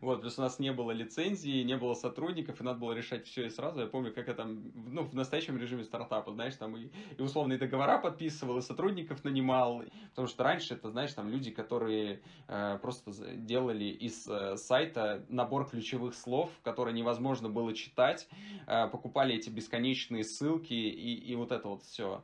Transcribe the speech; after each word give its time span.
Вот, 0.00 0.22
плюс 0.22 0.38
у 0.38 0.42
нас 0.42 0.58
не 0.58 0.72
было 0.72 0.92
лицензии, 0.92 1.62
не 1.62 1.76
было 1.76 1.94
сотрудников, 1.94 2.60
и 2.60 2.64
надо 2.64 2.78
было 2.78 2.92
решать 2.92 3.26
все 3.26 3.46
и 3.46 3.50
сразу. 3.50 3.80
Я 3.80 3.86
помню, 3.86 4.12
как 4.14 4.28
я 4.28 4.34
там, 4.34 4.72
ну, 4.74 5.04
в 5.04 5.14
настоящем 5.14 5.58
режиме 5.58 5.84
стартапа, 5.84 6.32
знаешь, 6.32 6.56
там 6.56 6.76
и, 6.76 6.88
и 7.18 7.22
условные 7.22 7.58
договора 7.58 7.98
подписывал, 7.98 8.58
и 8.58 8.62
сотрудников 8.62 9.24
нанимал. 9.24 9.82
Потому 10.10 10.26
что 10.26 10.42
раньше 10.42 10.74
это, 10.74 10.90
знаешь, 10.90 11.12
там 11.12 11.28
люди, 11.28 11.50
которые 11.50 12.22
э, 12.48 12.78
просто 12.80 13.12
делали 13.36 13.84
из 13.84 14.26
э, 14.26 14.56
сайта 14.56 15.24
набор 15.28 15.68
ключевых 15.68 16.14
слов, 16.14 16.50
которые 16.62 16.94
невозможно 16.94 17.50
было 17.50 17.74
читать, 17.74 18.26
э, 18.66 18.88
покупали 18.88 19.34
эти 19.34 19.50
бесконечные 19.50 20.24
ссылки 20.24 20.72
и, 20.72 21.14
и 21.14 21.34
вот 21.34 21.52
это 21.52 21.68
вот 21.68 21.82
все. 21.82 22.22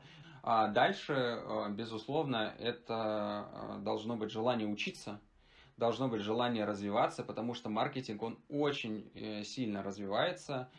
А 0.49 0.69
дальше, 0.69 1.13
э, 1.13 1.71
безусловно, 1.73 2.55
это 2.61 3.49
э, 3.53 3.79
должно 3.83 4.17
быть 4.17 4.31
желание 4.31 4.69
учиться, 4.69 5.21
должно 5.77 6.09
быть 6.09 6.23
желание 6.23 6.65
развиваться, 6.65 7.23
потому 7.23 7.55
что 7.55 7.69
маркетинг, 7.69 8.23
он 8.23 8.39
очень 8.49 9.11
э, 9.15 9.45
сильно 9.45 9.83
развивается. 9.83 10.71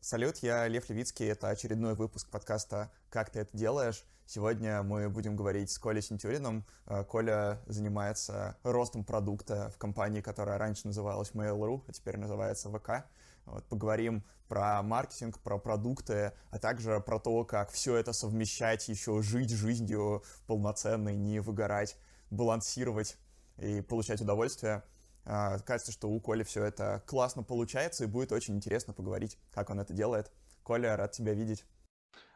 Салют, 0.00 0.38
я 0.38 0.66
Лев 0.66 0.90
Левицкий, 0.90 1.28
это 1.28 1.48
очередной 1.48 1.94
выпуск 1.94 2.28
подкаста 2.28 2.92
«Как 3.08 3.30
ты 3.30 3.40
это 3.40 3.56
делаешь?». 3.56 4.04
Сегодня 4.26 4.82
мы 4.82 5.08
будем 5.08 5.36
говорить 5.36 5.70
с 5.70 5.78
Колей 5.78 6.02
Сентюриным. 6.02 6.64
Коля 7.08 7.62
занимается 7.66 8.56
ростом 8.64 9.04
продукта 9.04 9.70
в 9.70 9.78
компании, 9.78 10.22
которая 10.22 10.58
раньше 10.58 10.86
называлась 10.86 11.32
Mail.ru, 11.32 11.82
а 11.86 11.92
теперь 11.92 12.16
называется 12.16 12.68
ВК. 12.70 13.06
Вот, 13.46 13.64
поговорим 13.68 14.24
про 14.48 14.82
маркетинг, 14.82 15.38
про 15.40 15.58
продукты, 15.58 16.32
а 16.50 16.58
также 16.58 17.00
про 17.00 17.18
то, 17.18 17.44
как 17.44 17.70
все 17.70 17.96
это 17.96 18.12
совмещать, 18.12 18.88
еще 18.88 19.20
жить 19.22 19.50
жизнью 19.50 20.22
полноценной, 20.46 21.16
не 21.16 21.40
выгорать, 21.40 21.96
балансировать 22.30 23.16
и 23.58 23.80
получать 23.80 24.20
удовольствие. 24.20 24.82
А, 25.26 25.58
кажется, 25.60 25.92
что 25.92 26.08
у 26.08 26.20
Коли 26.20 26.42
все 26.42 26.64
это 26.64 27.02
классно 27.06 27.42
получается, 27.42 28.04
и 28.04 28.06
будет 28.06 28.32
очень 28.32 28.56
интересно 28.56 28.92
поговорить, 28.92 29.38
как 29.52 29.70
он 29.70 29.80
это 29.80 29.92
делает. 29.92 30.30
Коля, 30.62 30.96
рад 30.96 31.12
тебя 31.12 31.32
видеть. 31.32 31.64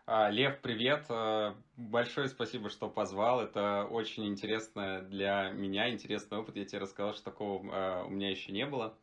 А, 0.07 0.31
Лев, 0.31 0.61
привет. 0.63 1.05
А, 1.11 1.55
большое 1.77 2.29
спасибо, 2.29 2.71
что 2.71 2.89
позвал. 2.89 3.43
Это 3.43 3.85
очень 3.85 4.27
интересно 4.27 5.03
для 5.03 5.51
меня, 5.51 5.91
интересный 5.91 6.39
опыт. 6.39 6.57
Я 6.57 6.65
тебе 6.65 6.81
рассказал, 6.81 7.13
что 7.13 7.25
такого 7.25 8.05
у 8.05 8.11
меня 8.11 8.31
еще 8.31 8.53
не 8.53 8.65
было. 8.65 8.97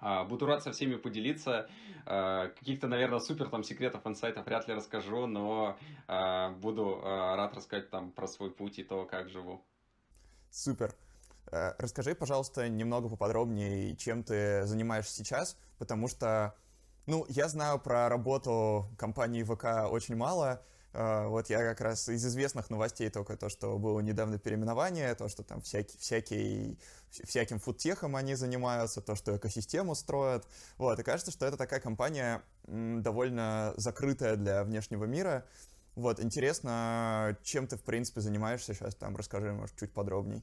А, 0.00 0.24
буду 0.24 0.46
рад 0.46 0.62
со 0.62 0.72
всеми 0.72 0.96
поделиться. 0.96 1.68
А, 2.06 2.48
каких-то, 2.48 2.88
наверное, 2.88 3.20
супер 3.20 3.48
там 3.48 3.62
секретов 3.62 4.06
инсайтов 4.06 4.46
вряд 4.46 4.66
ли 4.68 4.74
расскажу, 4.74 5.26
но 5.26 5.76
а, 6.08 6.50
буду 6.50 7.00
рад 7.02 7.54
рассказать 7.54 7.90
там 7.90 8.10
про 8.12 8.26
свой 8.26 8.50
путь 8.50 8.78
и 8.78 8.84
то, 8.84 9.04
как 9.04 9.28
живу. 9.28 9.64
Супер. 10.50 10.94
Э, 11.52 11.72
расскажи, 11.78 12.14
пожалуйста, 12.14 12.68
немного 12.68 13.08
поподробнее, 13.08 13.96
чем 13.96 14.22
ты 14.22 14.64
занимаешься 14.66 15.14
сейчас, 15.14 15.56
потому 15.78 16.08
что, 16.08 16.54
ну, 17.06 17.24
я 17.28 17.48
знаю 17.48 17.80
про 17.80 18.08
работу 18.08 18.88
компании 18.98 19.42
ВК 19.42 19.90
очень 19.90 20.16
мало, 20.16 20.62
вот 20.92 21.48
я 21.50 21.58
как 21.58 21.80
раз 21.80 22.08
из 22.08 22.26
известных 22.26 22.68
новостей 22.70 23.10
только 23.10 23.36
то, 23.36 23.48
что 23.48 23.78
было 23.78 24.00
недавно 24.00 24.38
переименование, 24.38 25.14
то, 25.14 25.28
что 25.28 25.42
там 25.42 25.62
всякий, 25.62 25.96
всякий, 25.98 26.78
всяким 27.10 27.60
фудтехом 27.60 28.16
они 28.16 28.34
занимаются, 28.34 29.00
то, 29.00 29.14
что 29.14 29.36
экосистему 29.36 29.94
строят. 29.94 30.46
Вот, 30.78 30.98
и 30.98 31.02
кажется, 31.02 31.30
что 31.30 31.46
это 31.46 31.56
такая 31.56 31.80
компания 31.80 32.42
довольно 32.66 33.72
закрытая 33.76 34.36
для 34.36 34.64
внешнего 34.64 35.04
мира. 35.04 35.44
Вот, 35.94 36.20
интересно, 36.20 37.36
чем 37.42 37.66
ты, 37.66 37.76
в 37.76 37.82
принципе, 37.82 38.20
занимаешься 38.20 38.74
сейчас, 38.74 38.94
там, 38.94 39.16
расскажи, 39.16 39.52
может, 39.52 39.76
чуть 39.76 39.92
подробней. 39.92 40.42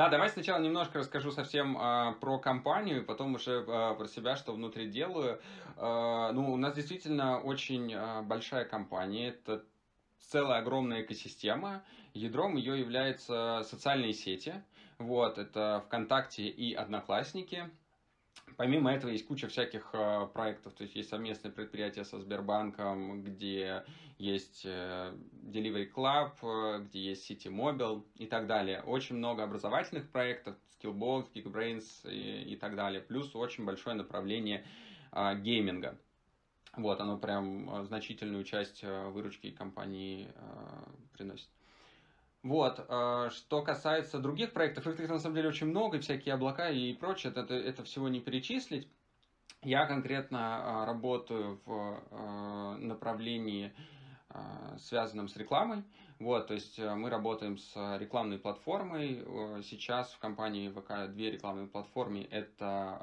Да, 0.00 0.08
давай 0.08 0.30
сначала 0.30 0.62
немножко 0.62 1.00
расскажу 1.00 1.30
совсем 1.30 1.76
э, 1.76 2.14
про 2.22 2.38
компанию, 2.38 3.04
потом 3.04 3.34
уже 3.34 3.60
э, 3.60 3.64
про 3.98 4.06
себя, 4.06 4.34
что 4.34 4.54
внутри 4.54 4.88
делаю. 4.88 5.38
Э, 5.76 6.30
ну, 6.32 6.54
у 6.54 6.56
нас 6.56 6.74
действительно 6.74 7.38
очень 7.38 7.92
э, 7.92 8.22
большая 8.22 8.64
компания, 8.64 9.28
это 9.28 9.62
целая 10.18 10.60
огромная 10.60 11.02
экосистема. 11.02 11.82
Ядром 12.14 12.56
ее 12.56 12.80
являются 12.80 13.62
социальные 13.68 14.14
сети. 14.14 14.54
Вот, 14.96 15.36
это 15.36 15.82
ВКонтакте 15.84 16.44
и 16.44 16.72
Одноклассники. 16.72 17.68
Помимо 18.60 18.92
этого 18.92 19.10
есть 19.10 19.26
куча 19.26 19.48
всяких 19.48 19.88
э, 19.94 20.28
проектов, 20.34 20.74
то 20.74 20.82
есть 20.82 20.94
есть 20.94 21.08
совместные 21.08 21.50
предприятия 21.50 22.04
со 22.04 22.18
Сбербанком, 22.20 23.22
где 23.22 23.84
есть 24.18 24.66
э, 24.66 25.14
Delivery 25.32 25.90
Club, 25.90 26.32
э, 26.42 26.84
где 26.84 27.00
есть 27.00 27.30
City 27.30 27.46
Mobile 27.46 28.04
и 28.16 28.26
так 28.26 28.46
далее. 28.46 28.82
Очень 28.82 29.16
много 29.16 29.44
образовательных 29.44 30.10
проектов, 30.10 30.56
Skillbox, 30.78 31.32
Geekbrains 31.32 31.86
и, 32.04 32.52
и 32.52 32.56
так 32.56 32.76
далее. 32.76 33.00
Плюс 33.00 33.34
очень 33.34 33.64
большое 33.64 33.96
направление 33.96 34.66
э, 35.12 35.36
гейминга. 35.36 35.96
Вот, 36.76 37.00
оно 37.00 37.16
прям 37.16 37.70
э, 37.70 37.84
значительную 37.84 38.44
часть 38.44 38.80
э, 38.82 39.08
выручки 39.08 39.52
компании 39.52 40.28
э, 40.34 41.16
приносит. 41.16 41.48
Вот, 42.42 42.82
э, 42.88 43.28
что 43.32 43.62
касается 43.62 44.18
других 44.18 44.52
проектов, 44.52 44.86
их 44.86 45.08
на 45.10 45.18
самом 45.18 45.36
деле 45.36 45.48
очень 45.48 45.66
много, 45.66 45.98
и 45.98 46.00
всякие 46.00 46.34
облака 46.34 46.70
и 46.70 46.94
прочее, 46.94 47.32
это, 47.36 47.52
это 47.54 47.84
всего 47.84 48.08
не 48.08 48.20
перечислить. 48.20 48.88
Я 49.62 49.84
конкретно 49.84 50.62
э, 50.62 50.84
работаю 50.86 51.60
в 51.66 52.02
э, 52.10 52.76
направлении, 52.78 53.72
связанном 54.78 55.26
с 55.26 55.36
рекламой. 55.36 55.82
Вот, 56.20 56.46
то 56.46 56.54
есть 56.54 56.78
мы 56.78 57.10
работаем 57.10 57.58
с 57.58 57.74
рекламной 57.98 58.38
платформой. 58.38 59.24
Сейчас 59.64 60.12
в 60.12 60.20
компании 60.20 60.68
ВК 60.68 61.12
две 61.12 61.32
рекламные 61.32 61.66
платформы. 61.66 62.28
Это 62.30 63.02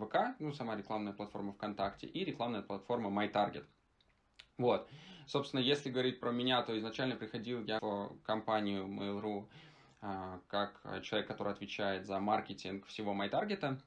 ВК, 0.00 0.34
ну, 0.40 0.52
сама 0.52 0.74
рекламная 0.74 1.12
платформа 1.12 1.52
ВКонтакте, 1.52 2.08
и 2.08 2.24
рекламная 2.24 2.62
платформа 2.62 3.08
MyTarget. 3.08 3.66
Вот. 4.58 4.88
Собственно, 5.26 5.60
если 5.60 5.90
говорить 5.90 6.20
про 6.20 6.32
меня, 6.32 6.62
то 6.62 6.76
изначально 6.78 7.14
приходил 7.14 7.62
я 7.64 7.78
в 7.80 8.16
компанию 8.24 8.86
Mail.ru 8.86 9.46
а, 10.00 10.40
как 10.48 10.80
человек, 11.02 11.28
который 11.28 11.52
отвечает 11.52 12.06
за 12.06 12.18
маркетинг 12.18 12.86
всего 12.86 13.12
MyTarget. 13.14 13.78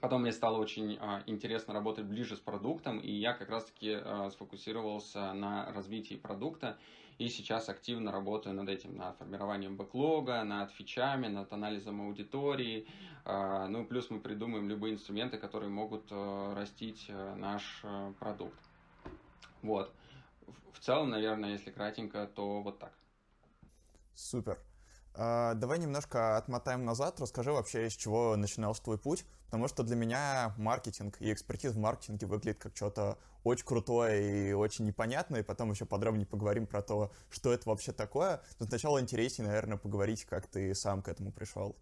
Потом 0.00 0.22
мне 0.22 0.32
стало 0.32 0.58
очень 0.58 0.98
а, 1.00 1.22
интересно 1.26 1.74
работать 1.74 2.04
ближе 2.04 2.36
с 2.36 2.40
продуктом, 2.40 2.98
и 2.98 3.10
я 3.10 3.32
как 3.32 3.48
раз-таки 3.48 3.94
а, 3.94 4.30
сфокусировался 4.30 5.32
на 5.32 5.72
развитии 5.72 6.14
продукта, 6.14 6.78
и 7.18 7.28
сейчас 7.28 7.68
активно 7.68 8.12
работаю 8.12 8.54
над 8.54 8.68
этим, 8.68 8.96
над 8.96 9.16
формированием 9.16 9.76
бэклога, 9.76 10.44
над 10.44 10.70
фичами, 10.70 11.26
над 11.26 11.52
анализом 11.52 12.00
аудитории, 12.02 12.86
ну 13.24 13.84
плюс 13.84 14.08
мы 14.08 14.20
придумаем 14.20 14.68
любые 14.68 14.94
инструменты, 14.94 15.36
которые 15.36 15.68
могут 15.68 16.12
растить 16.12 17.10
наш 17.36 17.82
продукт. 18.20 18.67
Вот 19.62 19.94
в 20.78 20.80
целом, 20.80 21.10
наверное, 21.10 21.50
если 21.50 21.70
кратенько, 21.70 22.26
то 22.26 22.62
вот 22.62 22.78
так. 22.78 22.92
Супер. 24.14 24.60
А, 25.14 25.54
давай 25.54 25.78
немножко 25.78 26.36
отмотаем 26.36 26.84
назад, 26.84 27.20
расскажи 27.20 27.50
вообще, 27.50 27.90
с 27.90 27.94
чего 27.94 28.36
начинался 28.36 28.82
твой 28.82 28.98
путь, 28.98 29.24
потому 29.46 29.66
что 29.66 29.82
для 29.82 29.96
меня 29.96 30.54
маркетинг 30.56 31.20
и 31.20 31.32
экспертиза 31.32 31.74
в 31.74 31.78
маркетинге 31.78 32.26
выглядит 32.26 32.60
как 32.60 32.76
что-то 32.76 33.18
очень 33.42 33.66
крутое 33.66 34.50
и 34.50 34.52
очень 34.52 34.84
непонятное, 34.84 35.40
и 35.40 35.44
потом 35.44 35.72
еще 35.72 35.86
подробнее 35.86 36.26
поговорим 36.26 36.66
про 36.66 36.82
то, 36.82 37.10
что 37.30 37.52
это 37.52 37.68
вообще 37.68 37.92
такое. 37.92 38.40
Но 38.60 38.66
сначала 38.66 39.00
интереснее, 39.00 39.48
наверное, 39.48 39.78
поговорить, 39.78 40.24
как 40.24 40.46
ты 40.46 40.74
сам 40.74 41.02
к 41.02 41.08
этому 41.08 41.32
пришел. 41.32 41.76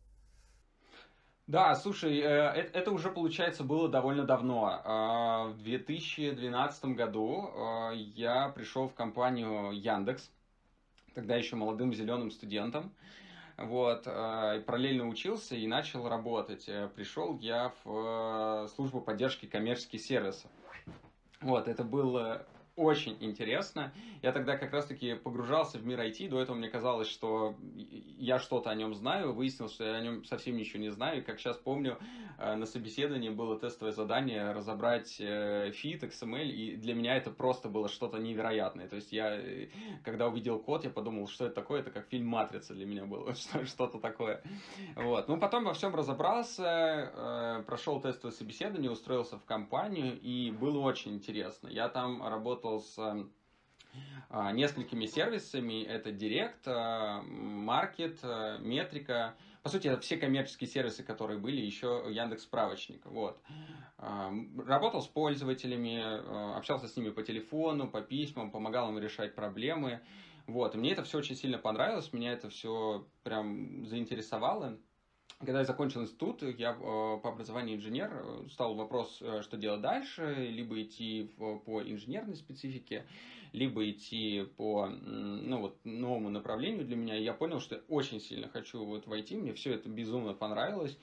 Да, 1.47 1.77
слушай, 1.77 2.19
э, 2.19 2.25
это 2.25 2.91
уже, 2.91 3.09
получается, 3.09 3.62
было 3.62 3.89
довольно 3.89 4.25
давно. 4.25 4.81
А, 4.84 5.45
в 5.47 5.62
2012 5.62 6.87
году 6.87 7.53
а, 7.55 7.93
я 7.93 8.49
пришел 8.49 8.89
в 8.89 8.95
компанию 8.95 9.71
Яндекс, 9.71 10.29
тогда 11.15 11.37
еще 11.37 11.55
молодым 11.55 11.95
зеленым 11.95 12.33
студентом. 12.33 12.93
Вот, 13.57 14.03
а, 14.07 14.61
параллельно 14.62 15.07
учился 15.07 15.55
и 15.55 15.69
начал 15.69 16.09
работать. 16.09 16.69
Э, 16.69 16.91
пришел 16.93 17.39
я 17.39 17.72
в 17.84 18.65
э, 18.65 18.69
службу 18.75 19.01
поддержки 19.01 19.47
коммерческих 19.47 20.01
сервисов. 20.01 20.51
Вот, 21.41 21.69
это 21.69 21.84
было 21.84 22.45
очень 22.77 23.17
интересно. 23.21 23.93
Я 24.23 24.33
тогда 24.33 24.59
как 24.59 24.73
раз-таки 24.73 25.15
погружался 25.15 25.78
в 25.78 25.87
мир 25.87 25.99
IT. 25.99 26.28
До 26.28 26.41
этого 26.41 26.57
мне 26.57 26.69
казалось, 26.69 27.09
что 27.09 27.57
я 28.19 28.39
что-то 28.39 28.71
о 28.71 28.75
нем 28.75 28.95
знаю. 28.95 29.33
Выяснилось, 29.33 29.73
что 29.73 29.84
я 29.84 29.95
о 29.95 30.01
нем 30.03 30.25
совсем 30.25 30.57
ничего 30.57 30.81
не 30.81 30.91
знаю. 30.91 31.21
И 31.21 31.23
как 31.23 31.39
сейчас 31.39 31.57
помню, 31.57 31.99
э, 32.39 32.55
на 32.55 32.67
собеседовании 32.67 33.31
было 33.31 33.59
тестовое 33.59 33.93
задание 33.93 34.53
разобрать 34.53 35.17
э, 35.21 35.71
фит, 35.73 36.05
XML. 36.05 36.45
И 36.45 36.77
для 36.77 36.95
меня 36.95 37.17
это 37.17 37.31
просто 37.31 37.71
было 37.71 37.89
что-то 37.89 38.19
невероятное. 38.19 38.89
То 38.89 38.97
есть 38.97 39.11
я, 39.11 39.34
э, 39.34 39.69
когда 40.05 40.28
увидел 40.28 40.59
код, 40.59 40.84
я 40.84 40.91
подумал, 40.91 41.28
что 41.28 41.47
это 41.47 41.55
такое. 41.55 41.81
Это 41.81 41.91
как 41.91 42.09
фильм 42.09 42.27
«Матрица» 42.27 42.75
для 42.75 42.84
меня 42.84 43.07
было. 43.07 43.34
Что-то 43.65 43.99
такое. 43.99 44.43
Вот. 44.97 45.28
Ну, 45.28 45.39
потом 45.39 45.65
во 45.65 45.73
всем 45.73 45.95
разобрался, 45.95 47.63
прошел 47.67 48.01
тестовое 48.03 48.33
собеседование, 48.33 48.91
устроился 48.91 49.39
в 49.39 49.45
компанию. 49.47 50.21
И 50.21 50.51
было 50.51 50.81
очень 50.81 51.15
интересно. 51.15 51.69
Я 51.69 51.89
там 51.89 52.23
работал 52.23 52.66
работал 52.66 52.80
с 52.80 53.27
несколькими 54.53 55.07
сервисами. 55.07 55.84
Это 55.84 56.13
Директ, 56.13 56.66
Маркет, 56.66 58.22
Метрика. 58.60 59.36
по 59.66 59.68
сути, 59.68 59.89
это 59.89 60.01
все 60.01 60.16
коммерческие 60.16 60.68
сервисы, 60.68 61.03
которые 61.03 61.41
были, 61.41 61.60
еще 61.60 62.04
Яндекс 62.09 62.45
Справочник, 62.45 63.04
вот. 63.04 63.41
Работал 63.98 65.03
с 65.03 65.09
пользователями, 65.09 66.57
общался 66.57 66.86
с 66.86 66.97
ними 66.97 67.10
по 67.10 67.24
телефону, 67.24 67.89
по 67.89 68.01
письмам, 68.01 68.53
помогал 68.53 68.91
им 68.91 68.98
решать 69.01 69.34
проблемы, 69.34 70.03
вот, 70.47 70.77
и 70.77 70.78
мне 70.78 70.92
это 70.92 71.03
все 71.03 71.18
очень 71.18 71.34
сильно 71.34 71.59
понравилось, 71.59 72.13
меня 72.13 72.33
это 72.33 72.48
все 72.48 73.09
прям 73.24 73.84
заинтересовало. 73.86 74.78
Когда 75.39 75.59
я 75.59 75.65
закончил 75.67 76.01
институт, 76.03 76.43
я 76.43 76.71
э, 76.73 76.75
по 76.78 77.28
образованию 77.28 77.77
инженер, 77.77 78.11
э, 78.11 78.49
стал 78.51 78.75
вопрос, 78.75 79.19
э, 79.21 79.43
что 79.43 79.59
делать 79.59 79.83
дальше, 79.83 80.34
либо 80.34 80.81
идти 80.83 81.31
в, 81.37 81.59
по 81.59 81.83
инженерной 81.83 82.37
специфике, 82.37 83.07
либо 83.53 83.89
идти 83.91 84.47
по 84.57 84.87
ну, 84.87 85.61
вот, 85.61 85.78
новому 85.84 86.31
направлению 86.31 86.87
для 86.87 86.97
меня. 86.97 87.17
Я 87.17 87.34
понял, 87.34 87.61
что 87.61 87.75
я 87.75 87.83
очень 87.89 88.19
сильно 88.19 88.49
хочу 88.49 88.83
вот 88.83 89.07
войти, 89.07 89.37
мне 89.37 89.53
все 89.53 89.75
это 89.75 89.91
безумно 89.91 90.33
понравилось. 90.33 90.99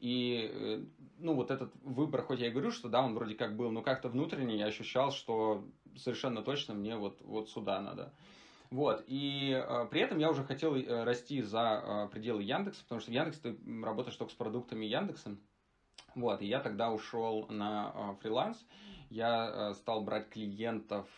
И 0.00 0.86
ну, 1.18 1.34
вот 1.34 1.50
этот 1.50 1.72
выбор, 1.82 2.22
хоть 2.22 2.40
я 2.40 2.48
и 2.48 2.50
говорю, 2.50 2.70
что 2.70 2.88
да, 2.88 3.02
он 3.02 3.14
вроде 3.14 3.34
как 3.34 3.56
был, 3.56 3.70
но 3.70 3.82
как-то 3.82 4.10
внутренне 4.10 4.58
я 4.58 4.66
ощущал, 4.66 5.12
что 5.12 5.64
совершенно 5.96 6.42
точно 6.42 6.74
мне 6.74 6.96
вот, 6.96 7.22
вот 7.22 7.48
сюда 7.48 7.80
надо. 7.80 8.12
Вот, 8.70 9.02
и 9.06 9.52
э, 9.52 9.86
при 9.90 10.02
этом 10.02 10.18
я 10.18 10.30
уже 10.30 10.44
хотел 10.44 10.76
э, 10.76 11.04
расти 11.04 11.40
за 11.40 11.82
э, 11.82 12.08
пределы 12.12 12.42
Яндекса, 12.42 12.82
потому 12.82 13.00
что 13.00 13.10
в 13.10 13.14
Яндексе 13.14 13.40
ты 13.40 13.82
работаешь 13.82 14.16
только 14.16 14.32
с 14.32 14.36
продуктами 14.36 14.84
Яндекса. 14.84 15.36
Вот, 16.14 16.42
и 16.42 16.46
я 16.46 16.60
тогда 16.60 16.92
ушел 16.92 17.46
на 17.48 17.92
э, 17.94 18.14
фриланс. 18.20 18.62
Я 19.08 19.70
э, 19.70 19.74
стал 19.74 20.02
брать 20.02 20.28
клиентов, 20.28 21.08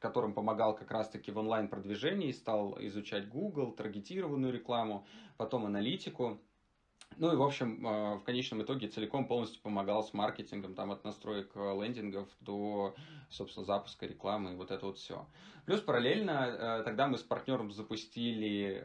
которым 0.00 0.34
помогал 0.34 0.74
как 0.74 0.90
раз-таки 0.90 1.30
в 1.30 1.38
онлайн-продвижении, 1.38 2.32
стал 2.32 2.76
изучать 2.80 3.28
Google, 3.28 3.70
таргетированную 3.70 4.52
рекламу, 4.52 5.06
потом 5.36 5.64
аналитику. 5.64 6.40
Ну 7.16 7.32
и, 7.32 7.36
в 7.36 7.42
общем, 7.42 7.86
э, 7.86 8.14
в 8.16 8.20
конечном 8.22 8.62
итоге 8.62 8.88
целиком 8.88 9.26
полностью 9.26 9.60
помогал 9.62 10.02
с 10.02 10.12
маркетингом, 10.12 10.74
там 10.74 10.90
от 10.90 11.04
настроек 11.04 11.50
э, 11.54 11.80
лендингов 11.80 12.28
до, 12.40 12.94
собственно, 13.30 13.64
запуска 13.64 14.06
рекламы 14.06 14.52
и 14.52 14.56
вот 14.56 14.70
это 14.70 14.86
вот 14.86 14.98
все. 14.98 15.26
Плюс 15.64 15.80
параллельно 15.80 16.80
э, 16.80 16.82
тогда 16.84 17.06
мы 17.06 17.16
с 17.16 17.22
партнером 17.22 17.70
запустили 17.70 18.84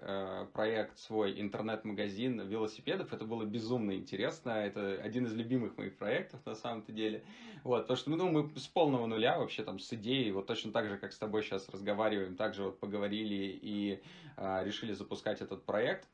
проект 0.53 0.97
свой 0.99 1.39
интернет-магазин 1.41 2.41
велосипедов. 2.41 3.11
Это 3.11 3.25
было 3.25 3.43
безумно 3.43 3.95
интересно. 3.95 4.51
Это 4.51 5.01
один 5.01 5.25
из 5.25 5.33
любимых 5.33 5.77
моих 5.77 5.97
проектов 5.97 6.45
на 6.45 6.55
самом-то 6.55 6.91
деле. 6.91 7.23
Вот, 7.63 7.81
потому 7.81 7.97
что 7.97 8.09
ну, 8.11 8.29
мы 8.29 8.49
с 8.57 8.67
полного 8.67 9.05
нуля 9.05 9.37
вообще 9.37 9.63
там 9.63 9.79
с 9.79 9.91
идеей, 9.93 10.31
вот 10.31 10.47
точно 10.47 10.71
так 10.71 10.87
же, 10.87 10.97
как 10.97 11.11
с 11.11 11.17
тобой 11.17 11.43
сейчас 11.43 11.67
разговариваем, 11.69 12.35
также 12.35 12.63
вот 12.63 12.79
поговорили 12.79 13.59
и 13.61 14.01
а, 14.37 14.63
решили 14.63 14.93
запускать 14.93 15.41
этот 15.41 15.65
проект. 15.65 16.07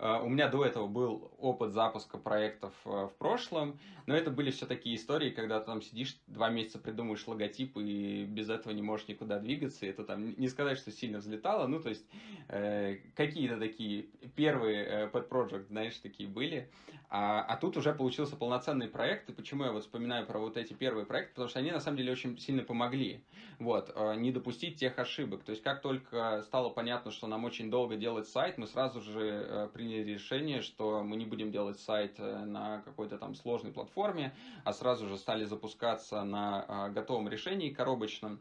А, 0.00 0.22
у 0.22 0.30
меня 0.30 0.48
до 0.48 0.64
этого 0.64 0.86
был 0.86 1.30
опыт 1.38 1.72
запуска 1.72 2.16
проектов 2.16 2.72
а, 2.86 3.08
в 3.08 3.14
прошлом, 3.16 3.78
но 4.06 4.16
это 4.16 4.30
были 4.30 4.50
все 4.50 4.64
такие 4.64 4.96
истории, 4.96 5.28
когда 5.28 5.60
ты 5.60 5.66
там 5.66 5.82
сидишь, 5.82 6.18
два 6.26 6.48
месяца 6.48 6.78
придумываешь 6.78 7.26
логотип 7.26 7.76
и 7.76 8.24
без 8.24 8.48
этого 8.48 8.72
не 8.72 8.80
можешь 8.80 9.08
никуда 9.08 9.38
двигаться. 9.38 9.84
Это 9.84 10.04
там 10.04 10.34
не 10.38 10.48
сказать, 10.48 10.78
что 10.78 10.90
сильно 10.90 11.18
взлетало, 11.18 11.66
ну 11.66 11.80
то 11.80 11.90
есть 11.90 12.06
э, 12.48 12.96
какие-то 13.14 13.58
такие 13.58 14.06
первые 14.36 14.84
э, 14.84 15.08
подпроект, 15.08 15.68
знаешь, 15.68 15.96
такие 15.96 16.28
были. 16.28 16.70
А, 17.12 17.42
а 17.42 17.56
тут 17.56 17.76
уже 17.76 17.92
получился 17.92 18.36
полноценный 18.36 18.86
проект, 18.86 19.28
и 19.28 19.32
почему 19.32 19.64
я 19.64 19.72
вот 19.72 19.82
вспоминаю 19.82 20.26
про 20.26 20.38
вот 20.38 20.56
эти 20.56 20.72
первые 20.72 21.04
проекты, 21.04 21.34
потому 21.34 21.48
что 21.48 21.58
они 21.58 21.72
на 21.72 21.80
самом 21.80 21.96
деле 21.96 22.12
очень 22.12 22.38
сильно 22.38 22.62
помогли. 22.62 23.24
Вот, 23.58 23.92
э, 23.94 24.14
не 24.14 24.30
допустить 24.30 24.78
тех 24.78 24.98
ошибок. 24.98 25.42
То 25.42 25.50
есть 25.50 25.62
как 25.62 25.82
только 25.82 26.42
стало 26.46 26.70
понятно, 26.70 27.10
что 27.10 27.26
нам 27.26 27.44
очень 27.44 27.68
долго 27.68 27.96
делать 27.96 28.28
сайт, 28.28 28.58
мы 28.58 28.68
сразу 28.68 29.00
же 29.00 29.20
э, 29.20 29.68
приняли 29.74 29.89
приняли 29.90 30.12
решение, 30.12 30.62
что 30.62 31.02
мы 31.02 31.16
не 31.16 31.24
будем 31.24 31.50
делать 31.50 31.80
сайт 31.80 32.14
э, 32.18 32.44
на 32.44 32.80
какой-то 32.82 33.18
там 33.18 33.34
сложной 33.34 33.72
платформе, 33.72 34.32
а 34.64 34.72
сразу 34.72 35.08
же 35.08 35.16
стали 35.16 35.44
запускаться 35.44 36.22
на 36.22 36.64
а, 36.68 36.88
готовом 36.90 37.28
решении 37.28 37.70
коробочном. 37.70 38.38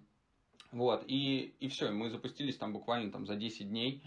Вот, 0.72 1.04
и, 1.08 1.56
и 1.60 1.68
все, 1.68 1.90
мы 1.90 2.12
запустились 2.12 2.58
там 2.58 2.74
буквально 2.74 3.12
там 3.12 3.26
за 3.26 3.36
10 3.36 3.68
дней, 3.68 4.04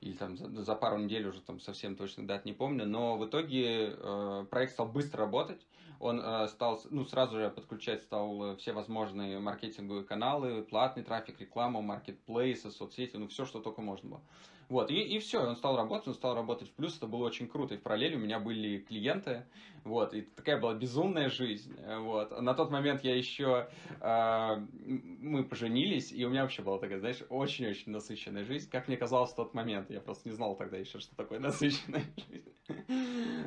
или 0.00 0.14
там 0.14 0.38
за, 0.38 0.62
за 0.62 0.74
пару 0.74 0.96
недель 0.96 1.26
уже 1.26 1.42
там 1.42 1.60
совсем 1.60 1.94
точно 1.94 2.26
дат 2.26 2.46
не 2.46 2.54
помню, 2.54 2.86
но 2.86 3.18
в 3.18 3.26
итоге 3.26 3.92
э, 3.92 4.46
проект 4.50 4.72
стал 4.72 4.88
быстро 4.88 5.20
работать, 5.20 5.60
он 6.00 6.20
э, 6.20 6.48
стал, 6.48 6.80
ну, 6.88 7.04
сразу 7.04 7.36
же 7.36 7.50
подключать 7.50 8.02
стал 8.02 8.56
все 8.56 8.72
возможные 8.72 9.40
маркетинговые 9.40 10.04
каналы, 10.04 10.62
платный 10.62 11.02
трафик, 11.02 11.38
рекламу, 11.38 11.82
маркетплейсы, 11.82 12.70
соцсети, 12.70 13.16
ну, 13.16 13.28
все, 13.28 13.44
что 13.44 13.60
только 13.60 13.82
можно 13.82 14.08
было. 14.08 14.22
Вот, 14.68 14.90
и, 14.90 15.00
и 15.00 15.18
все, 15.18 15.40
он 15.40 15.56
стал 15.56 15.76
работать, 15.76 16.08
он 16.08 16.14
стал 16.14 16.34
работать 16.34 16.68
в 16.68 16.72
плюс, 16.72 16.96
это 16.96 17.06
было 17.06 17.24
очень 17.24 17.48
круто. 17.48 17.74
И 17.74 17.78
в 17.78 17.82
параллели 17.82 18.16
у 18.16 18.18
меня 18.18 18.38
были 18.38 18.78
клиенты, 18.78 19.46
вот, 19.84 20.12
и 20.12 20.22
такая 20.22 20.60
была 20.60 20.74
безумная 20.74 21.30
жизнь, 21.30 21.74
вот. 22.00 22.38
На 22.40 22.52
тот 22.52 22.70
момент 22.70 23.02
я 23.02 23.16
еще, 23.16 23.70
э, 24.00 24.56
мы 24.84 25.44
поженились, 25.44 26.12
и 26.12 26.22
у 26.26 26.28
меня 26.28 26.42
вообще 26.42 26.62
была 26.62 26.78
такая, 26.78 26.98
знаешь, 26.98 27.22
очень-очень 27.30 27.92
насыщенная 27.92 28.44
жизнь, 28.44 28.68
как 28.70 28.88
мне 28.88 28.98
казалось 28.98 29.30
в 29.32 29.36
тот 29.36 29.54
момент, 29.54 29.90
я 29.90 30.00
просто 30.00 30.28
не 30.28 30.34
знал 30.34 30.54
тогда 30.54 30.76
еще, 30.76 30.98
что 30.98 31.16
такое 31.16 31.38
насыщенная 31.40 32.04
жизнь. 32.28 32.52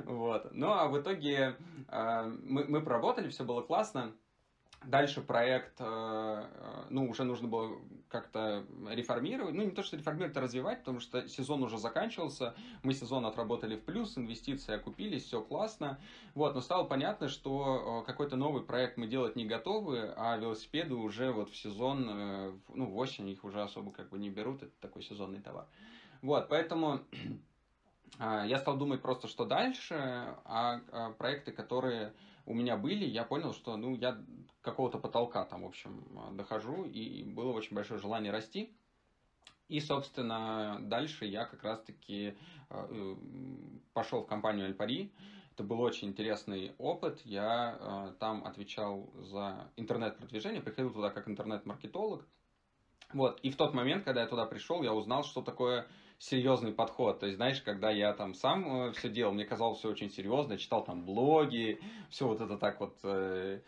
Вот, 0.06 0.52
ну 0.54 0.72
а 0.72 0.88
в 0.88 1.00
итоге 1.00 1.56
э, 1.88 2.24
мы, 2.44 2.66
мы 2.66 2.82
проработали, 2.82 3.30
все 3.30 3.44
было 3.44 3.62
классно, 3.62 4.16
Дальше 4.83 5.22
проект, 5.22 5.80
э, 5.80 5.83
э, 5.86 6.86
ну, 6.89 7.07
уже 7.07 7.24
нужно 7.24 7.48
было 7.48 7.78
как-то 8.10 8.66
реформировать. 8.89 9.54
Ну, 9.54 9.62
не 9.62 9.69
то, 9.69 9.83
что 9.83 9.95
реформировать, 9.95 10.36
а 10.38 10.42
развивать, 10.42 10.80
потому 10.80 11.00
что 11.00 11.28
сезон 11.30 11.62
уже 11.62 11.78
заканчивался. 11.78 12.56
Мы 12.81 12.95
сезон 12.95 13.28
отработали 13.28 13.75
в 13.75 13.83
плюс, 13.83 14.18
инвестиции 14.18 14.74
окупились, 14.74 15.25
все 15.25 15.44
классно. 15.44 16.00
Вот, 16.33 16.56
но 16.56 16.62
стало 16.62 16.86
понятно, 16.86 17.28
что 17.30 18.01
э, 18.01 18.07
какой-то 18.07 18.38
новый 18.38 18.63
проект 18.63 18.98
мы 18.98 19.06
делать 19.06 19.36
не 19.36 19.45
готовы, 19.45 20.13
а 20.18 20.36
велосипеды 20.38 20.95
уже 20.95 21.31
вот 21.31 21.51
в 21.51 21.56
сезон, 21.56 22.60
ну, 22.74 22.86
в 22.88 22.98
осень 22.98 23.30
их 23.30 23.44
уже 23.44 23.62
особо 23.62 23.92
как 23.92 24.10
бы 24.10 24.18
не 24.18 24.31
берут. 24.31 24.63
Это 24.63 24.74
такой 24.81 25.04
сезонный 25.04 25.42
товар. 25.42 25.68
Вот, 26.24 26.50
поэтому 26.50 27.01
я 28.19 28.57
стал 28.57 28.77
думать 28.77 29.04
просто, 29.04 29.27
что 29.27 29.45
дальше, 29.45 30.36
а 30.44 31.12
проекты, 31.19 31.51
которые 31.51 32.13
у 32.46 32.54
меня 32.54 32.78
были, 32.78 33.06
я 33.06 33.24
понял, 33.24 33.54
что 33.54 33.78
ну, 33.78 33.96
я 33.96 34.18
какого-то 34.62 34.98
потолка 34.98 35.46
там, 35.46 35.64
в 35.64 35.68
общем, 35.68 36.06
дохожу, 36.34 36.86
и 36.86 37.24
было 37.24 37.52
очень 37.52 37.76
большое 37.76 38.00
желание 38.00 38.32
расти. 38.32 38.76
И, 39.68 39.80
собственно, 39.80 40.80
дальше 40.82 41.26
я 41.26 41.46
как 41.46 41.64
раз-таки 41.64 42.36
э, 42.70 43.16
пошел 43.94 44.22
в 44.24 44.28
компанию 44.28 44.66
Альпари. 44.66 45.13
Это 45.54 45.63
был 45.63 45.80
очень 45.80 46.10
интересный 46.10 46.74
опыт. 46.77 47.22
Я 47.24 47.77
э, 47.80 48.13
там 48.20 48.44
отвечал 48.44 49.10
за 49.15 49.72
интернет-продвижение, 49.77 50.62
приходил 50.62 50.92
туда 50.92 51.10
как 51.10 51.30
интернет-маркетолог. 51.30 52.27
Вот. 53.13 53.39
И 53.42 53.50
в 53.50 53.56
тот 53.56 53.74
момент, 53.74 54.04
когда 54.04 54.22
я 54.22 54.27
туда 54.27 54.46
пришел, 54.46 54.84
я 54.84 54.94
узнал, 54.94 55.24
что 55.24 55.42
такое 55.42 55.88
серьезный 56.22 56.72
подход. 56.72 57.20
То 57.20 57.25
есть, 57.25 57.38
знаешь, 57.38 57.62
когда 57.62 57.90
я 57.90 58.13
там 58.13 58.36
сам 58.36 58.90
э, 58.90 58.92
все 58.94 59.10
делал, 59.10 59.34
мне 59.34 59.44
казалось 59.44 59.80
все 59.80 59.90
очень 59.90 60.12
серьезно, 60.12 60.58
читал 60.58 60.84
там 60.84 61.04
блоги, 61.04 61.80
все 62.10 62.28
вот 62.28 62.42
это 62.42 62.58
так 62.58 62.80
вот 62.80 62.94
Э, 63.04 63.60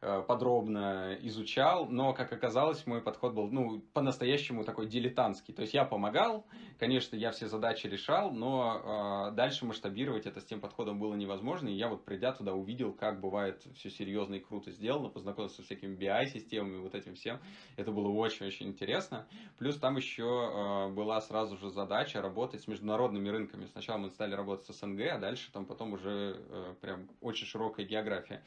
подробно 0.00 1.16
изучал, 1.22 1.86
но, 1.86 2.14
как 2.14 2.32
оказалось, 2.32 2.86
мой 2.86 3.02
подход 3.02 3.34
был, 3.34 3.48
ну, 3.48 3.80
по-настоящему 3.92 4.64
такой 4.64 4.86
дилетантский. 4.86 5.52
То 5.52 5.62
есть 5.62 5.74
я 5.74 5.84
помогал, 5.84 6.46
конечно, 6.78 7.16
я 7.16 7.30
все 7.30 7.48
задачи 7.48 7.86
решал, 7.86 8.30
но 8.30 9.28
э, 9.30 9.34
дальше 9.34 9.66
масштабировать 9.66 10.26
это 10.26 10.40
с 10.40 10.44
тем 10.44 10.60
подходом 10.60 10.98
было 10.98 11.14
невозможно, 11.14 11.68
и 11.68 11.74
я 11.74 11.88
вот 11.88 12.04
придя 12.04 12.32
туда 12.32 12.54
увидел, 12.54 12.92
как 12.92 13.20
бывает 13.20 13.62
все 13.74 13.90
серьезно 13.90 14.36
и 14.36 14.40
круто 14.40 14.70
сделано, 14.70 15.08
познакомился 15.08 15.56
со 15.56 15.62
всякими 15.62 15.96
BI-системами, 15.96 16.80
вот 16.80 16.94
этим 16.94 17.14
всем. 17.14 17.38
Это 17.76 17.92
было 17.92 18.08
очень-очень 18.08 18.68
интересно. 18.68 19.26
Плюс 19.58 19.76
там 19.76 19.96
еще 19.96 20.22
э, 20.22 20.88
была 20.92 21.20
сразу 21.20 21.56
же 21.56 21.70
задача 21.70 22.22
работать 22.22 22.62
с 22.62 22.68
международными 22.68 23.28
рынками. 23.28 23.66
Сначала 23.66 23.98
мы 23.98 24.10
стали 24.10 24.34
работать 24.34 24.66
с 24.66 24.78
СНГ, 24.78 25.00
а 25.12 25.18
дальше 25.18 25.52
там 25.52 25.66
потом 25.66 25.92
уже 25.92 26.40
э, 26.48 26.74
прям 26.80 27.08
очень 27.20 27.46
широкая 27.46 27.84
география 27.86 28.42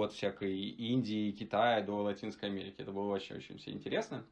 от 0.00 0.12
всякой 0.12 0.56
Индии, 0.56 1.32
Китая 1.32 1.82
до 1.82 2.02
Латинской 2.02 2.48
Америки. 2.48 2.76
Это 2.78 2.92
было 2.92 3.12
очень-очень 3.12 3.58
все 3.58 3.70
интересно. 3.70 4.24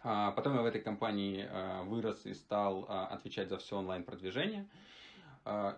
А 0.00 0.30
потом 0.32 0.54
я 0.54 0.62
в 0.62 0.66
этой 0.66 0.80
компании 0.80 1.46
а, 1.50 1.82
вырос 1.82 2.24
и 2.26 2.34
стал 2.34 2.86
а, 2.88 3.06
отвечать 3.06 3.48
за 3.48 3.58
все 3.58 3.78
онлайн-продвижение. 3.78 4.68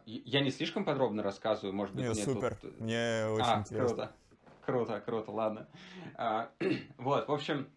Я 0.04 0.40
не 0.40 0.50
слишком 0.50 0.84
подробно 0.84 1.22
рассказываю, 1.22 1.72
может 1.72 1.94
быть, 1.94 2.04
Нет, 2.04 2.14
мне 2.14 2.24
супер, 2.24 2.56
тут... 2.56 2.80
мне 2.80 3.24
очень 3.28 3.44
а, 3.46 3.58
интересно. 3.60 3.86
круто, 3.86 4.12
круто, 4.62 5.00
круто, 5.00 5.30
ладно. 5.30 5.68
Вот, 6.98 7.28
в 7.28 7.32
общем, 7.32 7.68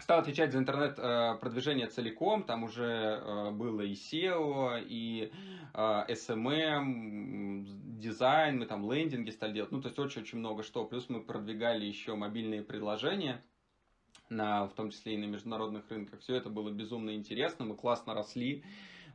стал 0.00 0.18
отвечать 0.20 0.52
за 0.52 0.58
интернет-продвижение 0.58 1.86
целиком, 1.86 2.42
там 2.42 2.64
уже 2.64 3.50
было 3.52 3.80
и 3.80 3.92
SEO, 3.94 4.82
и 4.84 5.32
SMM, 5.72 7.64
дизайн, 7.98 8.58
мы 8.58 8.66
там 8.66 8.90
лендинги 8.90 9.30
стали 9.30 9.52
делать, 9.54 9.72
ну, 9.72 9.80
то 9.80 9.88
есть 9.88 9.98
очень-очень 9.98 10.38
много 10.38 10.62
что. 10.62 10.84
Плюс 10.84 11.08
мы 11.08 11.22
продвигали 11.22 11.84
еще 11.84 12.14
мобильные 12.14 12.62
предложения, 12.62 13.42
на, 14.28 14.66
в 14.66 14.74
том 14.74 14.90
числе 14.90 15.14
и 15.14 15.18
на 15.18 15.26
международных 15.26 15.88
рынках. 15.90 16.20
Все 16.20 16.34
это 16.36 16.50
было 16.50 16.70
безумно 16.70 17.14
интересно, 17.14 17.64
мы 17.64 17.76
классно 17.76 18.14
росли, 18.14 18.64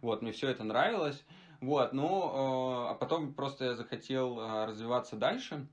вот, 0.02 0.22
мне 0.22 0.32
все 0.32 0.50
это 0.50 0.64
нравилось. 0.64 1.26
Вот, 1.62 1.92
ну, 1.92 2.88
а 2.88 2.94
потом 2.94 3.34
просто 3.34 3.66
я 3.66 3.76
захотел 3.76 4.40
развиваться 4.66 5.18
дальше. 5.18 5.68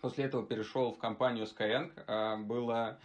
После 0.00 0.24
этого 0.24 0.46
перешел 0.46 0.92
в 0.92 0.98
компанию 0.98 1.44
Skyeng. 1.44 2.44
Было 2.44 2.98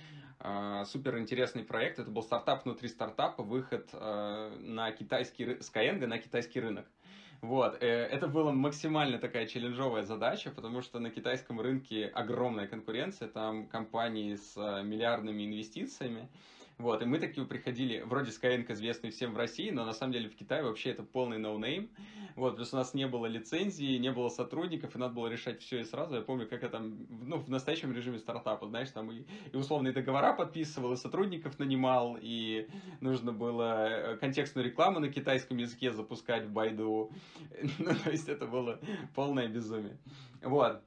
супер 0.86 1.18
интересный 1.18 1.64
проект. 1.64 2.00
Это 2.00 2.10
был 2.10 2.24
стартап 2.24 2.66
внутри 2.66 2.88
стартапа, 2.88 3.44
выход 3.44 3.90
на 3.94 4.92
китайский 4.92 5.46
Skyeng 5.46 6.06
на 6.06 6.18
китайский 6.18 6.60
рынок. 6.60 6.86
Вот, 7.42 7.82
э, 7.82 7.88
это 7.88 8.28
была 8.28 8.52
максимально 8.52 9.18
такая 9.18 9.48
челленджовая 9.48 10.04
задача, 10.04 10.52
потому 10.52 10.82
что 10.82 11.00
на 11.00 11.10
китайском 11.10 11.62
рынке 11.62 12.08
огромная 12.08 12.68
конкуренция, 12.68 13.30
там 13.30 13.68
компании 13.68 14.36
с 14.36 14.58
э, 14.58 14.84
миллиардными 14.84 15.46
инвестициями, 15.46 16.28
вот, 16.80 17.02
и 17.02 17.06
мы 17.06 17.20
такие 17.20 17.46
приходили, 17.46 18.02
вроде 18.06 18.32
Skyeng 18.32 18.72
известный 18.72 19.10
всем 19.10 19.34
в 19.34 19.38
России, 19.38 19.70
но 19.70 19.84
на 19.84 19.92
самом 19.92 20.14
деле 20.14 20.30
в 20.30 20.36
Китае 20.36 20.64
вообще 20.64 20.92
это 20.92 21.04
полный 21.04 21.38
no 21.38 21.53
name. 21.53 21.90
Вот, 22.38 22.52
потому 22.52 22.66
что 22.66 22.78
у 22.78 22.80
нас 22.80 22.94
не 22.94 23.06
было 23.06 23.26
лицензии, 23.26 23.98
не 23.98 24.14
было 24.14 24.30
сотрудников, 24.30 24.96
и 24.96 24.98
надо 24.98 25.14
было 25.14 25.28
решать 25.28 25.62
все 25.62 25.82
и 25.82 25.84
сразу. 25.84 26.16
Я 26.16 26.22
помню, 26.22 26.48
как 26.48 26.64
я 26.64 26.70
там, 26.70 27.06
ну, 27.10 27.38
в 27.38 27.50
настоящем 27.50 27.92
режиме 27.92 28.18
стартапа, 28.18 28.66
знаешь, 28.66 28.92
там 28.92 29.12
и, 29.12 29.26
и 29.52 29.58
условные 29.58 29.92
договора 29.92 30.32
подписывал, 30.32 30.94
и 30.94 30.96
сотрудников 30.96 31.60
нанимал, 31.60 32.18
и 32.18 32.70
нужно 33.02 33.34
было 33.34 33.90
э, 33.90 34.18
контекстную 34.18 34.66
рекламу 34.66 35.02
на 35.02 35.10
китайском 35.10 35.58
языке 35.58 35.92
запускать 35.92 36.46
в 36.46 36.52
Байду. 36.52 37.12
Ну, 37.80 37.94
то 37.94 38.10
есть 38.10 38.30
это 38.30 38.46
было 38.46 38.80
полное 39.16 39.50
безумие. 39.50 39.98
Вот. 40.42 40.82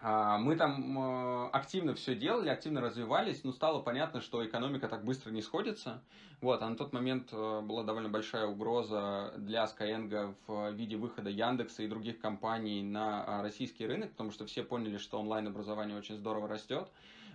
А, 0.00 0.38
мы 0.38 0.56
там 0.56 0.98
э, 0.98 1.48
активно 1.52 1.94
все 1.94 2.14
делали, 2.14 2.48
активно 2.48 2.80
развивались, 2.80 3.44
но 3.44 3.52
стало 3.52 3.80
понятно, 3.80 4.20
что 4.20 4.46
экономика 4.46 4.88
так 4.88 5.04
быстро 5.04 5.30
не 5.30 5.42
сходится. 5.42 6.02
Вот, 6.40 6.60
а 6.62 6.68
на 6.68 6.76
тот 6.76 6.92
момент 6.92 7.28
э, 7.32 7.60
была 7.62 7.84
довольно 7.84 8.08
большая 8.08 8.46
угроза 8.46 9.32
для 9.38 9.64
Skyeng 9.64 10.34
в 10.46 10.72
виде 10.72 10.96
выхода 10.96 11.30
Яндекса 11.30 11.82
и 11.82 11.88
других 11.88 12.18
компаний 12.18 12.82
на 12.82 13.24
а, 13.24 13.42
российский 13.42 13.86
рынок, 13.86 14.10
потому 14.10 14.30
что 14.30 14.44
все 14.46 14.62
поняли, 14.62 14.98
что 14.98 15.18
онлайн-образование 15.20 15.96
очень 15.96 16.16
здорово 16.16 16.48
растет. 16.48 16.90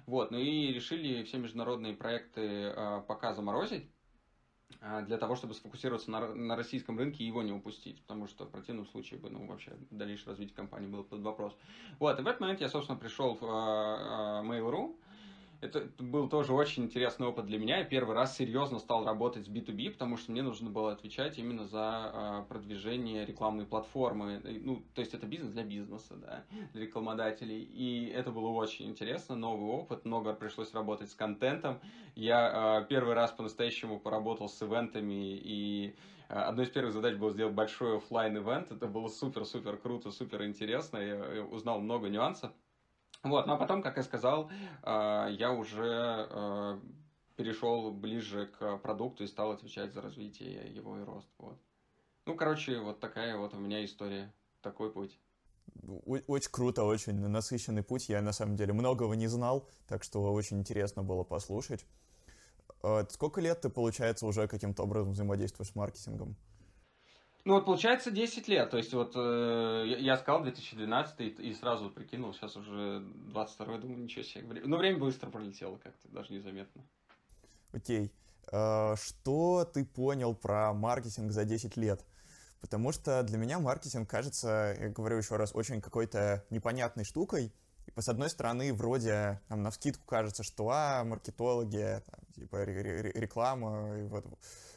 Вот, 0.06 0.32
ну 0.32 0.38
и 0.38 0.74
решили 0.74 1.24
все 1.24 1.38
международные 1.38 1.94
проекты 1.94 2.42
э, 2.76 3.02
пока 3.08 3.34
заморозить 3.34 3.90
для 5.08 5.18
того, 5.18 5.36
чтобы 5.36 5.54
сфокусироваться 5.54 6.10
на, 6.10 6.34
на 6.34 6.56
российском 6.56 6.98
рынке 6.98 7.24
и 7.24 7.28
его 7.28 7.42
не 7.44 7.52
упустить, 7.52 8.02
потому 8.02 8.28
что 8.28 8.46
в 8.46 8.50
противном 8.50 8.86
случае 8.86 9.20
бы, 9.20 9.30
ну, 9.30 9.46
вообще 9.46 9.74
дальнейшее 9.92 10.30
развитие 10.30 10.56
компании 10.56 10.88
было 10.88 11.04
под 11.04 11.22
вопрос. 11.22 11.56
Вот, 12.00 12.18
и 12.20 12.24
в 12.24 12.28
этот 12.28 12.40
момент 12.40 12.62
я, 12.62 12.70
собственно, 12.70 12.98
пришел 12.98 13.36
в 13.36 13.44
uh, 13.44 14.44
Mail.ru, 14.46 14.96
это 15.62 15.90
был 15.98 16.30
тоже 16.30 16.54
очень 16.54 16.86
интересный 16.86 17.28
опыт 17.28 17.46
для 17.46 17.60
меня. 17.60 17.80
Я 17.80 17.84
первый 17.84 18.16
раз 18.16 18.36
серьезно 18.36 18.80
стал 18.80 19.06
работать 19.06 19.46
с 19.46 19.50
B2B, 19.50 19.92
потому 19.92 20.16
что 20.16 20.32
мне 20.32 20.42
нужно 20.42 20.70
было 20.70 20.94
отвечать 20.94 21.38
именно 21.38 21.66
за 21.66 22.12
э, 22.14 22.44
продвижение 22.48 23.26
рекламной 23.26 23.66
платформы. 23.66 24.42
Ну, 24.44 24.84
то 24.96 25.02
есть 25.02 25.14
это 25.14 25.26
бизнес 25.26 25.52
для 25.52 25.64
бизнеса, 25.64 26.16
да, 26.16 26.46
для 26.74 26.84
рекламодателей. 26.84 27.62
И 27.62 28.08
это 28.08 28.32
было 28.32 28.48
очень 28.50 28.88
интересно, 28.88 29.36
новый 29.36 29.70
опыт. 29.70 30.06
Много 30.06 30.34
пришлось 30.34 30.74
работать 30.74 31.12
с 31.12 31.16
контентом. 31.16 31.80
Я 32.16 32.82
э, 32.82 32.88
первый 32.88 33.14
раз 33.14 33.32
по-настоящему 33.32 34.00
поработал 34.00 34.48
с 34.48 34.62
ивентами 34.62 35.36
и 35.36 35.96
Одной 36.32 36.66
из 36.68 36.70
первых 36.70 36.94
задач 36.94 37.16
было 37.16 37.32
сделать 37.32 37.56
большой 37.56 37.98
офлайн 37.98 38.38
ивент 38.38 38.72
Это 38.72 38.86
было 38.86 39.08
супер-супер 39.08 39.78
круто, 39.78 40.12
супер 40.12 40.46
интересно. 40.46 40.98
Я 41.00 41.44
узнал 41.44 41.80
много 41.80 42.08
нюансов. 42.08 42.52
Вот, 43.24 43.48
ну 43.48 43.54
а 43.54 43.58
потом, 43.58 43.82
как 43.82 43.98
я 43.98 44.04
сказал, 44.04 44.50
а, 44.82 45.28
я 45.28 45.52
уже 45.52 46.28
а, 46.30 46.80
перешел 47.36 47.92
ближе 47.92 48.48
к 48.48 48.78
продукту 48.78 49.24
и 49.24 49.28
стал 49.28 49.52
отвечать 49.52 49.94
за 49.94 50.02
развитие 50.02 50.74
его 50.74 50.98
и 50.98 51.04
рост. 51.04 51.30
Вот. 51.38 51.60
Ну, 52.26 52.36
короче, 52.36 52.80
вот 52.80 53.00
такая 53.00 53.38
вот 53.38 53.54
у 53.54 53.58
меня 53.58 53.84
история, 53.84 54.34
такой 54.62 54.92
путь. 54.92 55.20
Очень 56.28 56.52
круто, 56.52 56.84
очень 56.84 57.14
насыщенный 57.14 57.84
путь. 57.84 58.10
Я 58.10 58.22
на 58.22 58.32
самом 58.32 58.56
деле 58.56 58.74
многого 58.74 59.16
не 59.16 59.28
знал, 59.28 59.68
так 59.88 60.04
что 60.04 60.32
очень 60.34 60.60
интересно 60.60 61.04
было 61.04 61.24
послушать. 61.24 61.86
А, 62.82 63.06
сколько 63.10 63.42
лет 63.42 63.62
ты, 63.62 63.70
получается, 63.70 64.26
уже 64.26 64.48
каким-то 64.48 64.84
образом 64.84 65.12
взаимодействуешь 65.12 65.72
с 65.72 65.76
маркетингом? 65.76 66.36
Ну 67.46 67.54
вот 67.54 67.66
получается 67.66 68.12
10 68.12 68.48
лет, 68.48 68.70
то 68.70 68.78
есть 68.78 68.94
вот 68.94 69.14
э, 69.16 69.86
я 70.00 70.18
сказал 70.18 70.44
2012 70.44 71.20
и, 71.22 71.28
и 71.28 71.54
сразу 71.54 71.90
прикинул, 71.90 72.34
сейчас 72.34 72.56
уже 72.58 73.00
22 73.00 73.78
думаю, 73.78 74.04
ничего 74.04 74.24
себе. 74.24 74.62
Ну 74.66 74.78
время 74.78 75.00
быстро 75.00 75.30
пролетело 75.30 75.78
как-то, 75.78 76.08
даже 76.10 76.34
незаметно. 76.34 76.84
Окей. 77.72 78.06
Okay. 78.06 78.12
Что 78.52 79.64
ты 79.64 79.86
понял 79.86 80.34
про 80.34 80.74
маркетинг 80.74 81.32
за 81.32 81.46
10 81.46 81.78
лет? 81.78 82.04
Потому 82.62 82.92
что 82.92 83.24
для 83.24 83.38
меня 83.38 83.60
маркетинг 83.60 84.10
кажется, 84.10 84.76
я 84.80 84.90
говорю 84.90 85.18
еще 85.18 85.36
раз, 85.36 85.52
очень 85.54 85.82
какой-то 85.82 86.44
непонятной 86.50 87.06
штукой. 87.06 87.54
И, 87.96 88.02
с 88.02 88.10
одной 88.10 88.30
стороны, 88.30 88.74
вроде 88.74 89.42
там, 89.48 89.64
на 89.64 89.72
вскидку 89.72 90.06
кажется, 90.06 90.44
что 90.44 90.70
а, 90.70 91.04
маркетологи, 91.04 92.02
там, 92.06 92.20
типа 92.36 92.64
реклама, 92.64 93.98
и 93.98 94.08
вот, 94.08 94.26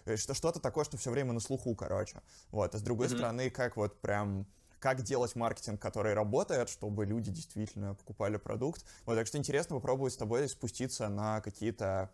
э, 0.05 0.17
что-то 0.17 0.61
такое, 0.61 0.85
что 0.85 0.97
все 0.97 1.11
время 1.11 1.33
на 1.33 1.41
слуху, 1.41 1.75
короче. 1.75 2.21
Вот. 2.51 2.75
А 2.75 2.79
с 2.79 2.83
другой 2.83 3.07
mm-hmm. 3.07 3.17
стороны, 3.17 3.51
как 3.51 3.77
вот 3.77 4.01
прям 4.01 4.47
как 4.79 5.03
делать 5.03 5.37
маркетинг, 5.37 5.81
который 5.81 6.13
работает, 6.13 6.69
чтобы 6.69 7.07
люди 7.07 7.31
действительно 7.31 7.95
покупали 7.95 8.37
продукт. 8.37 8.85
Вот, 9.07 9.15
так 9.15 9.29
что 9.29 9.39
интересно 9.39 9.77
попробовать 9.77 10.13
с 10.13 10.17
тобой 10.17 10.49
спуститься 10.49 11.09
на 11.09 11.41
какие-то 11.41 12.11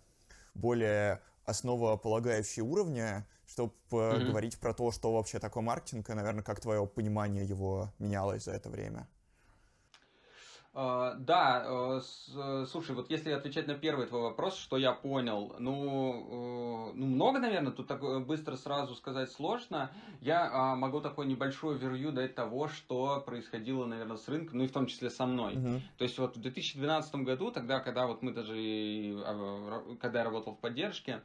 более 0.55 1.23
основополагающие 1.47 2.63
уровни, 2.63 3.25
чтобы 3.47 3.73
mm-hmm. 3.91 4.25
говорить 4.27 4.61
про 4.61 4.75
то, 4.75 4.93
что 4.93 5.15
вообще 5.15 5.39
такое 5.39 5.63
маркетинг, 5.63 6.11
и, 6.11 6.13
наверное, 6.13 6.43
как 6.43 6.61
твое 6.61 6.87
понимание 6.87 7.43
его 7.43 7.91
менялось 7.99 8.45
за 8.45 8.53
это 8.53 8.69
время. 8.69 9.09
Uh, 10.79 11.17
да, 11.19 11.65
uh, 11.67 12.67
слушай, 12.67 12.95
вот 12.95 13.11
если 13.11 13.33
отвечать 13.33 13.67
на 13.67 13.75
первый 13.75 14.07
твой 14.07 14.23
вопрос, 14.23 14.57
что 14.57 14.77
я 14.77 14.93
понял, 14.93 15.57
ну, 15.59 16.91
uh, 16.93 16.93
ну 16.95 17.07
много, 17.07 17.41
наверное, 17.41 17.73
тут 17.73 17.89
так 17.89 18.25
быстро 18.25 18.55
сразу 18.55 18.95
сказать 18.95 19.33
сложно. 19.33 19.91
Я 20.21 20.77
могу 20.77 21.01
такой 21.01 21.27
небольшой 21.27 21.77
верью 21.79 22.13
дать 22.13 22.37
того, 22.37 22.69
что 22.69 23.21
происходило, 23.27 23.87
наверное, 23.87 24.19
с 24.19 24.29
рынком, 24.29 24.59
ну 24.59 24.65
и 24.65 24.69
в 24.69 24.73
том 24.73 24.87
числе 24.87 25.11
со 25.11 25.27
мной. 25.27 25.57
Uh-huh. 25.57 25.81
То 25.97 26.05
есть 26.05 26.17
вот 26.17 26.37
в 26.37 26.41
2012 26.41 27.13
году, 27.17 27.51
тогда, 27.51 27.81
когда 27.81 28.07
вот 28.07 28.23
мы 28.23 28.33
даже, 28.33 28.55
когда 30.01 30.21
я 30.21 30.25
работал 30.25 30.55
в 30.55 30.61
поддержке, 30.61 31.23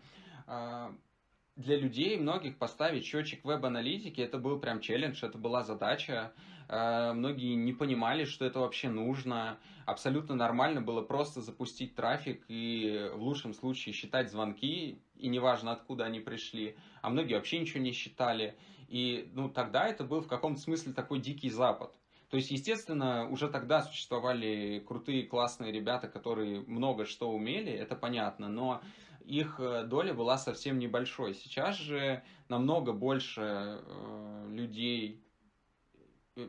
для 1.56 1.78
людей 1.78 2.18
многих 2.18 2.58
поставить 2.58 3.06
счетчик 3.06 3.46
веб-аналитики, 3.46 4.20
это 4.20 4.40
был 4.40 4.60
прям 4.60 4.80
челлендж, 4.82 5.24
это 5.24 5.38
была 5.38 5.62
задача. 5.62 6.34
Э, 6.74 7.14
многие 7.14 7.54
не 7.54 7.72
понимали, 7.72 8.26
что 8.26 8.46
это 8.46 8.60
вообще 8.60 8.90
нужно. 8.90 9.60
Абсолютно 9.86 10.34
нормально 10.34 10.82
было 10.82 11.02
просто 11.02 11.42
запустить 11.42 11.94
трафик 11.94 12.44
и 12.48 13.12
в 13.14 13.22
лучшем 13.22 13.54
случае 13.54 13.94
считать 13.94 14.32
звонки, 14.32 14.98
и 15.16 15.28
неважно 15.28 15.72
откуда 15.72 16.06
они 16.06 16.20
пришли. 16.20 16.76
А 17.04 17.12
многие 17.12 17.36
вообще 17.36 17.60
ничего 17.60 17.80
не 17.82 17.92
считали. 17.92 18.56
И 18.88 19.30
ну, 19.34 19.50
тогда 19.50 19.88
это 19.88 20.04
был 20.04 20.22
в 20.22 20.28
каком-то 20.28 20.60
смысле 20.60 20.94
такой 20.94 21.20
дикий 21.20 21.52
запад. 21.52 21.94
То 22.30 22.38
есть, 22.38 22.50
естественно, 22.50 23.30
уже 23.30 23.50
тогда 23.50 23.84
существовали 23.84 24.84
крутые, 24.88 25.28
классные 25.28 25.72
ребята, 25.72 26.08
которые 26.08 26.62
много 26.62 27.06
что 27.06 27.30
умели, 27.30 27.72
это 27.72 27.96
понятно, 27.96 28.50
но 28.50 28.82
их 29.24 29.60
э, 29.60 29.84
доля 29.84 30.16
была 30.16 30.40
совсем 30.40 30.80
небольшой. 30.80 31.36
Сейчас 31.36 31.78
же 31.78 32.24
намного 32.50 32.94
больше 32.94 33.84
э, 33.86 34.48
людей 34.50 35.24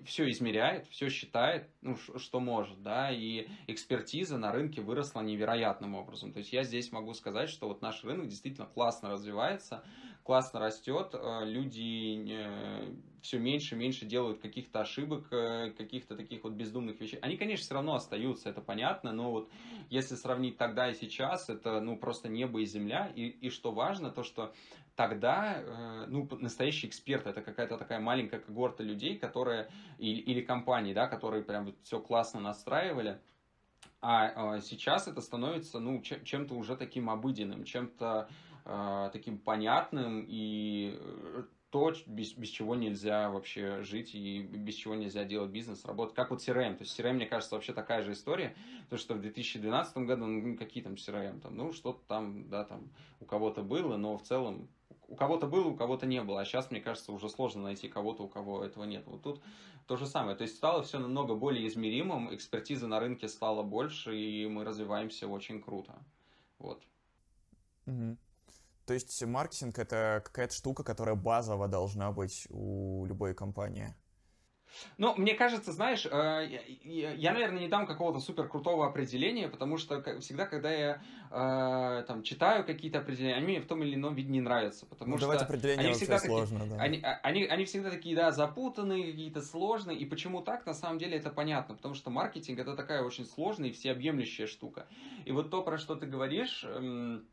все 0.04 0.30
измеряет, 0.30 0.86
все 0.86 1.08
считает, 1.08 1.68
ну, 1.82 1.96
что 1.96 2.40
может, 2.40 2.82
да, 2.82 3.10
и 3.10 3.48
экспертиза 3.66 4.38
на 4.38 4.50
рынке 4.50 4.80
выросла 4.80 5.20
невероятным 5.20 5.94
образом. 5.94 6.32
То 6.32 6.38
есть 6.38 6.52
я 6.52 6.62
здесь 6.62 6.90
могу 6.90 7.12
сказать, 7.14 7.50
что 7.50 7.68
вот 7.68 7.82
наш 7.82 8.02
рынок 8.04 8.28
действительно 8.28 8.66
классно 8.66 9.10
развивается, 9.10 9.84
классно 10.22 10.60
растет, 10.60 11.10
э, 11.12 11.44
люди 11.44 12.24
э, 12.30 12.94
все 13.24 13.38
меньше 13.38 13.74
и 13.74 13.78
меньше 13.78 14.04
делают 14.04 14.40
каких-то 14.40 14.80
ошибок, 14.80 15.26
э, 15.32 15.70
каких-то 15.70 16.14
таких 16.14 16.44
вот 16.44 16.52
бездумных 16.52 17.00
вещей. 17.00 17.18
Они, 17.20 17.38
конечно, 17.38 17.64
все 17.64 17.74
равно 17.74 17.94
остаются, 17.94 18.50
это 18.50 18.60
понятно, 18.60 19.12
но 19.12 19.30
вот 19.30 19.50
если 19.88 20.14
сравнить 20.14 20.58
тогда 20.58 20.90
и 20.90 20.94
сейчас, 20.94 21.48
это 21.48 21.80
ну 21.80 21.96
просто 21.96 22.28
небо 22.28 22.60
и 22.60 22.66
земля. 22.66 23.10
И, 23.16 23.28
и 23.28 23.48
что 23.48 23.72
важно, 23.72 24.10
то 24.10 24.22
что 24.22 24.52
тогда 24.94 26.06
ну, 26.06 26.28
настоящий 26.38 26.86
эксперт 26.86 27.26
это 27.26 27.40
какая-то 27.40 27.78
такая 27.78 27.98
маленькая 27.98 28.38
когорта 28.38 28.84
людей, 28.84 29.18
которые, 29.18 29.68
или, 29.98 30.20
или 30.20 30.40
компании, 30.42 30.92
да, 30.92 31.08
которые 31.08 31.42
прям 31.42 31.74
все 31.82 31.98
классно 31.98 32.40
настраивали. 32.40 33.18
А 34.06 34.60
сейчас 34.60 35.08
это 35.08 35.22
становится 35.22 35.80
ну, 35.80 36.02
чем-то 36.02 36.54
уже 36.54 36.76
таким 36.76 37.08
обыденным, 37.08 37.64
чем-то 37.64 38.28
э, 38.66 39.10
таким 39.12 39.38
понятным 39.38 40.26
и 40.28 40.98
э, 41.00 41.44
то, 41.74 41.92
без, 42.06 42.34
без 42.34 42.50
чего 42.50 42.76
нельзя 42.76 43.30
вообще 43.30 43.82
жить 43.82 44.14
и 44.14 44.42
без 44.42 44.76
чего 44.76 44.94
нельзя 44.94 45.24
делать 45.24 45.50
бизнес, 45.50 45.84
работать. 45.84 46.14
Как 46.14 46.30
вот 46.30 46.38
CRM. 46.38 46.76
То 46.76 46.84
есть 46.84 46.96
CRM, 46.96 47.14
мне 47.14 47.26
кажется, 47.26 47.56
вообще 47.56 47.72
такая 47.72 48.04
же 48.04 48.12
история. 48.12 48.54
То, 48.90 48.96
что 48.96 49.14
в 49.14 49.20
2012 49.20 49.96
году, 49.96 50.24
ну, 50.24 50.56
какие 50.56 50.84
там 50.84 50.92
CRM, 50.92 51.40
там, 51.40 51.56
ну, 51.56 51.72
что-то 51.72 51.98
там, 52.06 52.48
да, 52.48 52.62
там 52.62 52.92
у 53.18 53.24
кого-то 53.24 53.64
было, 53.64 53.96
но 53.96 54.16
в 54.16 54.22
целом 54.22 54.68
у 55.08 55.16
кого-то 55.16 55.48
было, 55.48 55.66
у 55.66 55.74
кого-то 55.74 56.06
не 56.06 56.22
было, 56.22 56.42
а 56.42 56.44
сейчас, 56.44 56.70
мне 56.70 56.80
кажется, 56.80 57.10
уже 57.10 57.28
сложно 57.28 57.64
найти 57.64 57.88
кого-то, 57.88 58.22
у 58.22 58.28
кого 58.28 58.64
этого 58.64 58.84
нет. 58.84 59.02
Вот 59.06 59.22
тут 59.22 59.42
то 59.88 59.96
же 59.96 60.06
самое, 60.06 60.36
то 60.36 60.42
есть 60.42 60.54
стало 60.54 60.84
все 60.84 61.00
намного 61.00 61.34
более 61.34 61.66
измеримым, 61.66 62.32
экспертиза 62.32 62.86
на 62.86 63.00
рынке 63.00 63.26
стала 63.26 63.64
больше, 63.64 64.16
и 64.16 64.46
мы 64.46 64.62
развиваемся 64.62 65.26
очень 65.26 65.60
круто. 65.60 65.92
Вот. 66.60 66.80
Угу. 67.86 68.16
То 68.86 68.94
есть 68.94 69.22
маркетинг 69.24 69.78
это 69.78 70.22
какая-то 70.24 70.54
штука, 70.54 70.84
которая 70.84 71.14
базово 71.14 71.68
должна 71.68 72.12
быть 72.12 72.46
у 72.50 73.06
любой 73.06 73.34
компании. 73.34 73.94
Ну, 74.98 75.14
мне 75.16 75.34
кажется, 75.34 75.72
знаешь, 75.72 76.06
э, 76.06 76.60
я, 76.82 77.32
наверное, 77.32 77.60
не 77.60 77.68
дам 77.68 77.86
какого-то 77.86 78.20
супер 78.20 78.48
крутого 78.48 78.86
определения, 78.86 79.48
потому 79.48 79.78
что 79.78 80.02
всегда, 80.20 80.46
когда 80.46 80.72
я 80.72 81.02
э, 81.30 82.04
там 82.06 82.22
читаю 82.22 82.64
какие-то 82.64 82.98
определения, 82.98 83.36
они 83.36 83.46
мне 83.46 83.60
в 83.60 83.66
том 83.66 83.82
или 83.82 83.94
ином 83.94 84.14
виде 84.14 84.30
не 84.30 84.40
нравятся, 84.40 84.86
потому 84.86 85.12
ну, 85.12 85.18
что 85.18 85.32
определения 85.32 85.84
они 85.84 85.92
всегда 85.92 86.18
сложно, 86.18 86.60
такие, 86.60 86.76
да. 86.76 86.82
они, 86.82 87.00
а, 87.02 87.20
они, 87.22 87.44
они 87.44 87.64
всегда 87.64 87.90
такие, 87.90 88.16
да, 88.16 88.30
запутанные, 88.32 89.12
какие-то 89.12 89.42
сложные, 89.42 89.98
и 89.98 90.04
почему 90.04 90.42
так, 90.42 90.66
на 90.66 90.74
самом 90.74 90.98
деле 90.98 91.16
это 91.18 91.30
понятно, 91.30 91.74
потому 91.74 91.94
что 91.94 92.10
маркетинг 92.10 92.58
это 92.58 92.74
такая 92.74 93.02
очень 93.02 93.26
сложная 93.26 93.70
и 93.70 93.72
всеобъемлющая 93.72 94.46
штука. 94.46 94.86
И 95.24 95.32
вот 95.32 95.50
то, 95.50 95.62
про 95.62 95.78
что 95.78 95.94
ты 95.94 96.06
говоришь, 96.06 96.64
эм, 96.64 97.26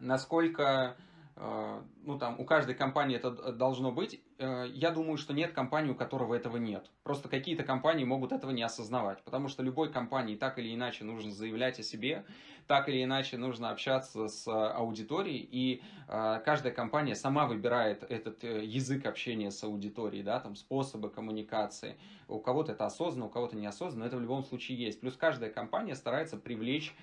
насколько 0.00 0.96
Э, 1.36 1.80
ну 2.04 2.18
там 2.18 2.38
у 2.38 2.44
каждой 2.44 2.74
компании 2.74 3.16
это 3.16 3.30
должно 3.52 3.90
быть. 3.90 4.20
Э, 4.38 4.66
я 4.72 4.90
думаю, 4.90 5.16
что 5.16 5.32
нет 5.32 5.52
компании, 5.52 5.90
у 5.90 5.94
которого 5.94 6.34
этого 6.34 6.56
нет. 6.56 6.90
Просто 7.02 7.28
какие-то 7.28 7.64
компании 7.64 8.04
могут 8.04 8.32
этого 8.32 8.50
не 8.50 8.62
осознавать, 8.62 9.22
потому 9.22 9.48
что 9.48 9.62
любой 9.62 9.90
компании 9.90 10.36
так 10.36 10.58
или 10.58 10.74
иначе 10.74 11.04
нужно 11.04 11.32
заявлять 11.32 11.78
о 11.80 11.82
себе, 11.82 12.24
так 12.66 12.88
или 12.88 13.02
иначе 13.02 13.38
нужно 13.38 13.70
общаться 13.70 14.28
с 14.28 14.46
аудиторией, 14.48 15.48
и 15.50 15.82
э, 16.08 16.40
каждая 16.44 16.72
компания 16.72 17.14
сама 17.14 17.46
выбирает 17.46 18.04
этот 18.04 18.42
язык 18.44 19.06
общения 19.06 19.50
с 19.50 19.64
аудиторией, 19.64 20.22
да, 20.22 20.38
там 20.38 20.54
способы 20.54 21.08
коммуникации. 21.10 21.96
У 22.28 22.38
кого-то 22.38 22.72
это 22.72 22.86
осознанно, 22.86 23.26
у 23.26 23.30
кого-то 23.30 23.56
неосознанно, 23.56 24.04
но 24.04 24.06
это 24.06 24.16
в 24.16 24.20
любом 24.20 24.42
случае 24.44 24.78
есть. 24.78 25.00
Плюс 25.00 25.16
каждая 25.16 25.50
компания 25.50 25.94
старается 25.94 26.36
привлечь 26.36 26.94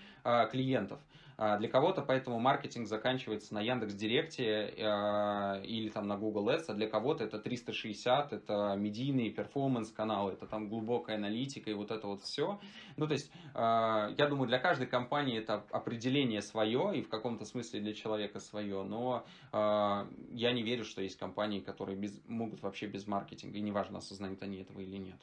клиентов. 0.51 0.99
А, 1.41 1.57
для 1.57 1.69
кого-то 1.69 2.01
поэтому 2.01 2.37
маркетинг 2.37 2.85
заканчивается 2.85 3.53
на 3.53 3.61
Яндекс 3.61 3.93
Директе 3.93 4.43
э, 4.43 5.63
или 5.63 5.87
там 5.87 6.05
на 6.05 6.17
Google 6.17 6.49
Ads, 6.49 6.65
а 6.67 6.73
для 6.73 6.89
кого-то 6.89 7.23
это 7.23 7.39
360, 7.39 8.33
это 8.33 8.75
медийные 8.77 9.29
перформанс-каналы, 9.31 10.33
это 10.33 10.47
там 10.47 10.67
глубокая 10.67 11.15
аналитика 11.15 11.71
и 11.71 11.73
вот 11.73 11.91
это 11.91 12.07
вот 12.07 12.23
все. 12.23 12.59
Ну, 12.97 13.07
то 13.07 13.13
есть, 13.13 13.31
э, 13.55 13.57
я 14.17 14.27
думаю, 14.27 14.49
для 14.49 14.59
каждой 14.59 14.87
компании 14.87 15.39
это 15.39 15.65
определение 15.71 16.41
свое 16.41 16.99
и 16.99 17.01
в 17.01 17.07
каком-то 17.07 17.45
смысле 17.45 17.79
для 17.79 17.93
человека 17.93 18.39
свое, 18.39 18.83
но 18.83 19.23
я 19.53 20.51
не 20.51 20.63
верю, 20.63 20.83
что 20.83 21.01
есть 21.01 21.17
компании, 21.17 21.61
которые 21.61 21.97
без, 21.97 22.19
могут 22.27 22.61
вообще 22.61 22.87
без 22.87 23.07
маркетинга, 23.07 23.57
и 23.57 23.61
неважно, 23.61 23.99
осознают 23.99 24.43
они 24.43 24.57
этого 24.57 24.81
или 24.81 24.97
нет. 24.97 25.21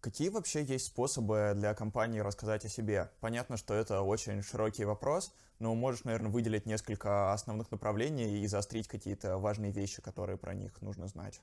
Какие 0.00 0.28
вообще 0.28 0.62
есть 0.62 0.86
способы 0.86 1.52
для 1.56 1.74
компании 1.74 2.20
рассказать 2.20 2.64
о 2.64 2.68
себе? 2.68 3.10
Понятно, 3.20 3.56
что 3.56 3.74
это 3.74 4.02
очень 4.02 4.42
широкий 4.42 4.84
вопрос, 4.84 5.34
но 5.58 5.74
можешь, 5.74 6.04
наверное, 6.04 6.30
выделить 6.30 6.66
несколько 6.66 7.32
основных 7.32 7.70
направлений 7.70 8.40
и 8.40 8.46
заострить 8.46 8.88
какие-то 8.88 9.38
важные 9.38 9.72
вещи, 9.72 10.02
которые 10.02 10.38
про 10.38 10.54
них 10.54 10.80
нужно 10.82 11.08
знать. 11.08 11.40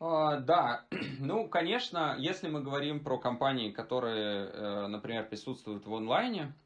Uh, 0.00 0.40
да, 0.40 0.84
ну, 1.20 1.48
конечно, 1.48 2.16
если 2.18 2.48
мы 2.48 2.60
говорим 2.60 3.04
про 3.04 3.18
компании, 3.18 3.70
которые, 3.70 4.48
э, 4.48 4.86
например, 4.88 5.28
присутствуют 5.28 5.86
в 5.86 5.94
онлайне, 5.94 6.56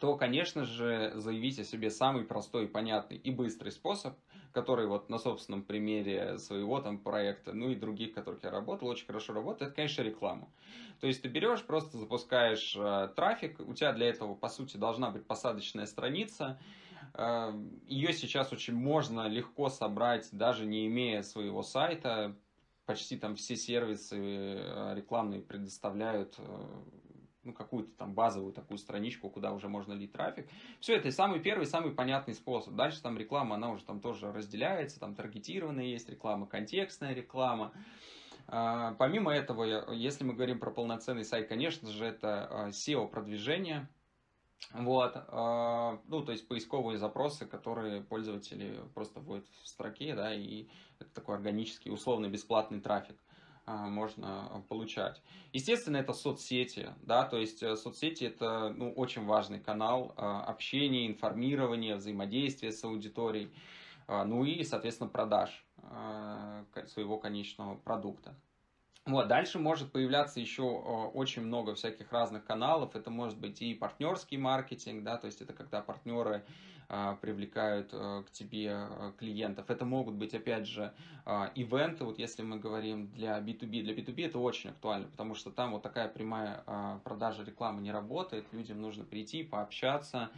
то, 0.00 0.16
конечно 0.16 0.64
же, 0.64 1.12
заявить 1.16 1.58
о 1.58 1.64
себе 1.64 1.90
самый 1.90 2.24
простой, 2.24 2.66
понятный 2.66 3.18
и 3.18 3.30
быстрый 3.30 3.72
способ 3.72 4.16
который 4.56 4.86
вот 4.86 5.10
на 5.10 5.18
собственном 5.18 5.62
примере 5.62 6.38
своего 6.38 6.80
там 6.80 6.96
проекта, 6.96 7.52
ну 7.52 7.68
и 7.68 7.74
других, 7.74 8.14
которых 8.14 8.42
я 8.42 8.50
работал, 8.50 8.88
очень 8.88 9.06
хорошо 9.06 9.34
работает, 9.34 9.68
это, 9.68 9.76
конечно, 9.76 10.00
реклама. 10.00 10.48
То 10.98 11.06
есть 11.06 11.20
ты 11.20 11.28
берешь, 11.28 11.62
просто 11.62 11.98
запускаешь 11.98 12.74
э, 12.74 13.10
трафик, 13.14 13.60
у 13.60 13.74
тебя 13.74 13.92
для 13.92 14.08
этого, 14.08 14.34
по 14.34 14.48
сути, 14.48 14.78
должна 14.78 15.10
быть 15.10 15.26
посадочная 15.26 15.84
страница, 15.84 16.58
э, 17.12 17.52
ее 17.86 18.14
сейчас 18.14 18.50
очень 18.50 18.72
можно 18.72 19.28
легко 19.28 19.68
собрать, 19.68 20.26
даже 20.32 20.64
не 20.64 20.86
имея 20.86 21.20
своего 21.20 21.62
сайта, 21.62 22.34
почти 22.86 23.18
там 23.18 23.36
все 23.36 23.56
сервисы 23.56 24.16
э, 24.16 24.94
рекламные 24.96 25.42
предоставляют 25.42 26.36
э, 26.38 26.82
ну, 27.46 27.52
какую-то 27.52 27.90
там 27.96 28.12
базовую 28.12 28.52
такую 28.52 28.78
страничку, 28.78 29.30
куда 29.30 29.52
уже 29.52 29.68
можно 29.68 29.92
лить 29.92 30.12
трафик. 30.12 30.48
Все, 30.80 30.96
это 30.96 31.10
самый 31.10 31.40
первый, 31.40 31.66
самый 31.66 31.92
понятный 31.92 32.34
способ. 32.34 32.74
Дальше 32.74 33.00
там 33.00 33.16
реклама, 33.16 33.54
она 33.54 33.70
уже 33.70 33.84
там 33.84 34.00
тоже 34.00 34.32
разделяется, 34.32 35.00
там 35.00 35.14
таргетированная 35.14 35.84
есть 35.84 36.08
реклама, 36.08 36.46
контекстная 36.46 37.14
реклама. 37.14 37.72
А, 38.48 38.94
помимо 38.94 39.32
этого, 39.32 39.92
если 39.92 40.24
мы 40.24 40.34
говорим 40.34 40.58
про 40.58 40.70
полноценный 40.70 41.24
сайт, 41.24 41.48
конечно 41.48 41.90
же, 41.90 42.04
это 42.04 42.46
а, 42.50 42.68
SEO-продвижение. 42.70 43.88
Вот, 44.72 45.12
а, 45.28 46.00
ну, 46.08 46.22
то 46.22 46.32
есть 46.32 46.48
поисковые 46.48 46.98
запросы, 46.98 47.46
которые 47.46 48.02
пользователи 48.02 48.80
просто 48.94 49.20
вводят 49.20 49.46
в 49.62 49.68
строке, 49.68 50.14
да, 50.14 50.34
и 50.34 50.68
это 50.98 51.10
такой 51.10 51.36
органический, 51.36 51.92
условно 51.92 52.28
бесплатный 52.28 52.80
трафик. 52.80 53.16
А, 53.68 53.88
можно 53.88 54.62
получать. 54.68 55.20
Естественно, 55.52 55.96
это 55.96 56.12
соцсети, 56.12 56.90
да, 57.02 57.24
то 57.24 57.36
есть 57.36 57.64
э, 57.64 57.74
соцсети 57.74 58.22
это 58.22 58.68
ну, 58.68 58.92
очень 58.92 59.24
важный 59.24 59.58
канал 59.58 60.14
а, 60.16 60.44
общения, 60.44 61.08
информирования, 61.08 61.96
взаимодействия 61.96 62.70
с 62.70 62.84
аудиторией, 62.84 63.50
а, 64.06 64.24
ну 64.24 64.44
и, 64.44 64.62
соответственно, 64.62 65.10
продаж 65.10 65.64
своего 66.86 67.18
конечного 67.18 67.76
продукта. 67.76 68.34
Вот, 69.04 69.28
дальше 69.28 69.60
может 69.60 69.92
появляться 69.92 70.40
еще 70.40 70.62
очень 70.62 71.42
много 71.42 71.76
всяких 71.76 72.10
разных 72.10 72.44
каналов. 72.44 72.96
Это 72.96 73.08
может 73.08 73.38
быть 73.38 73.62
и 73.62 73.72
партнерский 73.72 74.36
маркетинг, 74.36 75.04
да, 75.04 75.16
то 75.16 75.26
есть 75.26 75.40
это 75.42 75.52
когда 75.52 75.80
партнеры 75.82 76.44
привлекают 77.20 77.90
а, 77.92 78.22
к 78.22 78.30
тебе 78.30 78.70
а, 78.72 79.12
клиентов. 79.18 79.70
Это 79.70 79.84
могут 79.84 80.14
быть, 80.14 80.34
опять 80.34 80.66
же, 80.66 80.92
ивенты, 81.56 82.04
вот 82.04 82.20
если 82.20 82.42
мы 82.42 82.58
говорим 82.58 83.08
для 83.08 83.38
B2B. 83.38 83.82
Для 83.82 83.94
B2B 83.94 84.26
это 84.26 84.38
очень 84.38 84.70
актуально, 84.70 85.08
потому 85.08 85.34
что 85.34 85.50
там 85.50 85.72
вот 85.72 85.82
такая 85.82 86.08
прямая 86.08 86.62
продажа 87.02 87.42
рекламы 87.42 87.82
не 87.82 87.90
работает, 87.90 88.44
людям 88.52 88.80
нужно 88.80 89.04
прийти, 89.04 89.42
пообщаться, 89.42 90.30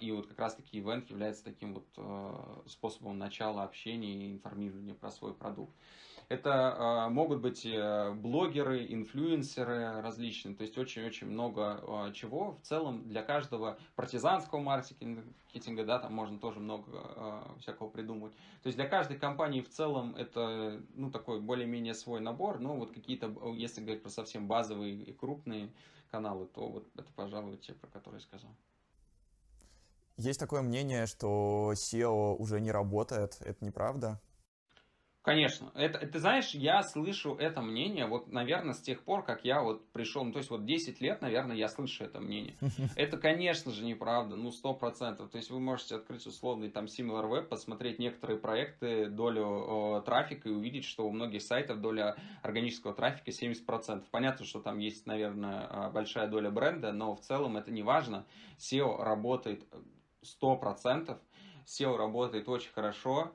и 0.00 0.12
вот 0.12 0.28
как 0.28 0.38
раз-таки 0.38 0.78
ивент 0.78 1.10
является 1.10 1.42
таким 1.42 1.74
вот 1.74 2.64
способом 2.68 3.18
начала 3.18 3.64
общения 3.64 4.28
и 4.28 4.32
информирования 4.32 4.94
про 4.94 5.10
свой 5.10 5.34
продукт. 5.34 5.74
Это 6.28 7.06
э, 7.08 7.12
могут 7.12 7.40
быть 7.40 7.66
э, 7.66 8.12
блогеры, 8.12 8.86
инфлюенсеры 8.88 10.00
различные, 10.00 10.54
то 10.54 10.62
есть 10.62 10.76
очень-очень 10.78 11.26
много 11.26 11.80
э, 11.82 12.12
чего. 12.12 12.52
В 12.52 12.60
целом 12.62 13.08
для 13.08 13.22
каждого 13.22 13.78
партизанского 13.94 14.60
маркетинга, 14.60 15.84
да, 15.84 15.98
там 15.98 16.14
можно 16.14 16.38
тоже 16.38 16.60
много 16.60 16.90
э, 16.92 17.42
всякого 17.60 17.88
придумать. 17.88 18.32
То 18.62 18.68
есть 18.68 18.76
для 18.76 18.88
каждой 18.88 19.18
компании 19.18 19.60
в 19.60 19.68
целом 19.68 20.16
это, 20.16 20.80
ну, 20.94 21.10
такой 21.10 21.40
более-менее 21.40 21.94
свой 21.94 22.20
набор, 22.20 22.58
но 22.58 22.76
вот 22.76 22.92
какие-то, 22.92 23.32
если 23.54 23.82
говорить 23.82 24.02
про 24.02 24.10
совсем 24.10 24.46
базовые 24.46 24.94
и 24.94 25.12
крупные 25.12 25.70
каналы, 26.10 26.46
то 26.46 26.68
вот 26.68 26.86
это, 26.96 27.12
пожалуй, 27.14 27.56
те, 27.58 27.74
про 27.74 27.88
которые 27.88 28.20
я 28.20 28.26
сказал. 28.26 28.50
Есть 30.16 30.38
такое 30.38 30.62
мнение, 30.62 31.06
что 31.06 31.72
SEO 31.74 32.36
уже 32.36 32.60
не 32.60 32.70
работает. 32.70 33.36
Это 33.40 33.64
неправда? 33.64 34.20
Конечно. 35.24 35.72
Это, 35.74 36.06
ты 36.06 36.18
знаешь, 36.18 36.50
я 36.50 36.82
слышу 36.82 37.34
это 37.34 37.62
мнение, 37.62 38.06
вот, 38.06 38.30
наверное, 38.30 38.74
с 38.74 38.82
тех 38.82 39.02
пор, 39.02 39.24
как 39.24 39.42
я 39.42 39.62
вот 39.62 39.90
пришел, 39.90 40.22
ну, 40.22 40.32
то 40.32 40.38
есть 40.38 40.50
вот 40.50 40.66
10 40.66 41.00
лет, 41.00 41.22
наверное, 41.22 41.56
я 41.56 41.68
слышу 41.68 42.04
это 42.04 42.20
мнение. 42.20 42.58
Это, 42.96 43.16
конечно 43.16 43.72
же, 43.72 43.86
неправда, 43.86 44.36
ну, 44.36 44.50
100%. 44.50 45.26
То 45.26 45.38
есть 45.38 45.48
вы 45.48 45.60
можете 45.60 45.96
открыть 45.96 46.26
условный 46.26 46.68
там 46.68 46.84
SimilarWeb, 46.84 47.44
посмотреть 47.44 47.98
некоторые 47.98 48.38
проекты, 48.38 49.06
долю 49.06 49.96
э, 49.96 50.02
трафика 50.02 50.50
и 50.50 50.52
увидеть, 50.52 50.84
что 50.84 51.06
у 51.06 51.10
многих 51.10 51.40
сайтов 51.40 51.80
доля 51.80 52.16
органического 52.42 52.92
трафика 52.92 53.30
70%. 53.30 54.04
Понятно, 54.10 54.44
что 54.44 54.60
там 54.60 54.78
есть, 54.78 55.06
наверное, 55.06 55.88
большая 55.88 56.28
доля 56.28 56.50
бренда, 56.50 56.92
но 56.92 57.16
в 57.16 57.20
целом 57.20 57.56
это 57.56 57.70
не 57.70 57.82
важно. 57.82 58.26
SEO 58.58 59.02
работает 59.02 59.64
100%, 60.22 61.18
SEO 61.64 61.96
работает 61.96 62.46
очень 62.46 62.72
хорошо 62.72 63.32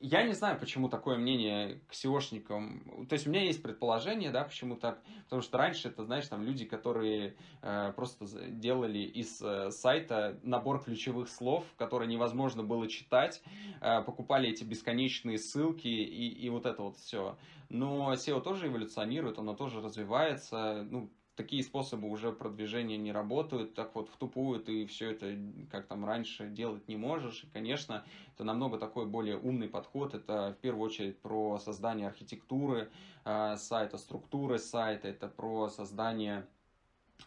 я 0.00 0.22
не 0.22 0.32
знаю, 0.32 0.58
почему 0.58 0.88
такое 0.88 1.18
мнение 1.18 1.80
к 1.88 1.92
SEOшникам. 1.92 3.06
То 3.06 3.12
есть 3.12 3.26
у 3.26 3.30
меня 3.30 3.42
есть 3.42 3.62
предположение, 3.62 4.30
да, 4.30 4.44
почему 4.44 4.76
так. 4.76 5.02
Потому 5.24 5.42
что 5.42 5.58
раньше 5.58 5.88
это, 5.88 6.04
знаешь, 6.04 6.26
там 6.26 6.42
люди, 6.42 6.64
которые 6.64 7.36
э, 7.62 7.92
просто 7.94 8.26
делали 8.48 9.00
из 9.00 9.42
э, 9.42 9.70
сайта 9.70 10.38
набор 10.42 10.82
ключевых 10.82 11.28
слов, 11.28 11.64
которые 11.76 12.08
невозможно 12.08 12.62
было 12.62 12.88
читать, 12.88 13.42
э, 13.80 14.02
покупали 14.02 14.48
эти 14.48 14.64
бесконечные 14.64 15.38
ссылки 15.38 15.88
и, 15.88 16.28
и 16.28 16.48
вот 16.48 16.64
это 16.64 16.82
вот 16.82 16.96
все. 16.96 17.36
Но 17.68 18.12
SEO 18.14 18.40
тоже 18.40 18.68
эволюционирует, 18.68 19.38
оно 19.38 19.54
тоже 19.54 19.80
развивается. 19.80 20.86
Ну, 20.90 21.10
такие 21.36 21.62
способы 21.62 22.08
уже 22.08 22.32
продвижения 22.32 22.96
не 22.96 23.12
работают, 23.12 23.74
так 23.74 23.94
вот 23.94 24.08
в 24.08 24.16
тупую 24.16 24.60
ты 24.60 24.86
все 24.86 25.10
это, 25.10 25.36
как 25.70 25.86
там 25.86 26.04
раньше, 26.04 26.48
делать 26.48 26.86
не 26.88 26.96
можешь. 26.96 27.44
И, 27.44 27.46
конечно, 27.46 28.04
это 28.34 28.44
намного 28.44 28.78
такой 28.78 29.06
более 29.06 29.38
умный 29.38 29.68
подход. 29.68 30.14
Это 30.14 30.54
в 30.58 30.60
первую 30.60 30.86
очередь 30.86 31.18
про 31.20 31.58
создание 31.58 32.08
архитектуры 32.08 32.90
э, 33.24 33.56
сайта, 33.56 33.96
структуры 33.98 34.58
сайта, 34.58 35.08
это 35.08 35.28
про 35.28 35.68
создание 35.68 36.46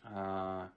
э, 0.04 0.70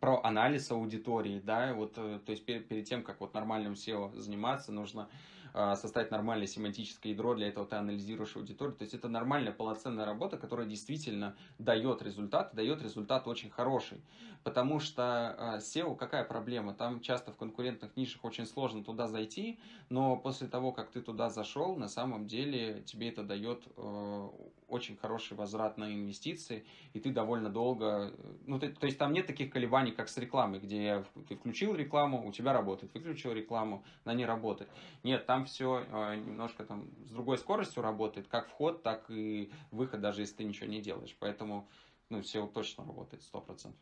про 0.00 0.22
анализ 0.24 0.70
аудитории, 0.70 1.40
да, 1.40 1.74
вот, 1.74 1.94
э, 1.96 2.18
то 2.24 2.32
есть 2.32 2.44
перед, 2.44 2.68
перед 2.68 2.86
тем, 2.88 3.02
как 3.02 3.20
вот 3.20 3.34
нормальным 3.34 3.74
SEO 3.74 4.16
заниматься, 4.18 4.72
нужно 4.72 5.02
а, 5.02 5.41
составить 5.52 6.10
нормальное 6.10 6.46
семантическое 6.46 7.12
ядро, 7.12 7.34
для 7.34 7.48
этого 7.48 7.66
ты 7.66 7.76
анализируешь 7.76 8.36
аудиторию. 8.36 8.76
То 8.76 8.82
есть 8.82 8.94
это 8.94 9.08
нормальная 9.08 9.52
полноценная 9.52 10.04
работа, 10.04 10.38
которая 10.38 10.66
действительно 10.66 11.36
дает 11.58 12.02
результат, 12.02 12.54
дает 12.54 12.82
результат 12.82 13.26
очень 13.26 13.50
хороший. 13.50 14.00
Потому 14.44 14.80
что 14.80 15.34
а, 15.38 15.58
SEO 15.58 15.96
какая 15.96 16.24
проблема? 16.24 16.74
Там 16.74 17.00
часто 17.00 17.32
в 17.32 17.36
конкурентных 17.36 17.96
нишах 17.96 18.24
очень 18.24 18.46
сложно 18.46 18.82
туда 18.82 19.06
зайти, 19.06 19.60
но 19.88 20.16
после 20.16 20.48
того, 20.48 20.72
как 20.72 20.90
ты 20.90 21.00
туда 21.00 21.30
зашел, 21.30 21.76
на 21.76 21.88
самом 21.88 22.26
деле 22.26 22.82
тебе 22.82 23.10
это 23.10 23.22
дает 23.22 23.62
э, 23.76 24.28
очень 24.72 24.96
хороший 24.96 25.36
возврат 25.36 25.76
на 25.76 25.92
инвестиции, 25.92 26.64
и 26.94 27.00
ты 27.00 27.12
довольно 27.12 27.50
долго... 27.50 28.12
Ну, 28.46 28.58
ты, 28.58 28.70
то 28.70 28.86
есть 28.86 28.98
там 28.98 29.12
нет 29.12 29.26
таких 29.26 29.52
колебаний, 29.52 29.92
как 29.92 30.08
с 30.08 30.16
рекламой, 30.16 30.60
где 30.60 31.04
ты 31.28 31.36
включил 31.36 31.74
рекламу, 31.74 32.26
у 32.26 32.32
тебя 32.32 32.52
работает, 32.52 32.94
выключил 32.94 33.32
рекламу, 33.32 33.84
она 34.04 34.14
не 34.14 34.24
работает. 34.24 34.70
Нет, 35.02 35.26
там 35.26 35.44
все 35.44 35.84
э, 35.86 36.16
немножко 36.16 36.64
там 36.64 36.88
с 37.06 37.10
другой 37.10 37.38
скоростью 37.38 37.82
работает, 37.82 38.28
как 38.28 38.48
вход, 38.48 38.82
так 38.82 39.10
и 39.10 39.52
выход, 39.70 40.00
даже 40.00 40.22
если 40.22 40.36
ты 40.36 40.44
ничего 40.44 40.66
не 40.66 40.80
делаешь. 40.80 41.16
Поэтому 41.20 41.68
ну, 42.08 42.20
SEO 42.20 42.50
точно 42.50 42.84
работает, 42.84 43.22
100%. 43.32 43.72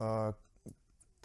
А, 0.00 0.34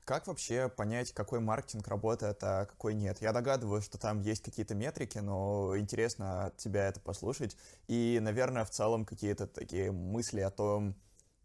как 0.06 0.28
вообще 0.28 0.70
понять, 0.70 1.14
какой 1.14 1.40
маркетинг 1.40 1.88
работает, 1.88 2.44
а 2.44 2.66
какой 2.66 2.94
нет? 2.94 3.22
Я 3.22 3.32
догадываюсь, 3.32 3.86
что 3.86 3.98
там 3.98 4.22
есть 4.22 4.44
какие-то 4.44 4.76
метрики, 4.76 5.18
но 5.20 5.78
интересно 5.78 6.46
от 6.46 6.58
тебя 6.58 6.88
это 6.88 7.00
послушать. 7.00 7.58
И, 7.88 8.20
наверное, 8.22 8.66
в 8.66 8.70
целом 8.70 9.06
какие-то 9.06 9.48
такие 9.48 9.92
мысли 9.92 10.42
о 10.42 10.52
том, 10.52 10.96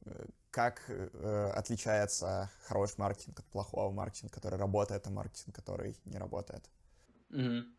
э, 0.04 0.26
как 0.50 0.82
э, 0.88 1.52
отличается 1.54 2.50
хороший 2.66 2.98
маркетинг 2.98 3.40
от 3.40 3.46
плохого 3.46 3.92
маркетинга, 3.92 4.34
который 4.34 4.58
работает, 4.58 5.06
а 5.06 5.10
маркетинг, 5.10 5.54
который 5.54 5.96
не 6.04 6.18
работает. 6.18 6.68
Угу. 7.30 7.77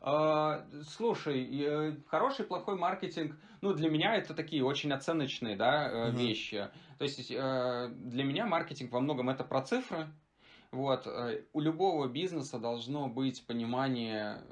А, 0.00 0.66
слушай, 0.88 1.48
э, 1.62 1.96
хороший, 2.06 2.44
плохой 2.44 2.76
маркетинг, 2.76 3.36
ну, 3.60 3.72
для 3.74 3.88
меня 3.88 4.16
это 4.16 4.34
такие 4.34 4.64
очень 4.64 4.92
оценочные, 4.92 5.56
да, 5.56 6.08
угу. 6.08 6.18
вещи. 6.18 6.68
То 6.98 7.04
есть, 7.04 7.30
э, 7.30 7.88
для 7.94 8.24
меня 8.24 8.46
маркетинг 8.46 8.92
во 8.92 9.00
многом 9.00 9.30
это 9.30 9.44
про 9.44 9.62
цифры. 9.62 10.08
Вот, 10.70 11.06
у 11.52 11.60
любого 11.60 12.08
бизнеса 12.08 12.58
должно 12.58 13.08
быть 13.08 13.46
понимание, 13.46 14.42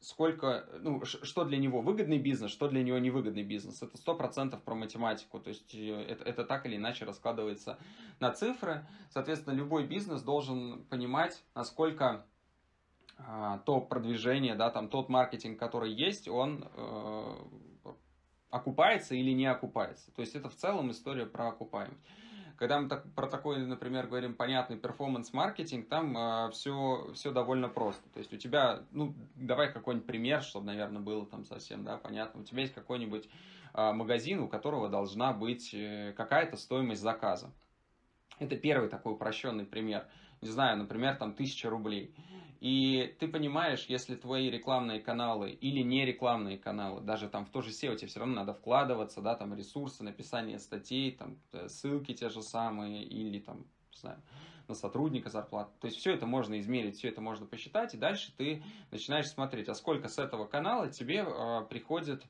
сколько, 0.00 0.68
ну, 0.80 1.04
что 1.04 1.44
для 1.44 1.58
него 1.58 1.80
выгодный 1.80 2.18
бизнес, 2.18 2.52
что 2.52 2.68
для 2.68 2.82
него 2.82 2.98
невыгодный 2.98 3.42
бизнес. 3.42 3.82
Это 3.82 3.96
сто 3.96 4.14
процентов 4.14 4.62
про 4.62 4.74
математику, 4.74 5.40
то 5.40 5.48
есть 5.48 5.74
это, 5.74 6.24
это 6.24 6.44
так 6.44 6.66
или 6.66 6.76
иначе 6.76 7.06
раскладывается 7.06 7.78
на 8.20 8.32
цифры. 8.32 8.86
Соответственно, 9.08 9.54
любой 9.54 9.86
бизнес 9.86 10.22
должен 10.22 10.84
понимать, 10.84 11.42
насколько 11.54 12.26
то 13.64 13.80
продвижение, 13.80 14.54
да, 14.54 14.70
там 14.70 14.88
тот 14.88 15.08
маркетинг, 15.08 15.58
который 15.58 15.92
есть, 15.92 16.28
он 16.28 16.68
э, 16.74 17.36
окупается 18.50 19.14
или 19.14 19.30
не 19.30 19.46
окупается. 19.46 20.12
То 20.12 20.20
есть 20.20 20.34
это 20.34 20.48
в 20.48 20.54
целом 20.54 20.90
история 20.90 21.26
про 21.26 21.48
окупаемость. 21.48 22.02
Когда 22.56 22.80
мы 22.80 22.88
так, 22.88 23.04
про 23.14 23.26
такой, 23.26 23.58
например, 23.58 24.06
говорим 24.06 24.34
понятный 24.34 24.78
перформанс-маркетинг, 24.78 25.88
там 25.88 26.16
э, 26.16 26.50
все, 26.52 27.10
все 27.14 27.30
довольно 27.30 27.68
просто. 27.68 28.08
То 28.10 28.18
есть 28.18 28.32
у 28.32 28.38
тебя, 28.38 28.82
ну, 28.92 29.14
давай 29.34 29.70
какой-нибудь 29.70 30.06
пример, 30.06 30.42
чтобы, 30.42 30.66
наверное, 30.66 31.02
было 31.02 31.26
там 31.26 31.44
совсем, 31.44 31.84
да, 31.84 31.98
понятно. 31.98 32.40
У 32.40 32.44
тебя 32.44 32.62
есть 32.62 32.72
какой-нибудь 32.72 33.28
э, 33.74 33.92
магазин, 33.92 34.40
у 34.40 34.48
которого 34.48 34.88
должна 34.88 35.34
быть 35.34 35.74
э, 35.74 36.14
какая-то 36.16 36.56
стоимость 36.56 37.02
заказа. 37.02 37.52
Это 38.38 38.56
первый 38.56 38.88
такой 38.88 39.12
упрощенный 39.12 39.66
пример. 39.66 40.06
Не 40.40 40.48
знаю, 40.48 40.78
например, 40.78 41.16
там 41.16 41.34
тысяча 41.34 41.68
рублей. 41.68 42.14
И 42.60 43.14
ты 43.20 43.28
понимаешь, 43.28 43.86
если 43.88 44.14
твои 44.14 44.50
рекламные 44.50 45.00
каналы 45.00 45.50
или 45.50 45.80
не 45.82 46.04
рекламные 46.04 46.58
каналы, 46.58 47.02
даже 47.02 47.28
там 47.28 47.44
в 47.44 47.50
то 47.50 47.60
же 47.60 47.70
SEO 47.70 47.96
тебе 47.96 48.08
все 48.08 48.20
равно 48.20 48.34
надо 48.34 48.54
вкладываться, 48.54 49.20
да, 49.20 49.34
там 49.34 49.54
ресурсы, 49.54 50.02
написание 50.02 50.58
статей, 50.58 51.12
там 51.12 51.38
э, 51.52 51.68
ссылки 51.68 52.14
те 52.14 52.28
же 52.30 52.42
самые, 52.42 53.04
или 53.04 53.40
там, 53.40 53.66
не 53.92 53.98
знаю, 53.98 54.22
на 54.68 54.74
сотрудника 54.74 55.28
зарплату. 55.28 55.70
То 55.80 55.86
есть 55.86 55.98
все 55.98 56.12
это 56.12 56.26
можно 56.26 56.58
измерить, 56.60 56.96
все 56.96 57.08
это 57.08 57.20
можно 57.20 57.46
посчитать, 57.46 57.94
и 57.94 57.98
дальше 57.98 58.32
ты 58.36 58.62
начинаешь 58.90 59.28
смотреть, 59.28 59.68
а 59.68 59.74
сколько 59.74 60.08
с 60.08 60.18
этого 60.18 60.46
канала 60.46 60.90
тебе 60.90 61.24
э, 61.26 61.66
приходит 61.68 62.24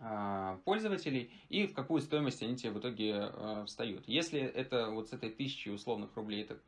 э, 0.00 0.58
пользователей 0.64 1.32
и 1.48 1.66
в 1.66 1.74
какую 1.74 2.00
стоимость 2.00 2.42
они 2.42 2.56
тебе 2.56 2.70
в 2.70 2.78
итоге 2.78 3.10
э, 3.12 3.64
встают. 3.66 4.04
Если 4.06 4.40
это 4.40 4.90
вот 4.90 5.08
с 5.08 5.12
этой 5.12 5.30
тысячи 5.30 5.68
условных 5.68 6.14
рублей, 6.16 6.42
это 6.42 6.58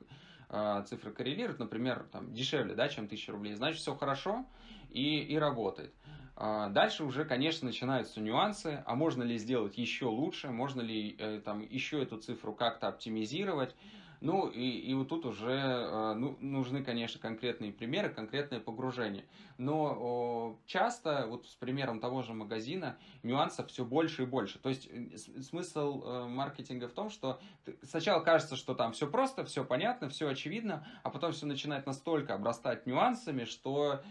э, 0.49 0.85
цифры 0.87 1.13
коррелируют, 1.13 1.59
например, 1.59 2.07
там, 2.13 2.33
дешевле, 2.33 2.75
да, 2.75 2.89
чем 2.89 3.05
1000 3.05 3.33
рублей, 3.33 3.55
значит, 3.55 3.81
все 3.81 3.95
хорошо 3.95 4.45
и, 4.91 5.21
и 5.21 5.37
работает. 5.37 5.95
Э, 6.37 6.69
дальше 6.71 7.05
уже, 7.05 7.25
конечно, 7.25 7.67
начинаются 7.67 8.21
нюансы, 8.21 8.83
а 8.87 8.95
можно 8.95 9.23
ли 9.23 9.39
сделать 9.39 9.77
еще 9.79 10.07
лучше, 10.07 10.51
можно 10.51 10.81
ли 10.81 11.17
э, 11.19 11.41
там 11.45 11.61
еще 11.61 12.03
эту 12.03 12.19
цифру 12.19 12.55
как-то 12.55 12.89
оптимизировать, 12.89 13.75
ну, 14.21 14.49
и, 14.49 14.63
и 14.63 14.95
вот 14.95 15.09
тут 15.09 15.27
уже 15.27 15.53
э, 15.53 16.15
ну, 16.15 16.37
нужны, 16.41 16.83
конечно, 16.83 17.21
конкретные 17.21 17.73
примеры, 17.73 18.09
конкретное 18.09 18.61
погружение. 18.61 19.25
Но 19.59 20.59
часто, 20.67 21.27
вот 21.29 21.47
с 21.47 21.55
примером 21.55 22.01
того 22.01 22.23
же 22.23 22.33
магазина, 22.33 22.99
нюансов 23.23 23.69
все 23.69 23.85
больше 23.85 24.25
и 24.25 24.27
больше. 24.27 24.59
То 24.59 24.69
есть 24.69 24.89
э, 24.91 25.17
смысл 25.43 26.03
э, 26.05 26.27
маркетинга 26.29 26.89
в 26.89 26.93
том, 26.93 27.11
что 27.11 27.41
сначала 27.83 28.21
кажется, 28.21 28.57
что 28.57 28.75
там 28.75 28.93
все 28.93 29.09
просто, 29.09 29.45
все 29.45 29.65
понятно, 29.65 30.09
все 30.09 30.29
очевидно, 30.29 30.87
а 31.03 31.11
потом 31.11 31.33
все 31.33 31.47
начинает 31.47 31.87
настолько 31.87 32.35
обрастать 32.35 32.87
нюансами, 32.87 33.45
что 33.45 34.03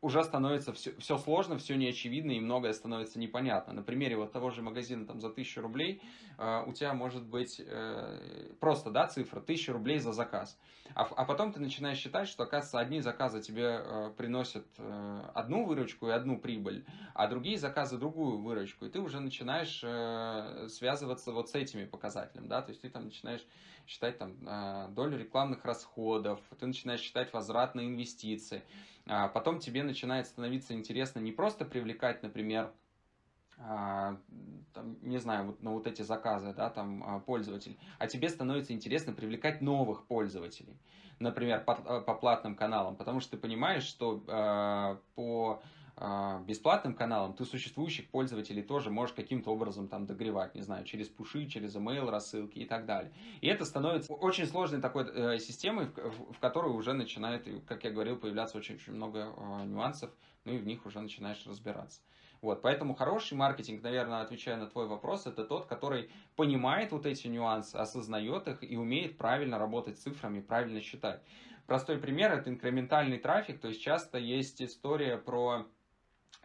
уже 0.00 0.22
становится 0.22 0.72
все, 0.72 0.92
все 0.98 1.18
сложно, 1.18 1.58
все 1.58 1.76
неочевидно 1.76 2.32
и 2.32 2.40
многое 2.40 2.72
становится 2.72 3.18
непонятно. 3.18 3.72
На 3.72 3.82
примере 3.82 4.16
вот 4.16 4.32
того 4.32 4.50
же 4.50 4.62
магазина 4.62 5.06
там 5.06 5.20
за 5.20 5.28
1000 5.28 5.60
рублей 5.60 6.02
э, 6.38 6.62
у 6.66 6.72
тебя 6.72 6.94
может 6.94 7.26
быть 7.26 7.60
э, 7.64 8.52
просто, 8.60 8.90
да, 8.90 9.08
цифра, 9.08 9.40
1000 9.40 9.72
рублей 9.72 9.98
за 9.98 10.12
заказ. 10.12 10.58
А, 10.94 11.02
а 11.02 11.24
потом 11.24 11.52
ты 11.52 11.60
начинаешь 11.60 11.98
считать, 11.98 12.28
что, 12.28 12.44
оказывается, 12.44 12.78
одни 12.78 13.00
заказы 13.00 13.40
тебе 13.40 13.82
э, 13.82 14.10
приносят 14.16 14.66
э, 14.78 15.22
одну 15.34 15.64
выручку 15.64 16.08
и 16.08 16.12
одну 16.12 16.38
прибыль, 16.38 16.84
а 17.14 17.26
другие 17.26 17.58
заказы 17.58 17.98
другую 17.98 18.38
выручку. 18.38 18.86
И 18.86 18.90
ты 18.90 19.00
уже 19.00 19.20
начинаешь 19.20 19.82
э, 19.84 20.68
связываться 20.68 21.32
вот 21.32 21.50
с 21.50 21.54
этими 21.54 21.84
показателями, 21.84 22.46
да, 22.46 22.62
то 22.62 22.70
есть 22.70 22.82
ты 22.82 22.90
там 22.90 23.06
начинаешь 23.06 23.44
считать 23.86 24.18
там 24.18 24.36
э, 24.46 24.88
долю 24.90 25.18
рекламных 25.18 25.64
расходов, 25.64 26.40
ты 26.58 26.66
начинаешь 26.66 27.00
считать 27.00 27.32
на 27.32 27.80
инвестиции. 27.86 28.62
А 29.06 29.28
потом 29.28 29.60
тебе 29.60 29.82
начинает 29.84 30.26
становиться 30.26 30.74
интересно 30.74 31.20
не 31.20 31.32
просто 31.32 31.64
привлекать, 31.64 32.22
например, 32.22 32.72
а, 33.58 34.18
там, 34.74 34.98
не 35.00 35.18
знаю, 35.18 35.46
вот 35.46 35.62
на 35.62 35.70
вот 35.72 35.86
эти 35.86 36.02
заказы, 36.02 36.52
да, 36.52 36.68
там, 36.68 37.02
а, 37.06 37.20
пользователь, 37.20 37.78
а 37.98 38.06
тебе 38.06 38.28
становится 38.28 38.74
интересно 38.74 39.14
привлекать 39.14 39.62
новых 39.62 40.04
пользователей, 40.06 40.76
например, 41.20 41.64
по, 41.64 41.72
а, 41.72 42.00
по 42.02 42.14
платным 42.14 42.54
каналам, 42.54 42.96
потому 42.96 43.20
что 43.20 43.32
ты 43.32 43.36
понимаешь, 43.38 43.84
что 43.84 44.22
э, 44.28 44.96
по 45.14 45.62
э, 45.62 45.85
бесплатным 45.98 46.94
каналам 46.94 47.32
ты 47.32 47.46
существующих 47.46 48.10
пользователей 48.10 48.62
тоже 48.62 48.90
можешь 48.90 49.14
каким-то 49.14 49.50
образом 49.50 49.88
там 49.88 50.04
догревать, 50.04 50.54
не 50.54 50.60
знаю, 50.60 50.84
через 50.84 51.08
пуши, 51.08 51.46
через 51.46 51.74
email 51.74 52.10
рассылки 52.10 52.58
и 52.58 52.66
так 52.66 52.84
далее. 52.84 53.12
И 53.40 53.46
это 53.46 53.64
становится 53.64 54.12
очень 54.12 54.46
сложной 54.46 54.82
такой 54.82 55.04
э, 55.04 55.38
системой, 55.38 55.86
в, 55.86 55.96
в, 55.96 56.32
в 56.34 56.38
которой 56.38 56.70
уже 56.72 56.92
начинает, 56.92 57.48
как 57.66 57.84
я 57.84 57.90
говорил, 57.90 58.16
появляться 58.16 58.58
очень-очень 58.58 58.92
много 58.92 59.32
э, 59.34 59.64
нюансов, 59.64 60.10
ну 60.44 60.52
и 60.52 60.58
в 60.58 60.66
них 60.66 60.84
уже 60.84 61.00
начинаешь 61.00 61.46
разбираться. 61.46 62.02
Вот, 62.42 62.60
поэтому 62.60 62.94
хороший 62.94 63.38
маркетинг, 63.38 63.82
наверное, 63.82 64.20
отвечая 64.20 64.58
на 64.58 64.66
твой 64.66 64.86
вопрос, 64.86 65.26
это 65.26 65.44
тот, 65.44 65.64
который 65.64 66.10
понимает 66.36 66.92
вот 66.92 67.06
эти 67.06 67.26
нюансы, 67.26 67.74
осознает 67.76 68.48
их 68.48 68.62
и 68.62 68.76
умеет 68.76 69.16
правильно 69.16 69.58
работать 69.58 69.98
с 69.98 70.02
цифрами, 70.02 70.40
правильно 70.40 70.82
считать. 70.82 71.22
Простой 71.66 71.96
пример– 71.98 72.32
это 72.32 72.50
инкрементальный 72.50 73.18
трафик, 73.18 73.60
то 73.60 73.68
есть 73.68 73.80
часто 73.80 74.18
есть 74.18 74.60
история 74.62 75.16
про 75.16 75.66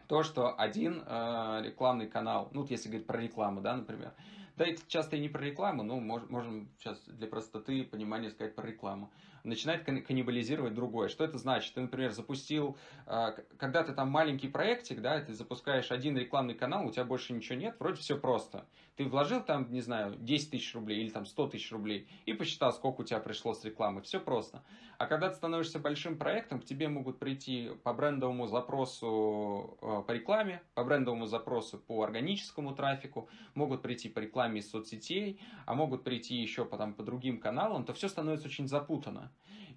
то, 0.06 0.22
что 0.22 0.54
один 0.54 1.02
э, 1.06 1.62
рекламный 1.64 2.06
канал, 2.08 2.48
ну, 2.52 2.66
если 2.68 2.88
говорить 2.88 3.06
про 3.06 3.20
рекламу, 3.20 3.60
да, 3.60 3.76
например, 3.76 4.12
да, 4.56 4.66
это 4.66 4.82
часто 4.86 5.16
и 5.16 5.20
не 5.20 5.28
про 5.28 5.42
рекламу, 5.42 5.82
но 5.82 5.98
мож, 5.98 6.22
можем 6.28 6.68
сейчас 6.78 7.00
для 7.06 7.26
простоты 7.26 7.84
понимания 7.84 8.30
сказать 8.30 8.54
про 8.54 8.66
рекламу. 8.66 9.10
Начинает 9.44 9.84
каннибализировать 9.84 10.74
другое. 10.74 11.08
Что 11.08 11.24
это 11.24 11.38
значит? 11.38 11.74
Ты, 11.74 11.80
например, 11.80 12.12
запустил, 12.12 12.76
а, 13.06 13.32
когда 13.56 13.82
ты 13.82 13.92
там 13.92 14.08
маленький 14.08 14.48
проектик, 14.48 15.00
да, 15.00 15.20
ты 15.20 15.34
запускаешь 15.34 15.90
один 15.90 16.16
рекламный 16.16 16.54
канал, 16.54 16.86
у 16.86 16.90
тебя 16.90 17.04
больше 17.04 17.32
ничего 17.32 17.58
нет, 17.58 17.76
вроде 17.78 18.00
все 18.00 18.18
просто. 18.18 18.66
Ты 18.96 19.04
вложил 19.04 19.42
там, 19.42 19.72
не 19.72 19.80
знаю, 19.80 20.14
10 20.18 20.50
тысяч 20.50 20.74
рублей 20.74 21.00
или 21.00 21.10
там 21.10 21.26
100 21.26 21.48
тысяч 21.48 21.72
рублей 21.72 22.08
и 22.26 22.34
посчитал, 22.34 22.72
сколько 22.72 23.00
у 23.00 23.04
тебя 23.04 23.20
пришло 23.20 23.54
с 23.54 23.64
рекламы. 23.64 24.02
Все 24.02 24.20
просто. 24.20 24.62
А 24.98 25.06
когда 25.06 25.30
ты 25.30 25.36
становишься 25.36 25.78
большим 25.78 26.18
проектом, 26.18 26.60
к 26.60 26.64
тебе 26.64 26.88
могут 26.88 27.18
прийти 27.18 27.70
по 27.82 27.92
брендовому 27.92 28.46
запросу 28.46 29.76
э, 29.80 30.02
по 30.06 30.12
рекламе, 30.12 30.62
по 30.74 30.84
брендовому 30.84 31.26
запросу 31.26 31.78
по 31.78 32.02
органическому 32.02 32.74
трафику, 32.74 33.28
могут 33.54 33.82
прийти 33.82 34.08
по 34.08 34.20
рекламе 34.20 34.60
из 34.60 34.70
соцсетей, 34.70 35.40
а 35.66 35.74
могут 35.74 36.04
прийти 36.04 36.36
еще 36.36 36.64
по, 36.64 36.76
там, 36.76 36.94
по 36.94 37.02
другим 37.02 37.40
каналам, 37.40 37.84
то 37.84 37.94
все 37.94 38.08
становится 38.08 38.46
очень 38.46 38.68
запутанно 38.68 39.31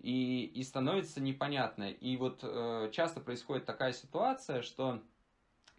и, 0.06 0.46
и 0.54 0.62
становится 0.62 1.20
непонятно. 1.20 1.90
И 1.90 2.16
вот 2.16 2.42
э, 2.44 2.90
часто 2.92 3.20
происходит 3.22 3.66
такая 3.66 3.92
ситуация, 3.92 4.62
что 4.62 5.02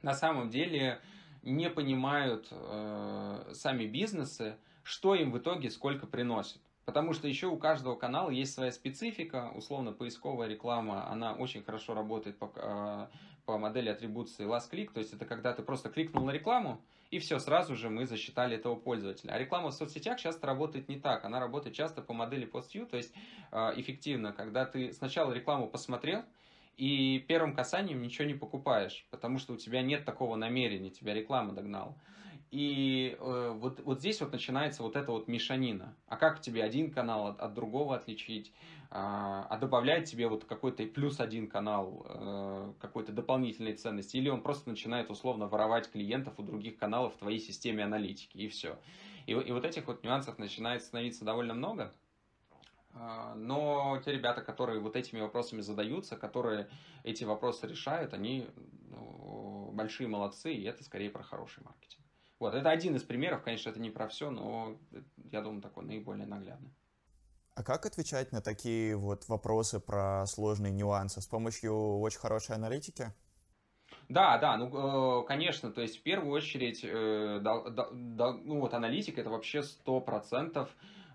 на 0.02 0.14
самом 0.14 0.50
деле 0.50 1.00
не 1.42 1.70
понимают 1.70 2.48
э, 2.50 3.52
сами 3.52 3.86
бизнесы, 3.86 4.56
что 4.82 5.14
им 5.14 5.30
в 5.30 5.38
итоге 5.38 5.70
сколько 5.70 6.08
приносит. 6.08 6.60
Потому 6.84 7.12
что 7.12 7.28
еще 7.28 7.46
у 7.46 7.56
каждого 7.56 7.94
канала 7.94 8.30
есть 8.30 8.52
своя 8.52 8.72
специфика. 8.72 9.52
Условно, 9.54 9.92
поисковая 9.92 10.48
реклама, 10.48 11.08
она 11.08 11.32
очень 11.32 11.62
хорошо 11.62 11.94
работает 11.94 12.36
по, 12.36 12.50
э, 12.56 13.06
по 13.44 13.58
модели 13.58 13.90
атрибуции 13.90 14.44
last 14.44 14.72
click. 14.72 14.92
То 14.92 14.98
есть 14.98 15.12
это 15.12 15.24
когда 15.24 15.52
ты 15.52 15.62
просто 15.62 15.88
кликнул 15.88 16.24
на 16.24 16.32
рекламу, 16.32 16.80
и 17.10 17.18
все, 17.18 17.38
сразу 17.38 17.76
же 17.76 17.90
мы 17.90 18.06
засчитали 18.06 18.56
этого 18.56 18.76
пользователя. 18.76 19.32
А 19.32 19.38
реклама 19.38 19.70
в 19.70 19.74
соцсетях 19.74 20.18
часто 20.18 20.46
работает 20.46 20.88
не 20.88 20.98
так. 20.98 21.24
Она 21.24 21.40
работает 21.40 21.74
часто 21.74 22.02
по 22.02 22.12
модели 22.12 22.46
post-view, 22.50 22.86
то 22.86 22.96
есть 22.96 23.14
э, 23.52 23.72
эффективно, 23.76 24.32
когда 24.32 24.64
ты 24.64 24.92
сначала 24.92 25.32
рекламу 25.32 25.68
посмотрел, 25.68 26.24
и 26.76 27.24
первым 27.26 27.54
касанием 27.54 28.02
ничего 28.02 28.26
не 28.26 28.34
покупаешь, 28.34 29.06
потому 29.10 29.38
что 29.38 29.54
у 29.54 29.56
тебя 29.56 29.82
нет 29.82 30.04
такого 30.04 30.36
намерения, 30.36 30.90
тебя 30.90 31.14
реклама 31.14 31.52
догнала. 31.52 31.96
И 32.50 33.16
э, 33.18 33.52
вот, 33.56 33.80
вот 33.80 34.00
здесь 34.00 34.20
вот 34.20 34.32
начинается 34.32 34.82
вот 34.82 34.94
эта 34.94 35.10
вот 35.10 35.26
мешанина. 35.26 35.94
А 36.06 36.16
как 36.16 36.40
тебе 36.40 36.62
один 36.62 36.90
канал 36.90 37.28
от, 37.28 37.40
от 37.40 37.54
другого 37.54 37.96
отличить? 37.96 38.52
А, 38.90 39.46
а 39.50 39.58
добавляет 39.58 40.04
тебе 40.04 40.28
вот 40.28 40.44
какой-то 40.44 40.84
плюс 40.86 41.20
один 41.20 41.48
канал 41.48 42.06
э, 42.08 42.72
какой-то 42.80 43.12
дополнительной 43.12 43.74
ценности? 43.74 44.16
Или 44.16 44.28
он 44.28 44.42
просто 44.42 44.70
начинает 44.70 45.10
условно 45.10 45.48
воровать 45.48 45.90
клиентов 45.90 46.34
у 46.38 46.42
других 46.42 46.76
каналов 46.76 47.14
в 47.14 47.18
твоей 47.18 47.40
системе 47.40 47.84
аналитики, 47.84 48.38
и 48.38 48.48
все. 48.48 48.78
И, 49.26 49.32
и 49.32 49.52
вот 49.52 49.64
этих 49.64 49.86
вот 49.86 50.04
нюансов 50.04 50.38
начинает 50.38 50.82
становиться 50.82 51.24
довольно 51.24 51.54
много. 51.54 51.92
А, 52.94 53.34
но 53.34 54.00
те 54.04 54.12
ребята, 54.12 54.40
которые 54.40 54.80
вот 54.80 54.96
этими 54.96 55.20
вопросами 55.20 55.60
задаются, 55.60 56.16
которые 56.16 56.68
эти 57.02 57.24
вопросы 57.24 57.66
решают, 57.66 58.14
они 58.14 58.46
ну, 58.88 59.70
большие 59.72 60.08
молодцы, 60.08 60.54
и 60.54 60.64
это 60.64 60.84
скорее 60.84 61.10
про 61.10 61.22
хороший 61.22 61.62
маркетинг. 61.64 62.04
Вот, 62.38 62.54
это 62.54 62.70
один 62.70 62.94
из 62.96 63.02
примеров, 63.02 63.42
конечно, 63.42 63.70
это 63.70 63.80
не 63.80 63.90
про 63.90 64.08
все, 64.08 64.30
но 64.30 64.78
я 65.30 65.40
думаю, 65.40 65.62
такой 65.62 65.84
наиболее 65.84 66.26
наглядный. 66.26 66.72
А 67.56 67.62
как 67.62 67.86
отвечать 67.86 68.32
на 68.32 68.40
такие 68.40 68.96
вот 68.96 69.26
вопросы 69.28 69.80
про 69.80 70.24
сложные 70.26 70.72
нюансы? 70.72 71.20
С 71.20 71.26
помощью 71.26 71.98
очень 71.98 72.18
хорошей 72.18 72.54
аналитики? 72.54 73.12
Да, 74.08 74.38
да, 74.38 74.56
ну, 74.56 75.22
э, 75.22 75.26
конечно, 75.26 75.72
то 75.72 75.80
есть 75.80 75.98
в 75.98 76.02
первую 76.02 76.32
очередь, 76.32 76.84
э, 76.84 77.40
ну 77.40 78.60
вот 78.60 78.74
аналитика 78.74 79.20
это 79.20 79.30
вообще 79.30 79.62
сто 79.62 80.00
процентов 80.00 80.68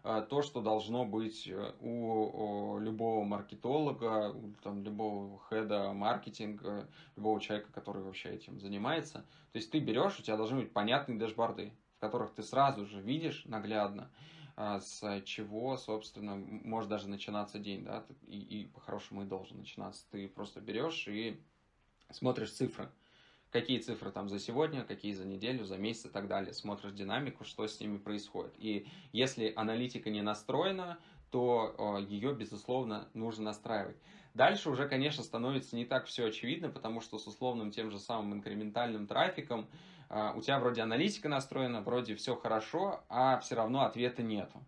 Э, 0.04 0.25
то, 0.27 0.41
что 0.41 0.62
должно 0.62 1.06
быть 1.06 1.51
у 1.80 2.80
любого 2.80 3.23
маркетолога, 3.23 4.32
у 4.32 4.54
там, 4.63 4.84
любого 4.84 5.39
хеда 5.49 5.93
маркетинга, 5.93 6.89
любого 7.15 7.39
человека, 7.39 7.71
который 7.71 8.01
вообще 8.01 8.30
этим 8.30 8.60
занимается. 8.60 9.25
То 9.51 9.58
есть 9.58 9.71
ты 9.71 9.80
берешь, 9.80 10.19
у 10.19 10.23
тебя 10.23 10.38
должны 10.38 10.62
быть 10.62 10.73
понятные 10.73 11.19
дэшборды, 11.19 11.73
в 11.97 11.99
которых 11.99 12.34
ты 12.34 12.41
сразу 12.41 12.86
же 12.86 12.99
видишь 12.99 13.45
наглядно, 13.45 14.10
с 14.82 15.21
чего, 15.26 15.78
собственно, 15.78 16.36
может 16.36 16.89
даже 16.89 17.10
начинаться 17.10 17.60
день, 17.60 17.84
да, 17.84 18.06
и, 18.28 18.38
и 18.39 18.65
по-хорошему 18.65 19.24
и 19.24 19.26
должен 19.26 19.58
начинаться. 19.58 20.06
Ты 20.12 20.28
просто 20.28 20.62
берешь 20.62 21.08
и 21.08 21.39
смотришь 22.12 22.52
цифры 22.52 22.91
какие 23.52 23.80
цифры 23.80 24.12
там 24.12 24.30
за 24.30 24.39
сегодня, 24.39 24.84
какие 24.84 25.13
за 25.13 25.28
неделю, 25.28 25.65
за 25.65 25.78
месяц 25.78 26.06
и 26.06 26.10
так 26.10 26.28
далее. 26.28 26.54
Смотришь 26.54 26.93
динамику, 26.93 27.43
что 27.43 27.67
с 27.67 27.80
ними 27.80 27.97
происходит. 27.97 28.54
И 28.58 28.88
если 29.12 29.54
аналитика 29.56 30.10
не 30.10 30.21
настроена, 30.21 30.97
то 31.30 31.97
ее, 32.10 32.34
безусловно, 32.34 33.08
нужно 33.13 33.45
настраивать. 33.45 33.97
Дальше 34.34 34.69
уже, 34.69 34.88
конечно, 34.88 35.24
становится 35.24 35.76
не 35.76 35.86
так 35.86 36.06
все 36.06 36.28
очевидно, 36.28 36.69
потому 36.69 37.02
что 37.02 37.19
с 37.19 37.28
условным 37.28 37.71
тем 37.71 37.91
же 37.91 38.00
самым 38.00 38.36
инкрементальным 38.36 39.06
трафиком 39.06 39.62
а, 39.62 39.65
у 40.36 40.41
тебя 40.41 40.60
вроде 40.60 40.82
аналитика 40.82 41.30
настроена, 41.30 41.82
вроде 41.82 42.15
все 42.15 42.36
хорошо, 42.36 43.04
а 43.08 43.39
все 43.39 43.56
равно 43.56 43.84
ответа 43.84 44.21
нету. 44.21 44.62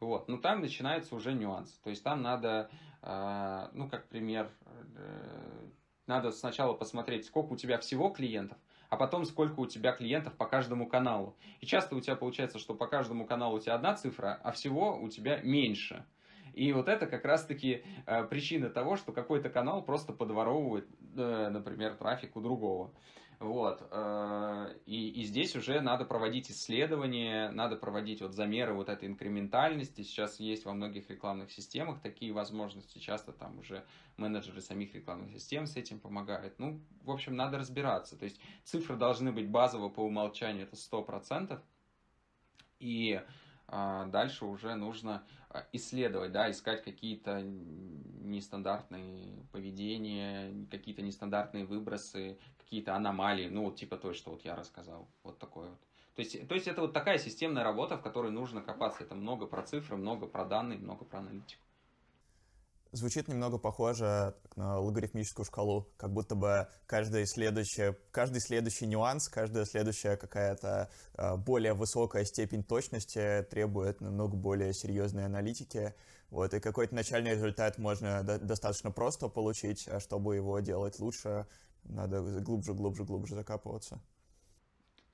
Вот. 0.00 0.28
Но 0.28 0.36
там 0.36 0.60
начинается 0.60 1.14
уже 1.14 1.32
нюанс. 1.32 1.72
То 1.82 1.90
есть 1.90 2.04
там 2.04 2.22
надо, 2.22 2.70
а, 3.02 3.70
ну, 3.72 3.88
как 3.88 4.08
пример, 4.08 4.50
э, 4.96 5.68
надо 6.06 6.30
сначала 6.30 6.74
посмотреть, 6.74 7.26
сколько 7.26 7.52
у 7.52 7.56
тебя 7.56 7.78
всего 7.78 8.10
клиентов, 8.10 8.58
а 8.90 8.96
потом 8.96 9.24
сколько 9.24 9.60
у 9.60 9.66
тебя 9.66 9.92
клиентов 9.92 10.34
по 10.34 10.46
каждому 10.46 10.86
каналу. 10.86 11.36
И 11.60 11.66
часто 11.66 11.96
у 11.96 12.00
тебя 12.00 12.16
получается, 12.16 12.58
что 12.58 12.74
по 12.74 12.86
каждому 12.86 13.26
каналу 13.26 13.56
у 13.56 13.60
тебя 13.60 13.74
одна 13.74 13.94
цифра, 13.94 14.38
а 14.42 14.52
всего 14.52 14.98
у 15.00 15.08
тебя 15.08 15.40
меньше. 15.42 16.04
И 16.52 16.72
вот 16.72 16.88
это 16.88 17.06
как 17.06 17.24
раз-таки 17.24 17.84
э, 18.06 18.24
причина 18.24 18.70
того, 18.70 18.96
что 18.96 19.12
какой-то 19.12 19.48
канал 19.48 19.82
просто 19.82 20.12
подворовывает, 20.12 20.86
э, 21.16 21.48
например, 21.48 21.94
трафик 21.94 22.36
у 22.36 22.40
другого. 22.40 22.92
Вот. 23.38 23.86
Э, 23.90 24.74
и, 24.86 25.10
и 25.10 25.24
здесь 25.24 25.56
уже 25.56 25.80
надо 25.80 26.04
проводить 26.04 26.50
исследования, 26.50 27.50
надо 27.50 27.76
проводить 27.76 28.22
вот 28.22 28.32
замеры 28.32 28.74
вот 28.74 28.88
этой 28.88 29.08
инкрементальности. 29.08 30.02
Сейчас 30.02 30.40
есть 30.40 30.64
во 30.64 30.72
многих 30.72 31.10
рекламных 31.10 31.50
системах 31.50 32.00
такие 32.00 32.32
возможности. 32.32 32.98
Часто 32.98 33.32
там 33.32 33.58
уже 33.58 33.84
менеджеры 34.16 34.60
самих 34.60 34.94
рекламных 34.94 35.32
систем 35.32 35.66
с 35.66 35.76
этим 35.76 36.00
помогают. 36.00 36.58
Ну, 36.58 36.80
в 37.02 37.10
общем, 37.10 37.36
надо 37.36 37.58
разбираться. 37.58 38.18
То 38.18 38.24
есть 38.24 38.40
цифры 38.64 38.96
должны 38.96 39.32
быть 39.32 39.48
базово 39.48 39.88
по 39.88 40.00
умолчанию, 40.00 40.64
это 40.64 40.76
100%. 40.76 41.60
И 42.80 43.20
а 43.66 44.06
дальше 44.06 44.44
уже 44.44 44.74
нужно 44.74 45.24
а, 45.48 45.64
исследовать, 45.72 46.32
да, 46.32 46.50
искать 46.50 46.84
какие-то 46.84 47.40
нестандартные 47.42 49.46
поведения, 49.52 50.66
какие-то 50.70 51.02
нестандартные 51.02 51.64
выбросы, 51.64 52.38
какие-то 52.74 52.96
аномалии, 52.96 53.48
ну, 53.48 53.66
вот 53.66 53.76
типа 53.76 53.96
той, 53.96 54.14
что 54.14 54.32
вот 54.32 54.44
я 54.44 54.56
рассказал, 54.56 55.06
вот 55.22 55.38
такое 55.38 55.68
вот. 55.68 55.78
То 56.16 56.22
есть, 56.22 56.48
то 56.48 56.54
есть 56.56 56.66
это 56.66 56.80
вот 56.80 56.92
такая 56.92 57.18
системная 57.18 57.62
работа, 57.62 57.96
в 57.96 58.02
которой 58.02 58.32
нужно 58.32 58.62
копаться. 58.62 59.04
Это 59.04 59.14
много 59.14 59.46
про 59.46 59.62
цифры, 59.62 59.96
много 59.96 60.26
про 60.26 60.44
данные, 60.44 60.78
много 60.78 61.04
про 61.04 61.20
аналитику 61.20 61.64
звучит 62.94 63.28
немного 63.28 63.58
похоже 63.58 64.34
на 64.56 64.78
логарифмическую 64.78 65.44
шкалу, 65.44 65.88
как 65.96 66.12
будто 66.12 66.34
бы 66.34 66.68
каждый 66.86 67.26
следующий, 67.26 67.94
каждый 68.10 68.40
следующий 68.40 68.86
нюанс, 68.86 69.28
каждая 69.28 69.64
следующая 69.64 70.16
какая-то 70.16 70.90
э, 71.14 71.36
более 71.36 71.74
высокая 71.74 72.24
степень 72.24 72.62
точности 72.62 73.44
требует 73.50 74.00
намного 74.00 74.36
более 74.36 74.72
серьезной 74.72 75.26
аналитики. 75.26 75.94
Вот, 76.30 76.54
и 76.54 76.60
какой-то 76.60 76.94
начальный 76.94 77.32
результат 77.32 77.78
можно 77.78 78.22
до- 78.22 78.38
достаточно 78.38 78.90
просто 78.90 79.28
получить, 79.28 79.86
а 79.88 80.00
чтобы 80.00 80.36
его 80.36 80.58
делать 80.60 80.98
лучше, 80.98 81.46
надо 81.84 82.22
глубже, 82.40 82.74
глубже, 82.74 83.04
глубже 83.04 83.34
закапываться. 83.34 84.00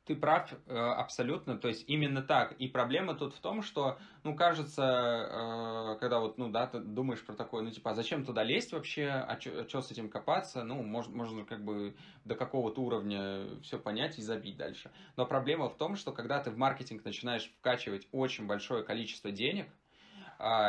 Ты 0.06 0.16
прав 0.16 0.52
э, 0.52 0.76
абсолютно, 0.76 1.56
то 1.56 1.68
есть 1.68 1.85
именно 1.88 2.20
так. 2.20 2.54
И 2.54 2.66
проблема 2.66 3.14
тут 3.14 3.35
в 3.35 3.40
том, 3.40 3.62
что, 3.62 3.98
ну, 4.24 4.35
кажется, 4.35 4.83
э, 4.83 5.98
когда 6.00 6.18
вот, 6.18 6.37
ну, 6.37 6.50
да, 6.50 6.66
ты 6.66 6.80
думаешь 6.80 7.24
про 7.24 7.35
такое, 7.35 7.62
ну, 7.62 7.70
типа, 7.70 7.92
а 7.92 7.94
зачем 7.94 8.24
туда 8.24 8.42
лезть 8.42 8.72
вообще, 8.72 9.06
а 9.06 9.38
что 9.40 9.78
а 9.78 9.83
с 9.83 9.90
этим 9.92 10.09
копаться, 10.09 10.64
ну, 10.64 10.83
можно, 10.83 11.14
можно 11.14 11.44
как 11.44 11.64
бы 11.64 11.94
до 12.24 12.35
какого-то 12.35 12.80
уровня 12.80 13.61
все 13.62 13.78
понять 13.78 14.18
и 14.18 14.22
забить 14.22 14.56
дальше. 14.56 14.90
Но 15.16 15.26
проблема 15.26 15.68
в 15.68 15.76
том, 15.76 15.94
что 15.94 16.12
когда 16.12 16.42
ты 16.42 16.50
в 16.50 16.56
маркетинг 16.56 17.04
начинаешь 17.04 17.52
вкачивать 17.59 18.09
очень 18.11 18.46
большое 18.46 18.83
количество 18.83 19.30
денег, 19.30 19.68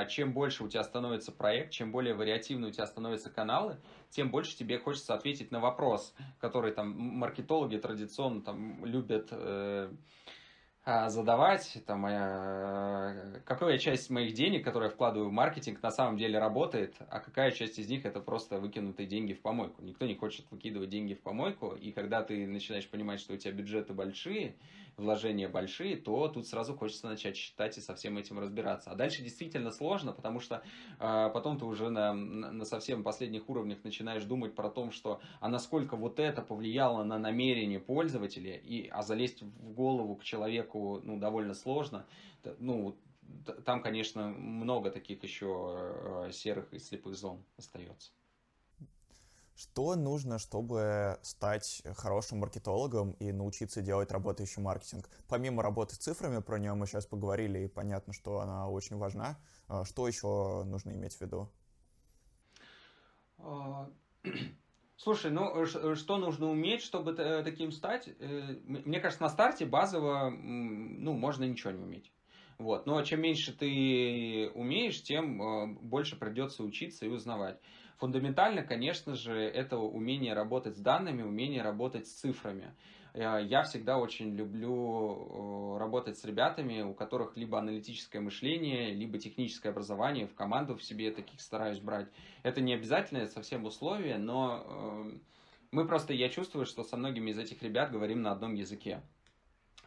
чем 0.09 0.33
больше 0.33 0.63
у 0.63 0.67
тебя 0.67 0.83
становится 0.83 1.31
проект, 1.31 1.71
чем 1.71 1.91
более 1.91 2.13
вариативны 2.13 2.67
у 2.67 2.71
тебя 2.71 2.85
становятся 2.85 3.29
каналы, 3.29 3.77
тем 4.09 4.29
больше 4.29 4.55
тебе 4.57 4.77
хочется 4.77 5.13
ответить 5.13 5.51
на 5.51 5.59
вопрос, 5.59 6.13
который 6.39 6.73
там 6.73 6.91
маркетологи 6.97 7.77
традиционно 7.77 8.41
там 8.41 8.85
любят 8.85 9.29
э, 9.31 9.91
а, 10.83 11.09
задавать, 11.09 11.77
там, 11.85 12.07
э, 12.07 13.41
какая 13.45 13.77
часть 13.77 14.09
моих 14.09 14.33
денег, 14.33 14.65
которые 14.65 14.89
я 14.89 14.93
вкладываю 14.93 15.29
в 15.29 15.31
маркетинг, 15.31 15.79
на 15.83 15.91
самом 15.91 16.17
деле 16.17 16.39
работает, 16.39 16.95
а 17.07 17.19
какая 17.19 17.51
часть 17.51 17.77
из 17.77 17.87
них 17.87 18.03
это 18.03 18.19
просто 18.19 18.59
выкинутые 18.59 19.05
деньги 19.05 19.33
в 19.33 19.41
помойку. 19.41 19.83
Никто 19.83 20.07
не 20.07 20.15
хочет 20.15 20.49
выкидывать 20.49 20.89
деньги 20.89 21.13
в 21.13 21.21
помойку, 21.21 21.75
и 21.75 21.91
когда 21.91 22.23
ты 22.23 22.47
начинаешь 22.47 22.89
понимать, 22.89 23.19
что 23.19 23.33
у 23.33 23.37
тебя 23.37 23.53
бюджеты 23.53 23.93
большие, 23.93 24.55
вложения 24.97 25.47
большие, 25.47 25.97
то 25.97 26.27
тут 26.27 26.47
сразу 26.47 26.75
хочется 26.75 27.07
начать 27.07 27.35
считать 27.35 27.77
и 27.77 27.81
со 27.81 27.95
всем 27.95 28.17
этим 28.17 28.39
разбираться. 28.39 28.91
А 28.91 28.95
дальше 28.95 29.23
действительно 29.23 29.71
сложно, 29.71 30.13
потому 30.13 30.39
что 30.39 30.63
э, 30.99 31.29
потом 31.33 31.57
ты 31.57 31.65
уже 31.65 31.89
на, 31.89 32.13
на 32.13 32.65
совсем 32.65 33.03
последних 33.03 33.49
уровнях 33.49 33.83
начинаешь 33.83 34.23
думать 34.23 34.55
про 34.55 34.69
то, 34.69 34.91
что 34.91 35.21
а 35.39 35.49
насколько 35.49 35.95
вот 35.95 36.19
это 36.19 36.41
повлияло 36.41 37.03
на 37.03 37.17
намерение 37.17 37.79
пользователя, 37.79 38.55
и, 38.55 38.87
а 38.87 39.01
залезть 39.01 39.41
в 39.41 39.73
голову 39.73 40.15
к 40.15 40.23
человеку 40.23 41.01
ну, 41.03 41.17
довольно 41.17 41.53
сложно. 41.53 42.05
Ну, 42.59 42.97
там, 43.65 43.81
конечно, 43.81 44.27
много 44.27 44.91
таких 44.91 45.23
еще 45.23 46.27
э, 46.27 46.31
серых 46.31 46.73
и 46.73 46.79
слепых 46.79 47.15
зон 47.15 47.43
остается. 47.57 48.11
Что 49.55 49.95
нужно, 49.95 50.39
чтобы 50.39 51.19
стать 51.21 51.83
хорошим 51.95 52.39
маркетологом 52.39 53.11
и 53.19 53.31
научиться 53.31 53.81
делать 53.81 54.11
работающий 54.11 54.61
маркетинг? 54.61 55.09
Помимо 55.27 55.61
работы 55.61 55.95
с 55.95 55.99
цифрами, 55.99 56.41
про 56.41 56.57
нее 56.57 56.73
мы 56.73 56.87
сейчас 56.87 57.05
поговорили, 57.05 57.59
и 57.59 57.67
понятно, 57.67 58.13
что 58.13 58.39
она 58.39 58.69
очень 58.69 58.97
важна. 58.97 59.37
А 59.67 59.85
что 59.85 60.07
еще 60.07 60.63
нужно 60.65 60.91
иметь 60.91 61.15
в 61.15 61.21
виду? 61.21 61.51
А, 63.37 63.89
слушай, 64.97 65.31
ну 65.31 65.65
что 65.65 66.17
нужно 66.17 66.49
уметь, 66.49 66.81
чтобы 66.81 67.13
таким 67.13 67.71
стать? 67.71 68.09
Э, 68.19 68.55
мне 68.63 68.99
кажется, 68.99 69.23
на 69.23 69.29
старте 69.29 69.65
базово, 69.65 70.29
ну, 70.29 71.13
можно 71.13 71.43
ничего 71.43 71.71
не 71.71 71.83
уметь. 71.83 72.11
Вот. 72.57 72.85
Но 72.85 73.01
чем 73.01 73.21
меньше 73.21 73.53
ты 73.53 74.51
умеешь, 74.53 75.01
тем 75.01 75.41
э, 75.41 75.67
больше 75.81 76.17
придется 76.17 76.63
учиться 76.63 77.05
и 77.05 77.09
узнавать. 77.09 77.59
Фундаментально, 78.01 78.63
конечно 78.63 79.13
же, 79.13 79.39
это 79.39 79.77
умение 79.77 80.33
работать 80.33 80.75
с 80.75 80.79
данными, 80.79 81.21
умение 81.21 81.61
работать 81.61 82.07
с 82.07 82.13
цифрами. 82.13 82.73
Э, 83.13 83.39
я 83.43 83.61
всегда 83.61 83.99
очень 83.99 84.35
люблю 84.35 85.75
э, 85.75 85.77
работать 85.77 86.17
с 86.17 86.23
ребятами, 86.25 86.81
у 86.81 86.95
которых 86.95 87.37
либо 87.37 87.59
аналитическое 87.59 88.19
мышление, 88.19 88.91
либо 88.91 89.19
техническое 89.19 89.69
образование. 89.69 90.25
В 90.25 90.33
команду 90.33 90.75
в 90.75 90.81
себе 90.81 91.11
таких 91.11 91.39
стараюсь 91.39 91.77
брать. 91.77 92.07
Это 92.41 92.59
не 92.59 92.73
обязательное 92.73 93.27
совсем 93.27 93.65
условие, 93.65 94.17
но 94.17 94.63
э, 94.65 95.17
мы 95.69 95.87
просто, 95.87 96.11
я 96.13 96.29
чувствую, 96.29 96.65
что 96.65 96.83
со 96.83 96.97
многими 96.97 97.29
из 97.29 97.37
этих 97.37 97.61
ребят 97.61 97.91
говорим 97.91 98.23
на 98.23 98.31
одном 98.31 98.55
языке. 98.55 99.03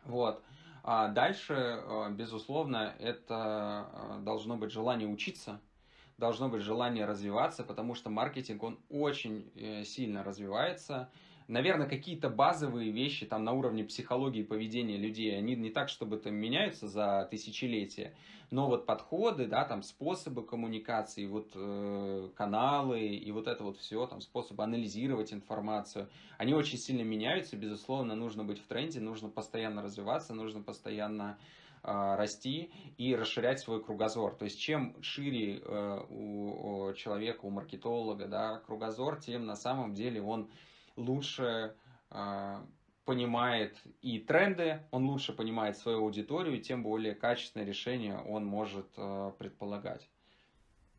Вот. 0.05 0.41
А 0.85 1.09
дальше, 1.09 1.83
безусловно, 2.13 2.95
это 3.01 4.21
должно 4.21 4.57
быть 4.57 4.71
желание 4.71 5.09
учиться– 5.09 5.61
должно 6.19 6.49
быть 6.49 6.63
желание 6.63 7.05
развиваться, 7.05 7.65
потому 7.65 7.95
что 7.95 8.11
маркетинг, 8.11 8.63
он 8.63 8.79
очень 8.89 9.51
э, 9.57 9.85
сильно 9.85 10.23
развивается. 10.23 11.11
Наверное, 11.47 11.87
какие-то 11.87 12.31
базовые 12.31 12.91
вещи 12.91 13.27
там 13.27 13.45
на 13.45 13.53
уровне 13.53 13.85
психологии 13.85 14.43
поведения 14.43 14.97
людей, 14.97 15.37
они 15.37 15.55
не 15.57 15.71
так, 15.71 15.91
чтобы 15.91 16.17
там 16.17 16.35
меняются 16.35 16.89
за 16.89 17.29
тысячелетия, 17.31 18.15
но 18.51 18.69
вот 18.69 18.87
подходы, 18.87 19.47
да, 19.47 19.65
там 19.65 19.83
способы 19.83 20.47
коммуникации, 20.47 21.27
вот 21.27 21.51
э, 21.55 22.31
каналы 22.35 23.01
и 23.09 23.31
вот 23.31 23.47
это 23.47 23.63
вот 23.63 23.77
все, 23.77 24.07
там 24.07 24.23
способы 24.23 24.63
анализировать 24.63 25.35
информацию, 25.35 26.09
они 26.39 26.55
очень 26.55 26.79
сильно 26.79 27.03
меняются, 27.03 27.57
безусловно, 27.57 28.15
нужно 28.15 28.45
быть 28.45 28.59
в 28.59 28.67
тренде, 28.67 29.01
нужно 29.01 29.29
постоянно 29.29 29.83
развиваться, 29.83 30.33
нужно 30.33 30.63
постоянно 30.63 31.25
а, 31.31 31.39
расти 31.85 32.73
и 32.97 33.15
расширять 33.15 33.61
свой 33.61 33.83
кругозор. 33.85 34.35
То 34.35 34.45
есть 34.45 34.59
чем 34.59 35.01
шире 35.03 35.59
э, 35.59 36.01
у 36.09 36.93
человека, 36.95 37.45
у 37.45 37.51
маркетолога 37.51 38.27
да, 38.27 38.59
кругозор, 38.61 39.21
тем 39.21 39.45
на 39.47 39.57
самом 39.57 39.95
деле 39.95 40.23
он 40.23 40.51
лучше 40.97 41.77
а, 42.11 42.65
понимает 43.05 43.77
и 44.01 44.19
тренды, 44.19 44.87
он 44.91 45.05
лучше 45.07 45.33
понимает 45.33 45.77
свою 45.77 45.99
аудиторию, 45.99 46.61
тем 46.61 46.83
более 46.83 47.15
качественное 47.15 47.67
решение 47.67 48.19
он 48.19 48.47
может 48.47 48.87
э, 48.97 49.33
предполагать. 49.39 50.09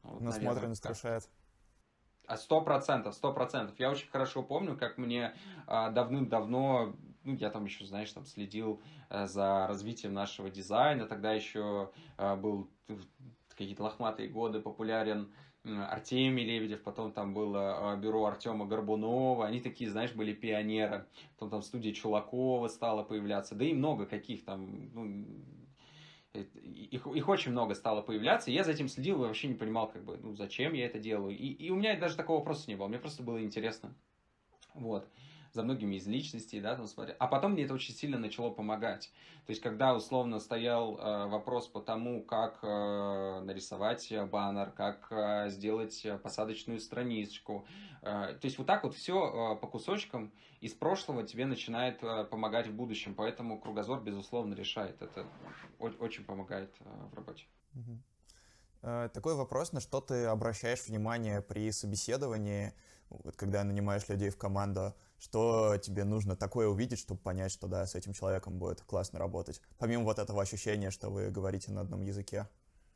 Вот, 0.04 0.21
Насмотренность 0.21 0.86
решает. 0.86 1.28
А 2.28 2.38
сто 2.38 2.62
процентов, 2.62 3.13
сто 3.13 3.34
процентов. 3.34 3.80
Я 3.80 3.91
очень 3.91 4.10
хорошо 4.10 4.43
помню, 4.43 4.78
как 4.78 4.98
мне 4.98 5.36
а, 5.67 5.89
давным-давно 5.91 6.95
ну, 7.26 7.36
я 7.36 7.50
там 7.50 7.66
еще, 7.66 7.86
знаешь, 7.86 8.12
там 8.12 8.26
следил 8.26 8.82
э, 9.10 9.28
за 9.28 9.68
развитием 9.68 10.14
нашего 10.14 10.50
дизайна, 10.50 11.08
тогда 11.08 11.34
еще 11.34 11.92
э, 12.18 12.36
был 12.36 12.70
какие-то 13.50 13.84
лохматые 13.84 14.30
годы 14.30 14.62
популярен 14.62 15.32
Артемий 15.64 16.46
Лебедев, 16.46 16.84
потом 16.84 17.12
там 17.12 17.34
было 17.34 17.96
э, 17.96 18.00
бюро 18.00 18.26
Артема 18.26 18.66
Горбунова, 18.66 19.48
они 19.48 19.60
такие, 19.60 19.90
знаешь, 19.90 20.14
были 20.14 20.34
пионеры, 20.34 21.08
потом 21.34 21.50
там 21.50 21.62
студия 21.64 21.94
Чулакова 21.94 22.68
стала 22.68 23.04
появляться, 23.04 23.56
да 23.56 23.66
и 23.66 23.74
много 23.74 24.06
каких 24.06 24.46
там, 24.46 24.92
ну, 24.94 25.26
их, 26.34 27.08
их 27.08 27.30
очень 27.30 27.52
много 27.52 27.74
стало 27.74 28.02
появляться, 28.02 28.52
и 28.52 28.54
я 28.54 28.64
за 28.64 28.72
этим 28.72 28.88
следил 28.88 29.24
и 29.24 29.28
вообще 29.28 29.48
не 29.48 29.56
понимал, 29.56 29.88
как 29.88 30.04
бы, 30.04 30.18
ну, 30.18 30.36
зачем 30.36 30.74
я 30.74 30.86
это 30.86 31.00
делаю, 31.00 31.36
и, 31.36 31.48
и 31.48 31.72
у 31.72 31.76
меня 31.76 31.98
даже 32.00 32.16
такого 32.16 32.38
вопроса 32.38 32.66
не 32.68 32.76
было, 32.76 32.88
мне 32.88 33.00
просто 33.00 33.24
было 33.24 33.42
интересно, 33.42 33.96
вот 34.76 35.08
за 35.56 35.63
многими 35.63 35.96
из 35.96 36.06
личностей, 36.06 36.62
да, 36.62 36.76
там 36.76 36.86
смотря. 36.88 37.15
А 37.18 37.28
потом 37.28 37.54
мне 37.54 37.63
это 37.63 37.74
очень 37.74 37.94
сильно 37.94 38.20
начало 38.20 38.52
помогать. 38.52 39.12
То 39.46 39.52
есть, 39.52 39.62
когда 39.62 39.96
условно 39.96 40.39
стоял 40.39 40.98
э, 40.98 41.28
вопрос 41.28 41.68
по 41.68 41.80
тому, 41.80 42.24
как 42.24 42.60
э, 42.62 43.41
нарисовать 43.44 44.13
баннер, 44.32 44.72
как 44.72 45.08
э, 45.12 45.50
сделать 45.50 46.06
посадочную 46.22 46.80
страничку. 46.80 47.65
Э, 48.02 48.38
то 48.39 48.46
есть, 48.46 48.58
вот 48.58 48.68
так 48.68 48.84
вот 48.84 48.94
все 48.94 49.56
э, 49.56 49.56
по 49.60 49.68
кусочкам 49.68 50.32
из 50.62 50.74
прошлого 50.74 51.24
тебе 51.24 51.46
начинает 51.46 52.04
э, 52.04 52.26
помогать 52.26 52.68
в 52.68 52.76
будущем. 52.76 53.15
Поэтому 53.15 53.60
кругозор, 53.60 54.02
безусловно, 54.02 54.54
решает. 54.54 55.02
Это 55.02 55.26
очень 55.80 56.26
помогает 56.26 56.76
э, 56.80 56.86
в 57.12 57.15
работе. 57.15 57.46
Э, 57.76 57.80
такой 59.13 59.36
вопрос, 59.36 59.71
на 59.71 59.80
что 59.80 60.00
ты 60.00 60.26
обращаешь 60.26 60.86
внимание 60.88 61.41
при 61.41 61.71
собеседовании, 61.71 62.74
вот 63.10 63.36
когда 63.36 63.63
нанимаешь 63.63 64.08
людей 64.10 64.30
в 64.30 64.38
команду, 64.38 64.93
что 65.19 65.78
тебе 65.78 66.04
нужно 66.04 66.36
такое 66.36 66.67
увидеть, 66.67 67.00
чтобы 67.00 67.19
понять, 67.19 67.52
что 67.52 67.67
да, 67.67 67.86
с 67.86 67.95
этим 67.95 68.13
человеком 68.13 68.58
будет 68.60 68.82
классно 68.82 69.19
работать. 69.19 69.62
Помимо 69.78 70.04
вот 70.04 70.19
этого 70.19 70.41
ощущения, 70.41 70.91
что 70.91 71.10
вы 71.10 71.30
говорите 71.30 71.71
на 71.71 71.82
одном 71.82 72.02
языке. 72.02 72.48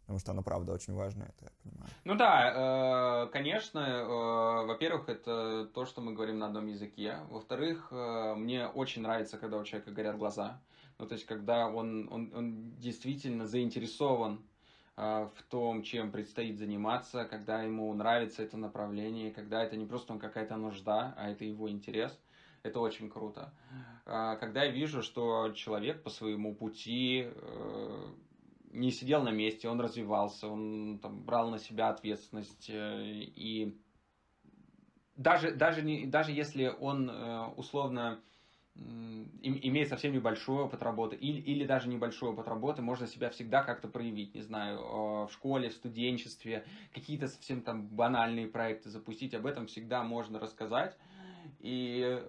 Потому 0.01 0.19
что 0.19 0.31
оно, 0.31 0.41
правда, 0.41 0.73
очень 0.73 0.95
важно, 0.95 1.25
это 1.25 1.45
я 1.45 1.51
понимаю. 1.61 1.91
Ну 2.03 2.15
да, 2.15 3.25
э, 3.25 3.31
конечно, 3.31 3.79
э, 3.79 4.65
во-первых, 4.65 5.07
это 5.07 5.69
то, 5.71 5.85
что 5.85 6.01
мы 6.01 6.13
говорим 6.13 6.39
на 6.39 6.47
одном 6.47 6.65
языке. 6.65 7.17
Во-вторых, 7.29 7.89
э, 7.91 8.33
мне 8.33 8.65
очень 8.65 9.03
нравится, 9.03 9.37
когда 9.37 9.57
у 9.57 9.63
человека 9.63 9.91
горят 9.91 10.17
глаза. 10.17 10.59
Ну, 10.97 11.05
то 11.05 11.13
есть, 11.13 11.27
когда 11.27 11.67
он, 11.67 12.11
он, 12.11 12.33
он 12.35 12.75
действительно 12.79 13.45
заинтересован 13.45 14.43
в 14.99 15.43
том, 15.49 15.83
чем 15.83 16.11
предстоит 16.11 16.57
заниматься, 16.57 17.25
когда 17.25 17.61
ему 17.63 17.93
нравится 17.93 18.43
это 18.43 18.57
направление, 18.57 19.31
когда 19.31 19.63
это 19.63 19.77
не 19.77 19.85
просто 19.85 20.17
какая-то 20.17 20.57
нужда, 20.57 21.13
а 21.17 21.29
это 21.29 21.45
его 21.45 21.69
интерес. 21.69 22.19
Это 22.63 22.81
очень 22.81 23.09
круто. 23.09 23.53
Когда 24.03 24.65
я 24.65 24.71
вижу, 24.71 25.01
что 25.01 25.53
человек 25.53 26.03
по 26.03 26.09
своему 26.09 26.53
пути 26.53 27.29
не 28.71 28.91
сидел 28.91 29.23
на 29.23 29.31
месте, 29.31 29.67
он 29.69 29.79
развивался, 29.79 30.47
он 30.47 30.99
там, 31.01 31.23
брал 31.23 31.49
на 31.49 31.59
себя 31.59 31.89
ответственность 31.89 32.69
э, 32.69 33.03
и 33.35 33.77
даже, 35.15 35.53
даже, 35.53 35.81
не, 35.81 36.05
даже 36.05 36.31
если 36.31 36.67
он 36.79 37.09
э, 37.09 37.47
условно 37.57 38.21
имеет 39.41 39.89
совсем 39.89 40.13
небольшой 40.13 40.63
опыт 40.63 40.81
работы 40.81 41.15
или, 41.15 41.39
или 41.41 41.65
даже 41.65 41.87
небольшой 41.87 42.29
опыт 42.29 42.47
работы, 42.47 42.81
можно 42.81 43.07
себя 43.07 43.29
всегда 43.29 43.63
как-то 43.63 43.87
проявить, 43.87 44.35
не 44.35 44.41
знаю, 44.41 44.79
в 45.27 45.29
школе, 45.31 45.69
в 45.69 45.73
студенчестве, 45.73 46.65
какие-то 46.93 47.27
совсем 47.27 47.61
там 47.61 47.87
банальные 47.87 48.47
проекты 48.47 48.89
запустить, 48.89 49.33
об 49.33 49.45
этом 49.45 49.67
всегда 49.67 50.03
можно 50.03 50.39
рассказать. 50.39 50.97
И 51.59 52.21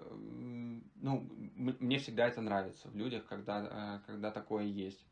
ну, 0.96 1.28
мне 1.54 1.98
всегда 1.98 2.26
это 2.26 2.40
нравится 2.40 2.88
в 2.88 2.96
людях, 2.96 3.26
когда, 3.26 4.00
э, 4.04 4.06
когда 4.06 4.30
такое 4.30 4.64
есть. 4.64 5.04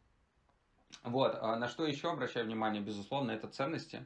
Вот, 1.05 1.37
а 1.41 1.57
на 1.57 1.69
что 1.69 1.87
еще 1.87 2.11
обращаю 2.11 2.47
внимание, 2.47 2.83
безусловно, 2.83 3.31
это 3.31 3.49
ценности. 3.49 4.05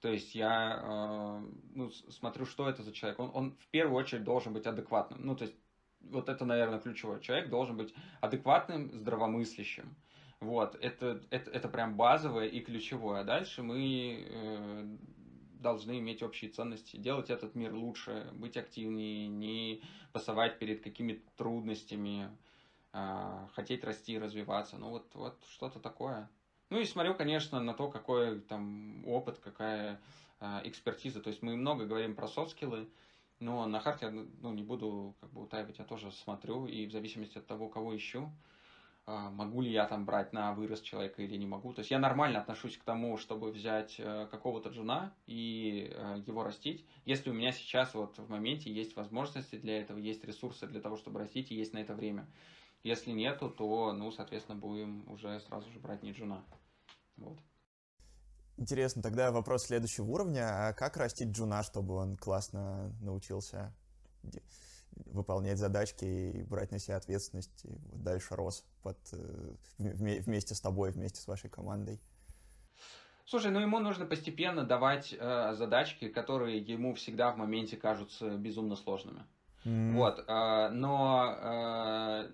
То 0.00 0.08
есть 0.08 0.34
я 0.34 0.82
э, 0.82 1.46
ну, 1.74 1.90
смотрю, 1.90 2.44
что 2.44 2.68
это 2.68 2.82
за 2.82 2.92
человек. 2.92 3.18
Он, 3.20 3.30
он 3.32 3.50
в 3.52 3.68
первую 3.68 3.96
очередь 3.96 4.24
должен 4.24 4.52
быть 4.52 4.66
адекватным. 4.66 5.24
Ну, 5.24 5.34
то 5.34 5.44
есть 5.44 5.56
вот 6.10 6.28
это, 6.28 6.44
наверное, 6.44 6.80
ключевой. 6.80 7.20
Человек 7.20 7.48
должен 7.48 7.76
быть 7.76 7.94
адекватным, 8.20 8.90
здравомыслящим. 8.92 9.94
Вот, 10.40 10.76
это, 10.80 11.22
это, 11.30 11.50
это 11.50 11.68
прям 11.68 11.96
базовое 11.96 12.46
и 12.48 12.60
ключевое. 12.60 13.20
А 13.20 13.24
дальше 13.24 13.62
мы 13.62 14.26
э, 14.28 14.96
должны 15.60 15.98
иметь 15.98 16.22
общие 16.22 16.50
ценности, 16.50 16.96
делать 16.96 17.30
этот 17.30 17.54
мир 17.54 17.72
лучше, 17.72 18.30
быть 18.34 18.56
активнее, 18.56 19.28
не 19.28 19.82
пасовать 20.12 20.58
перед 20.58 20.82
какими-то 20.82 21.22
трудностями. 21.36 22.28
э, 22.92 23.46
хотеть 23.54 23.84
расти, 23.84 24.18
развиваться. 24.18 24.76
Ну, 24.76 24.90
вот, 24.90 25.14
вот 25.14 25.42
что-то 25.50 25.80
такое. 25.80 26.28
Ну, 26.70 26.78
и 26.78 26.84
смотрю, 26.84 27.14
конечно, 27.14 27.60
на 27.60 27.74
то, 27.74 27.88
какой 27.88 28.40
там 28.40 29.06
опыт, 29.06 29.38
какая 29.38 30.00
э, 30.40 30.60
экспертиза. 30.64 31.20
То 31.20 31.30
есть 31.30 31.42
мы 31.42 31.56
много 31.56 31.86
говорим 31.86 32.14
про 32.14 32.28
софт-скиллы, 32.28 32.88
но 33.40 33.66
на 33.66 33.80
хард 33.80 34.02
ну, 34.40 34.52
не 34.52 34.62
буду 34.62 35.16
как 35.20 35.32
бы 35.32 35.42
утаивать, 35.42 35.78
я 35.78 35.84
тоже 35.84 36.10
смотрю, 36.10 36.66
и 36.66 36.86
в 36.86 36.92
зависимости 36.92 37.38
от 37.38 37.46
того, 37.46 37.68
кого 37.68 37.96
ищу, 37.96 38.30
а, 39.06 39.30
могу 39.30 39.60
ли 39.60 39.70
я 39.70 39.86
там 39.86 40.06
брать 40.06 40.32
на 40.32 40.54
вырост 40.54 40.82
человека 40.82 41.22
или 41.22 41.36
не 41.36 41.46
могу. 41.46 41.74
То 41.74 41.80
есть 41.80 41.90
я 41.90 41.98
нормально 41.98 42.40
отношусь 42.40 42.78
к 42.78 42.84
тому, 42.84 43.18
чтобы 43.18 43.50
взять 43.50 43.96
э, 43.98 44.26
какого-то 44.30 44.70
жена 44.70 45.12
и 45.26 45.90
э, 45.92 46.22
его 46.26 46.42
растить. 46.42 46.86
Если 47.04 47.28
у 47.28 47.34
меня 47.34 47.52
сейчас 47.52 47.92
вот 47.92 48.16
в 48.18 48.30
моменте 48.30 48.72
есть 48.72 48.96
возможности 48.96 49.56
для 49.56 49.78
этого, 49.80 49.98
есть 49.98 50.24
ресурсы 50.24 50.66
для 50.66 50.80
того, 50.80 50.96
чтобы 50.96 51.20
растить, 51.20 51.52
и 51.52 51.54
есть 51.54 51.74
на 51.74 51.78
это 51.78 51.94
время. 51.94 52.26
Если 52.82 53.10
нету, 53.10 53.50
то, 53.50 53.92
ну, 53.92 54.10
соответственно, 54.10 54.58
будем 54.58 55.06
уже 55.10 55.38
сразу 55.40 55.70
же 55.70 55.78
брать 55.80 56.02
не 56.02 56.12
джуна. 56.12 56.42
Вот. 57.16 57.38
Интересно, 58.56 59.02
тогда 59.02 59.32
вопрос 59.32 59.64
следующего 59.64 60.04
уровня. 60.04 60.68
А 60.68 60.72
как 60.72 60.96
растить 60.96 61.30
джуна, 61.30 61.62
чтобы 61.62 61.94
он 61.94 62.16
классно 62.16 62.92
научился 63.00 63.74
выполнять 65.06 65.58
задачки 65.58 66.04
и 66.04 66.42
брать 66.44 66.70
на 66.70 66.78
себя 66.78 66.96
ответственность, 66.96 67.64
и 67.64 67.68
вот 67.90 68.02
дальше 68.02 68.36
рос 68.36 68.64
под, 68.82 68.96
э, 69.12 69.54
вместе 69.78 70.54
с 70.54 70.60
тобой, 70.60 70.92
вместе 70.92 71.20
с 71.20 71.26
вашей 71.26 71.50
командой? 71.50 72.00
Слушай, 73.26 73.50
ну 73.50 73.58
ему 73.58 73.80
нужно 73.80 74.06
постепенно 74.06 74.64
давать 74.64 75.14
э, 75.18 75.54
задачки, 75.54 76.08
которые 76.08 76.58
ему 76.58 76.94
всегда 76.94 77.32
в 77.32 77.38
моменте 77.38 77.76
кажутся 77.76 78.36
безумно 78.36 78.76
сложными. 78.76 79.24
Mm. 79.64 79.94
Вот, 79.94 80.24
э, 80.28 80.68
но 80.70 81.34
э, 81.40 82.30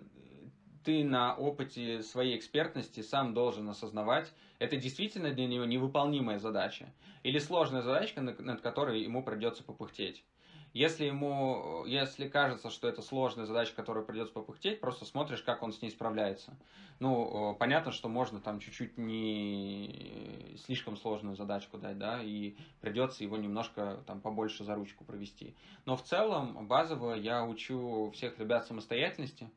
ты 0.84 1.04
на 1.04 1.34
опыте 1.34 2.02
своей 2.02 2.36
экспертности 2.36 3.00
сам 3.00 3.34
должен 3.34 3.68
осознавать, 3.68 4.32
это 4.58 4.76
действительно 4.76 5.32
для 5.32 5.46
него 5.46 5.64
невыполнимая 5.64 6.38
задача 6.38 6.92
или 7.22 7.38
сложная 7.38 7.82
задачка, 7.82 8.20
над 8.20 8.60
которой 8.60 9.02
ему 9.02 9.22
придется 9.22 9.62
попыхтеть. 9.62 10.24
Если 10.72 11.06
ему, 11.06 11.84
если 11.84 12.28
кажется, 12.28 12.70
что 12.70 12.86
это 12.86 13.02
сложная 13.02 13.44
задача, 13.44 13.74
которую 13.74 14.06
придется 14.06 14.32
попыхтеть, 14.32 14.80
просто 14.80 15.04
смотришь, 15.04 15.42
как 15.42 15.64
он 15.64 15.72
с 15.72 15.82
ней 15.82 15.90
справляется. 15.90 16.56
Ну, 17.00 17.56
понятно, 17.58 17.90
что 17.90 18.08
можно 18.08 18.40
там 18.40 18.60
чуть-чуть 18.60 18.96
не 18.96 20.56
слишком 20.64 20.96
сложную 20.96 21.34
задачку 21.34 21.76
дать, 21.76 21.98
да, 21.98 22.22
и 22.22 22.54
придется 22.80 23.24
его 23.24 23.36
немножко 23.36 24.04
там 24.06 24.20
побольше 24.20 24.62
за 24.62 24.76
ручку 24.76 25.04
провести. 25.04 25.56
Но 25.86 25.96
в 25.96 26.04
целом, 26.04 26.68
базово 26.68 27.14
я 27.14 27.44
учу 27.44 28.12
всех 28.14 28.38
ребят 28.38 28.64
самостоятельности, 28.64 29.50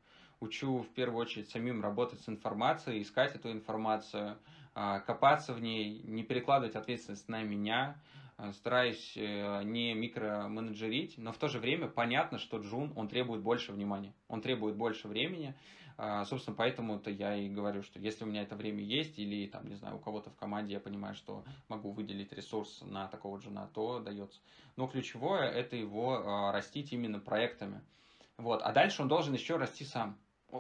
учу 0.44 0.80
в 0.80 0.90
первую 0.90 1.22
очередь 1.22 1.50
самим 1.50 1.82
работать 1.82 2.22
с 2.22 2.30
информацией, 2.30 3.02
искать 3.02 3.36
эту 3.36 3.52
информацию, 3.52 4.38
а, 4.76 5.00
копаться 5.00 5.54
в 5.54 5.62
ней, 5.62 6.02
не 6.04 6.24
перекладывать 6.24 6.76
ответственность 6.76 7.30
на 7.30 7.44
меня, 7.44 7.96
Э, 8.38 8.52
стараюсь 8.54 9.14
э, 9.16 9.64
не 9.64 9.94
микроменеджерить, 9.94 11.18
но 11.18 11.32
в 11.32 11.38
то 11.38 11.48
же 11.48 11.60
время 11.60 11.88
понятно, 11.88 12.40
что 12.40 12.58
Джун, 12.58 12.92
он 12.96 13.08
требует 13.08 13.42
больше 13.42 13.72
внимания, 13.72 14.14
он 14.28 14.42
требует 14.42 14.76
больше 14.76 15.08
времени, 15.08 15.56
э, 15.98 16.24
собственно, 16.26 16.56
поэтому-то 16.56 17.12
я 17.12 17.36
и 17.36 17.48
говорю, 17.48 17.84
что 17.84 18.00
если 18.00 18.24
у 18.24 18.28
меня 18.28 18.42
это 18.42 18.56
время 18.56 18.84
есть, 18.84 19.20
или, 19.20 19.48
там, 19.48 19.68
не 19.68 19.76
знаю, 19.76 19.98
у 19.98 20.00
кого-то 20.00 20.32
в 20.32 20.36
команде 20.36 20.74
я 20.74 20.80
понимаю, 20.80 21.14
что 21.14 21.44
могу 21.70 21.92
выделить 21.92 22.34
ресурс 22.34 22.82
на 22.82 23.08
такого 23.08 23.38
Джуна, 23.38 23.70
то 23.74 24.00
дается. 24.00 24.42
Но 24.78 24.88
ключевое– 24.88 25.50
это 25.52 25.76
его 25.76 26.52
растить 26.52 26.92
именно 26.92 27.20
проектами. 27.20 27.82
Вот. 28.38 28.64
А 28.64 28.72
дальше 28.72 29.04
он 29.04 29.08
должен 29.08 29.36
еще 29.36 29.58
расти 29.58 29.86
сам. 29.86 30.18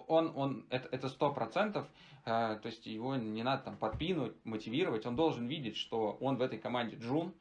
Он, 0.07 0.31
он, 0.35 0.65
это 0.69 1.07
сто 1.09 1.31
процентов, 1.31 1.87
то 2.25 2.61
есть 2.63 2.85
его 2.85 3.15
не 3.15 3.43
надо 3.43 3.63
там 3.63 3.77
подпинуть, 3.77 4.33
мотивировать, 4.43 5.05
он 5.05 5.15
должен 5.15 5.47
видеть, 5.47 5.77
что 5.77 6.17
он 6.19 6.37
в 6.37 6.41
этой 6.41 6.57
команде 6.57 6.97
Джун, 6.97 7.33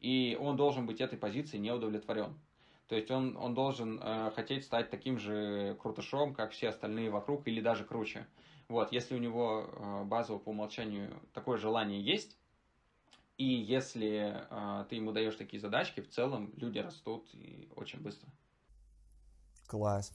и 0.00 0.38
он 0.40 0.56
должен 0.56 0.86
быть 0.86 1.00
этой 1.00 1.18
позицией 1.18 1.60
не 1.60 1.72
удовлетворен. 1.72 2.38
То 2.88 2.94
есть 2.94 3.10
он, 3.10 3.36
он 3.36 3.54
должен 3.54 3.98
э, 4.00 4.30
хотеть 4.34 4.64
стать 4.64 4.90
таким 4.90 5.18
же 5.18 5.76
крутышом, 5.80 6.34
как 6.34 6.52
все 6.52 6.68
остальные 6.68 7.10
вокруг, 7.10 7.46
или 7.48 7.60
даже 7.60 7.84
круче. 7.84 8.26
Вот, 8.68 8.92
если 8.92 9.14
у 9.14 9.18
него 9.18 9.68
э, 9.68 10.04
базово 10.04 10.38
по 10.38 10.50
умолчанию 10.50 11.20
такое 11.32 11.58
желание 11.58 12.00
есть, 12.00 12.36
и 13.38 13.44
если 13.44 14.46
э, 14.48 14.84
ты 14.88 14.96
ему 14.96 15.12
даешь 15.12 15.34
такие 15.34 15.60
задачки, 15.60 16.00
в 16.00 16.08
целом 16.08 16.52
люди 16.56 16.78
растут 16.78 17.28
и 17.34 17.68
очень 17.74 18.00
быстро. 18.00 18.28
Класс. 19.66 20.12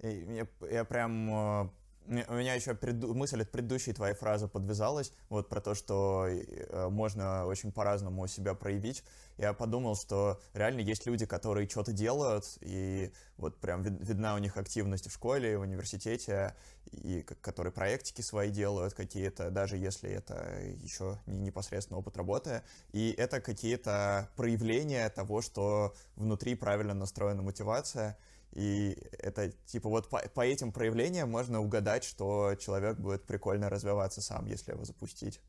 Я, 0.00 0.46
я 0.70 0.84
прям 0.84 1.30
э, 1.30 1.68
у 2.08 2.34
меня 2.34 2.54
еще 2.54 2.74
преду... 2.74 3.14
мысль 3.14 3.42
от 3.42 3.50
предыдущей 3.50 3.92
твоей 3.92 4.14
фразы 4.14 4.48
подвязалась, 4.48 5.12
вот 5.28 5.48
про 5.48 5.60
то, 5.60 5.74
что 5.74 6.26
э, 6.28 6.88
можно 6.88 7.46
очень 7.46 7.72
по-разному 7.72 8.26
себя 8.28 8.54
проявить. 8.54 9.02
Я 9.38 9.52
подумал, 9.52 9.96
что 9.96 10.40
реально 10.54 10.80
есть 10.80 11.06
люди, 11.06 11.26
которые 11.26 11.68
что-то 11.68 11.92
делают, 11.92 12.44
и 12.60 13.12
вот 13.36 13.58
прям 13.58 13.82
видна 13.82 14.34
у 14.34 14.38
них 14.38 14.56
активность 14.56 15.08
в 15.08 15.12
школе, 15.12 15.58
в 15.58 15.62
университете, 15.62 16.54
и 16.92 17.22
которые 17.22 17.72
проектики 17.72 18.22
свои 18.22 18.50
делают 18.50 18.94
какие-то, 18.94 19.50
даже 19.50 19.76
если 19.76 20.10
это 20.10 20.60
еще 20.82 21.18
не 21.26 21.46
непосредственно 21.46 21.98
опыт 21.98 22.16
работы. 22.16 22.62
И 22.92 23.14
это 23.16 23.40
какие-то 23.40 24.28
проявления 24.36 25.08
того, 25.10 25.42
что 25.42 25.94
внутри 26.14 26.54
правильно 26.54 26.94
настроена 26.94 27.42
мотивация— 27.42 28.16
и 28.52 28.96
это 29.18 29.50
типа 29.66 29.88
вот 29.88 30.08
по, 30.08 30.18
по 30.34 30.40
этим 30.40 30.72
проявлениям 30.72 31.30
можно 31.30 31.60
угадать, 31.60 32.04
что 32.04 32.54
человек 32.54 32.98
будет 32.98 33.26
прикольно 33.26 33.68
развиваться 33.68 34.22
сам, 34.22 34.46
если 34.46 34.72
его 34.72 34.84
запустить. 34.84 35.40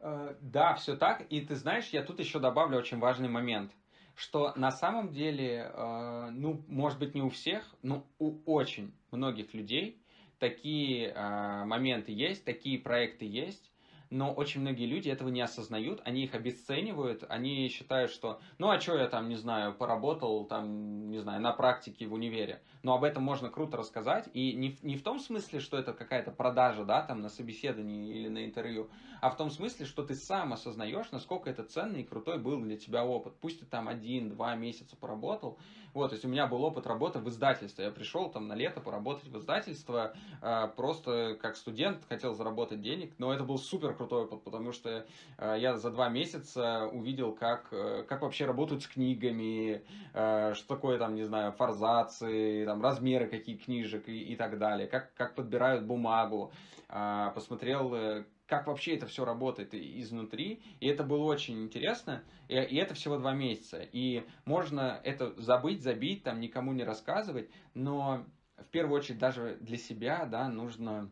Э, 0.00 0.34
да, 0.40 0.74
все 0.74 0.96
так. 0.96 1.22
И 1.30 1.40
ты 1.40 1.54
знаешь, 1.54 1.88
я 1.90 2.02
тут 2.02 2.18
еще 2.18 2.38
добавлю 2.38 2.78
очень 2.78 2.98
важный 2.98 3.28
момент, 3.28 3.72
что 4.14 4.52
на 4.56 4.70
самом 4.70 5.12
деле, 5.12 5.70
э, 5.72 6.28
ну, 6.32 6.64
может 6.68 6.98
быть, 6.98 7.14
не 7.14 7.22
у 7.22 7.30
всех, 7.30 7.62
но 7.82 8.06
у 8.18 8.40
очень 8.46 8.92
многих 9.10 9.54
людей 9.54 10.02
такие 10.38 11.08
э, 11.08 11.64
моменты 11.64 12.12
есть, 12.12 12.44
такие 12.44 12.78
проекты 12.78 13.26
есть, 13.26 13.69
но 14.10 14.32
очень 14.32 14.60
многие 14.60 14.86
люди 14.86 15.08
этого 15.08 15.28
не 15.28 15.40
осознают, 15.40 16.02
они 16.04 16.24
их 16.24 16.34
обесценивают, 16.34 17.24
они 17.28 17.68
считают, 17.68 18.10
что, 18.10 18.40
ну 18.58 18.68
а 18.70 18.80
что 18.80 18.96
я 18.96 19.06
там, 19.06 19.28
не 19.28 19.36
знаю, 19.36 19.74
поработал 19.74 20.44
там, 20.44 21.10
не 21.10 21.20
знаю, 21.20 21.40
на 21.40 21.52
практике 21.52 22.06
в 22.06 22.12
универе, 22.12 22.62
но 22.82 22.94
об 22.94 23.04
этом 23.04 23.22
можно 23.22 23.50
круто 23.50 23.76
рассказать, 23.76 24.28
и 24.32 24.52
не, 24.52 24.78
не 24.82 24.96
в 24.96 25.02
том 25.02 25.18
смысле, 25.18 25.60
что 25.60 25.76
это 25.76 25.92
какая-то 25.92 26.30
продажа, 26.30 26.84
да, 26.84 27.02
там 27.02 27.20
на 27.20 27.28
собеседовании 27.28 28.14
или 28.14 28.28
на 28.28 28.44
интервью, 28.44 28.88
а 29.20 29.30
в 29.30 29.36
том 29.36 29.50
смысле, 29.50 29.86
что 29.86 30.02
ты 30.02 30.14
сам 30.14 30.52
осознаешь, 30.52 31.10
насколько 31.10 31.50
это 31.50 31.64
ценный 31.64 32.02
и 32.02 32.04
крутой 32.04 32.38
был 32.38 32.60
для 32.60 32.76
тебя 32.76 33.04
опыт, 33.04 33.34
пусть 33.40 33.60
ты 33.60 33.66
там 33.66 33.88
один-два 33.88 34.54
месяца 34.56 34.96
поработал, 34.96 35.58
вот, 35.92 36.08
то 36.10 36.14
есть 36.14 36.24
у 36.24 36.28
меня 36.28 36.46
был 36.46 36.62
опыт 36.62 36.86
работы 36.86 37.18
в 37.18 37.28
издательстве, 37.28 37.86
я 37.86 37.90
пришел 37.90 38.30
там 38.30 38.46
на 38.46 38.54
лето 38.54 38.80
поработать 38.80 39.28
в 39.28 39.36
издательство, 39.38 40.14
э, 40.40 40.68
просто 40.76 41.36
как 41.40 41.56
студент 41.56 42.04
хотел 42.08 42.34
заработать 42.34 42.80
денег, 42.80 43.12
но 43.18 43.32
это 43.32 43.42
был 43.44 43.58
супер 43.58 43.94
крутой 43.94 44.24
опыт, 44.24 44.42
потому 44.42 44.72
что 44.72 45.06
э, 45.38 45.56
я 45.58 45.76
за 45.76 45.90
два 45.90 46.08
месяца 46.08 46.86
увидел, 46.86 47.32
как, 47.32 47.68
э, 47.72 48.04
как 48.08 48.22
вообще 48.22 48.46
работают 48.46 48.82
с 48.82 48.86
книгами, 48.86 49.82
что 50.12 50.64
такое 50.68 50.98
там, 50.98 51.14
не 51.14 51.24
знаю, 51.24 51.52
форзации, 51.52 52.64
там, 52.70 52.80
размеры 52.82 53.26
какие 53.26 53.56
книжек 53.56 54.08
и, 54.08 54.32
и 54.32 54.36
так 54.36 54.56
далее, 54.56 54.86
как, 54.86 55.12
как 55.14 55.34
подбирают 55.34 55.84
бумагу, 55.84 56.52
посмотрел, 56.86 58.24
как 58.46 58.68
вообще 58.68 58.94
это 58.94 59.06
все 59.06 59.24
работает 59.24 59.74
изнутри. 59.74 60.62
И 60.78 60.86
это 60.86 61.02
было 61.02 61.24
очень 61.24 61.64
интересно. 61.64 62.22
И, 62.46 62.54
и 62.54 62.76
это 62.76 62.94
всего 62.94 63.18
два 63.18 63.34
месяца. 63.34 63.80
И 63.92 64.24
можно 64.44 65.00
это 65.02 65.34
забыть, 65.40 65.82
забить, 65.82 66.22
там 66.22 66.38
никому 66.38 66.72
не 66.72 66.84
рассказывать. 66.84 67.50
Но 67.74 68.24
в 68.56 68.66
первую 68.70 69.00
очередь 69.00 69.18
даже 69.18 69.56
для 69.60 69.76
себя 69.76 70.24
да, 70.26 70.48
нужно 70.48 71.10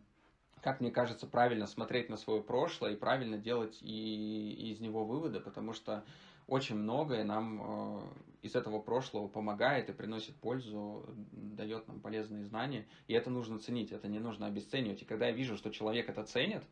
как 0.60 0.80
мне 0.80 0.90
кажется, 0.90 1.26
правильно 1.26 1.66
смотреть 1.66 2.08
на 2.08 2.16
свое 2.16 2.42
прошлое 2.42 2.92
и 2.92 2.96
правильно 2.96 3.38
делать 3.38 3.78
и 3.80 4.70
из 4.72 4.80
него 4.80 5.04
выводы, 5.04 5.38
потому 5.38 5.72
что 5.72 6.04
очень 6.48 6.76
многое 6.76 7.24
нам 7.24 7.60
э, 7.62 8.00
из 8.42 8.56
этого 8.56 8.80
прошлого 8.80 9.28
помогает 9.28 9.90
и 9.90 9.92
приносит 9.92 10.34
пользу, 10.36 11.04
дает 11.32 11.86
нам 11.86 12.00
полезные 12.00 12.44
знания, 12.44 12.86
и 13.06 13.12
это 13.12 13.30
нужно 13.30 13.58
ценить, 13.58 13.92
это 13.92 14.08
не 14.08 14.18
нужно 14.18 14.46
обесценивать. 14.46 15.02
И 15.02 15.04
когда 15.04 15.26
я 15.26 15.32
вижу, 15.32 15.56
что 15.56 15.70
человек 15.70 16.08
это 16.08 16.24
ценит, 16.24 16.64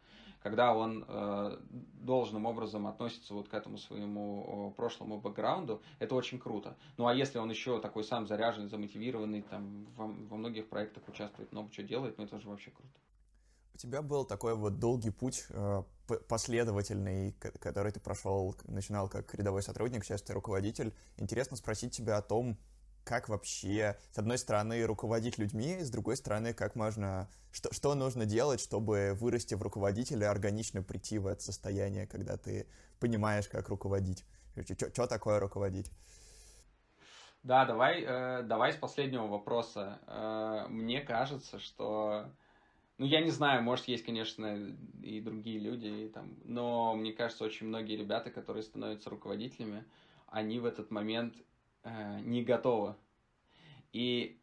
когда 0.43 0.74
он 0.74 1.05
э, 1.07 1.59
должным 1.95 2.47
образом 2.47 2.87
относится 2.87 3.35
вот 3.35 3.49
к 3.49 3.55
этому 3.55 3.79
своему 3.79 4.72
прошлому 4.77 5.20
бэкграунду, 5.20 5.83
это 5.99 6.14
очень 6.14 6.39
круто. 6.39 6.77
Ну 6.97 7.07
а 7.07 7.14
если 7.14 7.39
он 7.39 7.51
еще 7.51 7.81
такой 7.81 8.05
сам 8.05 8.27
заряженный, 8.27 8.68
замотивированный, 8.68 9.43
там 9.43 9.87
во, 9.97 10.07
во 10.07 10.37
многих 10.37 10.68
проектах 10.68 11.07
участвует, 11.09 11.53
много 11.53 11.70
чего 11.70 11.87
делает, 11.87 12.16
ну 12.18 12.24
это 12.24 12.39
же 12.39 12.49
вообще 12.49 12.70
круто. 12.70 12.95
У 13.74 13.79
тебя 13.79 14.01
был 14.01 14.24
такой 14.24 14.55
вот 14.55 14.79
долгий 14.79 15.11
путь, 15.11 15.45
э, 15.51 15.83
последовательный, 16.28 17.32
который 17.61 17.92
ты 17.92 18.00
прошел, 18.00 18.57
начинал 18.64 19.09
как 19.09 19.34
рядовой 19.34 19.62
сотрудник, 19.62 20.04
сейчас 20.04 20.22
ты 20.22 20.32
руководитель. 20.32 20.94
Интересно 21.16 21.57
спросить 21.57 21.96
тебя 21.96 22.16
о 22.16 22.22
том, 22.22 22.59
как 23.07 23.28
вообще, 23.28 23.96
с 24.11 24.18
одной 24.18 24.36
стороны, 24.36 24.84
руководить 24.84 25.38
людьми, 25.38 25.78
с 25.80 25.90
другой 25.90 26.16
стороны, 26.16 26.52
как 26.52 26.74
можно, 26.74 27.28
что, 27.52 27.72
что 27.72 27.94
нужно 27.94 28.26
делать, 28.26 28.61
чтобы 28.61 29.16
вырасти 29.20 29.54
в 29.54 29.62
руководителя, 29.62 30.30
органично 30.30 30.82
прийти 30.82 31.18
в 31.18 31.28
это 31.28 31.40
состояние, 31.40 32.09
когда 32.09 32.36
ты 32.36 32.66
понимаешь, 32.98 33.46
как 33.46 33.68
руководить. 33.68 34.24
Что 34.92 35.07
такое 35.07 35.38
руководить? 35.38 35.90
Да, 37.44 37.64
давай, 37.64 38.02
э, 38.02 38.42
давай 38.42 38.72
с 38.72 38.76
последнего 38.76 39.28
вопроса. 39.28 40.00
Э, 40.09 40.66
мне 40.68 41.00
кажется, 41.00 41.61
что... 41.61 42.32
Ну, 42.99 43.05
я 43.05 43.20
не 43.20 43.30
знаю, 43.30 43.62
может, 43.62 43.88
есть, 43.88 44.05
конечно, 44.07 44.74
и 45.03 45.20
другие 45.20 45.59
люди, 45.59 45.86
и 45.86 46.09
там, 46.09 46.34
но 46.44 46.94
мне 46.94 47.12
кажется, 47.12 47.44
очень 47.44 47.66
многие 47.66 47.97
ребята, 47.97 48.30
которые 48.30 48.62
становятся 48.62 49.11
руководителями, 49.11 49.84
они 50.28 50.59
в 50.61 50.64
этот 50.64 50.90
момент 50.90 51.34
э, 51.82 52.20
не 52.20 52.42
готовы. 52.42 52.97
И 53.92 54.40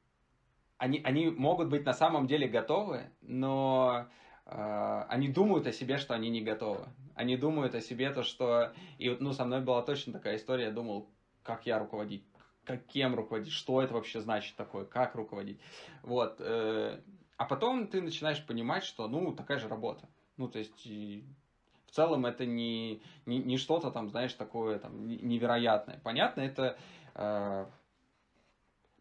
они, 0.78 1.02
они 1.04 1.30
могут 1.30 1.70
быть 1.70 1.86
на 1.86 1.94
самом 1.94 2.28
деле 2.28 2.48
готовы, 2.48 3.10
но 3.22 4.08
э, 4.46 5.06
они 5.10 5.30
думают 5.30 5.66
о 5.66 5.72
себе, 5.72 5.98
что 5.98 6.14
они 6.14 6.30
не 6.30 6.42
готовы. 6.42 6.88
Они 7.16 7.38
думают 7.38 7.74
о 7.74 7.82
себе 7.82 8.12
то, 8.12 8.22
что... 8.22 8.74
И 9.00 9.10
вот, 9.10 9.20
ну, 9.20 9.34
со 9.34 9.46
мной 9.46 9.62
была 9.62 9.82
точно 9.82 10.14
такая 10.14 10.36
история, 10.36 10.66
я 10.66 10.72
думал, 10.72 11.10
как 11.42 11.66
я 11.66 11.80
руководить, 11.80 12.24
как 12.66 12.86
кем 12.86 13.16
руководить, 13.16 13.52
что 13.52 13.82
это 13.82 13.94
вообще 13.94 14.22
значит 14.22 14.56
такое, 14.56 14.86
как 14.86 15.16
руководить. 15.16 15.60
Вот. 16.02 16.38
Э, 16.40 17.00
а 17.44 17.46
потом 17.46 17.88
ты 17.88 18.02
начинаешь 18.02 18.42
понимать, 18.46 18.86
что, 18.86 19.10
ну, 19.10 19.34
такая 19.34 19.60
же 19.60 19.68
работа. 19.68 20.08
Ну, 20.38 20.48
то 20.48 20.60
есть, 20.60 20.86
в 20.86 21.92
целом 21.92 22.26
это 22.26 22.46
не, 22.46 23.02
не, 23.26 23.40
не 23.40 23.58
что-то 23.58 23.92
там, 23.92 24.08
знаешь, 24.08 24.34
такое 24.34 24.80
там 24.80 25.06
невероятное. 25.06 26.00
Понятно, 26.06 26.40
это... 26.40 26.78
Э, 27.16 27.66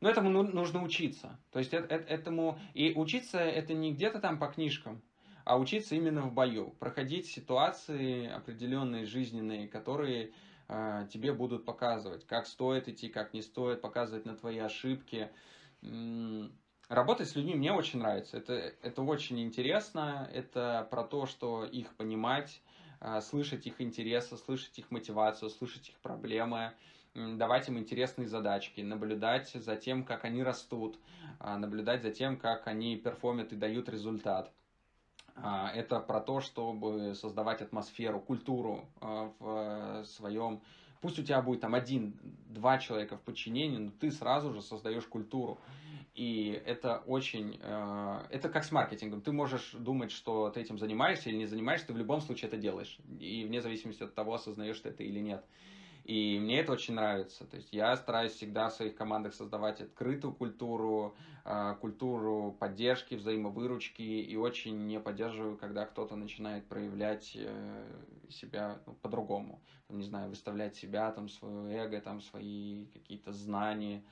но 0.01 0.11
этому 0.11 0.31
нужно 0.43 0.83
учиться. 0.83 1.39
То 1.53 1.61
есть, 1.61 1.73
это, 1.73 1.95
этому... 1.95 2.59
И 2.75 2.93
учиться 2.95 3.39
это 3.39 3.75
не 3.75 3.93
где-то 3.93 4.19
там 4.19 4.41
по 4.41 4.49
книжкам, 4.49 5.03
а 5.45 5.57
учиться 5.57 5.95
именно 5.95 6.23
в 6.23 6.33
бою. 6.33 6.71
Проходить 6.81 7.27
ситуации 7.27 8.27
определенные, 8.29 9.07
жизненные, 9.07 9.69
которые 9.69 10.33
а, 10.67 11.07
тебе 11.07 11.33
будут 11.33 11.65
показывать, 11.65 12.27
как 12.27 12.49
стоит 12.49 12.89
идти, 12.89 13.09
как 13.09 13.35
не 13.35 13.43
стоит, 13.43 13.81
показывать 13.81 14.27
на 14.27 14.35
твои 14.35 14.59
ошибки. 14.59 15.31
Работать 16.93 17.31
с 17.31 17.37
людьми 17.37 17.55
мне 17.55 17.73
очень 17.73 18.01
нравится. 18.01 18.37
Это, 18.37 18.53
это 18.83 19.01
очень 19.01 19.41
интересно. 19.41 20.29
Это 20.31 20.87
про 20.91 21.05
то, 21.05 21.25
что 21.25 21.65
их 21.65 21.95
понимать, 21.95 22.61
а, 23.01 23.23
слышать 23.23 23.67
их 23.67 23.81
интересы, 23.81 24.37
слышать 24.37 24.79
их 24.79 24.91
мотивацию, 24.91 25.49
слышать 25.49 25.89
их 25.89 25.95
проблемы, 26.01 26.75
давать 27.15 27.67
им 27.71 27.79
интересные 27.79 28.29
задачки, 28.29 28.83
наблюдать 28.83 29.53
за 29.55 29.75
тем, 29.77 30.05
как 30.05 30.27
они 30.27 30.43
растут, 30.43 30.99
а, 31.39 31.57
наблюдать 31.57 32.03
за 32.03 32.11
тем, 32.11 32.37
как 32.37 32.67
они 32.67 32.99
перформят 32.99 33.55
и 33.55 33.57
дают 33.57 33.89
результат. 33.89 34.53
А, 35.35 35.73
это 35.75 35.99
про 35.99 36.21
то, 36.21 36.41
чтобы 36.41 37.15
создавать 37.15 37.63
атмосферу, 37.63 38.21
культуру 38.21 38.87
а, 39.01 39.33
в 39.39 40.05
своем... 40.05 40.61
Пусть 41.01 41.19
у 41.19 41.23
тебя 41.23 41.41
будет 41.41 41.63
там 41.63 41.75
один-два 41.75 42.77
человека 42.79 43.17
в 43.17 43.23
подчинении, 43.23 43.79
но 43.79 43.91
ты 43.99 44.13
сразу 44.13 44.53
же 44.53 44.61
создаешь 44.61 45.07
культуру. 45.07 45.59
И 46.15 46.63
это 46.67 46.99
очень... 47.07 47.59
А, 47.63 48.27
это 48.31 48.51
как 48.51 48.65
с 48.65 48.73
маркетингом. 48.73 49.23
Ты 49.23 49.33
можешь 49.33 49.73
думать, 49.73 50.11
что 50.11 50.51
ты 50.51 50.61
этим 50.61 50.79
занимаешься 50.79 51.31
или 51.31 51.37
не 51.37 51.47
занимаешься, 51.47 51.87
ты 51.87 51.95
в 51.95 51.99
любом 51.99 52.21
случае 52.21 52.49
это 52.49 52.59
делаешь. 52.59 52.99
И 53.19 53.45
вне 53.45 53.63
зависимости 53.63 54.03
от 54.03 54.15
того, 54.15 54.35
осознаешь 54.35 54.79
ты 54.81 54.91
это 54.91 55.03
или 55.03 55.21
нет. 55.21 55.45
И 56.05 56.39
мне 56.41 56.61
это 56.61 56.73
очень 56.73 56.95
нравится. 56.95 57.47
То 57.47 57.57
есть 57.57 57.73
я 57.73 57.97
стараюсь 57.97 58.33
всегда 58.33 58.69
в 58.69 58.75
своих 58.75 58.95
командах 58.95 59.35
создавать 59.35 59.81
открытую 59.81 60.35
культуру, 60.35 61.17
а, 61.45 61.77
культуру 61.77 62.57
поддержки, 62.59 63.15
взаимовыручки, 63.15 64.03
и 64.03 64.37
очень 64.37 64.87
не 64.87 65.01
поддерживаю, 65.01 65.57
когда 65.57 65.87
кто-то 65.87 66.17
начинает 66.17 66.67
проявлять 66.67 67.33
э, 67.37 67.85
себя 68.29 68.81
ну, 68.87 68.95
по-другому. 68.95 69.63
Не 69.89 70.03
знаю, 70.05 70.29
выставлять 70.29 70.75
себя, 70.77 71.11
там, 71.13 71.29
свое 71.29 71.79
эго, 71.79 72.01
там, 72.01 72.21
свои 72.21 72.87
какие-то 72.87 73.33
знания, 73.33 74.03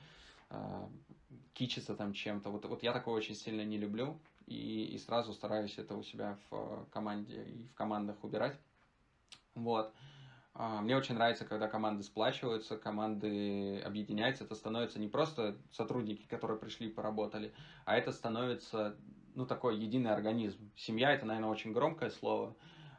кичиться 1.53 1.95
там 1.95 2.13
чем-то. 2.13 2.49
Вот, 2.49 2.65
вот 2.65 2.83
я 2.83 2.93
такого 2.93 3.17
очень 3.17 3.35
сильно 3.35 3.63
не 3.63 3.77
люблю, 3.77 4.19
и, 4.47 4.85
и 4.85 4.97
сразу 4.97 5.33
стараюсь 5.33 5.77
это 5.77 5.95
у 5.95 6.03
себя 6.03 6.37
в 6.49 6.85
команде 6.91 7.43
и 7.43 7.67
в 7.67 7.73
командах 7.73 8.23
убирать. 8.23 8.57
Вот. 9.55 9.93
А, 10.53 10.81
мне 10.81 10.97
очень 10.97 11.15
нравится, 11.15 11.45
когда 11.45 11.67
команды 11.67 12.03
сплачиваются, 12.03 12.77
команды 12.77 13.79
объединяются. 13.79 14.43
Это 14.43 14.55
становится 14.55 14.99
не 14.99 15.07
просто 15.07 15.57
сотрудники, 15.71 16.27
которые 16.27 16.57
пришли 16.57 16.87
и 16.87 16.91
поработали, 16.91 17.53
а 17.85 17.95
это 17.97 18.11
становится, 18.11 18.97
ну, 19.33 19.45
такой 19.45 19.77
единый 19.77 20.11
организм. 20.11 20.71
Семья– 20.75 21.11
это, 21.13 21.25
наверное, 21.25 21.49
очень 21.49 21.71
громкое 21.71 22.09
слово. 22.09 22.55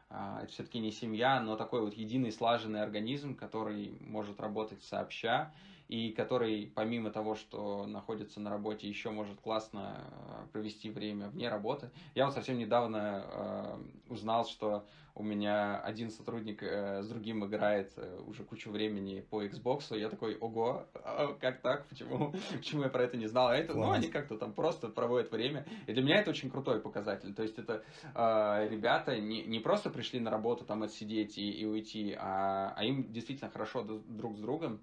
А, 0.09 0.41
это 0.43 0.51
все-таки 0.51 0.79
не 0.79 0.91
семья, 0.91 1.39
но 1.41 1.55
такой 1.55 1.81
вот 1.81 1.93
единый 1.93 2.31
слаженный 2.31 2.81
организм, 2.81 3.35
который 3.35 3.97
может 3.99 4.39
работать 4.39 4.83
сообща 4.83 5.53
и 5.93 6.11
который, 6.11 6.71
помимо 6.73 7.11
того, 7.11 7.35
что 7.35 7.85
находится 7.85 8.39
на 8.39 8.49
работе, 8.49 8.87
еще 8.87 9.11
может 9.11 9.39
классно 9.39 10.01
э, 10.09 10.47
провести 10.51 10.89
время 10.89 11.27
вне 11.29 11.49
работы. 11.49 11.91
Я 12.15 12.25
вот 12.25 12.33
совсем 12.33 12.57
недавно 12.57 13.23
э, 13.27 14.11
узнал, 14.11 14.43
что 14.47 14.87
у 15.13 15.21
меня 15.21 15.79
один 15.79 16.09
сотрудник 16.09 16.63
э, 16.63 17.03
с 17.03 17.07
другим 17.07 17.45
играет 17.45 17.93
э, 17.97 18.19
уже 18.25 18.43
кучу 18.43 18.71
времени 18.71 19.21
по 19.21 19.43
Xbox, 19.43 19.95
я 19.95 20.09
такой, 20.09 20.35
ого, 20.35 20.87
а 20.95 21.37
как 21.39 21.61
так, 21.61 21.85
почему, 21.85 22.33
почему 22.51 22.81
я 22.81 22.89
про 22.89 23.03
это 23.03 23.15
не 23.17 23.27
знал? 23.27 23.49
А 23.49 23.55
это, 23.55 23.75
ну, 23.75 23.91
они 23.91 24.07
как-то 24.07 24.35
там 24.35 24.51
просто 24.53 24.89
проводят 24.89 25.31
время, 25.31 25.67
и 25.85 25.93
для 25.93 26.01
меня 26.01 26.21
это 26.21 26.31
очень 26.31 26.49
крутой 26.49 26.79
показатель, 26.79 27.35
то 27.35 27.43
есть 27.43 27.59
это 27.59 27.83
э, 28.15 28.67
ребята 28.67 29.19
не, 29.19 29.43
не 29.43 29.59
просто 29.59 29.91
пришли 29.91 30.19
на 30.19 30.31
работу 30.31 30.65
там 30.65 30.81
отсидеть 30.81 31.37
и, 31.37 31.51
и 31.51 31.65
уйти, 31.65 32.17
а, 32.19 32.73
а 32.75 32.83
им 32.83 33.13
действительно 33.13 33.51
хорошо 33.51 33.83
друг 33.83 34.35
с 34.37 34.39
другом, 34.39 34.81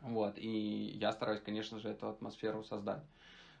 вот, 0.00 0.38
и 0.38 0.96
я 1.00 1.12
стараюсь, 1.12 1.40
конечно 1.40 1.78
же, 1.78 1.88
эту 1.88 2.08
атмосферу 2.08 2.64
создать. 2.64 3.02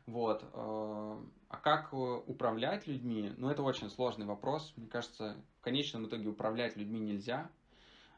Вот. 0.08 0.42
Э, 0.54 1.18
а 1.50 1.56
как 1.58 1.92
э, 1.92 1.96
управлять 1.96 2.86
людьми? 2.86 3.32
Ну, 3.36 3.50
это 3.50 3.62
очень 3.62 3.90
сложный 3.90 4.24
вопрос. 4.24 4.72
Мне 4.76 4.86
кажется, 4.86 5.36
в 5.58 5.60
конечном 5.60 6.06
итоге 6.06 6.28
управлять 6.28 6.76
людьми 6.76 6.98
нельзя, 6.98 7.50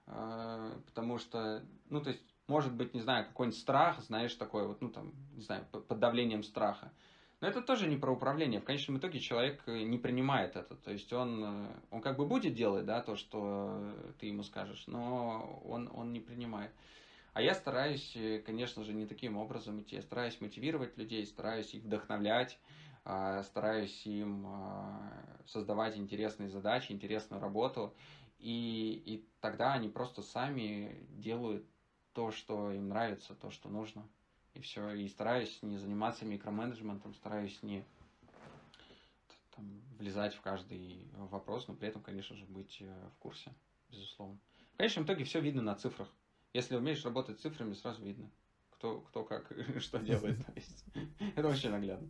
э, 0.07 0.73
потому 0.87 1.19
что, 1.19 1.65
ну, 1.89 2.01
то 2.01 2.11
есть, 2.11 2.23
может 2.47 2.73
быть, 2.73 2.95
не 2.95 3.01
знаю, 3.01 3.27
какой-нибудь 3.27 3.59
страх, 3.59 4.01
знаешь, 4.03 4.33
такой 4.37 4.69
вот, 4.69 4.81
ну, 4.81 4.91
там, 4.91 5.13
не 5.35 5.43
знаю, 5.43 5.67
под 5.73 5.99
давлением 5.99 6.45
страха. 6.45 6.93
Но 7.41 7.49
это 7.49 7.61
тоже 7.61 7.89
не 7.89 7.97
про 7.97 8.13
управление. 8.13 8.61
В 8.61 8.65
конечном 8.65 8.99
итоге 8.99 9.19
человек 9.19 9.67
не 9.67 9.99
принимает 9.99 10.55
это. 10.55 10.77
То 10.77 10.93
есть 10.93 11.13
он, 11.13 11.69
он 11.91 12.03
как 12.03 12.19
бы 12.19 12.27
будет 12.27 12.55
делать, 12.55 12.85
да, 12.85 13.01
то, 13.01 13.17
что 13.17 13.95
ты 14.21 14.27
ему 14.27 14.45
скажешь, 14.45 14.85
но 14.87 15.61
он, 15.65 15.91
он 15.93 16.13
не 16.13 16.21
принимает. 16.21 16.71
А 17.33 17.43
я 17.43 17.55
стараюсь, 17.55 18.13
э, 18.17 18.41
конечно 18.41 18.83
же, 18.83 18.93
не 18.93 19.07
таким 19.07 19.37
образом 19.37 19.81
идти. 19.81 19.97
Я 19.97 20.03
стараюсь 20.03 20.41
мотивировать 20.41 20.97
людей, 20.97 21.25
стараюсь 21.27 21.73
их 21.75 21.85
вдохновлять, 21.85 22.59
а, 23.05 23.43
стараюсь 23.45 24.05
им 24.07 24.45
а, 24.47 25.39
создавать 25.47 25.97
интересные 25.97 26.49
задачи, 26.49 26.93
интересную 26.93 27.41
работу. 27.41 27.95
И, 28.39 29.03
и 29.05 29.25
тогда 29.41 29.75
они 29.75 29.89
просто 29.89 30.23
сами 30.23 31.07
делают 31.11 31.65
то, 32.13 32.31
что 32.33 32.73
им 32.73 32.89
нравится, 32.89 33.35
то, 33.35 33.51
что 33.51 33.69
нужно. 33.69 34.09
И 34.55 34.61
все. 34.61 34.91
И 34.91 35.07
стараюсь 35.09 35.63
не 35.63 35.77
заниматься 35.77 36.25
микроменеджментом, 36.25 37.15
стараюсь 37.15 37.63
не 37.63 37.85
там, 39.55 39.81
влезать 39.99 40.35
в 40.35 40.41
каждый 40.41 41.07
вопрос, 41.13 41.69
но 41.69 41.75
при 41.75 41.89
этом, 41.89 42.03
конечно 42.03 42.35
же, 42.35 42.45
быть 42.47 42.79
э, 42.81 43.09
в 43.15 43.19
курсе, 43.19 43.53
безусловно. 43.89 44.39
В 44.75 44.77
конечном 44.79 45.05
итоге 45.05 45.25
все 45.25 45.41
видно 45.41 45.63
на 45.63 45.77
цифрах. 45.77 46.09
Если 46.53 46.77
умеешь 46.77 47.05
работать 47.05 47.39
с 47.39 47.43
цифрами, 47.43 47.75
сразу 47.75 48.03
видно, 48.03 48.31
кто, 48.71 49.01
кто 49.01 49.25
как, 49.25 49.53
что 49.81 49.99
делает. 49.99 50.39
Это 51.37 51.49
очень 51.49 51.71
наглядно. 51.71 52.09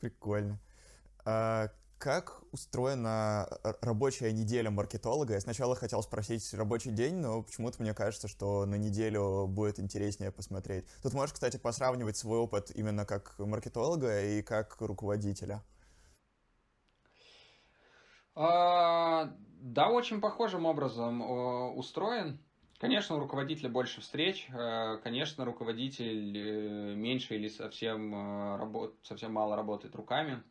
Прикольно. 0.00 0.58
А 1.24 1.68
как 1.98 2.42
устроена 2.50 3.46
рабочая 3.82 4.32
неделя 4.32 4.70
маркетолога? 4.70 5.34
Я 5.34 5.40
сначала 5.40 5.76
хотел 5.76 6.02
спросить 6.02 6.54
рабочий 6.54 6.90
день, 6.90 7.16
но 7.16 7.42
почему-то 7.42 7.82
мне 7.82 7.92
кажется, 7.92 8.26
что 8.26 8.64
на 8.64 8.76
неделю 8.76 9.46
будет 9.46 9.78
интереснее 9.78 10.32
посмотреть. 10.32 10.86
Тут 11.02 11.12
можешь, 11.12 11.34
кстати, 11.34 11.58
посравнивать 11.58 12.16
свой 12.16 12.38
опыт 12.38 12.70
именно 12.74 13.04
как 13.04 13.38
маркетолога 13.38 14.24
и 14.24 14.40
как 14.40 14.80
руководителя. 14.80 15.62
Да, 19.60 19.90
очень 19.90 20.20
похожим 20.20 20.64
образом 20.64 21.20
устроен. 21.76 22.38
Конечно, 22.80 23.16
у 23.16 23.18
руководителя 23.18 23.68
больше 23.68 24.00
встреч, 24.00 24.48
э, 24.48 24.96
конечно, 25.02 25.44
руководитель 25.44 26.34
э, 26.34 26.94
меньше 26.94 27.34
или 27.34 27.48
совсем, 27.48 28.14
э, 28.14 28.56
работ, 28.56 28.96
совсем 29.02 29.34
мало 29.34 29.54
работает 29.54 29.94
руками, 29.94 30.42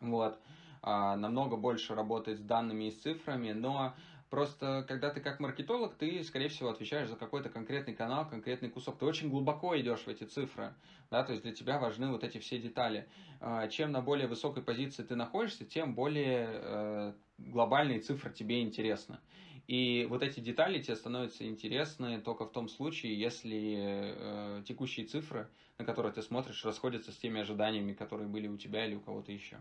вот, 0.00 0.38
а, 0.80 1.16
намного 1.16 1.56
больше 1.56 1.96
работает 1.96 2.38
с 2.38 2.42
данными 2.42 2.84
и 2.84 2.90
с 2.92 3.02
цифрами, 3.02 3.50
но 3.50 3.94
Просто, 4.30 4.84
когда 4.86 5.10
ты 5.10 5.20
как 5.20 5.40
маркетолог, 5.40 5.96
ты, 5.96 6.22
скорее 6.22 6.48
всего, 6.48 6.70
отвечаешь 6.70 7.08
за 7.08 7.16
какой-то 7.16 7.48
конкретный 7.48 7.96
канал, 7.96 8.28
конкретный 8.28 8.70
кусок. 8.70 8.96
Ты 8.96 9.04
очень 9.04 9.28
глубоко 9.28 9.76
идешь 9.76 10.02
в 10.02 10.08
эти 10.08 10.22
цифры, 10.22 10.72
да, 11.10 11.24
то 11.24 11.32
есть 11.32 11.42
для 11.42 11.52
тебя 11.52 11.80
важны 11.80 12.12
вот 12.12 12.22
эти 12.22 12.38
все 12.38 12.60
детали. 12.60 13.08
А, 13.40 13.66
чем 13.66 13.90
на 13.90 14.00
более 14.00 14.28
высокой 14.28 14.62
позиции 14.62 15.02
ты 15.02 15.16
находишься, 15.16 15.64
тем 15.64 15.96
более 15.96 16.48
э, 16.48 17.12
глобальные 17.46 18.00
цифры 18.00 18.32
тебе 18.32 18.62
интересны. 18.62 19.18
И 19.66 20.06
вот 20.10 20.22
эти 20.22 20.40
детали 20.40 20.82
тебе 20.82 20.96
становятся 20.96 21.46
интересны 21.46 22.20
только 22.20 22.44
в 22.44 22.50
том 22.50 22.68
случае, 22.68 23.18
если 23.18 24.14
э, 24.16 24.62
текущие 24.66 25.06
цифры, 25.06 25.48
на 25.78 25.84
которые 25.84 26.12
ты 26.12 26.22
смотришь, 26.22 26.64
расходятся 26.64 27.12
с 27.12 27.16
теми 27.16 27.40
ожиданиями, 27.40 27.92
которые 27.92 28.26
были 28.28 28.48
у 28.48 28.56
тебя 28.56 28.84
или 28.84 28.96
у 28.96 29.00
кого-то 29.00 29.30
еще. 29.30 29.58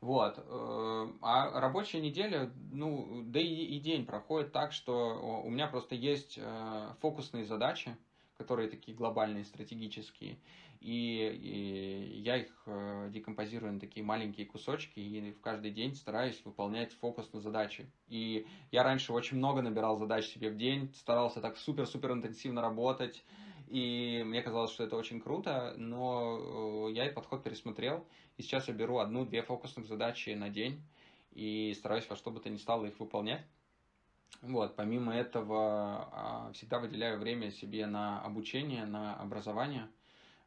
Вот. 0.00 0.36
Э, 0.38 1.12
а 1.22 1.60
рабочая 1.60 2.00
неделя, 2.00 2.50
ну, 2.72 3.22
да 3.24 3.38
и, 3.38 3.46
и 3.46 3.78
день 3.78 4.04
проходит 4.04 4.50
так, 4.50 4.72
что 4.72 5.42
у 5.44 5.50
меня 5.50 5.68
просто 5.68 5.94
есть 5.94 6.38
э, 6.42 6.94
фокусные 7.00 7.44
задачи, 7.44 7.96
которые 8.36 8.68
такие 8.68 8.96
глобальные, 8.96 9.44
стратегические, 9.44 10.38
и, 10.80 11.28
и 11.28 12.20
я 12.20 12.38
их 12.38 12.62
э, 12.66 13.10
декомпозирую 13.12 13.74
на 13.74 13.80
такие 13.80 14.04
маленькие 14.04 14.46
кусочки, 14.46 14.98
и 14.98 15.32
в 15.32 15.40
каждый 15.40 15.70
день 15.70 15.94
стараюсь 15.94 16.40
выполнять 16.44 16.92
фокус 16.94 17.32
на 17.32 17.40
задачи. 17.40 17.90
И 18.08 18.46
я 18.70 18.82
раньше 18.82 19.12
очень 19.12 19.36
много 19.36 19.62
набирал 19.62 19.96
задач 19.98 20.26
себе 20.26 20.50
в 20.50 20.56
день, 20.56 20.92
старался 20.94 21.40
так 21.40 21.58
супер-супер 21.58 22.12
интенсивно 22.12 22.62
работать, 22.62 23.22
и 23.68 24.22
мне 24.26 24.42
казалось, 24.42 24.72
что 24.72 24.84
это 24.84 24.96
очень 24.96 25.20
круто, 25.20 25.74
но 25.76 26.88
я 26.88 27.06
и 27.06 27.12
подход 27.12 27.44
пересмотрел, 27.44 28.04
и 28.36 28.42
сейчас 28.42 28.68
я 28.68 28.74
беру 28.74 28.98
одну-две 28.98 29.42
фокусных 29.42 29.86
задачи 29.86 30.30
на 30.30 30.48
день, 30.48 30.82
и 31.32 31.74
стараюсь 31.76 32.08
во 32.08 32.16
что 32.16 32.30
бы 32.30 32.40
то 32.40 32.50
ни 32.50 32.56
стало 32.56 32.86
их 32.86 32.98
выполнять. 32.98 33.44
Вот, 34.42 34.74
помимо 34.74 35.14
этого, 35.14 36.08
а, 36.12 36.50
всегда 36.54 36.78
выделяю 36.78 37.18
время 37.18 37.50
себе 37.50 37.86
на 37.86 38.22
обучение, 38.22 38.86
на 38.86 39.14
образование. 39.16 39.88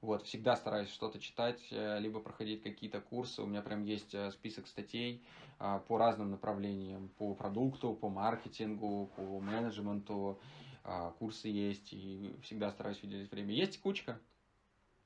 Вот, 0.03 0.23
всегда 0.23 0.57
стараюсь 0.57 0.89
что-то 0.89 1.17
читать, 1.17 1.65
э, 1.71 1.97
либо 2.01 2.19
проходить 2.19 2.61
какие-то 2.61 2.99
курсы. 2.99 3.41
У 3.41 3.45
меня 3.45 3.61
прям 3.61 3.85
есть 3.85 4.13
э, 4.13 4.31
список 4.31 4.67
статей 4.67 5.23
а, 5.59 5.79
по 5.79 5.97
разным 5.97 6.29
направлениям, 6.29 7.07
по 7.17 7.33
продукту, 7.33 7.93
по 7.93 8.09
маркетингу, 8.09 9.09
по 9.15 9.39
менеджменту. 9.39 10.41
А, 10.83 11.11
курсы 11.11 11.47
есть, 11.47 11.93
и 11.93 12.35
всегда 12.41 12.69
стараюсь 12.71 13.01
выделить 13.01 13.31
время. 13.31 13.53
Есть 13.53 13.79
кучка, 13.79 14.19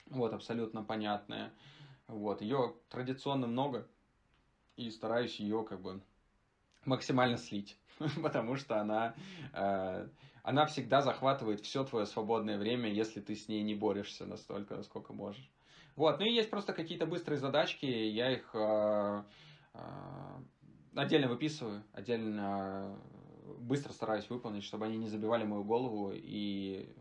вот, 0.08 0.34
абсолютно 0.34 0.84
понятная. 0.84 1.54
Вот, 2.08 2.42
ее 2.42 2.74
традиционно 2.90 3.46
много, 3.46 3.88
и 4.78 4.90
стараюсь 4.90 5.40
ее 5.40 5.64
как 5.64 5.80
бы 5.80 6.02
максимально 6.86 7.38
слить. 7.38 7.78
потому 8.22 8.56
что 8.56 8.80
она, 8.80 9.14
э, 9.54 10.08
она 10.48 10.66
всегда 10.66 11.02
захватывает 11.02 11.60
все 11.60 11.84
твое 11.84 12.06
свободное 12.06 12.58
время, 12.58 12.90
если 12.90 13.20
ты 13.20 13.36
с 13.36 13.50
ней 13.50 13.64
не 13.64 13.76
борешься 13.76 14.26
настолько, 14.26 14.78
насколько 14.78 15.12
можешь. 15.12 15.52
Вот, 15.98 16.20
ну 16.20 16.26
и 16.26 16.32
есть 16.32 16.50
просто 16.50 16.72
какие-то 16.72 17.06
быстрые 17.06 17.38
задачки, 17.38 17.86
я 17.86 18.32
их 18.32 18.50
э, 18.54 19.24
э, 19.74 19.80
отдельно 20.96 21.28
выписываю, 21.28 21.84
отдельно 21.92 22.98
быстро 23.58 23.92
стараюсь 23.92 24.30
выполнить, 24.30 24.64
чтобы 24.64 24.86
они 24.86 24.98
не 24.98 25.10
забивали 25.10 25.44
мою 25.44 25.66
голову 25.66 26.14
и 26.16 26.96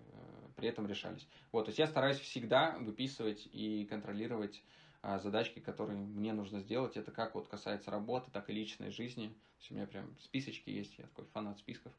при 0.56 0.68
этом 0.68 0.88
решались. 0.88 1.28
Вот, 1.52 1.66
то 1.66 1.68
есть 1.68 1.78
я 1.78 1.86
стараюсь 1.86 2.18
всегда 2.18 2.76
выписывать 2.80 3.48
и 3.52 3.84
контролировать 3.84 4.60
а, 5.02 5.20
задачки, 5.20 5.60
которые 5.60 6.00
мне 6.00 6.32
нужно 6.32 6.58
сделать. 6.58 6.96
Это 6.96 7.12
как 7.12 7.36
вот 7.36 7.46
касается 7.46 7.92
работы, 7.92 8.32
так 8.32 8.50
и 8.50 8.52
личной 8.52 8.90
жизни. 8.90 9.28
То 9.28 9.60
есть 9.60 9.70
у 9.70 9.74
меня 9.74 9.86
прям 9.86 10.16
списочки 10.18 10.70
есть, 10.70 10.98
я 10.98 11.04
такой 11.04 11.26
фанат 11.26 11.58
списков. 11.60 11.92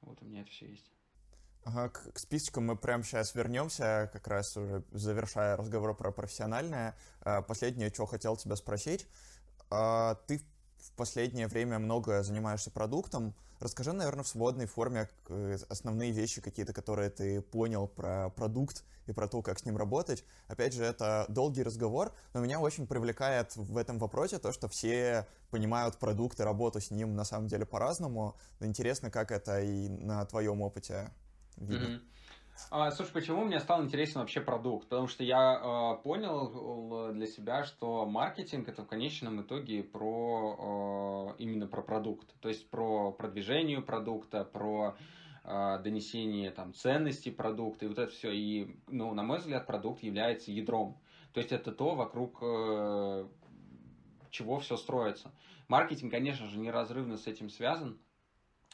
Вот 0.00 0.22
у 0.22 0.24
меня 0.24 0.42
это 0.42 0.50
все 0.50 0.68
есть. 0.68 0.90
Ага, 1.64 1.90
к, 1.90 2.12
к 2.12 2.18
списочкам 2.18 2.66
мы 2.66 2.76
прямо 2.76 3.02
сейчас 3.02 3.34
вернемся, 3.34 4.08
как 4.12 4.26
раз 4.28 4.56
уже 4.56 4.84
завершая 4.92 5.56
разговор 5.56 5.94
про 5.96 6.12
профессиональное. 6.12 6.96
А, 7.20 7.42
последнее, 7.42 7.92
что 7.92 8.06
хотел 8.06 8.36
тебя 8.36 8.56
спросить. 8.56 9.06
А, 9.70 10.14
ты 10.26 10.38
в 10.38 10.44
последнее 10.96 11.48
время 11.48 11.78
много 11.78 12.22
занимаешься 12.22 12.70
продуктом. 12.70 13.34
Расскажи, 13.60 13.92
наверное, 13.92 14.22
в 14.22 14.28
свободной 14.28 14.66
форме 14.66 15.08
э, 15.28 15.58
основные 15.68 16.12
вещи 16.12 16.40
какие-то, 16.40 16.72
которые 16.72 17.10
ты 17.10 17.40
понял 17.40 17.88
про 17.88 18.30
продукт 18.30 18.84
и 19.06 19.12
про 19.12 19.26
то, 19.26 19.42
как 19.42 19.58
с 19.58 19.64
ним 19.64 19.76
работать. 19.76 20.24
Опять 20.46 20.74
же, 20.74 20.84
это 20.84 21.26
долгий 21.28 21.62
разговор, 21.62 22.12
но 22.34 22.40
меня 22.40 22.60
очень 22.60 22.86
привлекает 22.86 23.56
в 23.56 23.76
этом 23.76 23.98
вопросе 23.98 24.38
то, 24.38 24.52
что 24.52 24.68
все 24.68 25.26
понимают 25.50 25.96
продукт 25.98 26.38
и 26.38 26.42
работу 26.42 26.80
с 26.80 26.90
ним 26.90 27.16
на 27.16 27.24
самом 27.24 27.48
деле 27.48 27.66
по-разному. 27.66 28.36
Интересно, 28.60 29.10
как 29.10 29.32
это 29.32 29.60
и 29.60 29.88
на 29.88 30.24
твоем 30.26 30.62
опыте 30.62 31.10
видно. 31.56 31.86
Mm-hmm. 31.86 32.00
А, 32.70 32.90
слушай, 32.90 33.12
почему 33.12 33.44
мне 33.44 33.60
стал 33.60 33.82
интересен 33.82 34.20
вообще 34.20 34.40
продукт? 34.40 34.88
Потому 34.88 35.06
что 35.06 35.24
я 35.24 35.54
э, 35.54 36.02
понял 36.02 37.12
для 37.12 37.26
себя, 37.26 37.64
что 37.64 38.04
маркетинг 38.04 38.68
это 38.68 38.82
в 38.82 38.86
конечном 38.86 39.42
итоге 39.42 39.82
про 39.82 41.34
э, 41.38 41.42
именно 41.42 41.66
про 41.66 41.82
продукт, 41.82 42.34
то 42.40 42.48
есть 42.48 42.68
про 42.68 43.12
продвижение 43.12 43.80
продукта, 43.80 44.44
про 44.44 44.96
э, 45.44 45.78
донесение 45.82 46.50
там 46.50 46.74
ценностей 46.74 47.30
продукта 47.30 47.86
и 47.86 47.88
вот 47.88 47.98
это 47.98 48.12
все. 48.12 48.32
И, 48.32 48.76
ну, 48.88 49.14
на 49.14 49.22
мой 49.22 49.38
взгляд, 49.38 49.66
продукт 49.66 50.02
является 50.02 50.50
ядром. 50.50 50.98
То 51.32 51.40
есть 51.40 51.52
это 51.52 51.72
то, 51.72 51.94
вокруг 51.94 52.38
э, 52.42 53.28
чего 54.30 54.58
все 54.58 54.76
строится. 54.76 55.32
Маркетинг, 55.68 56.10
конечно 56.10 56.46
же, 56.46 56.58
неразрывно 56.58 57.18
с 57.18 57.26
этим 57.26 57.50
связан, 57.50 57.98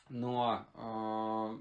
но 0.09 0.65
э, 0.75 1.59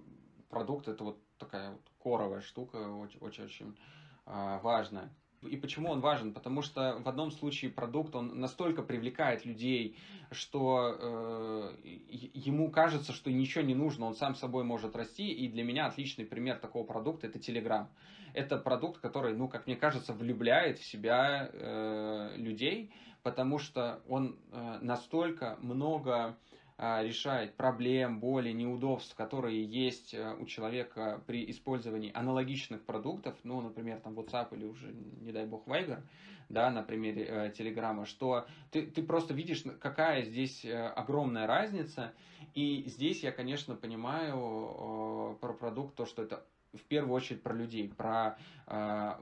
продукт 0.49 0.87
это 0.87 1.03
вот 1.03 1.19
такая 1.37 1.71
вот 1.71 1.81
коровая 2.03 2.41
штука, 2.41 2.77
очень-очень 2.77 3.77
а, 4.25 4.59
важная. 4.59 5.09
И 5.41 5.57
почему 5.57 5.89
он 5.89 5.99
важен? 5.99 6.33
Потому 6.33 6.61
что 6.61 6.99
в 6.99 7.07
одном 7.07 7.31
случае 7.31 7.71
продукт, 7.71 8.15
он 8.15 8.39
настолько 8.39 8.81
привлекает 8.81 9.45
людей, 9.45 9.97
что 10.31 10.95
э, 10.97 11.75
ему 11.83 12.71
кажется, 12.71 13.11
что 13.11 13.31
ничего 13.31 13.63
не 13.63 13.75
нужно, 13.75 14.05
он 14.05 14.15
сам 14.15 14.35
собой 14.35 14.63
может 14.63 14.95
расти. 14.95 15.31
И 15.31 15.49
для 15.49 15.63
меня 15.63 15.87
отличный 15.87 16.25
пример 16.25 16.59
такого 16.59 16.85
продукта– 16.85 17.27
это 17.27 17.39
Telegram. 17.39 17.87
Это 18.33 18.57
продукт, 18.57 19.01
который, 19.01 19.35
ну, 19.35 19.47
как 19.47 19.67
мне 19.67 19.75
кажется, 19.75 20.13
влюбляет 20.13 20.79
в 20.79 20.85
себя 20.85 21.49
э, 21.51 22.37
людей, 22.37 22.93
потому 23.21 23.59
что 23.59 24.01
он 24.07 24.39
э, 24.51 24.79
настолько 24.81 25.57
много 25.61 26.37
решает 26.77 27.55
проблем, 27.55 28.19
боли, 28.19 28.51
неудобств, 28.51 29.15
которые 29.15 29.63
есть 29.63 30.13
э, 30.13 30.35
у 30.39 30.45
человека 30.45 31.23
при 31.27 31.49
использовании 31.49 32.11
аналогичных 32.13 32.83
продуктов, 32.83 33.35
ну, 33.43 33.61
например, 33.61 33.99
там 33.99 34.17
WhatsApp 34.17 34.55
или 34.55 34.65
уже, 34.65 34.91
не 35.21 35.31
дай 35.31 35.45
бог, 35.45 35.67
Viber, 35.67 36.01
да, 36.49 36.71
на 36.71 36.83
примере 36.83 37.25
э, 37.27 37.53
Телеграма, 37.55 38.05
что 38.05 38.47
ты, 38.71 38.87
ты 38.87 39.03
просто 39.03 39.33
видишь, 39.33 39.63
какая 39.79 40.23
здесь 40.23 40.65
э, 40.65 40.87
огромная 40.87 41.45
разница, 41.45 42.13
и 42.55 42.83
здесь 42.87 43.23
я, 43.23 43.31
конечно, 43.31 43.75
понимаю 43.75 45.37
про 45.41 45.53
продукт 45.53 45.95
то, 45.95 46.05
что 46.05 46.23
это 46.23 46.45
в 46.73 46.81
первую 46.83 47.13
очередь 47.13 47.43
про 47.43 47.53
людей, 47.53 47.87
про 47.87 48.37
э, 48.67 49.13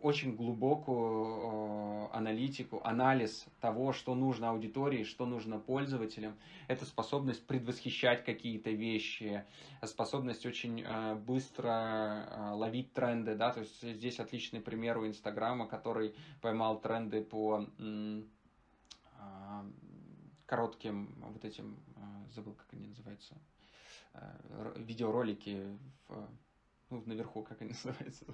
очень 0.00 0.36
глубокую 0.36 2.06
э, 2.06 2.08
аналитику, 2.12 2.80
анализ 2.84 3.46
того, 3.60 3.92
что 3.92 4.14
нужно 4.14 4.50
аудитории, 4.50 5.02
что 5.02 5.26
нужно 5.26 5.58
пользователям. 5.58 6.36
Это 6.68 6.84
способность 6.84 7.44
предвосхищать 7.46 8.24
какие-то 8.24 8.70
вещи, 8.70 9.44
способность 9.84 10.46
очень 10.46 10.84
э, 10.86 11.14
быстро 11.16 12.26
э, 12.28 12.50
ловить 12.52 12.92
тренды, 12.92 13.34
да, 13.34 13.52
то 13.52 13.60
есть 13.60 13.82
здесь 13.82 14.20
отличный 14.20 14.60
пример 14.60 14.98
у 14.98 15.06
Инстаграма, 15.06 15.66
который 15.66 16.14
поймал 16.40 16.80
тренды 16.80 17.22
по 17.22 17.66
э, 17.78 18.22
коротким 20.46 21.14
вот 21.32 21.44
этим, 21.44 21.76
э, 21.96 22.00
забыл, 22.34 22.54
как 22.54 22.66
они 22.72 22.86
называются, 22.86 23.34
э, 24.14 24.74
видеоролики 24.76 25.76
в 26.08 26.28
ну, 26.90 27.02
наверху, 27.06 27.42
как 27.42 27.60
они 27.62 27.70
называются? 27.84 28.26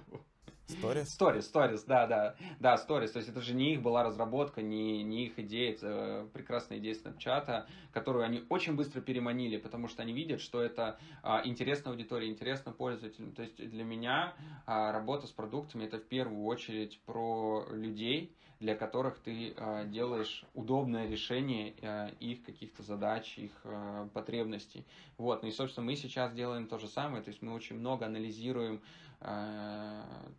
Сторис? 0.67 1.13
Сторис, 1.13 1.45
сторис, 1.45 1.83
да, 1.83 2.07
да. 2.07 2.35
Да, 2.59 2.77
сторис. 2.77 3.11
То 3.11 3.19
есть 3.19 3.29
это 3.29 3.41
же 3.41 3.53
не 3.53 3.73
их 3.73 3.81
была 3.81 4.03
разработка, 4.03 4.61
не, 4.61 5.01
не 5.03 5.27
их 5.27 5.39
идея, 5.39 5.73
это 5.73 6.27
прекрасная 6.33 6.79
идея 6.79 6.93
Snapchat, 6.93 7.65
которую 7.93 8.25
они 8.25 8.43
очень 8.49 8.75
быстро 8.75 8.99
переманили, 8.99 9.57
потому 9.57 9.87
что 9.87 10.01
они 10.01 10.11
видят, 10.11 10.41
что 10.41 10.61
это 10.61 10.99
а, 11.23 11.41
интересно 11.45 11.91
аудитории, 11.91 12.29
интересно 12.29 12.73
пользователям. 12.73 13.31
То 13.31 13.43
есть 13.43 13.55
для 13.55 13.85
меня 13.85 14.33
а, 14.65 14.91
работа 14.91 15.27
с 15.27 15.31
продуктами 15.31 15.85
это 15.85 15.99
в 15.99 16.05
первую 16.05 16.43
очередь 16.43 16.99
про 17.05 17.65
людей, 17.71 18.35
для 18.59 18.75
которых 18.75 19.19
ты 19.19 19.53
э, 19.55 19.85
делаешь 19.87 20.43
удобное 20.53 21.07
решение 21.07 21.75
э, 21.81 22.09
их 22.19 22.43
каких-то 22.43 22.81
задач, 22.81 23.37
их 23.37 23.51
э, 23.63 24.07
потребностей. 24.13 24.85
Вот, 25.17 25.43
ну 25.43 25.49
и, 25.49 25.51
собственно, 25.51 25.85
мы 25.85 25.95
сейчас 25.95 26.33
делаем 26.33 26.67
то 26.67 26.79
же 26.79 26.87
самое, 26.87 27.23
то 27.23 27.29
есть 27.29 27.41
мы 27.41 27.53
очень 27.53 27.77
много 27.77 28.05
анализируем 28.05 28.81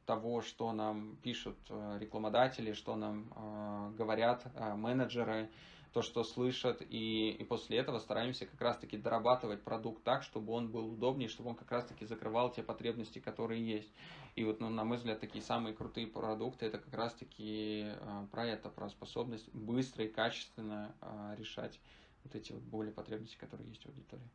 того, 0.07 0.41
что 0.41 0.71
нам 0.73 1.17
пишут 1.25 1.57
рекламодатели, 1.99 2.75
что 2.75 2.95
нам 2.95 3.93
говорят 3.97 4.47
менеджеры, 4.77 5.51
то, 5.93 6.03
что 6.03 6.23
слышат, 6.23 6.81
и, 6.89 7.31
и 7.31 7.45
после 7.45 7.79
этого 7.79 7.99
стараемся 7.99 8.47
как 8.47 8.61
раз-таки 8.61 8.97
дорабатывать 8.97 9.63
продукт 9.63 10.05
так, 10.05 10.23
чтобы 10.23 10.53
он 10.53 10.69
был 10.69 10.93
удобнее, 10.93 11.29
чтобы 11.29 11.51
он 11.51 11.57
как 11.57 11.73
раз-таки 11.73 12.05
закрывал 12.05 12.53
те 12.53 12.63
потребности, 12.63 13.19
которые 13.19 13.67
есть. 13.67 13.93
И 14.39 14.45
вот, 14.45 14.61
ну, 14.61 14.69
на 14.69 14.85
мой 14.85 14.99
взгляд, 14.99 15.19
такие 15.19 15.43
самые 15.43 15.75
крутые 15.75 16.07
продукты, 16.07 16.67
это 16.67 16.79
как 16.79 16.95
раз-таки 16.95 17.87
э, 17.87 18.27
про 18.31 18.47
это, 18.47 18.69
про 18.69 18.89
способность 18.89 19.53
быстро 19.53 20.05
и 20.05 20.09
качественно 20.09 20.95
э, 21.01 21.35
решать 21.37 21.81
вот 22.23 22.37
эти 22.37 22.53
вот 22.53 22.63
боли, 22.63 22.93
потребности, 22.93 23.37
которые 23.37 23.69
есть 23.69 23.85
у 23.85 23.89
аудитории. 23.89 24.31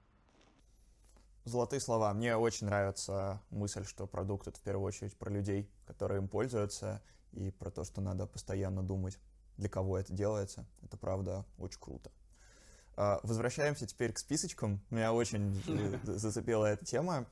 Золотые 1.46 1.80
слова. 1.80 2.14
Мне 2.14 2.36
очень 2.36 2.68
нравится 2.68 3.42
мысль, 3.50 3.86
что 3.86 4.06
продукт 4.06 4.46
это 4.46 4.60
в 4.60 4.62
первую 4.62 4.86
очередь 4.86 5.16
про 5.16 5.30
людей, 5.30 5.70
которые 5.86 6.20
им 6.20 6.28
пользуются, 6.28 7.02
и 7.32 7.52
про 7.52 7.72
то, 7.72 7.86
что 7.86 8.02
надо 8.02 8.28
постоянно 8.28 8.84
думать, 8.84 9.18
для 9.56 9.70
кого 9.70 9.98
это 9.98 10.12
делается. 10.12 10.66
Это 10.82 10.98
правда 10.98 11.46
очень 11.58 11.80
круто. 11.80 12.12
А, 12.98 13.22
возвращаемся 13.24 13.88
теперь 13.88 14.12
к 14.12 14.18
списочкам. 14.18 14.82
Меня 14.90 15.14
очень 15.14 15.54
зацепила 16.04 16.66
эта 16.66 16.84
тема. 16.84 17.26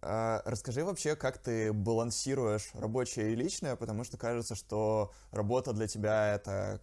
А, 0.00 0.42
расскажи 0.44 0.84
вообще, 0.84 1.16
как 1.16 1.38
ты 1.38 1.72
балансируешь 1.72 2.70
рабочее 2.74 3.32
и 3.32 3.34
личное, 3.34 3.74
потому 3.74 4.04
что 4.04 4.16
кажется, 4.16 4.54
что 4.54 5.12
работа 5.32 5.72
для 5.72 5.88
тебя 5.88 6.34
это 6.34 6.80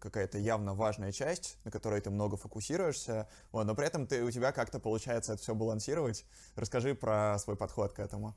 какая-то 0.00 0.38
явно 0.38 0.74
важная 0.74 1.12
часть, 1.12 1.56
на 1.64 1.70
которой 1.70 2.00
ты 2.00 2.10
много 2.10 2.36
фокусируешься, 2.36 3.28
вот, 3.52 3.64
но 3.64 3.74
при 3.74 3.86
этом 3.86 4.06
ты, 4.06 4.22
у 4.22 4.30
тебя 4.30 4.52
как-то 4.52 4.80
получается 4.80 5.32
это 5.32 5.42
все 5.42 5.54
балансировать. 5.54 6.26
Расскажи 6.56 6.94
про 6.94 7.38
свой 7.38 7.56
подход 7.56 7.94
к 7.94 8.00
этому. 8.00 8.36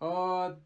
А, 0.00 0.58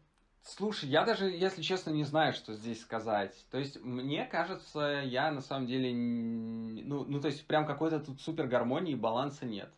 слушай, 0.43 0.89
я 0.89 1.05
даже, 1.05 1.25
если 1.29 1.61
честно, 1.61 1.91
не 1.91 2.05
знаю, 2.05 2.33
что 2.33 2.55
здесь 2.55 2.81
сказать. 2.81 3.45
То 3.51 3.59
есть, 3.59 3.79
мне 3.81 4.25
кажется, 4.25 5.03
я 5.05 5.31
на 5.31 5.41
самом 5.41 5.67
деле, 5.67 5.93
ну, 5.93 7.05
ну 7.05 7.21
то 7.21 7.27
есть, 7.27 7.45
прям 7.45 7.67
какой-то 7.67 7.99
тут 7.99 8.19
супер 8.19 8.47
гармонии, 8.47 8.95
баланса 8.95 9.45
нет. 9.45 9.71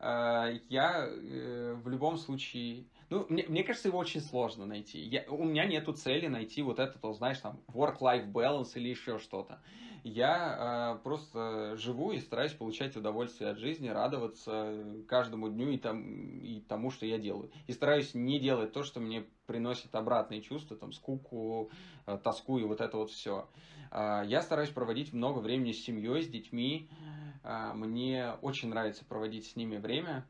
Э, 0.00 0.58
я 0.68 1.06
э, 1.06 1.74
в 1.82 1.88
любом 1.88 2.16
случае... 2.16 2.86
Ну, 3.10 3.26
мне, 3.28 3.44
мне 3.48 3.64
кажется, 3.64 3.88
его 3.88 3.98
очень 3.98 4.20
сложно 4.20 4.66
найти. 4.66 5.00
Я, 5.00 5.24
у 5.28 5.44
меня 5.44 5.66
нету 5.66 5.92
цели 5.92 6.26
найти 6.26 6.62
вот 6.62 6.78
это, 6.78 6.98
то, 6.98 7.12
знаешь, 7.12 7.38
там, 7.38 7.60
work-life 7.68 8.30
balance 8.32 8.72
или 8.74 8.88
еще 8.88 9.18
что-то. 9.18 9.60
Я 10.02 10.96
э, 10.96 11.02
просто 11.02 11.76
живу 11.76 12.12
и 12.12 12.20
стараюсь 12.20 12.52
получать 12.52 12.96
удовольствие 12.96 13.50
от 13.50 13.58
жизни, 13.58 13.88
радоваться 13.88 15.04
каждому 15.06 15.50
дню 15.50 15.70
и, 15.70 15.76
там, 15.76 16.38
и 16.38 16.60
тому, 16.60 16.90
что 16.90 17.04
я 17.04 17.18
делаю. 17.18 17.50
И 17.66 17.72
стараюсь 17.72 18.14
не 18.14 18.40
делать 18.40 18.72
то, 18.72 18.82
что 18.82 19.00
мне 19.00 19.26
приносит 19.46 19.94
обратные 19.94 20.40
чувства, 20.40 20.76
там, 20.76 20.92
скуку, 20.92 21.70
э, 22.06 22.18
тоску 22.22 22.58
и 22.58 22.64
вот 22.64 22.80
это 22.80 22.96
вот 22.96 23.10
все. 23.10 23.50
Э, 23.90 24.22
я 24.24 24.40
стараюсь 24.40 24.70
проводить 24.70 25.12
много 25.12 25.40
времени 25.40 25.72
с 25.72 25.84
семьей, 25.84 26.22
с 26.22 26.28
детьми, 26.28 26.88
а, 26.90 27.19
мне 27.42 28.32
очень 28.42 28.68
нравится 28.68 29.04
проводить 29.04 29.46
с 29.46 29.56
ними 29.56 29.78
время, 29.78 30.26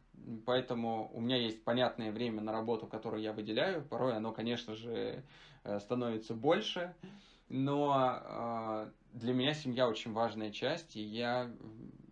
поэтому 0.47 1.11
у 1.13 1.21
меня 1.21 1.37
есть 1.37 1.65
понятное 1.65 2.13
время 2.13 2.41
на 2.41 2.53
работу, 2.53 2.87
которое 2.87 3.23
я 3.23 3.33
выделяю. 3.33 3.83
Порой 3.85 4.17
оно, 4.17 4.33
конечно 4.33 4.75
же, 4.75 5.25
э, 5.65 5.79
становится 5.81 6.35
больше, 6.35 6.95
но 7.49 7.91
а, 7.93 8.93
для 9.13 9.35
меня 9.35 9.55
семья 9.55 9.89
очень 9.89 10.13
важная 10.13 10.51
часть, 10.51 10.97
и 10.97 11.03
я, 11.03 11.51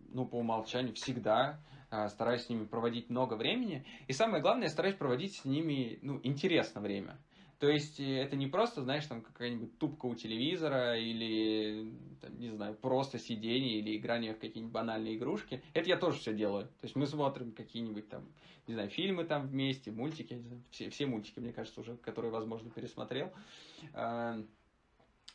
ну, 0.09 0.27
по 0.27 0.35
умолчанию 0.35 0.93
всегда 0.93 1.61
а, 1.89 2.09
стараюсь 2.09 2.45
с 2.45 2.49
ними 2.49 2.65
проводить 2.65 3.09
много 3.09 3.35
времени. 3.35 3.85
И 4.07 4.13
самое 4.13 4.41
главное, 4.41 4.63
я 4.63 4.69
стараюсь 4.69 4.95
проводить 4.95 5.35
с 5.35 5.45
ними, 5.45 5.97
ну, 6.01 6.19
интересно 6.23 6.81
время. 6.81 7.17
То 7.59 7.69
есть 7.69 7.99
э, 7.99 8.21
это 8.21 8.37
не 8.37 8.47
просто, 8.47 8.81
знаешь, 8.81 9.05
там 9.05 9.21
какая-нибудь 9.21 9.77
тупка 9.77 10.05
у 10.05 10.15
телевизора 10.15 10.97
или, 10.97 11.91
там, 12.21 12.39
не 12.39 12.49
знаю, 12.49 12.73
просто 12.75 13.19
сидение 13.19 13.79
или 13.79 13.97
играние 13.97 14.33
в 14.33 14.39
какие-нибудь 14.39 14.73
банальные 14.73 15.17
игрушки. 15.17 15.61
Это 15.73 15.89
я 15.89 15.97
тоже 15.97 16.19
все 16.19 16.33
делаю. 16.33 16.67
То 16.67 16.83
есть 16.83 16.95
мы 16.95 17.05
смотрим 17.05 17.51
какие-нибудь 17.51 18.07
там, 18.07 18.23
не 18.65 18.73
знаю, 18.73 18.89
фильмы 18.89 19.25
там 19.25 19.47
вместе, 19.47 19.91
мультики, 19.91 20.41
все, 20.71 20.89
все 20.89 21.05
мультики, 21.05 21.39
мне 21.39 21.51
кажется, 21.51 21.81
уже, 21.81 21.97
которые, 21.97 22.31
возможно, 22.31 22.69
пересмотрел. 22.69 23.31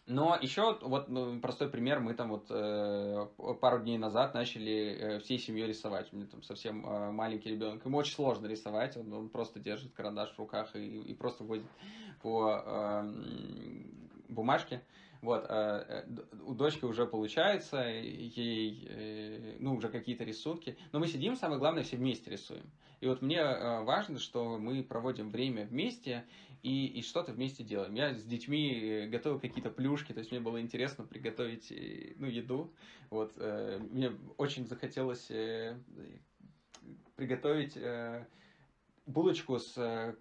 Но 0.07 0.39
еще 0.41 0.79
вот 0.83 1.09
ну, 1.09 1.41
простой 1.41 1.71
пример, 1.71 2.01
мы 2.01 2.13
там 2.13 2.29
вот 2.29 2.47
э, 2.51 3.27
пару 3.61 3.81
дней 3.81 3.97
назад 3.97 4.35
начали 4.35 4.73
э, 4.73 5.19
всей 5.21 5.39
семьей 5.39 5.69
рисовать. 5.69 6.13
У 6.13 6.17
меня 6.17 6.27
там 6.27 6.43
совсем 6.43 6.87
э, 6.87 7.11
маленький 7.11 7.51
ребенок, 7.51 7.85
ему 7.87 7.97
очень 7.97 8.15
сложно 8.15 8.47
рисовать, 8.47 8.99
он, 8.99 9.11
он 9.15 9.29
просто 9.31 9.61
держит 9.61 9.95
карандаш 9.95 10.35
в 10.35 10.39
руках 10.39 10.77
и, 10.77 11.01
и 11.01 11.15
просто 11.15 11.45
водит 11.45 11.65
по 12.21 12.63
э, 12.67 13.13
бумажке. 14.29 14.83
Вот, 15.25 15.47
э, 15.49 16.05
э, 16.05 16.05
у 16.45 16.53
дочки 16.53 16.85
уже 16.85 17.07
получается, 17.07 17.79
ей, 17.79 18.87
э, 18.91 19.57
ну, 19.59 19.75
уже 19.75 19.89
какие-то 19.89 20.23
рисунки. 20.23 20.77
Но 20.93 20.99
мы 20.99 21.07
сидим, 21.07 21.35
самое 21.35 21.59
главное, 21.59 21.83
все 21.83 21.97
вместе 21.97 22.31
рисуем. 22.31 22.71
И 23.01 23.07
вот 23.07 23.23
мне 23.23 23.43
важно, 23.43 24.19
что 24.19 24.59
мы 24.59 24.83
проводим 24.83 25.31
время 25.31 25.65
вместе 25.65 26.25
и, 26.65 26.87
и 26.87 27.03
что-то 27.03 27.33
вместе 27.33 27.63
делаем. 27.63 27.95
Я 27.95 28.15
с 28.15 28.25
детьми 28.25 29.07
готовил 29.13 29.39
какие-то 29.39 29.71
плюшки, 29.71 30.13
то 30.13 30.21
есть 30.21 30.33
мне 30.33 30.41
было 30.41 30.61
интересно 30.61 31.05
приготовить, 31.05 31.71
ну, 32.17 32.27
еду. 32.27 32.73
Вот, 33.11 33.37
мне 33.37 34.11
очень 34.39 34.67
захотелось 34.67 35.31
приготовить 37.17 37.79
булочку 39.07 39.59
с 39.59 40.17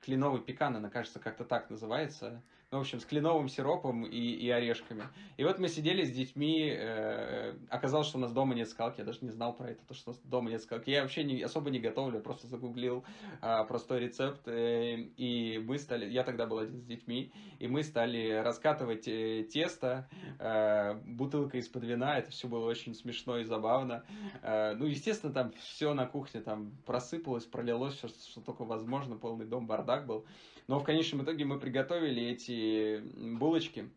кленовый 0.00 0.42
пекан, 0.42 0.76
она, 0.76 0.90
кажется, 0.90 1.20
как-то 1.20 1.44
так 1.44 1.70
называется 1.70 2.42
ну, 2.74 2.78
в 2.78 2.80
общем, 2.80 2.98
с 2.98 3.04
кленовым 3.04 3.48
сиропом 3.48 4.02
и, 4.04 4.18
и 4.18 4.50
орешками. 4.50 5.04
И 5.36 5.44
вот 5.44 5.60
мы 5.60 5.68
сидели 5.68 6.02
с 6.04 6.10
детьми, 6.10 6.74
э, 6.76 7.54
оказалось, 7.68 8.08
что 8.08 8.18
у 8.18 8.20
нас 8.20 8.32
дома 8.32 8.56
нет 8.56 8.68
скалки, 8.68 8.98
я 8.98 9.04
даже 9.04 9.20
не 9.22 9.30
знал 9.30 9.54
про 9.54 9.70
это, 9.70 9.80
то, 9.86 9.94
что 9.94 10.10
у 10.10 10.12
нас 10.12 10.20
дома 10.24 10.50
нет 10.50 10.60
скалки. 10.60 10.90
Я 10.90 11.02
вообще 11.02 11.22
не, 11.22 11.40
особо 11.40 11.70
не 11.70 11.78
готовлю, 11.78 12.18
просто 12.18 12.48
загуглил 12.48 13.04
э, 13.42 13.64
простой 13.68 14.00
рецепт, 14.00 14.48
э, 14.48 14.96
и 14.96 15.62
мы 15.64 15.78
стали, 15.78 16.10
я 16.10 16.24
тогда 16.24 16.46
был 16.46 16.58
один 16.58 16.80
с 16.80 16.84
детьми, 16.84 17.32
и 17.60 17.68
мы 17.68 17.84
стали 17.84 18.42
раскатывать 18.42 19.06
э, 19.06 19.44
тесто, 19.44 20.08
э, 20.40 20.94
бутылка 20.94 21.58
из-под 21.58 21.84
вина, 21.84 22.18
это 22.18 22.32
все 22.32 22.48
было 22.48 22.66
очень 22.66 22.96
смешно 22.96 23.38
и 23.38 23.44
забавно. 23.44 24.04
Э, 24.42 24.74
ну, 24.74 24.86
естественно, 24.86 25.32
там 25.32 25.52
все 25.60 25.94
на 25.94 26.06
кухне 26.06 26.40
там 26.40 26.72
просыпалось, 26.86 27.44
пролилось, 27.44 27.94
все, 27.94 28.08
что 28.08 28.40
только 28.40 28.64
возможно, 28.64 29.14
полный 29.14 29.46
дом 29.46 29.68
бардак 29.68 30.06
был. 30.06 30.26
Но 30.66 30.78
в 30.78 30.84
конечном 30.84 31.22
итоге 31.22 31.44
мы 31.44 31.58
приготовили 31.58 32.22
эти 32.22 33.00
булочки. 33.38 33.90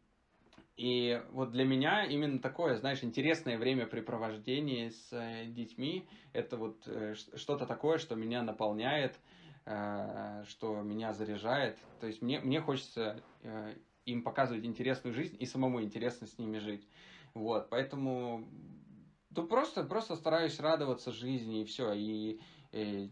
И 0.76 1.22
вот 1.32 1.52
для 1.52 1.66
меня 1.66 2.06
именно 2.06 2.40
такое, 2.40 2.78
знаешь, 2.78 3.04
интересное 3.04 3.58
времяпрепровождение 3.58 4.92
с 4.92 5.10
э, 5.12 5.46
детьми, 5.48 6.08
это 6.34 6.56
вот 6.56 6.84
э, 6.86 7.16
что-то 7.36 7.66
такое, 7.66 7.98
что 7.98 8.14
меня 8.16 8.44
наполняет, 8.44 9.18
э, 9.66 10.44
что 10.48 10.82
меня 10.84 11.14
заряжает. 11.14 11.80
То 12.00 12.06
есть 12.06 12.22
мне, 12.22 12.40
мне 12.42 12.62
хочется 12.62 13.24
им 14.06 14.22
показывать 14.22 14.66
интересную 14.66 15.14
жизнь 15.14 15.36
и 15.40 15.48
самому 15.48 15.82
интересно 15.82 16.28
с 16.28 16.38
ними 16.38 16.60
жить. 16.60 16.88
Вот, 17.34 17.70
поэтому 17.70 18.48
ну, 19.32 19.48
просто, 19.48 19.84
просто 19.84 20.16
стараюсь 20.16 20.60
радоваться 20.60 21.12
жизни 21.12 21.62
и 21.62 21.66
все. 21.66 21.94
И, 21.94 22.40
и 22.72 23.10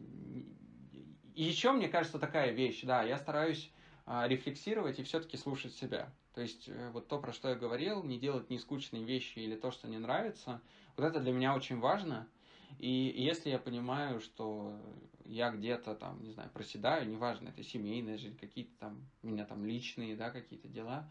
и 1.36 1.44
еще, 1.44 1.72
мне 1.72 1.88
кажется, 1.88 2.20
такая 2.20 2.52
вещь, 2.52 2.82
да, 2.84 3.04
я 3.04 3.18
стараюсь 3.18 3.72
а, 4.06 4.28
рефлексировать 4.28 5.00
и 5.00 5.04
все-таки 5.04 5.38
слушать 5.38 5.74
себя. 5.74 6.12
То 6.34 6.42
есть 6.42 6.68
э, 6.68 6.90
вот 6.92 7.08
то, 7.08 7.18
про 7.18 7.34
что 7.34 7.50
я 7.50 7.56
говорил, 7.56 8.04
не 8.04 8.20
делать 8.20 8.50
нескучные 8.50 9.04
вещи 9.04 9.40
или 9.40 9.56
то, 9.56 9.72
что 9.72 9.88
не 9.88 9.98
нравится, 9.98 10.62
вот 10.98 11.06
это 11.06 11.20
для 11.20 11.32
меня 11.32 11.56
очень 11.56 11.80
важно. 11.80 12.28
И 12.78 12.90
если 12.90 13.50
я 13.50 13.58
понимаю, 13.58 14.20
что 14.20 14.78
я 15.24 15.50
где-то 15.50 15.96
там, 15.96 16.22
не 16.22 16.32
знаю, 16.32 16.50
проседаю, 16.52 17.08
неважно, 17.08 17.50
это 17.50 17.64
семейная 17.64 18.18
жизнь, 18.18 18.38
какие-то 18.38 18.74
там, 18.80 19.08
у 19.24 19.28
меня 19.28 19.46
там 19.46 19.66
личные, 19.66 20.16
да, 20.16 20.30
какие-то 20.30 20.68
дела, 20.68 21.10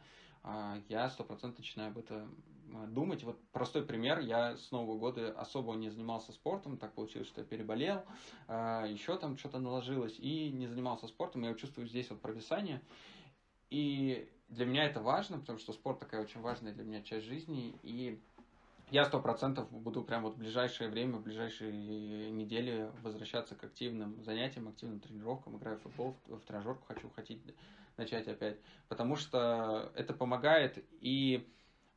я 0.88 1.08
сто 1.10 1.24
процентов 1.24 1.58
начинаю 1.58 1.90
об 1.90 1.98
этом 1.98 2.34
а, 2.74 2.86
думать. 2.86 3.22
Вот 3.22 3.38
простой 3.52 3.84
пример, 3.84 4.18
я 4.20 4.56
с 4.56 4.70
Нового 4.70 4.98
года 4.98 5.32
особо 5.38 5.74
не 5.74 5.90
занимался 5.90 6.32
спортом, 6.32 6.76
так 6.76 6.92
получилось, 6.92 7.28
что 7.28 7.42
я 7.42 7.46
переболел, 7.46 8.02
а, 8.48 8.84
еще 8.86 9.16
там 9.16 9.36
что-то 9.36 9.58
наложилось, 9.58 10.18
и 10.18 10.50
не 10.50 10.66
занимался 10.66 11.06
спортом, 11.06 11.42
я 11.42 11.54
чувствую 11.54 11.86
здесь 11.86 12.10
вот 12.10 12.20
провисание. 12.20 12.80
И 13.70 14.28
для 14.48 14.66
меня 14.66 14.84
это 14.84 15.00
важно, 15.00 15.38
потому 15.38 15.58
что 15.58 15.72
спорт 15.72 16.00
такая 16.00 16.22
очень 16.22 16.40
важная 16.40 16.72
для 16.72 16.84
меня 16.84 17.02
часть 17.02 17.26
жизни, 17.26 17.78
и 17.82 18.20
я 18.90 19.04
сто 19.04 19.20
процентов 19.20 19.70
буду 19.70 20.02
прям 20.02 20.22
вот 20.22 20.34
в 20.34 20.38
ближайшее 20.38 20.90
время, 20.90 21.18
в 21.18 21.22
ближайшие 21.22 22.30
недели 22.30 22.90
возвращаться 23.02 23.54
к 23.54 23.64
активным 23.64 24.22
занятиям, 24.22 24.68
активным 24.68 25.00
тренировкам, 25.00 25.56
играю 25.56 25.78
в 25.78 25.82
футбол, 25.82 26.16
в 26.26 26.40
тренажерку 26.40 26.84
хочу 26.86 27.08
хотеть 27.10 27.40
начать 27.96 28.28
опять, 28.28 28.58
потому 28.88 29.16
что 29.16 29.92
это 29.94 30.12
помогает 30.14 30.84
и 31.00 31.48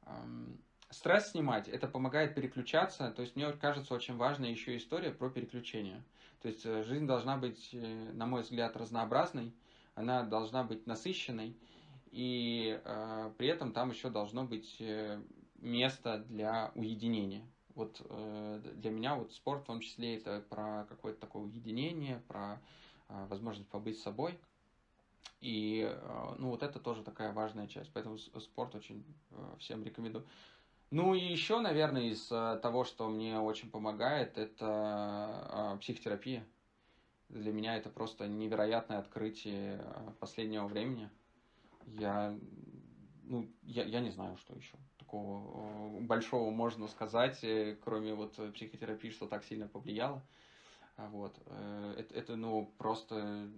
эм, 0.05 0.59
стресс 0.89 1.31
снимать, 1.31 1.67
это 1.67 1.87
помогает 1.87 2.35
переключаться, 2.35 3.11
то 3.11 3.21
есть 3.21 3.35
мне 3.35 3.51
кажется 3.53 3.93
очень 3.93 4.15
важная 4.15 4.49
еще 4.49 4.77
история 4.77 5.11
про 5.11 5.29
переключение. 5.29 6.03
То 6.41 6.49
есть 6.49 6.65
э, 6.65 6.83
жизнь 6.83 7.07
должна 7.07 7.37
быть, 7.37 7.69
э, 7.73 8.11
на 8.13 8.25
мой 8.25 8.43
взгляд, 8.43 8.77
разнообразной, 8.77 9.53
она 9.95 10.23
должна 10.23 10.63
быть 10.63 10.85
насыщенной, 10.85 11.57
и 12.11 12.79
э, 12.83 13.31
при 13.37 13.47
этом 13.47 13.73
там 13.73 13.89
еще 13.89 14.09
должно 14.09 14.43
быть 14.43 14.75
э, 14.79 15.21
место 15.59 16.19
для 16.29 16.71
уединения. 16.75 17.45
Вот 17.75 18.01
э, 18.09 18.61
для 18.75 18.91
меня 18.91 19.15
вот 19.15 19.33
спорт 19.33 19.63
в 19.63 19.65
том 19.65 19.81
числе 19.81 20.17
это 20.17 20.43
про 20.49 20.85
какое-то 20.89 21.21
такое 21.21 21.43
уединение, 21.43 22.21
про 22.27 22.61
э, 23.09 23.25
возможность 23.29 23.69
побыть 23.69 23.99
собой. 23.99 24.39
И 25.39 25.87
э, 25.89 26.35
ну 26.37 26.49
вот 26.49 26.63
это 26.63 26.79
тоже 26.79 27.03
такая 27.03 27.31
важная 27.31 27.67
часть. 27.67 27.91
Поэтому 27.93 28.17
спорт 28.17 28.75
очень 28.75 29.03
э, 29.31 29.55
всем 29.59 29.83
рекомендую. 29.83 30.25
Ну 30.89 31.13
и 31.13 31.19
еще, 31.19 31.59
наверное, 31.59 32.03
из 32.03 32.31
э, 32.31 32.59
того, 32.61 32.85
что 32.85 33.09
мне 33.09 33.39
очень 33.39 33.69
помогает, 33.69 34.37
это 34.37 35.73
э, 35.75 35.77
психотерапия. 35.79 36.45
Для 37.27 37.51
меня 37.51 37.75
это 37.75 37.89
просто 37.89 38.27
невероятное 38.27 38.99
открытие 38.99 39.81
э, 39.83 40.11
последнего 40.19 40.65
времени. 40.65 41.09
Я, 41.85 42.37
ну, 43.23 43.49
я, 43.63 43.83
я 43.83 43.99
не 43.99 44.11
знаю, 44.11 44.37
что 44.37 44.55
еще 44.55 44.77
такого 44.97 45.99
большого 46.01 46.51
можно 46.51 46.87
сказать, 46.87 47.43
кроме 47.83 48.13
вот 48.13 48.35
психотерапии, 48.53 49.09
что 49.09 49.27
так 49.27 49.43
сильно 49.43 49.67
повлияло. 49.67 50.21
Вот. 50.97 51.33
Это, 51.97 52.13
это 52.13 52.35
ну, 52.35 52.73
просто 52.77 53.49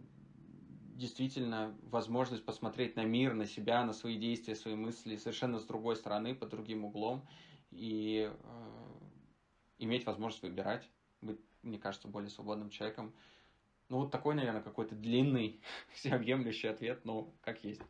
действительно 1.00 1.76
возможность 1.84 2.46
посмотреть 2.46 2.96
на 2.96 3.06
мир, 3.06 3.34
на 3.34 3.46
себя, 3.46 3.84
на 3.84 3.94
свои 3.94 4.18
действия, 4.18 4.56
свои 4.56 4.76
мысли 4.76 5.16
совершенно 5.16 5.58
с 5.58 5.66
другой 5.66 5.96
стороны, 5.96 6.36
под 6.36 6.50
другим 6.50 6.86
углом 6.86 7.28
и 7.72 8.32
э, 8.32 8.90
иметь 9.80 10.06
возможность 10.06 10.44
выбирать, 10.44 10.88
быть, 11.22 11.40
мне 11.64 11.80
кажется, 11.80 12.08
более 12.08 12.30
свободным 12.30 12.70
человеком. 12.70 13.14
Ну, 13.88 14.00
вот 14.00 14.12
такой, 14.12 14.36
наверное, 14.36 14.62
какой-то 14.62 14.96
длинный, 14.96 15.62
всеобъемлющий 15.94 16.70
ответ, 16.70 17.06
но 17.06 17.34
как 17.42 17.64
есть. 17.64 17.82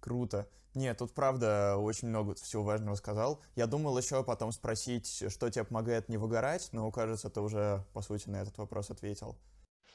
Круто. 0.00 0.48
Нет, 0.74 0.98
тут 0.98 1.14
правда 1.14 1.76
очень 1.76 2.08
много 2.08 2.34
всего 2.34 2.64
важного 2.64 2.96
сказал. 2.96 3.40
Я 3.54 3.66
думал 3.66 3.96
еще 3.96 4.22
потом 4.24 4.52
спросить, 4.52 5.24
что 5.30 5.48
тебе 5.48 5.64
помогает 5.64 6.08
не 6.08 6.16
выгорать, 6.18 6.68
но, 6.72 6.90
кажется, 6.90 7.30
ты 7.30 7.40
уже, 7.40 7.86
по 7.92 8.02
сути, 8.02 8.28
на 8.28 8.42
этот 8.42 8.58
вопрос 8.58 8.90
ответил. 8.90 9.38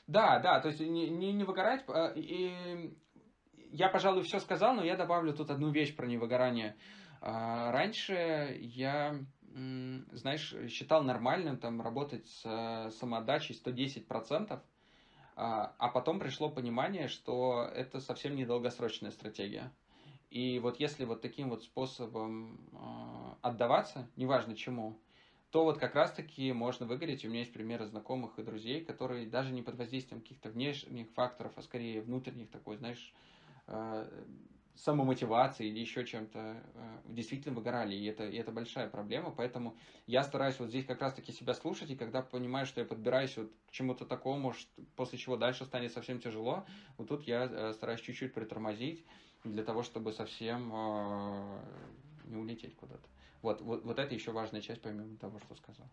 Да, 0.10 0.40
да, 0.40 0.60
то 0.60 0.70
есть 0.70 0.80
не, 0.80 1.08
не, 1.08 1.32
не 1.34 1.44
выгорать. 1.44 1.84
А, 1.88 2.12
и 2.16 2.98
я, 3.72 3.90
пожалуй, 3.90 4.24
все 4.24 4.40
сказал, 4.40 4.74
но 4.74 4.84
я 4.84 4.98
добавлю 4.98 5.36
тут 5.36 5.52
одну 5.52 5.70
вещь 5.70 5.96
про 5.96 6.08
невыгорание. 6.08 6.76
А, 7.22 7.72
раньше 7.72 8.58
я, 8.60 9.20
знаешь, 9.54 10.56
считал 10.70 11.04
нормальным 11.04 11.58
там 11.58 11.80
работать 11.80 12.28
с 12.28 12.90
самоотдачей 12.98 13.56
110%, 13.56 14.60
а, 15.36 15.76
а 15.78 15.90
потом 15.90 16.20
пришло 16.20 16.50
понимание, 16.50 17.08
что 17.08 17.70
это 17.72 18.00
совсем 18.00 18.36
не 18.36 18.46
долгосрочная 18.46 19.12
стратегия. 19.12 19.72
И 20.32 20.58
вот 20.58 20.80
если 20.80 21.06
вот 21.06 21.22
таким 21.22 21.52
вот 21.52 21.62
способом 21.62 23.38
отдаваться, 23.44 24.10
неважно 24.16 24.56
чему, 24.56 25.00
то 25.52 25.64
вот 25.64 25.80
как 25.80 25.96
раз-таки 25.96 26.52
можно 26.54 26.86
выгореть. 26.86 27.26
У 27.26 27.30
меня 27.30 27.40
есть 27.40 27.54
примеры 27.54 27.86
знакомых 27.86 28.38
и 28.38 28.44
друзей, 28.44 28.86
которые 28.86 29.26
даже 29.28 29.52
не 29.52 29.64
под 29.64 29.76
воздействием 29.76 30.22
каких-то 30.22 30.50
внешних 30.50 31.10
факторов, 31.12 31.54
а 31.56 31.62
скорее 31.62 32.02
внутренних 32.02 32.52
такой, 32.52 32.78
знаешь, 32.78 33.14
э, 33.68 34.26
самомотивации 34.76 35.68
или 35.68 35.80
еще 35.80 36.06
чем-то 36.06 36.64
э, 36.74 37.00
действительно 37.06 37.56
выгорали. 37.56 37.96
И 37.96 38.06
это, 38.06 38.28
и 38.28 38.38
это 38.38 38.52
большая 38.52 38.88
проблема. 38.90 39.32
Поэтому 39.32 39.76
я 40.06 40.24
стараюсь 40.24 40.60
вот 40.60 40.70
здесь 40.70 40.86
как 40.86 41.02
раз-таки 41.02 41.32
себя 41.32 41.56
слушать. 41.56 41.90
И 41.90 41.96
когда 41.96 42.22
понимаю, 42.22 42.68
что 42.68 42.82
я 42.82 42.86
подбираюсь 42.86 43.36
вот 43.36 43.52
к 43.68 43.72
чему-то 43.72 44.06
такому, 44.06 44.54
после 44.96 45.18
чего 45.18 45.36
дальше 45.36 45.66
станет 45.66 45.92
совсем 45.92 46.20
тяжело, 46.20 46.66
вот 46.98 47.08
тут 47.08 47.24
я 47.24 47.46
э, 47.46 47.74
стараюсь 47.74 48.02
чуть-чуть 48.02 48.34
притормозить 48.34 49.04
для 49.44 49.64
того, 49.64 49.82
чтобы 49.82 50.12
совсем 50.12 50.70
не 52.26 52.36
улететь 52.36 52.76
куда-то. 52.76 53.08
Вот, 53.42 53.62
вот, 53.62 53.84
вот 53.84 54.00
это 54.00 54.14
еще 54.14 54.32
важная 54.32 54.62
часть, 54.62 54.82
помимо 54.82 55.18
того, 55.18 55.40
что 55.40 55.56
сказал. 55.56 55.88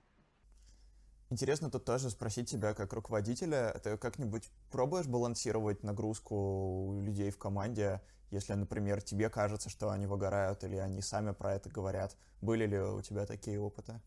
Интересно 1.28 1.70
тут 1.70 1.84
тоже 1.84 2.10
спросить 2.10 2.48
тебя, 2.48 2.72
как 2.72 2.92
руководителя, 2.92 3.72
ты 3.82 3.96
как-нибудь 3.96 4.48
пробуешь 4.70 5.06
балансировать 5.06 5.82
нагрузку 5.82 7.00
людей 7.02 7.30
в 7.30 7.38
команде, 7.38 8.00
если, 8.30 8.54
например, 8.54 9.02
тебе 9.02 9.28
кажется, 9.28 9.68
что 9.68 9.90
они 9.90 10.06
выгорают, 10.06 10.62
или 10.62 10.76
они 10.76 11.00
сами 11.00 11.32
про 11.32 11.54
это 11.54 11.68
говорят? 11.68 12.16
Были 12.40 12.66
ли 12.66 12.78
у 12.78 13.00
тебя 13.02 13.26
такие 13.26 13.60
опыты? 13.60 14.00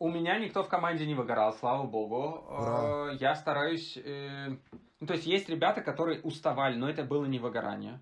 У 0.00 0.08
меня 0.08 0.38
никто 0.38 0.62
в 0.62 0.68
команде 0.68 1.06
не 1.06 1.14
выгорал, 1.14 1.52
слава 1.54 1.86
богу. 1.86 2.46
Ура. 2.48 3.12
Э, 3.12 3.16
я 3.16 3.34
стараюсь... 3.34 3.96
Э, 3.96 4.56
ну, 5.00 5.06
то 5.06 5.14
есть 5.14 5.26
есть 5.26 5.48
ребята, 5.48 5.82
которые 5.82 6.20
уставали, 6.22 6.76
но 6.76 6.88
это 6.88 7.04
было 7.04 7.24
не 7.24 7.38
выгорание. 7.38 8.00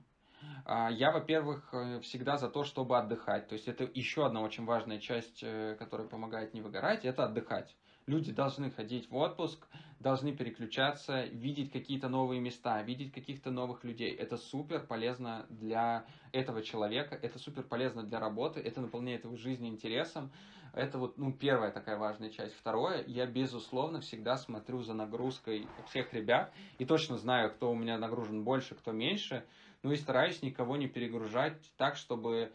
А, 0.68 0.90
я, 0.90 1.12
во-первых, 1.12 1.68
э, 1.72 2.00
всегда 2.00 2.38
за 2.38 2.48
то, 2.48 2.64
чтобы 2.64 2.98
отдыхать. 2.98 3.46
То 3.46 3.52
есть 3.52 3.68
это 3.68 3.88
еще 3.94 4.26
одна 4.26 4.40
очень 4.40 4.64
важная 4.64 4.98
часть, 4.98 5.44
э, 5.44 5.76
которая 5.78 6.08
помогает 6.08 6.54
не 6.54 6.60
выгорать, 6.60 7.04
это 7.04 7.24
отдыхать. 7.24 7.76
Люди 8.06 8.32
должны 8.32 8.72
ходить 8.72 9.08
в 9.08 9.14
отпуск, 9.14 9.64
должны 10.00 10.32
переключаться, 10.36 11.24
видеть 11.26 11.70
какие-то 11.70 12.08
новые 12.08 12.40
места, 12.40 12.82
видеть 12.82 13.12
каких-то 13.12 13.52
новых 13.52 13.84
людей. 13.84 14.12
Это 14.12 14.36
супер 14.36 14.80
полезно 14.80 15.46
для 15.50 16.04
этого 16.32 16.62
человека, 16.62 17.14
это 17.14 17.38
супер 17.38 17.62
полезно 17.62 18.02
для 18.02 18.18
работы, 18.18 18.58
это 18.58 18.80
наполняет 18.80 19.22
его 19.22 19.36
жизнь 19.36 19.66
интересом. 19.68 20.32
Это 20.72 20.98
вот 20.98 21.16
ну, 21.16 21.32
первая 21.32 21.70
такая 21.70 21.96
важная 21.96 22.30
часть. 22.30 22.54
Второе, 22.54 23.02
я 23.06 23.26
безусловно 23.26 24.00
всегда 24.00 24.36
смотрю 24.36 24.82
за 24.82 24.94
нагрузкой 24.94 25.66
всех 25.88 26.12
ребят 26.12 26.52
и 26.78 26.84
точно 26.84 27.16
знаю, 27.16 27.50
кто 27.52 27.70
у 27.70 27.74
меня 27.74 27.98
нагружен 27.98 28.44
больше, 28.44 28.74
кто 28.74 28.92
меньше. 28.92 29.44
Ну 29.86 29.92
и 29.92 29.96
стараюсь 29.96 30.42
никого 30.42 30.76
не 30.76 30.88
перегружать 30.88 31.72
так, 31.76 31.94
чтобы 31.94 32.50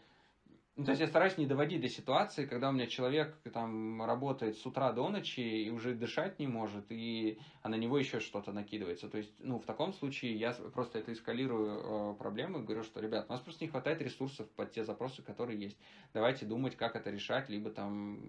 ну, 0.76 0.84
то 0.84 0.90
есть 0.90 1.00
я 1.00 1.06
стараюсь 1.06 1.38
не 1.38 1.46
доводить 1.46 1.80
до 1.80 1.88
ситуации, 1.88 2.44
когда 2.44 2.68
у 2.68 2.72
меня 2.72 2.86
человек 2.86 3.38
там 3.54 4.04
работает 4.04 4.58
с 4.58 4.66
утра 4.66 4.92
до 4.92 5.08
ночи 5.08 5.40
и 5.40 5.70
уже 5.70 5.94
дышать 5.94 6.38
не 6.38 6.46
может, 6.46 6.84
и 6.90 7.38
а 7.62 7.70
на 7.70 7.76
него 7.76 7.98
еще 7.98 8.20
что-то 8.20 8.52
накидывается. 8.52 9.08
То 9.08 9.16
есть, 9.16 9.32
ну, 9.38 9.58
в 9.58 9.64
таком 9.64 9.94
случае 9.94 10.34
я 10.34 10.52
просто 10.52 10.98
это 10.98 11.14
эскалирую 11.14 12.12
э, 12.12 12.14
проблему 12.18 12.58
и 12.58 12.64
говорю, 12.64 12.82
что, 12.82 13.00
ребят, 13.00 13.24
у 13.30 13.32
нас 13.32 13.40
просто 13.40 13.64
не 13.64 13.70
хватает 13.70 14.02
ресурсов 14.02 14.46
под 14.50 14.72
те 14.72 14.84
запросы, 14.84 15.22
которые 15.22 15.58
есть. 15.58 15.78
Давайте 16.12 16.44
думать, 16.44 16.76
как 16.76 16.96
это 16.96 17.08
решать, 17.08 17.48
либо 17.48 17.70
там 17.70 18.20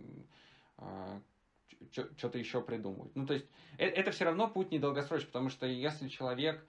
э, 0.78 1.20
что-то 1.91 2.38
еще 2.38 2.62
придумывать. 2.62 3.14
Ну, 3.16 3.26
то 3.26 3.34
есть, 3.34 3.47
это, 3.78 3.99
это 3.99 4.12
все 4.12 4.24
равно 4.24 4.47
путь 4.47 4.72
недолгосрочный, 4.72 5.28
потому 5.28 5.49
что 5.49 5.66
если 5.66 6.08
человек 6.08 6.66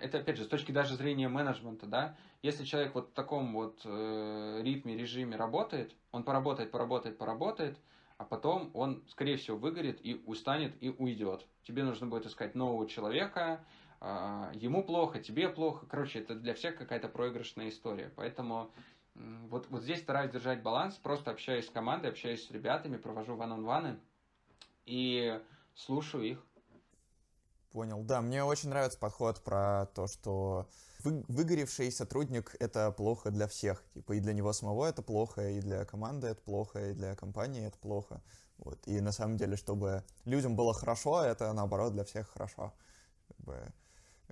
это 0.00 0.18
опять 0.18 0.36
же 0.36 0.44
с 0.44 0.48
точки 0.48 0.72
даже 0.72 0.96
зрения 0.96 1.28
менеджмента, 1.28 1.86
да, 1.86 2.16
если 2.42 2.64
человек 2.64 2.94
вот 2.94 3.10
в 3.10 3.12
таком 3.12 3.52
вот 3.52 3.80
э, 3.84 4.60
ритме, 4.62 4.96
режиме 4.96 5.36
работает, 5.36 5.94
он 6.10 6.24
поработает, 6.24 6.70
поработает, 6.70 7.18
поработает, 7.18 7.78
а 8.18 8.24
потом 8.24 8.70
он, 8.74 9.02
скорее 9.08 9.36
всего, 9.36 9.56
выгорит 9.56 10.04
и 10.04 10.22
устанет 10.26 10.74
и 10.80 10.90
уйдет. 10.90 11.46
Тебе 11.64 11.84
нужно 11.84 12.06
будет 12.06 12.26
искать 12.26 12.54
нового 12.54 12.88
человека, 12.88 13.64
э, 14.00 14.52
ему 14.54 14.84
плохо, 14.84 15.20
тебе 15.20 15.48
плохо. 15.48 15.86
Короче, 15.86 16.20
это 16.20 16.34
для 16.34 16.54
всех 16.54 16.76
какая-то 16.76 17.08
проигрышная 17.08 17.68
история. 17.68 18.12
Поэтому 18.16 18.70
э, 19.14 19.20
вот, 19.48 19.68
вот 19.70 19.82
здесь 19.82 20.00
стараюсь 20.00 20.32
держать 20.32 20.62
баланс, 20.62 20.96
просто 20.96 21.30
общаюсь 21.30 21.66
с 21.66 21.70
командой, 21.70 22.10
общаюсь 22.10 22.46
с 22.46 22.50
ребятами, 22.50 22.96
провожу 22.96 23.36
ван-он-ваны 23.36 23.98
и 24.84 25.40
слушаю 25.74 26.24
их. 26.24 26.46
Понял. 27.72 28.02
Да, 28.04 28.20
мне 28.20 28.44
очень 28.44 28.68
нравится 28.68 28.98
подход 28.98 29.42
про 29.42 29.86
то, 29.94 30.06
что 30.06 30.68
вы, 31.02 31.24
выгоревший 31.28 31.90
сотрудник— 31.90 32.54
это 32.60 32.92
плохо 32.92 33.30
для 33.30 33.48
всех. 33.48 33.82
Типа 33.94 34.12
и 34.12 34.20
для 34.20 34.34
него 34.34 34.52
самого 34.52 34.86
это 34.86 35.00
плохо, 35.00 35.48
и 35.48 35.60
для 35.60 35.86
команды 35.86 36.28
это 36.28 36.42
плохо, 36.42 36.90
и 36.90 36.92
для 36.92 37.16
компании 37.16 37.66
это 37.66 37.78
плохо. 37.78 38.22
Вот. 38.58 38.78
И 38.86 39.00
на 39.00 39.10
самом 39.10 39.38
деле, 39.38 39.56
чтобы 39.56 40.04
людям 40.26 40.54
было 40.54 40.74
хорошо, 40.74 41.22
это 41.22 41.50
наоборот 41.54 41.94
для 41.94 42.04
всех 42.04 42.28
хорошо. 42.28 42.74
Как 43.28 43.36
бы, 43.38 43.72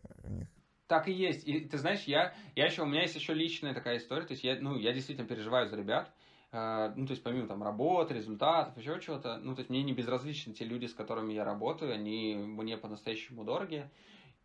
э, 0.03 0.29
у 0.29 0.31
них 0.31 0.49
так 0.91 1.07
и 1.07 1.13
есть. 1.13 1.47
И 1.47 1.61
ты 1.61 1.79
знаешь, 1.79 2.03
я, 2.03 2.35
я 2.57 2.67
еще, 2.67 2.83
у 2.83 2.87
меня 2.87 3.03
есть 3.03 3.15
еще 3.15 3.33
личная 3.33 3.75
такая 3.75 3.99
история. 3.99 4.27
То 4.27 4.33
есть 4.33 4.43
я, 4.43 4.59
ну, 4.61 4.77
я 4.77 4.93
действительно 4.93 5.27
переживаю 5.27 5.69
за 5.69 5.77
ребят. 5.77 6.13
Э, 6.53 6.93
ну, 6.97 7.07
то 7.07 7.13
есть 7.13 7.23
помимо 7.23 7.47
там 7.47 7.63
работы, 7.63 8.15
результатов, 8.15 8.77
еще 8.77 9.01
чего-то, 9.01 9.39
ну, 9.39 9.55
то 9.55 9.61
есть 9.61 9.71
мне 9.71 9.83
не 9.83 9.93
безразличны 9.93 10.53
те 10.53 10.65
люди, 10.65 10.87
с 10.87 10.95
которыми 10.95 11.33
я 11.33 11.45
работаю, 11.45 11.93
они 11.93 12.35
мне 12.35 12.77
по-настоящему 12.77 13.45
дороги, 13.45 13.89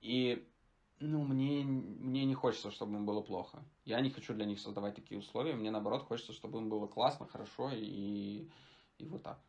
и, 0.02 0.48
ну, 1.00 1.24
мне, 1.24 1.64
мне 1.64 2.26
не 2.26 2.36
хочется, 2.36 2.70
чтобы 2.70 2.98
им 2.98 3.06
было 3.06 3.22
плохо. 3.22 3.64
Я 3.86 4.02
не 4.02 4.12
хочу 4.12 4.34
для 4.34 4.46
них 4.46 4.60
создавать 4.60 4.96
такие 4.96 5.20
условия, 5.20 5.56
мне, 5.56 5.72
наоборот, 5.72 6.04
хочется, 6.04 6.34
чтобы 6.34 6.60
им 6.60 6.70
было 6.70 6.88
классно, 6.88 7.28
хорошо, 7.28 7.72
и, 7.74 8.48
и 9.00 9.08
вот 9.08 9.24
так. 9.24 9.40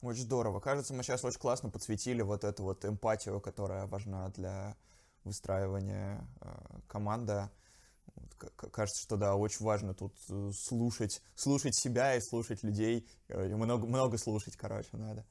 Очень 0.00 0.22
здорово. 0.22 0.60
Кажется, 0.60 0.92
мы 0.92 1.02
сейчас 1.02 1.24
очень 1.24 1.40
классно 1.40 1.70
подсветили 1.70 2.20
вот 2.20 2.44
эту 2.44 2.62
вот 2.62 2.84
эмпатию, 2.84 3.40
которая 3.40 3.86
важна 3.86 4.28
для 4.30 4.76
выстраивания 5.24 6.26
э, 6.42 6.80
команды 6.86 7.48
кажется, 8.56 9.02
что 9.06 9.16
да, 9.16 9.34
очень 9.36 9.64
важно 9.64 9.94
тут 9.94 10.12
э, 10.30 10.50
слушать, 10.52 11.22
слушать 11.34 11.74
себя 11.74 12.14
и 12.16 12.20
слушать 12.20 12.62
людей, 12.62 13.06
много, 13.28 13.86
много 13.86 14.18
слушать, 14.18 14.56
короче, 14.56 14.88
надо. 14.92 15.24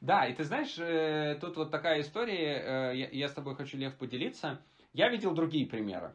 Да, 0.00 0.26
и 0.26 0.34
ты 0.34 0.44
знаешь, 0.44 0.78
э, 0.78 1.38
тут 1.40 1.56
вот 1.56 1.70
такая 1.70 2.00
история, 2.00 2.92
э, 2.92 3.08
я 3.12 3.28
с 3.28 3.32
тобой 3.32 3.56
хочу, 3.56 3.76
Лев, 3.76 3.96
поделиться. 3.96 4.60
Я 4.92 5.08
видел 5.10 5.34
другие 5.34 5.66
примеры. 5.66 6.14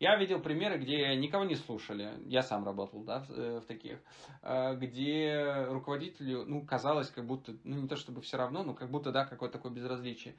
Я 0.00 0.16
видел 0.16 0.40
примеры, 0.40 0.78
где 0.78 1.14
никого 1.16 1.44
не 1.44 1.56
слушали. 1.56 2.12
Я 2.24 2.42
сам 2.42 2.64
работал, 2.64 3.02
да, 3.02 3.20
в, 3.20 3.30
э, 3.30 3.60
в 3.60 3.66
таких, 3.66 3.98
э, 4.42 4.76
где 4.76 5.66
руководителю, 5.68 6.44
ну, 6.46 6.64
казалось, 6.64 7.10
как 7.10 7.26
будто, 7.26 7.54
ну, 7.64 7.82
не 7.82 7.88
то 7.88 7.96
чтобы 7.96 8.22
все 8.22 8.38
равно, 8.38 8.62
но 8.62 8.74
как 8.74 8.90
будто, 8.90 9.12
да, 9.12 9.26
какое-то 9.26 9.58
такое 9.58 9.72
безразличие. 9.72 10.34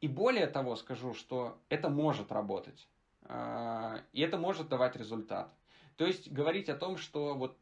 И 0.00 0.08
более 0.08 0.46
того 0.46 0.76
скажу, 0.76 1.12
что 1.12 1.58
это 1.68 1.90
может 1.90 2.32
работать. 2.32 2.88
Э, 3.30 4.00
и 4.12 4.20
это 4.20 4.36
может 4.38 4.68
давать 4.68 4.96
результат. 4.96 5.54
То 5.96 6.06
есть 6.06 6.30
говорить 6.32 6.68
о 6.68 6.76
том, 6.76 6.96
что 6.96 7.34
вот 7.34 7.56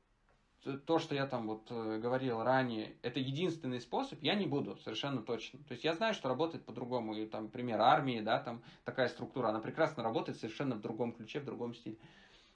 то, 0.86 0.98
что 0.98 1.14
я 1.14 1.26
там 1.26 1.46
вот 1.46 1.70
э, 1.70 1.98
говорил 1.98 2.42
ранее, 2.42 2.96
это 3.02 3.20
единственный 3.20 3.80
способ, 3.80 4.22
я 4.22 4.34
не 4.34 4.46
буду, 4.46 4.76
совершенно 4.76 5.22
точно. 5.22 5.60
То 5.64 5.72
есть 5.72 5.84
я 5.84 5.94
знаю, 5.94 6.14
что 6.14 6.28
работает 6.28 6.64
по-другому. 6.64 7.14
И 7.14 7.26
там 7.26 7.48
пример 7.48 7.80
армии, 7.80 8.20
да, 8.20 8.40
там 8.40 8.62
такая 8.84 9.08
структура, 9.08 9.48
она 9.48 9.60
прекрасно 9.60 10.02
работает 10.02 10.38
совершенно 10.38 10.74
в 10.74 10.80
другом 10.80 11.12
ключе, 11.12 11.40
в 11.40 11.44
другом 11.44 11.74
стиле. 11.74 11.98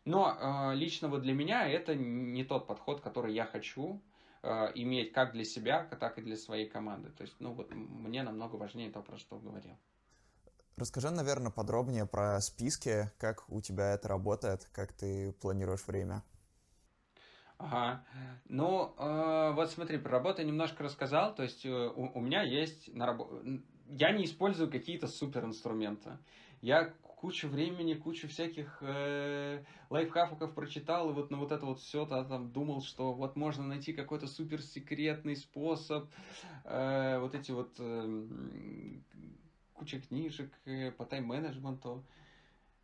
Но 0.04 0.36
э, 0.38 0.74
лично 0.74 1.08
вот 1.08 1.22
для 1.22 1.34
меня 1.34 1.68
это 1.68 1.94
не 1.94 2.44
тот 2.44 2.66
подход, 2.66 3.00
который 3.00 3.34
я 3.34 3.44
хочу 3.44 4.02
э, 4.42 4.72
иметь 4.74 5.12
как 5.12 5.32
для 5.32 5.44
себя, 5.44 5.84
так 5.84 6.18
и 6.18 6.22
для 6.22 6.36
своей 6.36 6.68
команды. 6.68 7.10
То 7.10 7.22
есть, 7.22 7.36
ну 7.38 7.52
вот 7.52 7.72
мне 7.74 8.22
намного 8.22 8.56
важнее 8.56 8.90
то, 8.90 9.00
про 9.00 9.16
что 9.16 9.38
говорил. 9.38 9.76
Расскажи, 10.76 11.10
наверное, 11.10 11.50
подробнее 11.50 12.06
про 12.06 12.40
списки, 12.40 13.10
как 13.18 13.48
у 13.50 13.60
тебя 13.60 13.92
это 13.92 14.08
работает, 14.08 14.68
как 14.72 14.92
ты 14.92 15.32
планируешь 15.40 15.86
время. 15.86 16.22
Ага. 17.58 18.04
Ну, 18.48 18.94
э, 18.98 19.52
вот 19.54 19.70
смотри, 19.70 19.98
про 19.98 20.12
работу 20.12 20.40
я 20.40 20.46
немножко 20.46 20.82
рассказал. 20.82 21.34
То 21.34 21.42
есть 21.42 21.64
э, 21.64 21.70
у, 21.70 22.18
у 22.18 22.20
меня 22.20 22.42
есть 22.42 22.92
на 22.94 23.06
работу... 23.06 23.42
Я 23.88 24.10
не 24.12 24.24
использую 24.24 24.70
какие-то 24.70 25.06
супер 25.06 25.44
инструменты. 25.44 26.18
Я 26.60 26.92
кучу 27.22 27.48
времени, 27.48 27.94
кучу 27.94 28.26
всяких 28.26 28.78
э, 28.80 29.62
лайфхаков 29.90 30.54
прочитал, 30.54 31.10
и 31.10 31.12
вот 31.12 31.30
на 31.30 31.36
вот 31.36 31.52
это 31.52 31.66
вот 31.66 31.78
все 31.78 32.04
-то, 32.04 32.28
там 32.28 32.50
думал, 32.50 32.82
что 32.82 33.12
вот 33.12 33.36
можно 33.36 33.64
найти 33.64 33.92
какой-то 33.92 34.26
супер 34.26 34.60
секретный 34.60 35.36
способ, 35.36 36.10
э, 36.64 37.20
вот 37.20 37.36
эти 37.36 37.52
вот 37.52 37.76
э, 37.78 38.24
куча 39.82 40.00
книжек 40.00 40.52
э, 40.64 40.92
по 40.92 41.04
тайм-менеджменту. 41.04 42.04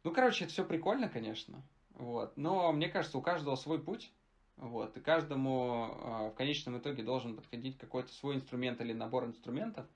Ну, 0.02 0.12
короче, 0.12 0.44
это 0.44 0.52
все 0.52 0.64
прикольно, 0.64 1.08
конечно. 1.08 1.62
Вот. 1.94 2.36
Но 2.36 2.72
мне 2.72 2.88
кажется, 2.88 3.18
у 3.18 3.22
каждого 3.22 3.54
свой 3.54 3.80
путь. 3.80 4.10
Вот, 4.56 4.96
и 4.96 5.00
каждому 5.00 5.86
э, 5.86 6.30
в 6.30 6.34
конечном 6.34 6.78
итоге 6.78 7.04
должен 7.04 7.36
подходить 7.36 7.78
какой-то 7.78 8.12
свой 8.12 8.34
инструмент 8.34 8.80
или 8.80 8.92
набор 8.92 9.26
инструментов. 9.26 9.86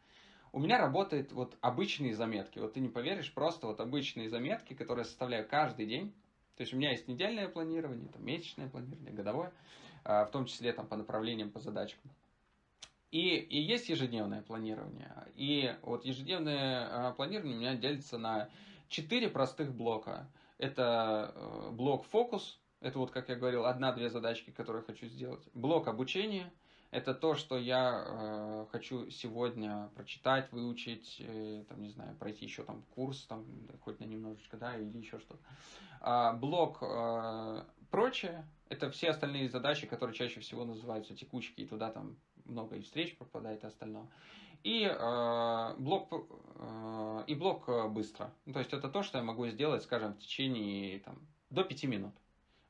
У 0.52 0.60
меня 0.60 0.78
работают 0.78 1.32
вот 1.32 1.56
обычные 1.60 2.14
заметки. 2.14 2.60
Вот 2.60 2.74
ты 2.74 2.80
не 2.80 2.88
поверишь, 2.88 3.34
просто 3.34 3.66
вот 3.66 3.80
обычные 3.80 4.28
заметки, 4.28 4.74
которые 4.74 5.02
я 5.02 5.08
составляю 5.08 5.48
каждый 5.48 5.86
день. 5.86 6.14
То 6.54 6.60
есть 6.60 6.72
у 6.72 6.76
меня 6.76 6.92
есть 6.92 7.08
недельное 7.08 7.48
планирование, 7.48 8.08
там, 8.10 8.24
месячное 8.24 8.68
планирование, 8.68 9.12
годовое, 9.12 9.52
э, 10.04 10.24
в 10.24 10.30
том 10.30 10.46
числе 10.46 10.72
там, 10.72 10.86
по 10.86 10.94
направлениям, 10.94 11.50
по 11.50 11.58
задачкам. 11.58 12.12
И, 13.12 13.36
и 13.36 13.60
есть 13.60 13.90
ежедневное 13.90 14.40
планирование. 14.40 15.12
И 15.36 15.76
вот 15.82 16.04
ежедневное 16.04 17.10
э, 17.10 17.14
планирование 17.14 17.56
у 17.56 17.60
меня 17.60 17.74
делится 17.74 18.16
на 18.16 18.48
четыре 18.88 19.28
простых 19.28 19.74
блока. 19.74 20.26
Это 20.56 21.32
э, 21.34 21.70
блок 21.72 22.04
фокус, 22.06 22.58
это 22.80 22.98
вот, 22.98 23.10
как 23.10 23.28
я 23.28 23.36
говорил, 23.36 23.66
одна-две 23.66 24.08
задачки, 24.08 24.50
которые 24.50 24.82
хочу 24.82 25.06
сделать. 25.06 25.46
Блок 25.52 25.88
обучения. 25.88 26.50
Это 26.90 27.14
то, 27.14 27.34
что 27.34 27.58
я 27.58 28.04
э, 28.06 28.66
хочу 28.72 29.10
сегодня 29.10 29.90
прочитать, 29.94 30.50
выучить, 30.50 31.16
э, 31.20 31.64
там, 31.68 31.82
не 31.82 31.90
знаю, 31.90 32.16
пройти 32.16 32.46
еще 32.46 32.64
там 32.64 32.82
курс, 32.94 33.24
там, 33.24 33.46
хоть 33.82 34.00
на 34.00 34.04
немножечко, 34.04 34.56
да, 34.56 34.76
или 34.76 34.98
еще 34.98 35.18
что-то. 35.18 35.42
А, 36.00 36.32
блок 36.32 36.78
э, 36.82 37.62
прочее, 37.90 38.46
это 38.68 38.90
все 38.90 39.10
остальные 39.10 39.48
задачи, 39.48 39.86
которые 39.86 40.14
чаще 40.14 40.40
всего 40.40 40.64
называются 40.64 41.14
текучки, 41.14 41.60
и 41.60 41.66
туда 41.66 41.90
там 41.90 42.16
много 42.44 42.76
и 42.76 42.82
встреч 42.82 43.16
пропадает 43.16 43.64
и 43.64 43.66
остального. 43.66 44.08
И 44.62 44.84
э, 44.84 45.74
блок 45.78 46.08
э, 46.12 47.24
и 47.26 47.34
блок 47.34 47.68
э, 47.68 47.88
быстро. 47.88 48.32
то 48.52 48.58
есть 48.60 48.72
это 48.72 48.88
то, 48.88 49.02
что 49.02 49.18
я 49.18 49.24
могу 49.24 49.46
сделать, 49.48 49.82
скажем, 49.82 50.14
в 50.14 50.18
течение 50.18 51.00
там, 51.00 51.18
до 51.50 51.64
5 51.64 51.84
минут. 51.84 52.14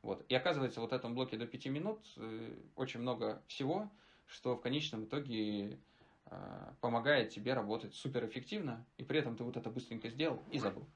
Вот. 0.02 0.24
И 0.28 0.34
оказывается, 0.34 0.80
вот 0.80 0.90
в 0.90 0.94
этом 0.94 1.14
блоке 1.14 1.36
до 1.36 1.46
5 1.46 1.66
минут 1.66 2.00
э, 2.16 2.56
очень 2.76 3.00
много 3.00 3.42
всего, 3.46 3.90
что 4.26 4.56
в 4.56 4.60
конечном 4.60 5.04
итоге 5.04 5.78
э, 6.26 6.72
помогает 6.80 7.30
тебе 7.30 7.54
работать 7.54 7.94
суперэффективно, 7.94 8.84
и 8.96 9.04
при 9.04 9.20
этом 9.20 9.36
ты 9.36 9.44
вот 9.44 9.56
это 9.56 9.70
быстренько 9.70 10.08
сделал 10.08 10.42
и 10.50 10.58
забыл. 10.58 10.86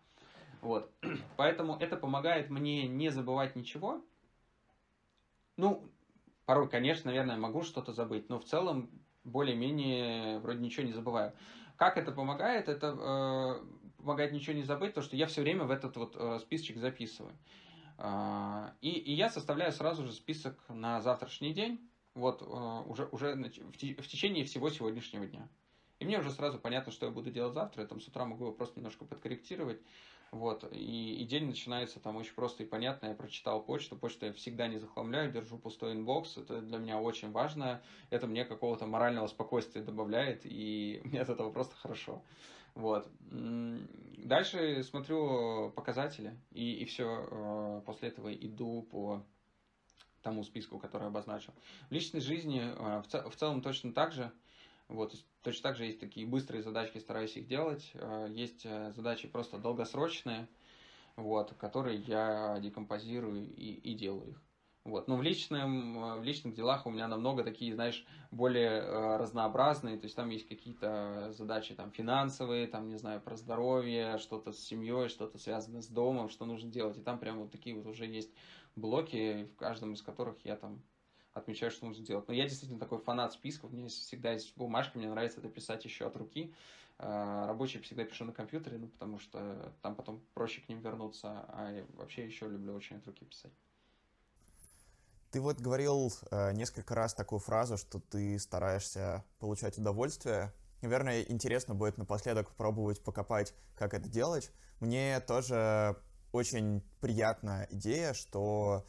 Вот. 0.63 0.91
Поэтому 1.37 1.77
это 1.77 1.97
помогает 1.97 2.51
мне 2.51 2.89
не 2.89 3.11
забывать 3.11 3.55
ничего. 3.55 4.03
Ну, 5.57 5.89
порой, 6.47 6.69
конечно, 6.69 7.11
наверное, 7.11 7.37
могу 7.37 7.63
что-то 7.63 7.93
забыть, 7.93 8.29
но 8.29 8.39
в 8.39 8.45
целом 8.45 8.91
более-менее 9.25 10.39
вроде 10.39 10.61
ничего 10.61 10.87
не 10.87 10.93
забываю. 10.93 11.33
Как 11.77 11.99
это 11.99 12.13
помогает? 12.13 12.69
Это 12.69 12.97
э, 12.99 13.97
помогает 13.99 14.33
ничего 14.33 14.57
не 14.57 14.63
забыть, 14.63 14.95
то 14.95 15.03
что 15.03 15.17
я 15.17 15.27
все 15.27 15.43
время 15.43 15.65
в 15.65 15.71
этот 15.71 15.97
вот 15.97 16.17
э, 16.17 16.39
списочек 16.41 16.79
записываю. 16.79 17.37
А, 17.99 18.73
и, 18.81 18.91
и 18.91 19.13
я 19.13 19.29
составляю 19.29 19.73
сразу 19.73 20.05
же 20.05 20.13
список 20.13 20.59
на 20.69 21.01
завтрашний 21.01 21.53
день, 21.53 21.81
вот 22.15 22.43
а, 22.43 22.83
уже, 22.83 23.07
уже 23.07 23.35
в 23.35 23.77
течение 24.07 24.45
всего 24.45 24.71
сегодняшнего 24.71 25.27
дня. 25.27 25.49
И 25.99 26.05
мне 26.05 26.19
уже 26.19 26.31
сразу 26.31 26.59
понятно, 26.59 26.93
что 26.93 27.07
я 27.07 27.13
буду 27.13 27.31
делать 27.31 27.55
завтра. 27.55 27.83
Я 27.83 27.89
там 27.89 28.01
с 28.01 28.09
утра 28.09 28.27
могу 28.27 28.45
его 28.45 28.55
просто 28.55 28.79
немножко 28.79 29.07
подкорректировать. 29.07 29.81
Вот. 30.33 30.69
И, 30.73 31.15
и 31.15 31.25
день 31.25 31.47
начинается 31.47 32.01
там 32.01 32.17
очень 32.17 32.35
просто 32.35 32.63
и 32.63 32.67
понятно. 32.67 33.07
Я 33.07 33.15
прочитал 33.15 33.63
почту. 33.63 33.97
Почту 33.97 34.27
я 34.27 34.33
всегда 34.33 34.67
не 34.69 34.79
захламляю, 34.79 35.33
держу 35.33 35.59
пустой 35.59 35.93
inbox. 35.93 36.37
Это 36.37 36.61
для 36.61 36.79
меня 36.79 37.01
очень 37.01 37.31
важно. 37.31 37.83
Это 38.11 38.27
мне 38.27 38.45
какого-то 38.45 38.87
морального 38.87 39.27
спокойствия 39.27 39.83
добавляет. 39.83 40.43
И 40.45 41.01
мне 41.05 41.21
от 41.21 41.29
этого 41.29 41.51
просто 41.51 41.77
хорошо. 41.77 42.23
Вот. 42.75 43.09
Дальше 43.31 44.83
смотрю 44.83 45.71
показатели, 45.71 46.39
и, 46.51 46.75
и 46.75 46.85
все, 46.85 47.27
э, 47.31 47.83
после 47.87 48.09
этого 48.09 48.35
иду 48.35 48.83
по 48.83 49.25
тому 50.21 50.45
списку, 50.45 50.79
который 50.79 51.07
обозначил. 51.07 51.55
В 51.89 51.93
личной 51.93 52.21
жизни 52.21 52.61
э, 52.61 53.03
в, 53.03 53.31
в 53.31 53.37
целом 53.37 53.63
точно 53.63 53.93
так 53.95 54.13
же. 54.13 54.31
Вот, 54.89 55.15
точно 55.43 55.63
так 55.63 55.77
же 55.77 55.87
есть 55.87 56.01
такие 56.01 56.27
быстрые 56.27 56.63
задачки, 56.63 56.99
стараюсь 56.99 57.37
их 57.37 57.47
делать. 57.47 57.91
Э, 57.95 58.29
есть 58.31 58.63
задачи 58.63 59.29
просто 59.29 59.59
долгосрочные, 59.59 60.49
вот, 61.17 61.55
которые 61.55 61.99
я 61.99 62.59
декомпозирую 62.61 63.53
и, 63.55 63.73
и 63.73 63.95
делаю 63.95 64.31
их. 64.31 64.43
Вот. 64.87 65.09
Но 65.09 65.17
в, 65.17 65.23
личном, 65.23 65.99
э, 65.99 66.21
в 66.21 66.23
личных 66.23 66.55
делах 66.55 66.87
у 66.87 66.91
меня 66.91 67.09
намного 67.09 67.43
такие, 67.43 67.75
знаешь, 67.75 68.07
более 68.31 68.83
э, 68.83 69.17
разнообразные. 69.17 69.99
То 69.99 70.05
есть 70.05 70.15
там 70.15 70.31
есть 70.31 70.47
какие-то 70.47 71.33
задачи 71.33 71.75
там, 71.75 71.91
финансовые, 71.91 72.69
там, 72.69 72.89
не 72.89 72.97
знаю, 72.97 73.21
про 73.21 73.35
здоровье, 73.35 74.19
что-то 74.19 74.53
с 74.53 74.61
семьей, 74.61 75.09
что-то 75.09 75.39
связанное 75.39 75.83
с 75.83 75.89
домом, 75.89 76.29
что 76.29 76.45
нужно 76.45 76.71
делать. 76.71 76.97
И 76.99 77.03
там 77.03 77.19
прям 77.19 77.41
вот 77.41 77.51
такие 77.51 77.75
вот 77.75 77.87
уже 77.87 78.07
есть 78.07 78.33
блоки, 78.77 79.49
в 79.53 79.57
каждом 79.57 79.95
из 79.95 80.03
которых 80.03 80.37
я 80.45 80.55
там 80.55 80.81
отмечаю, 81.37 81.71
что 81.71 81.87
нужно 81.87 82.05
делать. 82.05 82.27
Но 82.29 82.35
я 82.35 82.45
действительно 82.45 82.81
такой 82.81 82.99
фанат 82.99 83.33
списков. 83.33 83.71
У 83.73 83.77
меня 83.77 83.89
всегда 83.89 84.33
есть 84.33 84.57
бумажка, 84.57 84.99
мне 84.99 85.09
нравится 85.09 85.41
это 85.41 85.49
писать 85.49 85.85
еще 85.85 86.07
от 86.07 86.17
руки. 86.17 86.53
Э, 86.99 87.45
рабочие 87.47 87.83
всегда 87.83 88.05
пишу 88.05 88.25
на 88.25 88.33
компьютере, 88.33 88.79
ну, 88.79 88.89
потому 88.89 89.19
что 89.19 89.73
там 89.83 89.95
потом 89.95 90.23
проще 90.35 90.63
к 90.63 90.69
ним 90.69 90.81
вернуться. 90.81 91.45
А 91.49 91.71
я 91.71 91.85
вообще 91.95 92.25
еще 92.25 92.49
люблю 92.49 92.75
очень 92.75 92.97
от 92.97 93.07
руки 93.07 93.25
писать. 93.25 93.53
Ты 95.31 95.41
вот 95.41 95.61
говорил 95.61 96.11
э, 96.31 96.53
несколько 96.53 96.95
раз 96.95 97.13
такую 97.13 97.41
фразу, 97.41 97.77
что 97.77 98.01
ты 98.01 98.39
стараешься 98.39 99.25
получать 99.39 99.77
удовольствие. 99.77 100.53
Наверное, 100.81 101.23
интересно 101.23 101.75
будет 101.75 101.99
напоследок 101.99 102.49
попробовать 102.49 103.03
покопать, 103.03 103.55
как 103.75 103.93
это 103.93 104.09
делать. 104.09 104.51
Мне 104.81 105.21
тоже 105.21 106.01
очень 106.33 106.83
приятная 107.01 107.67
идея, 107.71 108.15
что 108.15 108.87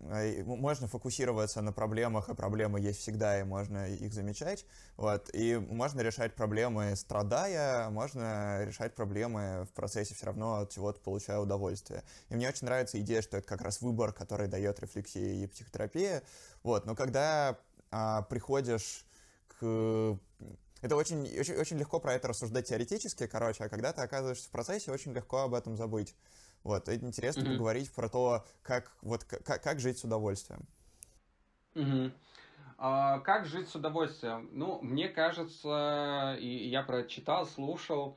можно 0.00 0.86
фокусироваться 0.86 1.60
на 1.60 1.72
проблемах, 1.72 2.28
а 2.28 2.34
проблемы 2.34 2.80
есть 2.80 3.00
всегда, 3.00 3.40
и 3.40 3.42
можно 3.42 3.88
их 3.88 4.12
замечать. 4.12 4.64
Вот. 4.96 5.30
И 5.32 5.56
можно 5.56 6.00
решать 6.00 6.34
проблемы, 6.34 6.94
страдая, 6.96 7.90
можно 7.90 8.64
решать 8.64 8.94
проблемы 8.94 9.66
в 9.70 9.72
процессе 9.74 10.14
все 10.14 10.26
равно 10.26 10.60
от 10.60 10.70
чего-то 10.70 11.00
получая 11.00 11.38
удовольствие. 11.38 12.02
И 12.28 12.34
мне 12.34 12.48
очень 12.48 12.66
нравится 12.66 13.00
идея, 13.00 13.22
что 13.22 13.38
это 13.38 13.46
как 13.46 13.60
раз 13.60 13.80
выбор, 13.80 14.12
который 14.12 14.48
дает 14.48 14.80
рефлексия 14.80 15.44
и 15.44 15.46
психотерапия. 15.46 16.22
Вот. 16.62 16.86
Но 16.86 16.94
когда 16.94 17.58
а, 17.90 18.22
приходишь 18.22 19.04
к 19.58 20.18
это 20.80 20.94
очень, 20.94 21.22
очень, 21.38 21.54
очень 21.56 21.78
легко 21.78 21.98
про 21.98 22.14
это 22.14 22.28
рассуждать 22.28 22.68
теоретически, 22.68 23.26
короче, 23.26 23.64
а 23.64 23.68
когда 23.68 23.92
ты 23.92 24.00
оказываешься 24.00 24.46
в 24.46 24.50
процессе, 24.50 24.92
очень 24.92 25.12
легко 25.12 25.38
об 25.38 25.54
этом 25.54 25.76
забыть. 25.76 26.14
Вот, 26.64 26.88
это 26.88 27.06
интересно 27.06 27.42
mm-hmm. 27.42 27.52
поговорить 27.52 27.92
про 27.92 28.08
то, 28.08 28.44
как, 28.62 28.92
вот, 29.02 29.24
как, 29.24 29.62
как 29.62 29.80
жить 29.80 29.98
с 29.98 30.04
удовольствием. 30.04 30.60
Mm-hmm. 31.74 32.12
А, 32.78 33.18
как 33.20 33.46
жить 33.46 33.68
с 33.68 33.74
удовольствием? 33.74 34.48
Ну, 34.52 34.80
мне 34.82 35.08
кажется, 35.08 36.36
и 36.38 36.68
я 36.68 36.82
про 36.82 37.00
это 37.00 37.08
читал, 37.08 37.46
слушал, 37.46 38.16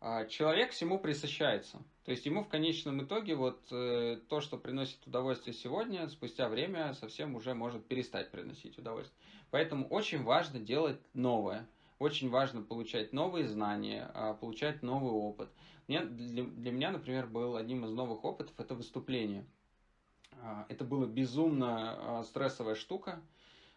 а, 0.00 0.26
человек 0.26 0.72
всему 0.72 0.98
присыщается. 0.98 1.78
То 2.04 2.10
есть 2.10 2.26
ему 2.26 2.42
в 2.42 2.48
конечном 2.48 3.04
итоге 3.04 3.36
вот 3.36 3.60
э, 3.70 4.18
то, 4.28 4.40
что 4.40 4.58
приносит 4.58 5.06
удовольствие 5.06 5.54
сегодня, 5.54 6.08
спустя 6.08 6.48
время 6.48 6.94
совсем 6.94 7.36
уже 7.36 7.54
может 7.54 7.86
перестать 7.86 8.32
приносить 8.32 8.76
удовольствие. 8.76 9.16
Поэтому 9.52 9.86
очень 9.86 10.24
важно 10.24 10.58
делать 10.58 10.98
новое. 11.14 11.68
Очень 12.00 12.30
важно 12.30 12.62
получать 12.62 13.12
новые 13.12 13.46
знания, 13.46 14.10
а, 14.14 14.34
получать 14.34 14.82
новый 14.82 15.12
опыт. 15.12 15.48
Мне, 15.88 16.00
для, 16.04 16.44
для 16.44 16.72
меня, 16.72 16.90
например, 16.90 17.26
был 17.26 17.56
одним 17.56 17.84
из 17.84 17.90
новых 17.90 18.24
опытов 18.24 18.54
это 18.58 18.74
выступление. 18.74 19.44
А, 20.40 20.66
это 20.68 20.84
была 20.84 21.06
безумно 21.06 22.22
стрессовая 22.24 22.74
штука. 22.74 23.20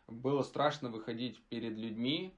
Было 0.08 0.44
страшно 0.44 0.90
выходить 0.90 1.42
перед 1.50 1.78
людьми, 1.78 2.34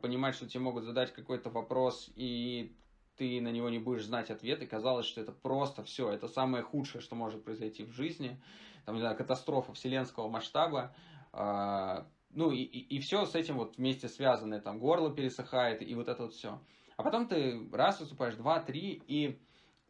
понимать, 0.00 0.34
что 0.34 0.48
тебе 0.48 0.60
могут 0.60 0.84
задать 0.84 1.12
какой-то 1.12 1.50
вопрос, 1.50 2.10
и 2.16 2.74
ты 3.16 3.40
на 3.40 3.48
него 3.48 3.68
не 3.68 3.78
будешь 3.78 4.04
знать 4.04 4.30
ответ, 4.30 4.62
и 4.62 4.66
казалось, 4.66 5.06
что 5.06 5.20
это 5.20 5.32
просто 5.32 5.82
все, 5.82 6.10
это 6.10 6.28
самое 6.28 6.62
худшее, 6.62 7.02
что 7.02 7.14
может 7.14 7.44
произойти 7.44 7.84
в 7.84 7.90
жизни, 7.90 8.40
там, 8.86 8.94
не 8.94 9.00
знаю, 9.00 9.16
катастрофа 9.16 9.74
вселенского 9.74 10.28
масштаба, 10.28 10.94
ну 12.30 12.50
и, 12.50 12.62
и, 12.62 12.96
и 12.96 12.98
все 13.00 13.26
с 13.26 13.34
этим 13.34 13.56
вот 13.58 13.76
вместе 13.76 14.08
связанное, 14.08 14.60
там, 14.60 14.78
горло 14.78 15.14
пересыхает, 15.14 15.82
и 15.82 15.94
вот 15.94 16.08
это 16.08 16.22
вот 16.22 16.32
все. 16.32 16.58
А 16.96 17.02
потом 17.02 17.28
ты 17.28 17.68
раз 17.72 18.00
выступаешь, 18.00 18.34
два, 18.34 18.60
три, 18.60 19.02
и 19.06 19.40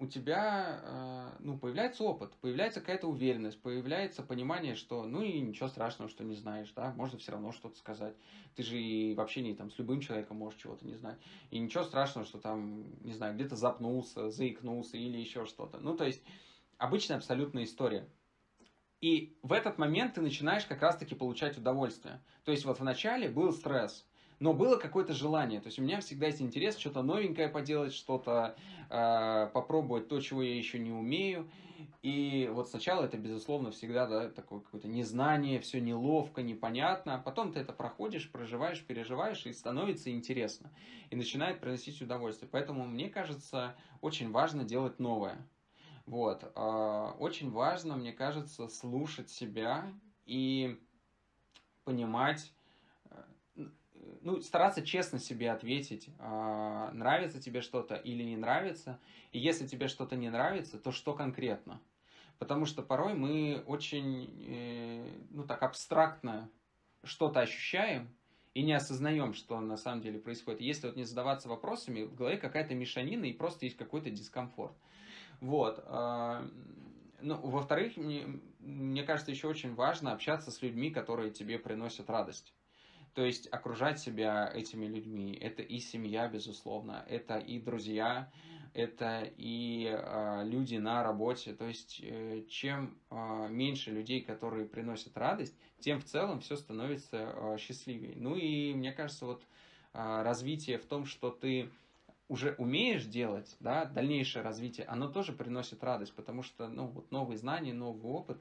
у 0.03 0.07
тебя 0.07 0.81
э, 0.83 1.37
ну, 1.41 1.57
появляется 1.57 2.03
опыт, 2.03 2.33
появляется 2.41 2.81
какая-то 2.81 3.07
уверенность, 3.07 3.63
появляется 3.63 4.23
понимание, 4.25 4.75
что 4.75 5.05
ну 5.05 5.23
и 5.23 5.41
ничего 5.41 5.69
страшного, 5.69 6.11
что 6.11 6.25
не 6.25 6.35
знаешь, 6.35 6.73
да, 6.75 6.93
можно 6.97 7.19
все 7.19 7.31
равно 7.31 7.53
что-то 7.53 7.79
сказать. 7.79 8.17
Ты 8.57 8.65
же 8.65 8.81
и 8.81 9.15
в 9.15 9.21
общении 9.21 9.55
там 9.55 9.71
с 9.71 9.79
любым 9.79 10.01
человеком 10.01 10.39
можешь 10.39 10.61
чего-то 10.61 10.85
не 10.85 10.95
знать. 10.95 11.19
И 11.51 11.59
ничего 11.61 11.85
страшного, 11.85 12.27
что 12.27 12.39
там, 12.39 12.85
не 13.05 13.13
знаю, 13.13 13.35
где-то 13.35 13.55
запнулся, 13.55 14.29
заикнулся 14.31 14.97
или 14.97 15.19
еще 15.19 15.47
что-то. 15.47 15.79
Ну, 15.79 15.97
то 15.97 16.05
есть, 16.05 16.23
обычная 16.79 17.19
абсолютная 17.19 17.63
история. 17.65 18.09
И 19.01 19.37
в 19.43 19.53
этот 19.53 19.79
момент 19.79 20.15
ты 20.15 20.21
начинаешь 20.21 20.65
как 20.65 20.83
раз-таки 20.83 21.15
получать 21.15 21.59
удовольствие. 21.59 22.21
То 22.45 22.51
есть 22.51 22.65
вот 22.65 22.81
в 22.81 22.85
начале 22.85 23.29
был 23.29 23.53
стресс, 23.53 24.05
но 24.43 24.53
было 24.53 24.77
какое-то 24.77 25.13
желание. 25.13 25.61
То 25.61 25.69
есть 25.69 25.79
у 25.79 25.83
меня 25.83 26.01
всегда 26.01 26.27
есть 26.27 26.43
интерес 26.43 26.77
что-то 26.77 27.03
новенькое 27.03 27.49
поделать, 27.49 27.95
что-то 27.95 28.57
э, 28.91 29.51
попробовать 29.55 30.09
то, 30.09 30.21
чего 30.21 30.43
я 30.43 30.57
еще 30.57 30.81
не 30.81 30.91
умею. 30.91 31.49
И 32.03 32.51
вот 32.53 32.69
сначала 32.69 33.05
это, 33.05 33.17
безусловно, 33.17 33.71
всегда 33.71 34.09
да, 34.09 34.29
такое 34.29 34.59
какое-то 34.59 34.89
незнание, 34.89 35.61
все 35.61 35.81
неловко, 35.81 36.43
непонятно. 36.43 37.15
А 37.15 37.19
потом 37.19 37.53
ты 37.53 37.61
это 37.61 37.73
проходишь, 37.73 38.33
проживаешь, 38.33 38.83
переживаешь, 38.85 39.47
и 39.47 39.53
становится 39.53 40.11
интересно. 40.11 40.73
И 41.11 41.15
начинает 41.15 41.61
приносить 41.61 42.03
удовольствие. 42.03 42.49
Поэтому, 42.51 42.85
мне 42.85 43.09
кажется, 43.09 43.77
очень 44.01 44.33
важно 44.33 44.65
делать 44.65 44.99
новое. 44.99 45.47
Вот. 46.05 46.51
Э, 46.57 47.13
очень 47.21 47.53
важно, 47.53 47.95
мне 47.95 48.13
кажется, 48.13 48.67
слушать 48.67 49.31
себя 49.31 49.85
и 50.27 50.81
понимать, 51.85 52.53
ну, 54.23 54.41
стараться 54.41 54.83
честно 54.83 55.19
себе 55.19 55.51
ответить, 55.51 56.09
э, 56.19 56.91
нравится 56.93 57.41
тебе 57.41 57.61
что-то 57.61 57.95
или 57.95 58.23
не 58.23 58.37
нравится. 58.37 58.99
И 59.33 59.39
если 59.39 59.67
тебе 59.67 59.89
что-то 59.89 60.17
не 60.17 60.31
нравится, 60.31 60.79
то 60.79 60.93
что 60.93 61.15
конкретно? 61.15 61.81
Потому 62.39 62.67
что 62.67 62.83
порой 62.83 63.15
мы 63.15 63.63
очень, 63.67 64.45
э, 64.49 65.21
ну 65.31 65.45
так, 65.45 65.63
абстрактно 65.63 66.51
что-то 67.05 67.41
ощущаем 67.41 68.15
и 68.55 68.63
не 68.63 68.73
осознаем, 68.75 69.35
что 69.35 69.61
на 69.61 69.77
самом 69.77 70.03
деле 70.03 70.19
происходит. 70.19 70.61
Если 70.61 70.87
вот 70.87 70.97
не 70.97 71.05
задаваться 71.05 71.49
вопросами, 71.49 72.03
в 72.03 72.15
голове 72.15 72.37
какая-то 72.37 72.75
мешанина 72.75 73.25
и 73.25 73.33
просто 73.33 73.65
есть 73.65 73.77
какой-то 73.77 74.11
дискомфорт. 74.11 74.77
Вот. 75.41 75.83
Э, 75.87 76.49
ну, 77.21 77.37
во-вторых, 77.37 77.97
мне, 77.97 78.41
мне 78.59 79.03
кажется, 79.05 79.31
еще 79.31 79.49
очень 79.49 79.75
важно 79.75 80.13
общаться 80.13 80.51
с 80.51 80.61
людьми, 80.63 80.91
которые 80.91 81.31
тебе 81.31 81.59
приносят 81.59 82.11
радость. 82.11 82.53
То 83.15 83.25
есть 83.25 83.49
окружать 83.53 83.99
себя 83.99 84.51
этими 84.55 84.87
людьми. 84.87 85.37
Это 85.41 85.63
и 85.63 85.79
семья, 85.79 86.29
безусловно, 86.29 87.05
это 87.09 87.39
и 87.39 87.59
друзья, 87.61 88.31
это 88.73 89.31
и 89.37 89.87
э, 89.93 90.43
люди 90.45 90.77
на 90.77 91.03
работе. 91.03 91.53
То 91.53 91.67
есть 91.67 92.01
э, 92.03 92.43
чем 92.49 92.97
э, 93.11 93.49
меньше 93.51 93.91
людей, 93.91 94.23
которые 94.23 94.67
приносят 94.67 95.17
радость, 95.17 95.55
тем 95.81 96.01
в 96.01 96.05
целом 96.05 96.41
все 96.41 96.57
становится 96.57 97.35
э, 97.35 97.57
счастливее. 97.59 98.15
Ну 98.17 98.37
и 98.37 98.73
мне 98.73 98.93
кажется, 98.93 99.27
вот 99.27 99.43
э, 99.93 100.23
развитие 100.23 100.79
в 100.79 100.87
том, 100.87 101.05
что 101.05 101.31
ты 101.31 101.69
уже 102.29 102.55
умеешь 102.57 103.05
делать, 103.05 103.55
да, 103.61 103.85
дальнейшее 103.85 104.43
развитие, 104.43 104.87
оно 104.87 105.09
тоже 105.09 105.33
приносит 105.33 105.85
радость, 105.85 106.15
потому 106.15 106.43
что, 106.43 106.67
ну, 106.67 106.87
вот 106.87 107.11
новые 107.11 107.37
знания, 107.37 107.75
новый 107.75 108.11
опыт, 108.11 108.41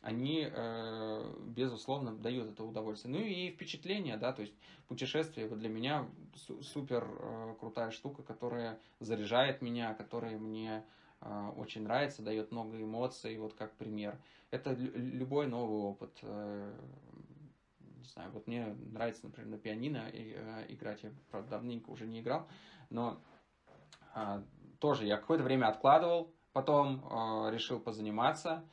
они, 0.00 0.48
э, 0.48 1.34
безусловно, 1.46 2.16
дают 2.16 2.50
это 2.50 2.64
удовольствие. 2.64 3.12
Ну 3.12 3.24
и 3.24 3.50
впечатление, 3.50 4.16
да, 4.16 4.32
то 4.32 4.42
есть 4.42 4.54
путешествие 4.86 5.48
вот 5.48 5.58
для 5.58 5.68
меня 5.68 6.08
супер 6.62 7.04
э, 7.08 7.54
крутая 7.58 7.90
штука, 7.90 8.22
которая 8.22 8.78
заряжает 9.00 9.62
меня, 9.62 9.94
которая 9.94 10.38
мне 10.38 10.84
э, 11.20 11.50
очень 11.56 11.82
нравится, 11.82 12.22
дает 12.22 12.52
много 12.52 12.80
эмоций, 12.80 13.36
вот 13.38 13.54
как 13.54 13.74
пример. 13.74 14.18
Это 14.52 14.74
любой 14.74 15.48
новый 15.48 15.78
опыт. 15.78 16.22
Не 16.22 18.04
знаю, 18.04 18.30
вот 18.30 18.46
мне 18.46 18.76
нравится, 18.92 19.24
например, 19.24 19.50
на 19.50 19.58
пианино 19.58 20.08
играть, 20.68 21.02
я, 21.02 21.10
правда, 21.32 21.50
давненько 21.50 21.90
уже 21.90 22.06
не 22.06 22.20
играл, 22.20 22.46
но 22.90 23.20
тоже 24.78 25.04
я 25.04 25.16
какое-то 25.16 25.42
время 25.42 25.66
откладывал, 25.66 26.32
потом 26.52 27.02
решил 27.50 27.80
позаниматься, 27.80 28.64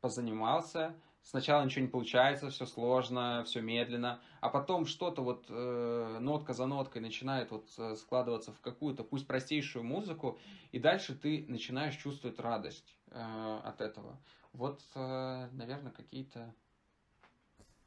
позанимался, 0.00 0.94
сначала 1.22 1.64
ничего 1.64 1.82
не 1.82 1.90
получается, 1.90 2.50
все 2.50 2.66
сложно, 2.66 3.44
все 3.46 3.60
медленно, 3.60 4.20
а 4.40 4.48
потом 4.48 4.86
что-то 4.86 5.22
вот 5.22 5.46
э, 5.48 6.18
нотка 6.20 6.54
за 6.54 6.66
ноткой 6.66 7.02
начинает 7.02 7.50
вот 7.50 7.68
э, 7.78 7.96
складываться 7.96 8.52
в 8.52 8.60
какую-то, 8.60 9.04
пусть 9.04 9.26
простейшую 9.26 9.84
музыку, 9.84 10.38
и 10.72 10.78
дальше 10.78 11.14
ты 11.14 11.44
начинаешь 11.48 11.96
чувствовать 11.96 12.38
радость 12.38 12.96
э, 13.10 13.60
от 13.64 13.80
этого. 13.80 14.18
Вот, 14.52 14.82
э, 14.94 15.48
наверное, 15.52 15.92
какие-то 15.92 16.54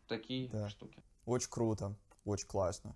такие 0.08 0.50
да. 0.50 0.70
штуки. 0.70 1.02
Очень 1.26 1.50
круто, 1.50 1.96
очень 2.26 2.48
классно. 2.48 2.96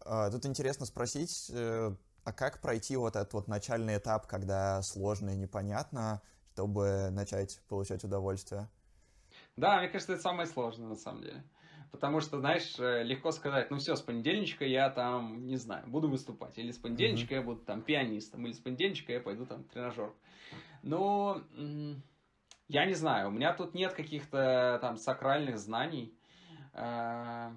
А, 0.00 0.30
тут 0.30 0.46
интересно 0.46 0.86
спросить, 0.86 1.50
э, 1.52 1.94
а 2.24 2.32
как 2.32 2.60
пройти 2.60 2.96
вот 2.96 3.16
этот 3.16 3.32
вот 3.34 3.48
начальный 3.48 3.98
этап, 3.98 4.26
когда 4.26 4.82
сложно 4.82 5.30
и 5.30 5.36
непонятно, 5.36 6.22
чтобы 6.56 7.10
начать 7.10 7.60
получать 7.68 8.02
удовольствие? 8.02 8.66
Да, 9.56 9.78
мне 9.78 9.88
кажется, 9.88 10.14
это 10.14 10.22
самое 10.22 10.48
сложное 10.48 10.88
на 10.88 10.94
самом 10.94 11.20
деле. 11.20 11.44
Потому 11.92 12.20
что, 12.20 12.38
знаешь, 12.38 12.78
э, 12.78 13.02
легко 13.02 13.30
сказать, 13.30 13.70
ну 13.70 13.76
все, 13.76 13.94
с 13.94 14.00
понедельничка 14.00 14.64
я 14.64 14.88
там, 14.88 15.46
не 15.46 15.56
знаю, 15.56 15.86
буду 15.86 16.08
выступать. 16.08 16.56
Или 16.56 16.72
с 16.72 16.78
понедельничка 16.78 17.34
mm-hmm. 17.34 17.38
я 17.38 17.42
буду 17.42 17.60
там 17.60 17.82
пианистом. 17.82 18.46
Или 18.46 18.54
с 18.54 18.58
понедельничка 18.58 19.12
я 19.12 19.20
пойду 19.20 19.44
там 19.44 19.64
тренажер. 19.64 20.14
Но 20.82 21.42
я 22.68 22.86
не 22.86 22.94
знаю, 22.94 23.28
у 23.28 23.32
меня 23.32 23.52
тут 23.52 23.74
нет 23.74 23.92
каких-то 23.92 24.78
там 24.80 24.96
сакральных 24.96 25.58
знаний. 25.58 26.18
Э, 26.72 27.50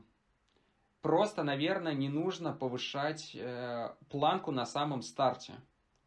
просто, 1.02 1.44
наверное, 1.44 1.94
не 1.94 2.10
нужно 2.10 2.52
повышать 2.52 3.34
э, 3.34 3.96
планку 4.10 4.52
на 4.52 4.66
самом 4.66 5.02
старте 5.02 5.54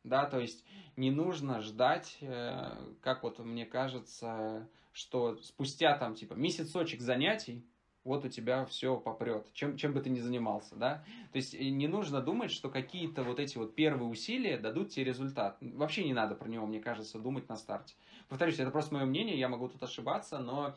да, 0.04 0.26
то 0.26 0.38
есть 0.38 0.64
не 0.96 1.10
нужно 1.10 1.60
ждать, 1.60 2.18
э, 2.20 2.76
как 3.00 3.22
вот 3.22 3.38
мне 3.38 3.66
кажется, 3.66 4.68
что 4.92 5.36
спустя 5.42 5.96
там 5.96 6.14
типа 6.14 6.34
месяцочек 6.34 7.00
занятий, 7.00 7.64
вот 8.04 8.24
у 8.24 8.28
тебя 8.28 8.64
все 8.64 8.96
попрет, 8.96 9.46
чем, 9.52 9.76
чем 9.76 9.92
бы 9.92 10.00
ты 10.00 10.10
ни 10.10 10.18
занимался, 10.18 10.74
да. 10.74 11.04
То 11.32 11.36
есть 11.36 11.54
э, 11.54 11.68
не 11.68 11.86
нужно 11.86 12.20
думать, 12.20 12.50
что 12.50 12.68
какие-то 12.68 13.22
вот 13.22 13.38
эти 13.38 13.58
вот 13.58 13.74
первые 13.74 14.08
усилия 14.08 14.58
дадут 14.58 14.90
тебе 14.90 15.04
результат. 15.04 15.56
Вообще 15.60 16.04
не 16.04 16.12
надо 16.12 16.34
про 16.34 16.48
него, 16.48 16.66
мне 16.66 16.80
кажется, 16.80 17.18
думать 17.18 17.48
на 17.48 17.56
старте. 17.56 17.94
Повторюсь, 18.28 18.58
это 18.58 18.70
просто 18.70 18.94
мое 18.94 19.04
мнение, 19.04 19.38
я 19.38 19.48
могу 19.48 19.68
тут 19.68 19.82
ошибаться, 19.82 20.38
но 20.38 20.74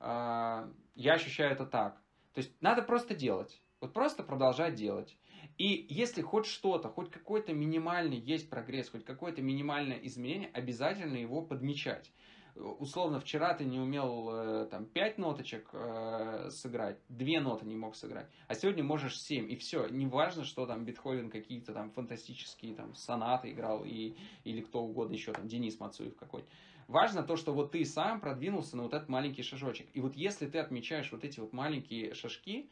э, 0.00 0.68
я 0.96 1.14
ощущаю 1.14 1.52
это 1.52 1.64
так. 1.64 1.94
То 2.32 2.38
есть 2.38 2.52
надо 2.60 2.82
просто 2.82 3.14
делать. 3.14 3.60
Вот 3.80 3.92
просто 3.92 4.22
продолжать 4.22 4.74
делать. 4.74 5.16
И 5.58 5.86
если 5.88 6.22
хоть 6.22 6.46
что-то, 6.46 6.88
хоть 6.88 7.10
какой-то 7.10 7.52
минимальный 7.52 8.18
есть 8.18 8.50
прогресс, 8.50 8.90
хоть 8.90 9.04
какое-то 9.04 9.40
минимальное 9.40 9.98
изменение, 9.98 10.50
обязательно 10.52 11.16
его 11.16 11.42
подмечать. 11.42 12.10
Условно, 12.56 13.18
вчера 13.18 13.52
ты 13.54 13.64
не 13.64 13.80
умел 13.80 14.30
э, 14.30 14.66
там 14.70 14.86
5 14.86 15.18
ноточек 15.18 15.70
э, 15.72 16.50
сыграть, 16.50 16.98
2 17.08 17.40
ноты 17.40 17.66
не 17.66 17.74
мог 17.74 17.96
сыграть, 17.96 18.28
а 18.46 18.54
сегодня 18.54 18.84
можешь 18.84 19.20
7, 19.20 19.50
и 19.50 19.56
все. 19.56 19.88
Не 19.88 20.06
важно, 20.06 20.44
что 20.44 20.64
там 20.64 20.84
Бетховен 20.84 21.30
какие-то 21.30 21.72
там 21.72 21.90
фантастические 21.90 22.76
там 22.76 22.94
сонаты 22.94 23.50
играл, 23.50 23.84
и, 23.84 24.14
или 24.44 24.60
кто 24.60 24.84
угодно 24.84 25.14
еще, 25.14 25.32
там 25.32 25.48
Денис 25.48 25.80
Мацуев 25.80 26.14
какой-то. 26.14 26.48
Важно 26.86 27.24
то, 27.24 27.36
что 27.36 27.52
вот 27.52 27.72
ты 27.72 27.84
сам 27.84 28.20
продвинулся 28.20 28.76
на 28.76 28.84
вот 28.84 28.94
этот 28.94 29.08
маленький 29.08 29.42
шажочек. 29.42 29.88
И 29.92 30.00
вот 30.00 30.14
если 30.14 30.46
ты 30.46 30.58
отмечаешь 30.58 31.10
вот 31.10 31.24
эти 31.24 31.40
вот 31.40 31.52
маленькие 31.52 32.14
шажки, 32.14 32.70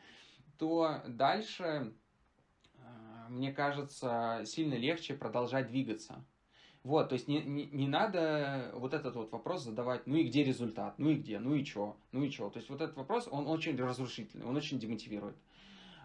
то 0.58 1.02
дальше 1.08 1.92
мне 3.32 3.52
кажется, 3.52 4.42
сильно 4.44 4.74
легче 4.74 5.14
продолжать 5.14 5.68
двигаться. 5.68 6.24
Вот, 6.84 7.10
то 7.10 7.14
есть 7.14 7.28
не, 7.28 7.40
не, 7.42 7.66
не 7.66 7.86
надо 7.86 8.72
вот 8.74 8.92
этот 8.92 9.14
вот 9.14 9.30
вопрос 9.30 9.62
задавать, 9.62 10.06
ну 10.06 10.16
и 10.16 10.24
где 10.24 10.42
результат, 10.42 10.98
ну 10.98 11.10
и 11.10 11.14
где, 11.14 11.38
ну 11.38 11.54
и 11.54 11.64
чё, 11.64 11.96
ну 12.10 12.24
и 12.24 12.30
чё. 12.30 12.50
То 12.50 12.58
есть 12.58 12.70
вот 12.70 12.80
этот 12.80 12.96
вопрос, 12.96 13.28
он 13.30 13.46
очень 13.46 13.76
разрушительный, 13.76 14.46
он 14.46 14.56
очень 14.56 14.80
демотивирует. 14.80 15.36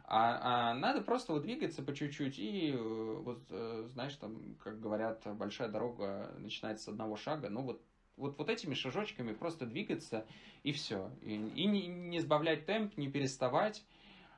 А, 0.05 0.71
а 0.71 0.73
надо 0.75 1.01
просто 1.01 1.33
вот 1.33 1.41
двигаться 1.41 1.81
по 1.81 1.93
чуть-чуть 1.93 2.39
и 2.39 2.71
э, 2.71 2.77
вот, 2.77 3.41
э, 3.49 3.89
знаешь, 3.91 4.15
там, 4.15 4.55
как 4.63 4.79
говорят, 4.79 5.21
большая 5.35 5.67
дорога 5.67 6.31
начинается 6.37 6.85
с 6.85 6.87
одного 6.89 7.17
шага, 7.17 7.49
ну 7.49 7.61
вот 7.63 7.81
вот, 8.17 8.37
вот 8.37 8.49
этими 8.49 8.73
шажочками 8.73 9.33
просто 9.33 9.65
двигаться 9.65 10.25
и 10.63 10.71
все. 10.71 11.11
И, 11.21 11.35
и 11.35 11.65
не, 11.65 11.87
не 11.87 12.19
сбавлять 12.19 12.65
темп, 12.65 12.97
не 12.97 13.09
переставать. 13.09 13.83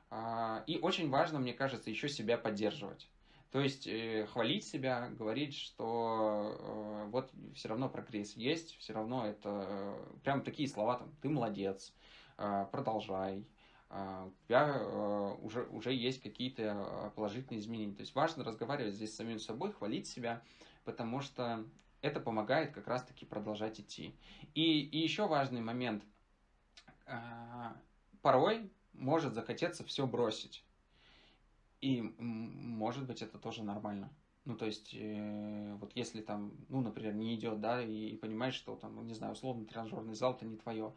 А, 0.10 0.64
и 0.66 0.80
очень 0.80 1.10
важно, 1.10 1.40
мне 1.40 1.54
кажется, 1.54 1.90
еще 1.90 2.10
себя 2.10 2.38
поддерживать. 2.38 3.10
То 3.52 3.62
есть 3.62 3.88
э, 3.88 4.28
хвалить 4.28 4.64
себя, 4.64 5.10
говорить, 5.10 5.56
что 5.56 6.56
э, 6.60 7.10
вот 7.10 7.32
все 7.56 7.70
равно 7.70 7.90
прогресс 7.90 8.34
есть, 8.34 8.78
все 8.78 8.94
равно 8.94 9.26
это 9.26 9.66
э, 9.68 10.18
прям 10.24 10.44
такие 10.44 10.70
слова 10.70 10.98
там, 10.98 11.12
ты 11.22 11.30
молодец, 11.30 11.94
продолжай, 12.38 13.46
у 13.90 14.32
тебя 14.46 15.36
уже, 15.42 15.64
уже 15.64 15.94
есть 15.94 16.22
какие-то 16.22 17.12
положительные 17.18 17.60
изменения. 17.60 17.94
То 17.94 18.02
есть 18.02 18.16
важно 18.16 18.46
разговаривать 18.46 18.94
здесь 18.94 19.12
с 19.12 19.18
самим 19.18 19.40
собой, 19.40 19.74
хвалить 19.74 20.08
себя, 20.08 20.42
потому 20.86 21.20
что 21.20 21.66
это 22.02 22.22
помогает 22.22 22.72
как 22.72 22.88
раз-таки 22.88 23.26
продолжать 23.26 23.82
идти. 23.82 24.16
И, 24.54 24.84
и 24.84 25.00
еще 25.00 25.28
важный 25.28 25.60
момент. 25.60 26.06
Порой 28.22 28.72
может 28.94 29.34
захотеться 29.34 29.84
все 29.84 30.06
бросить. 30.08 30.64
И, 31.82 32.02
может 32.18 33.06
быть, 33.08 33.22
это 33.22 33.38
тоже 33.38 33.64
нормально. 33.64 34.10
Ну, 34.46 34.56
то 34.56 34.66
есть, 34.66 34.94
э, 34.94 35.76
вот 35.80 35.92
если 35.96 36.22
там, 36.22 36.52
ну, 36.70 36.82
например, 36.82 37.14
не 37.14 37.36
идет, 37.36 37.62
да, 37.62 37.82
и, 37.82 38.10
и 38.10 38.18
понимаешь, 38.18 38.56
что 38.56 38.76
там, 38.76 39.06
не 39.06 39.14
знаю, 39.14 39.34
условно, 39.34 39.66
тренажерный 39.66 40.16
зал 40.16 40.34
это 40.34 40.46
не 40.46 40.58
твое. 40.58 40.94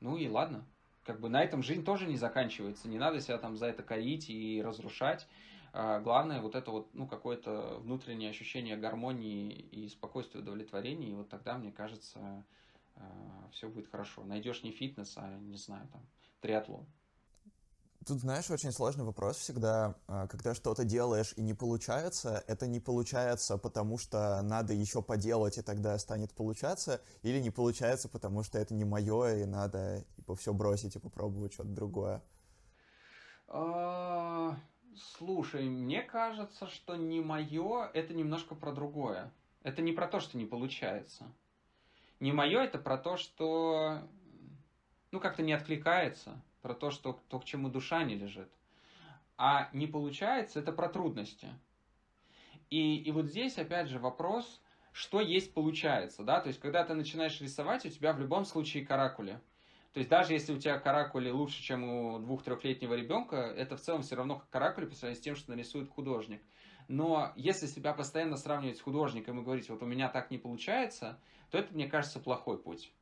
Ну 0.00 0.16
и 0.16 0.28
ладно. 0.28 0.66
Как 1.04 1.20
бы 1.20 1.28
на 1.28 1.42
этом 1.42 1.62
жизнь 1.62 1.84
тоже 1.84 2.06
не 2.06 2.16
заканчивается. 2.16 2.88
Не 2.88 2.98
надо 2.98 3.20
себя 3.20 3.38
там 3.38 3.56
за 3.56 3.66
это 3.66 3.82
корить 3.82 4.28
и 4.28 4.62
разрушать. 4.62 5.26
А, 5.72 6.00
главное 6.00 6.40
вот 6.40 6.54
это 6.54 6.70
вот, 6.70 6.92
ну, 6.92 7.06
какое-то 7.06 7.78
внутреннее 7.80 8.30
ощущение 8.30 8.76
гармонии 8.76 9.50
и 9.52 9.88
спокойствия, 9.88 10.40
удовлетворения. 10.40 11.10
И 11.10 11.14
вот 11.14 11.28
тогда, 11.28 11.56
мне 11.56 11.72
кажется, 11.72 12.44
а, 12.96 13.48
все 13.52 13.68
будет 13.68 13.88
хорошо. 13.88 14.24
Найдешь 14.24 14.62
не 14.62 14.72
фитнес, 14.72 15.14
а, 15.16 15.38
не 15.38 15.56
знаю, 15.56 15.88
там, 15.92 16.02
триатлон. 16.40 16.86
Тут, 18.08 18.20
знаешь, 18.20 18.48
очень 18.48 18.72
сложный 18.72 19.04
вопрос 19.04 19.36
всегда, 19.36 19.94
а, 20.06 20.26
когда 20.28 20.54
что-то 20.54 20.86
делаешь 20.86 21.34
и 21.36 21.42
не 21.42 21.52
получается, 21.52 22.42
это 22.46 22.66
не 22.66 22.80
получается, 22.80 23.58
потому 23.58 23.98
что 23.98 24.40
надо 24.40 24.72
еще 24.72 25.02
поделать, 25.02 25.58
и 25.58 25.62
тогда 25.62 25.98
станет 25.98 26.32
получаться, 26.32 27.02
или 27.20 27.38
не 27.38 27.50
получается, 27.50 28.08
потому 28.08 28.42
что 28.42 28.58
это 28.58 28.72
не 28.72 28.86
мое, 28.86 29.42
и 29.42 29.44
надо 29.44 30.06
типа, 30.16 30.36
все 30.36 30.54
бросить 30.54 30.96
и 30.96 30.98
попробовать 30.98 31.52
что-то 31.52 31.68
другое? 31.68 32.22
А, 33.46 34.56
слушай, 34.96 35.68
мне 35.68 36.00
кажется, 36.00 36.66
что 36.66 36.96
не 36.96 37.20
мое, 37.20 37.90
это 37.92 38.14
немножко 38.14 38.54
про 38.54 38.72
другое. 38.72 39.30
Это 39.64 39.82
не 39.82 39.92
про 39.92 40.08
то, 40.08 40.20
что 40.20 40.38
не 40.38 40.46
получается. 40.46 41.26
Не 42.20 42.32
мое, 42.32 42.62
это 42.62 42.78
про 42.78 42.96
то, 42.96 43.18
что 43.18 44.00
ну 45.10 45.20
как-то 45.20 45.42
не 45.42 45.52
откликается 45.52 46.40
про 46.62 46.74
то, 46.74 46.90
что 46.90 47.20
то, 47.28 47.38
к 47.38 47.44
чему 47.44 47.68
душа 47.68 48.02
не 48.04 48.14
лежит. 48.14 48.50
А 49.36 49.68
не 49.72 49.86
получается, 49.86 50.60
это 50.60 50.72
про 50.72 50.88
трудности. 50.88 51.48
И, 52.70 52.96
и 52.96 53.10
вот 53.12 53.26
здесь, 53.26 53.56
опять 53.56 53.88
же, 53.88 53.98
вопрос, 53.98 54.60
что 54.92 55.20
есть 55.20 55.54
получается, 55.54 56.24
да, 56.24 56.40
то 56.40 56.48
есть, 56.48 56.60
когда 56.60 56.84
ты 56.84 56.94
начинаешь 56.94 57.40
рисовать, 57.40 57.86
у 57.86 57.88
тебя 57.88 58.12
в 58.12 58.20
любом 58.20 58.44
случае 58.44 58.84
каракули. 58.84 59.40
То 59.92 60.00
есть, 60.00 60.10
даже 60.10 60.32
если 60.32 60.52
у 60.52 60.58
тебя 60.58 60.78
каракули 60.78 61.30
лучше, 61.30 61.62
чем 61.62 61.84
у 61.84 62.18
двух-трехлетнего 62.18 62.94
ребенка, 62.94 63.36
это 63.36 63.76
в 63.76 63.80
целом 63.80 64.02
все 64.02 64.16
равно 64.16 64.42
каракули 64.50 64.86
по 64.86 64.94
сравнению 64.94 65.20
с 65.20 65.24
тем, 65.24 65.36
что 65.36 65.50
нарисует 65.50 65.88
художник. 65.88 66.42
Но 66.88 67.32
если 67.36 67.66
себя 67.66 67.92
постоянно 67.92 68.36
сравнивать 68.36 68.78
с 68.78 68.82
художником 68.82 69.40
и 69.40 69.42
говорить, 69.42 69.68
вот 69.68 69.82
у 69.82 69.86
меня 69.86 70.08
так 70.08 70.30
не 70.30 70.38
получается, 70.38 71.20
то 71.50 71.58
это, 71.58 71.72
мне 71.74 71.86
кажется, 71.86 72.18
плохой 72.18 72.58
путь. 72.58 72.92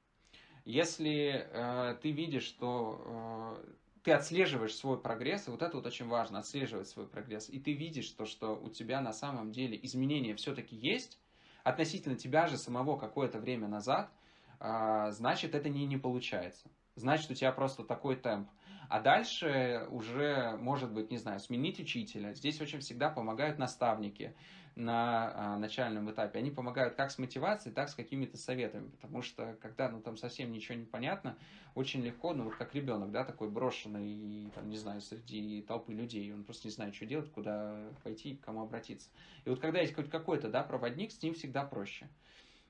Если 0.67 1.47
э, 1.49 1.97
ты 2.03 2.11
видишь, 2.11 2.43
что 2.43 3.57
э, 3.65 3.71
ты 4.03 4.11
отслеживаешь 4.11 4.75
свой 4.75 5.01
прогресс, 5.01 5.47
и 5.47 5.53
вот 5.53 5.63
это 5.63 5.77
вот 5.77 5.87
очень 5.87 6.09
важно, 6.09 6.41
отслеживать 6.41 6.89
свой 6.89 7.07
прогресс, 7.07 7.49
и 7.49 7.61
ты 7.61 7.73
видишь 7.73 8.11
то, 8.11 8.27
что 8.27 8.57
у 8.57 8.69
тебя 8.69 9.01
на 9.01 9.13
самом 9.13 9.53
деле 9.53 9.79
изменения 9.85 10.35
все-таки 10.35 10.75
есть, 10.75 11.21
относительно 11.63 12.17
тебя 12.17 12.49
же 12.49 12.59
самого 12.59 12.99
какое-то 12.99 13.39
время 13.39 13.69
назад, 13.69 14.11
э, 14.59 15.13
значит, 15.13 15.55
это 15.55 15.69
не, 15.69 15.87
не 15.87 15.99
получается. 15.99 16.69
Значит, 16.97 17.31
у 17.31 17.35
тебя 17.35 17.53
просто 17.53 17.85
такой 17.85 18.17
темп. 18.17 18.51
А 18.89 19.01
дальше 19.01 19.87
уже, 19.91 20.57
может 20.57 20.93
быть, 20.93 21.13
не 21.13 21.19
знаю, 21.19 21.39
сменить 21.39 21.79
учителя. 21.79 22.35
Здесь 22.35 22.61
очень 22.61 22.81
всегда 22.81 23.09
помогают 23.09 23.57
наставники 23.57 24.35
на 24.77 25.33
а, 25.35 25.59
начальном 25.59 26.11
этапе. 26.11 26.39
Они 26.39 26.51
помогают 26.51 26.95
как 26.95 27.11
с 27.11 27.19
мотивацией, 27.19 27.75
так 27.75 27.89
с 27.89 27.95
какими-то 27.95 28.37
советами. 28.37 28.91
Потому 28.91 29.23
что, 29.23 29.57
когда 29.63 29.89
ну, 29.89 30.03
там 30.03 30.19
совсем 30.19 30.53
ничего 30.53 30.77
не 30.77 30.85
понятно, 30.85 31.37
очень 31.75 32.03
легко, 32.03 32.35
ну 32.35 32.45
вот 32.45 32.57
как 32.57 32.75
ребенок, 32.75 33.11
да, 33.11 33.25
такой 33.25 33.49
брошенный, 33.49 34.51
там, 34.55 34.69
не 34.69 34.77
знаю, 34.77 35.01
среди 35.01 35.63
толпы 35.63 35.95
людей, 35.95 36.33
он 36.33 36.45
просто 36.45 36.69
не 36.69 36.73
знает, 36.73 36.95
что 36.95 37.07
делать, 37.07 37.33
куда 37.33 37.89
пойти, 38.05 38.37
к 38.37 38.45
кому 38.45 38.63
обратиться. 38.63 39.09
И 39.47 39.49
вот 39.49 39.61
когда 39.61 39.81
есть 39.81 39.95
хоть 39.95 40.11
какой-то, 40.11 40.51
да, 40.51 40.63
проводник, 40.63 41.11
с 41.11 41.23
ним 41.23 41.33
всегда 41.33 41.65
проще. 41.65 42.09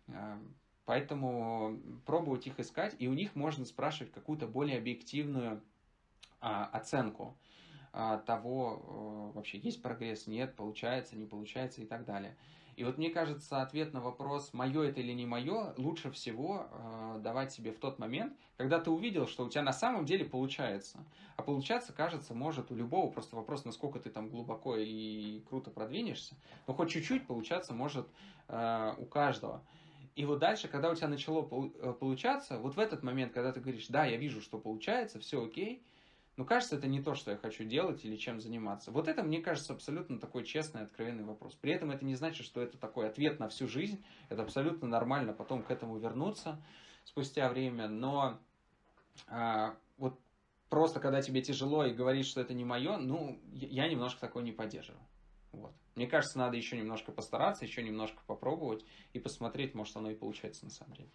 А, 0.09 0.41
поэтому 0.85 1.81
пробовать 2.07 2.47
их 2.47 2.61
искать, 2.61 2.95
и 3.01 3.09
у 3.09 3.15
них 3.15 3.35
можно 3.35 3.65
спрашивать 3.65 4.13
какую-то 4.13 4.47
более 4.47 4.79
объективную 4.79 5.61
а, 6.41 6.67
оценку 6.67 7.37
того, 8.27 9.31
э, 9.33 9.37
вообще 9.37 9.59
есть 9.59 9.81
прогресс, 9.81 10.27
нет, 10.27 10.55
получается, 10.55 11.17
не 11.17 11.25
получается 11.25 11.81
и 11.81 11.87
так 11.87 12.05
далее. 12.05 12.37
И 12.77 12.85
вот 12.85 12.99
мне 12.99 13.09
кажется, 13.09 13.63
ответ 13.63 13.95
на 13.95 14.03
вопрос, 14.03 14.53
мое 14.53 14.83
это 14.83 15.01
или 15.01 15.13
не 15.13 15.25
мое, 15.25 15.73
лучше 15.79 16.11
всего 16.11 16.67
э, 16.71 17.21
давать 17.23 17.51
себе 17.53 17.73
в 17.73 17.79
тот 17.79 17.99
момент, 17.99 18.37
когда 18.59 18.79
ты 18.79 18.91
увидел, 18.91 19.27
что 19.27 19.47
у 19.47 19.49
тебя 19.49 19.63
на 19.63 19.73
самом 19.73 20.05
деле 20.05 20.27
получается. 20.27 20.99
А 21.37 21.43
получаться, 21.43 21.95
кажется, 21.95 22.35
может 22.35 22.71
у 22.71 22.75
любого, 22.75 23.11
просто 23.11 23.35
вопрос, 23.35 23.65
насколько 23.65 23.99
ты 23.99 24.11
там 24.11 24.29
глубоко 24.29 24.77
и 24.77 25.41
круто 25.49 25.71
продвинешься, 25.71 26.35
но 26.67 26.75
хоть 26.75 26.91
чуть-чуть 26.91 27.27
получаться 27.27 27.73
может 27.73 28.07
э, 28.49 28.95
у 28.99 29.07
каждого. 29.07 29.63
И 30.15 30.27
вот 30.27 30.39
дальше, 30.39 30.69
когда 30.69 30.91
у 30.91 30.95
тебя 30.95 31.09
начало 31.09 31.43
получаться, 31.43 32.59
вот 32.59 32.75
в 32.75 32.79
этот 32.79 33.03
момент, 33.03 33.33
когда 33.33 33.53
ты 33.53 33.61
говоришь, 33.61 33.87
да, 33.89 34.05
я 34.05 34.19
вижу, 34.19 34.43
что 34.43 34.59
получается, 34.59 35.19
все 35.19 35.43
окей, 35.43 35.83
но 36.37 36.45
кажется, 36.45 36.77
это 36.77 36.87
не 36.87 37.03
то, 37.03 37.15
что 37.15 37.31
я 37.31 37.37
хочу 37.39 37.65
делать 37.65 38.05
или 38.05 38.17
чем 38.17 38.41
заниматься. 38.41 38.91
Вот 38.91 39.09
это, 39.09 39.23
мне 39.23 39.41
кажется, 39.41 39.73
абсолютно 39.73 40.19
такой 40.19 40.45
честный, 40.45 40.83
откровенный 40.83 41.25
вопрос. 41.25 41.55
При 41.55 41.73
этом 41.73 41.91
это 41.91 42.05
не 42.05 42.15
значит, 42.15 42.45
что 42.45 42.61
это 42.61 42.77
такой 42.77 43.09
ответ 43.09 43.41
на 43.41 43.49
всю 43.49 43.67
жизнь. 43.67 44.05
Это 44.29 44.43
абсолютно 44.43 44.87
нормально 44.87 45.33
потом 45.33 45.63
к 45.63 45.71
этому 45.71 45.97
вернуться 45.97 46.63
спустя 47.05 47.49
время. 47.49 47.89
Но 47.89 48.39
а, 49.29 49.77
вот 49.97 50.21
просто 50.69 51.01
когда 51.01 51.23
тебе 51.23 51.41
тяжело 51.41 51.87
и 51.87 51.95
говоришь, 51.95 52.27
что 52.27 52.43
это 52.43 52.53
не 52.53 52.65
мое, 52.65 52.99
ну, 52.99 53.41
я 53.53 53.89
немножко 53.89 54.21
такое 54.21 54.43
не 54.43 54.53
поддерживаю. 54.53 55.03
Вот. 55.53 55.73
Мне 55.95 56.07
кажется, 56.07 56.39
надо 56.39 56.59
еще 56.59 56.77
немножко 56.77 57.13
постараться, 57.13 57.65
еще 57.65 57.83
немножко 57.83 58.21
попробовать 58.27 58.85
и 59.15 59.19
посмотреть, 59.19 59.75
может, 59.75 59.97
оно 59.97 60.11
и 60.11 60.15
получается 60.15 60.67
на 60.67 60.71
самом 60.71 60.97
деле. 60.97 61.11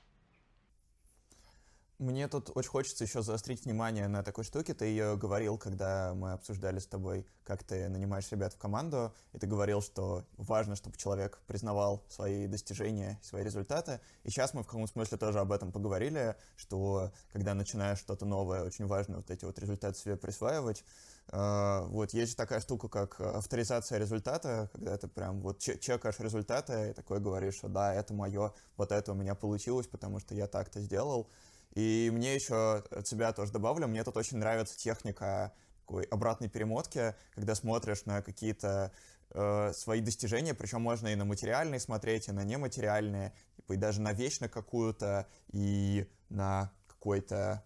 Мне 2.01 2.27
тут 2.27 2.49
очень 2.55 2.71
хочется 2.71 3.03
еще 3.03 3.21
заострить 3.21 3.63
внимание 3.63 4.07
на 4.07 4.23
такой 4.23 4.43
штуке. 4.43 4.73
Ты 4.73 4.85
ее 4.85 5.15
говорил, 5.17 5.59
когда 5.59 6.15
мы 6.15 6.31
обсуждали 6.31 6.79
с 6.79 6.87
тобой, 6.87 7.27
как 7.43 7.63
ты 7.63 7.89
нанимаешь 7.89 8.31
ребят 8.31 8.53
в 8.53 8.57
команду, 8.57 9.13
и 9.33 9.37
ты 9.37 9.45
говорил, 9.45 9.83
что 9.83 10.25
важно, 10.35 10.75
чтобы 10.75 10.97
человек 10.97 11.37
признавал 11.45 12.03
свои 12.09 12.47
достижения, 12.47 13.19
свои 13.21 13.43
результаты. 13.43 13.99
И 14.23 14.31
сейчас 14.31 14.55
мы 14.55 14.63
в 14.63 14.65
каком 14.65 14.87
смысле 14.87 15.19
тоже 15.19 15.41
об 15.41 15.51
этом 15.51 15.71
поговорили, 15.71 16.35
что 16.55 17.11
когда 17.31 17.53
начинаешь 17.53 17.99
что-то 17.99 18.25
новое, 18.25 18.63
очень 18.63 18.87
важно 18.87 19.17
вот 19.17 19.29
эти 19.29 19.45
вот 19.45 19.59
результаты 19.59 19.99
себе 19.99 20.17
присваивать. 20.17 20.83
Uh, 21.27 21.85
вот 21.89 22.13
есть 22.13 22.31
же 22.31 22.35
такая 22.35 22.59
штука, 22.59 22.89
как 22.89 23.21
авторизация 23.21 23.99
результата, 23.99 24.69
когда 24.73 24.97
ты 24.97 25.07
прям 25.07 25.39
вот 25.41 25.59
чекаешь 25.59 26.19
результаты 26.19 26.89
и 26.89 26.93
такой 26.93 27.19
говоришь, 27.19 27.53
что 27.53 27.69
да, 27.69 27.93
это 27.93 28.13
мое, 28.13 28.53
вот 28.75 28.91
это 28.91 29.11
у 29.11 29.15
меня 29.15 29.35
получилось, 29.35 29.87
потому 29.87 30.19
что 30.19 30.33
я 30.33 30.47
так-то 30.47 30.81
сделал. 30.81 31.29
И 31.73 32.10
мне 32.14 32.35
еще 32.35 32.84
от 32.91 33.07
себя 33.07 33.31
тоже 33.31 33.52
добавлю, 33.52 33.88
мне 33.88 34.03
тут 34.03 34.18
очень 34.18 34.38
нравится 34.38 34.77
техника 34.77 35.53
такой 35.91 36.03
обратной 36.06 36.49
перемотки, 36.49 37.15
когда 37.35 37.53
смотришь 37.53 38.06
на 38.06 38.22
какие-то 38.22 38.93
э, 39.31 39.73
свои 39.73 39.99
достижения, 39.99 40.53
причем 40.53 40.81
можно 40.81 41.10
и 41.10 41.15
на 41.15 41.26
материальные 41.26 41.80
смотреть, 41.80 42.30
и 42.30 42.31
на 42.31 42.43
нематериальные, 42.43 43.34
типа, 43.57 43.73
и 43.73 43.77
даже 43.77 44.02
на 44.02 44.14
вещь 44.14 44.39
на 44.39 44.48
какую-то, 44.48 45.27
и 45.52 46.07
на 46.30 46.72
какой-то 46.88 47.64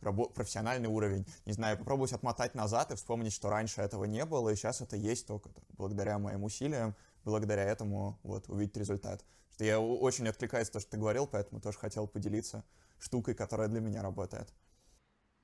профессиональный 0.00 0.88
уровень. 0.88 1.26
Не 1.44 1.52
знаю, 1.52 1.78
попробовать 1.78 2.12
отмотать 2.12 2.54
назад 2.54 2.92
и 2.92 2.96
вспомнить, 2.96 3.32
что 3.32 3.50
раньше 3.50 3.80
этого 3.80 4.04
не 4.04 4.24
было, 4.24 4.50
и 4.50 4.56
сейчас 4.56 4.80
это 4.80 4.96
есть 4.96 5.26
только 5.26 5.50
благодаря 5.70 6.18
моим 6.18 6.44
усилиям, 6.44 6.96
благодаря 7.24 7.64
этому 7.64 8.18
вот 8.22 8.48
увидеть 8.48 8.76
результат. 8.76 9.24
Что 9.52 9.64
я 9.64 9.80
очень 9.80 10.28
откликаюсь 10.28 10.70
то, 10.70 10.78
что 10.78 10.90
ты 10.90 10.98
говорил, 10.98 11.26
поэтому 11.26 11.60
тоже 11.60 11.78
хотел 11.78 12.06
поделиться 12.06 12.64
штукой, 12.98 13.34
которая 13.34 13.68
для 13.68 13.80
меня 13.80 14.02
работает. 14.02 14.48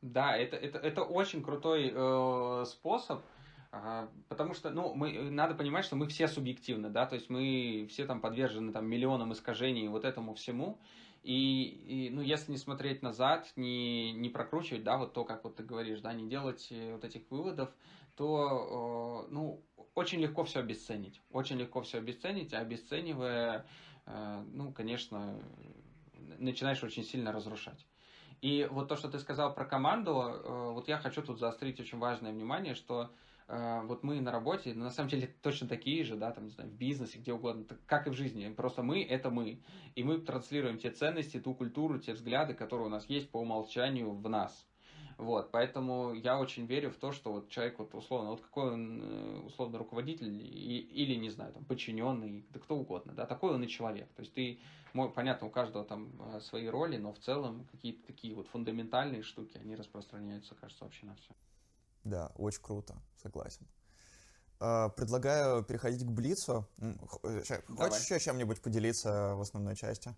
Да, 0.03 0.37
это, 0.37 0.57
это, 0.57 0.79
это 0.79 1.03
очень 1.03 1.43
крутой 1.43 1.91
э, 1.95 2.65
способ, 2.67 3.23
э, 3.73 4.09
потому 4.29 4.53
что, 4.53 4.71
ну, 4.71 4.95
мы, 4.95 5.31
надо 5.31 5.55
понимать, 5.55 5.87
что 5.87 5.97
мы 5.97 6.07
все 6.09 6.29
субъективны, 6.29 6.91
да, 6.91 7.07
то 7.07 7.15
есть 7.15 7.31
мы 7.31 7.87
все 7.89 8.05
там 8.05 8.21
подвержены 8.21 8.71
там 8.73 8.87
миллионам 8.87 9.33
искажений 9.33 9.89
вот 9.89 10.05
этому 10.05 10.35
всему, 10.35 10.79
и, 11.23 11.69
и 11.87 12.11
ну, 12.11 12.21
если 12.21 12.53
не 12.53 12.59
смотреть 12.59 13.01
назад, 13.01 13.51
не, 13.57 14.13
не 14.13 14.29
прокручивать, 14.29 14.85
да, 14.85 14.99
вот 14.99 15.15
то, 15.15 15.25
как 15.25 15.45
вот 15.45 15.57
ты 15.57 15.63
говоришь, 15.63 16.01
да, 16.01 16.13
не 16.13 16.29
делать 16.29 16.69
э, 16.71 16.93
вот 16.93 17.03
этих 17.03 17.23
выводов, 17.31 17.71
то, 18.15 19.25
э, 19.27 19.33
ну, 19.33 19.65
очень 19.95 20.21
легко 20.21 20.45
все 20.45 20.61
обесценить, 20.61 21.23
очень 21.31 21.57
легко 21.57 21.81
все 21.81 21.97
обесценить, 21.97 22.53
а 22.53 22.59
обесценивая, 22.59 23.65
э, 24.05 24.45
ну, 24.53 24.71
конечно, 24.73 25.41
начинаешь 26.39 26.83
очень 26.83 27.05
сильно 27.05 27.33
разрушать. 27.33 27.87
И 28.41 28.69
вот 28.71 28.89
то, 28.89 28.97
что 28.97 29.09
ты 29.09 29.19
сказал 29.19 29.55
про 29.55 29.65
команду, 29.65 30.13
э, 30.13 30.71
вот 30.73 30.89
я 30.89 30.99
хочу 30.99 31.23
тут 31.23 31.39
заострить 31.39 31.81
очень 31.81 31.99
важное 31.99 32.33
внимание, 32.33 32.75
что 32.75 33.11
э, 33.49 33.81
вот 33.85 34.03
мы 34.03 34.21
на 34.21 34.33
работе, 34.33 34.75
на 34.75 34.91
самом 34.91 35.09
деле 35.09 35.35
точно 35.43 35.67
такие 35.67 36.05
же, 36.05 36.17
да, 36.17 36.31
там, 36.31 36.45
не 36.45 36.51
знаю, 36.51 36.71
в 36.71 36.75
бизнесе, 36.75 37.19
где 37.19 37.33
угодно, 37.33 37.65
как 37.87 38.07
и 38.07 38.11
в 38.11 38.15
жизни. 38.15 38.53
Просто 38.53 38.83
мы– 38.83 39.03
это 39.09 39.31
мы. 39.31 39.63
И 39.95 40.05
мы 40.05 40.19
транслируем 40.19 40.79
те 40.79 40.91
ценности, 40.91 41.41
ту 41.41 41.55
культуру, 41.55 41.99
те 41.99 42.13
взгляды, 42.13 42.55
которые 42.55 42.87
у 42.87 42.91
нас 42.91 43.09
есть 43.09 43.31
по 43.31 43.39
умолчанию 43.39 44.11
в 44.11 44.29
нас. 44.29 44.67
Вот, 45.17 45.51
поэтому 45.53 46.13
я 46.13 46.39
очень 46.39 46.67
верю 46.67 46.91
в 46.91 46.97
то, 46.97 47.13
что 47.13 47.33
вот 47.33 47.49
человек, 47.49 47.79
вот 47.79 47.95
условно, 47.95 48.31
вот 48.31 48.41
какой 48.41 48.73
он 48.73 49.01
э, 49.01 49.41
условно 49.47 49.79
руководитель 49.79 50.29
или, 50.29 51.15
не 51.15 51.31
знаю, 51.31 51.53
там, 51.53 51.65
подчиненный, 51.65 52.45
да 52.51 52.59
кто 52.59 52.77
угодно, 52.77 53.13
да, 53.13 53.25
такой 53.25 53.55
он 53.55 53.63
и 53.63 53.69
человек. 53.69 54.09
То 54.15 54.21
есть 54.21 54.35
ты, 54.35 54.59
понятно, 55.15 55.49
у 55.49 55.51
каждого 55.51 55.85
там 55.85 56.13
э, 56.35 56.41
свои 56.41 56.69
роли, 56.69 56.97
но 56.97 57.13
в 57.13 57.19
целом 57.19 57.67
какие-то 57.71 58.07
такие 58.07 58.35
вот 58.35 58.49
фундаментальные 58.49 59.23
штуки, 59.23 59.59
они 59.59 59.77
распространяются, 59.77 60.55
кажется, 60.55 60.85
вообще 60.85 61.07
на 61.07 61.15
все. 61.17 61.33
Да, 62.05 62.33
очень 62.37 62.63
круто, 62.63 62.95
согласен. 63.17 63.67
А, 64.61 64.89
предлагаю 64.91 65.65
переходить 65.65 66.05
к 66.05 66.11
Блицу. 66.11 66.67
Э, 66.79 66.93
хочешь 67.77 68.05
еще 68.05 68.21
чем-нибудь 68.21 68.63
поделиться 68.63 69.35
в 69.35 69.41
основной 69.41 69.77
части? 69.77 70.15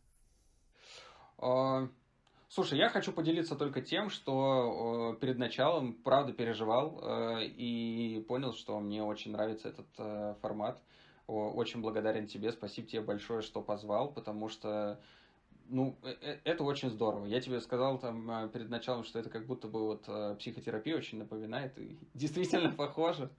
А, 1.38 1.88
Слушай, 2.48 2.78
я 2.78 2.88
хочу 2.88 3.12
поделиться 3.12 3.56
только 3.56 3.82
тем, 3.82 4.08
что 4.08 5.14
э, 5.14 5.20
перед 5.20 5.36
началом 5.36 5.94
правда 5.94 6.32
переживал 6.32 7.00
э, 7.02 7.44
и 7.46 8.24
понял, 8.28 8.54
что 8.54 8.78
мне 8.78 9.02
очень 9.02 9.32
нравится 9.32 9.68
этот 9.68 9.88
э, 9.98 10.34
формат. 10.40 10.80
Очень 11.26 11.80
благодарен 11.80 12.26
тебе, 12.26 12.52
спасибо 12.52 12.86
тебе 12.88 13.02
большое, 13.02 13.42
что 13.42 13.60
позвал, 13.60 14.12
потому 14.12 14.48
что 14.48 15.00
ну, 15.68 15.96
э, 16.02 16.14
э, 16.20 16.38
это 16.44 16.64
очень 16.64 16.90
здорово. 16.90 17.26
Я 17.26 17.40
тебе 17.40 17.60
сказал 17.60 17.98
там 17.98 18.30
э, 18.30 18.48
перед 18.48 18.68
началом, 18.68 19.04
что 19.04 19.18
это 19.18 19.30
как 19.30 19.46
будто 19.46 19.68
бы 19.68 19.84
вот 19.86 20.38
психотерапия 20.38 20.96
очень 20.96 21.18
напоминает, 21.18 21.76
и 21.78 21.98
действительно 22.14 22.70
похоже. 22.70 23.30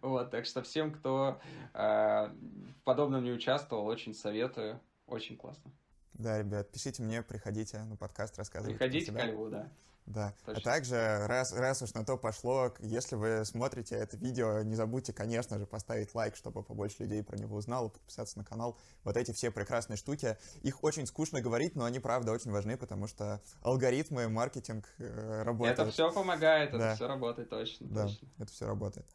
Вот, 0.00 0.30
так 0.30 0.46
что 0.46 0.62
всем, 0.62 0.92
кто 0.92 1.40
э, 1.74 1.78
в 1.78 2.82
подобном 2.84 3.24
не 3.24 3.32
участвовал, 3.32 3.86
очень 3.86 4.14
советую. 4.14 4.80
Очень 5.06 5.36
классно. 5.36 5.70
Да, 6.14 6.38
ребят, 6.38 6.70
пишите 6.70 7.02
мне, 7.02 7.22
приходите 7.22 7.82
на 7.82 7.96
подкаст, 7.96 8.38
рассказывайте. 8.38 8.78
Приходите 8.78 9.12
к 9.12 9.24
Льву, 9.26 9.50
да. 9.50 9.68
Да. 10.06 10.34
А 10.42 10.46
Точно. 10.46 10.60
А 10.60 10.74
также, 10.74 11.26
раз, 11.26 11.52
раз 11.52 11.80
уж 11.80 11.94
на 11.94 12.04
то 12.04 12.18
пошло, 12.18 12.74
если 12.80 13.16
вы 13.16 13.44
смотрите 13.44 13.94
это 13.94 14.16
видео, 14.18 14.62
не 14.62 14.74
забудьте, 14.74 15.14
конечно 15.14 15.58
же, 15.58 15.66
поставить 15.66 16.14
лайк, 16.14 16.36
чтобы 16.36 16.62
побольше 16.62 16.96
людей 17.00 17.22
про 17.22 17.38
него 17.38 17.56
узнало, 17.56 17.88
подписаться 17.88 18.36
на 18.38 18.44
канал. 18.44 18.78
Вот 19.02 19.16
эти 19.16 19.32
все 19.32 19.50
прекрасные 19.50 19.96
штуки. 19.96 20.36
Их 20.62 20.84
очень 20.84 21.06
скучно 21.06 21.40
говорить, 21.40 21.74
но 21.74 21.84
они, 21.84 22.00
правда, 22.00 22.32
очень 22.32 22.50
важны, 22.50 22.76
потому 22.76 23.06
что 23.06 23.40
алгоритмы, 23.62 24.28
маркетинг 24.28 24.86
э, 24.98 25.42
работают. 25.42 25.78
Это 25.78 25.90
все 25.90 26.12
помогает, 26.12 26.72
да. 26.72 26.88
это 26.88 26.96
все 26.96 27.08
работает, 27.08 27.48
точно. 27.48 27.86
Да, 27.88 28.02
точно. 28.02 28.28
это 28.38 28.52
все 28.52 28.66
работает. 28.66 29.06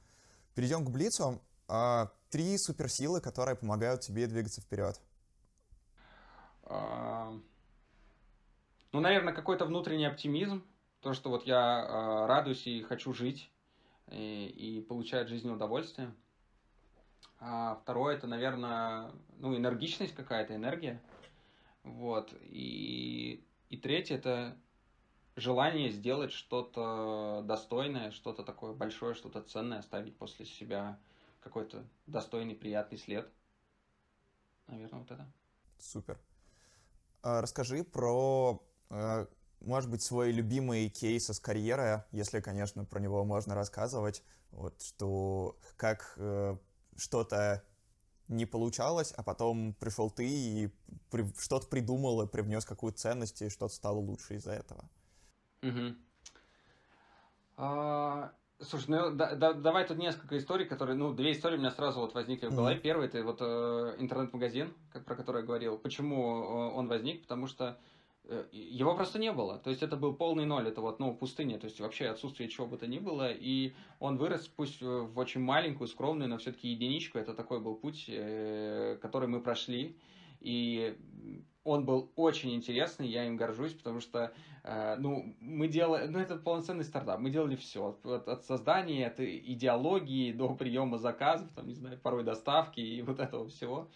Перейдем 0.56 0.84
к 0.86 0.90
Блицу. 0.90 1.40
А, 1.68 2.12
три 2.32 2.58
суперсилы, 2.58 3.22
которые 3.22 3.56
помогают 3.56 4.02
тебе 4.02 4.26
двигаться 4.26 4.60
вперед. 4.62 5.00
Ну, 6.68 7.42
наверное, 9.02 9.34
какой-то 9.34 9.66
внутренний 9.66 10.06
оптимизм. 10.06 10.64
То, 11.02 11.14
что 11.14 11.30
вот 11.30 11.46
я 11.46 11.86
э, 11.88 12.26
радуюсь 12.28 12.68
и 12.68 12.82
хочу 12.82 13.14
жить, 13.14 13.52
и, 14.12 14.48
и 14.48 14.82
получать 14.82 15.30
жизни 15.30 15.50
удовольствие. 15.50 16.14
А 17.40 17.76
второе, 17.76 18.16
это, 18.18 18.28
наверное, 18.28 19.12
ну, 19.38 19.56
энергичность 19.56 20.14
какая-то, 20.14 20.56
энергия. 20.56 21.02
Вот. 21.84 22.34
И, 22.42 23.46
и 23.70 23.78
третье, 23.78 24.16
это 24.16 24.58
желание 25.36 25.90
сделать 25.90 26.32
что-то 26.32 27.44
достойное, 27.46 28.12
что-то 28.12 28.44
такое 28.44 28.74
большое, 28.74 29.14
что-то 29.14 29.42
ценное, 29.42 29.80
оставить 29.80 30.18
после 30.18 30.46
себя 30.46 31.00
какой-то 31.40 31.86
достойный, 32.08 32.56
приятный 32.56 32.98
след. 32.98 33.32
Наверное, 34.68 35.00
вот 35.00 35.12
это. 35.12 35.32
Супер. 35.80 36.20
А, 37.22 37.42
расскажи 37.42 37.84
про, 37.84 38.62
э, 38.90 39.26
может 39.62 39.90
быть, 39.90 40.02
свой 40.02 40.32
любимый 40.32 40.90
кейс 40.90 41.30
из 41.30 41.40
карьеры, 41.40 42.06
если, 42.12 42.40
конечно, 42.40 42.86
про 42.86 43.00
него 43.00 43.24
можно 43.26 43.56
рассказывать. 43.56 44.24
Вот 44.52 44.82
что 44.82 45.58
как 45.78 46.14
э, 46.18 46.58
что-то 46.98 47.64
не 48.28 48.46
получалось, 48.46 49.14
а 49.18 49.24
потом 49.24 49.74
пришел 49.74 50.10
ты 50.10 50.28
и 50.28 50.70
что-то 51.40 51.68
придумал 51.68 52.22
и 52.22 52.28
привнес 52.28 52.66
какую-то 52.66 53.00
ценность, 53.00 53.42
и 53.42 53.50
что-то 53.50 53.74
стало 53.74 53.98
лучше 53.98 54.36
из-за 54.36 54.54
этого. 54.54 54.90
Угу. 55.64 55.96
А, 57.58 58.32
слушай, 58.62 58.90
ну 58.90 59.12
да, 59.12 59.36
да, 59.36 59.54
давай 59.54 59.86
тут 59.86 59.98
несколько 59.98 60.38
историй, 60.38 60.66
которые, 60.66 60.96
ну, 60.96 61.14
две 61.14 61.34
истории 61.34 61.58
у 61.58 61.60
меня 61.60 61.72
сразу 61.72 62.00
вот 62.00 62.14
возникли 62.14 62.48
в 62.48 62.56
голове. 62.56 62.78
Mm-hmm. 62.78 62.82
Первый 62.82 63.08
это 63.08 63.24
вот 63.24 63.42
э, 63.42 63.96
интернет-магазин, 63.98 64.74
как 64.94 65.06
про 65.06 65.16
который 65.16 65.42
я 65.42 65.48
говорил. 65.48 65.78
Почему 65.78 66.44
э, 66.44 66.74
он 66.76 66.88
возник? 66.88 67.24
Потому 67.24 67.48
что 67.48 67.78
его 68.52 68.96
просто 68.96 69.20
не 69.20 69.32
было. 69.32 69.58
То 69.58 69.70
есть 69.70 69.84
это 69.84 69.96
был 69.96 70.14
полный 70.14 70.46
ноль, 70.46 70.68
это 70.68 70.82
вот, 70.82 71.00
ну, 71.00 71.14
пустыня, 71.16 71.58
то 71.60 71.66
есть 71.66 71.80
вообще 71.80 72.08
отсутствие 72.08 72.50
чего 72.50 72.68
бы 72.68 72.78
то 72.78 72.88
ни 72.88 73.00
было. 73.00 73.32
И 73.32 73.74
он 74.00 74.18
вырос, 74.18 74.48
пусть 74.48 74.82
в 74.82 75.18
очень 75.18 75.42
маленькую, 75.42 75.88
скромную, 75.88 76.30
но 76.30 76.38
все-таки 76.38 76.70
единичку. 76.70 77.18
Это 77.18 77.34
такой 77.34 77.60
был 77.60 77.76
путь, 77.76 78.06
э, 78.08 78.98
который 79.02 79.28
мы 79.28 79.42
прошли. 79.42 79.98
И 80.40 80.98
он 81.64 81.86
был 81.86 82.12
очень 82.16 82.56
интересный, 82.56 83.08
я 83.08 83.26
им 83.26 83.36
горжусь, 83.36 83.74
потому 83.74 84.00
что, 84.00 84.34
э, 84.64 84.96
ну, 84.98 85.36
мы 85.40 85.68
делали, 85.68 86.08
ну, 86.08 86.20
это 86.20 86.38
полноценный 86.38 86.84
стартап, 86.84 87.20
мы 87.20 87.30
делали 87.30 87.56
все, 87.56 87.98
от, 88.04 88.28
от 88.28 88.46
создания, 88.46 89.08
от 89.08 89.20
идеологии 89.20 90.32
до 90.32 90.56
приема 90.56 90.98
заказов, 90.98 91.52
там, 91.54 91.68
не 91.68 91.74
знаю, 91.74 92.00
порой 92.00 92.24
доставки 92.24 92.80
и 92.80 93.02
вот 93.02 93.20
этого 93.20 93.50
всего. 93.50 93.90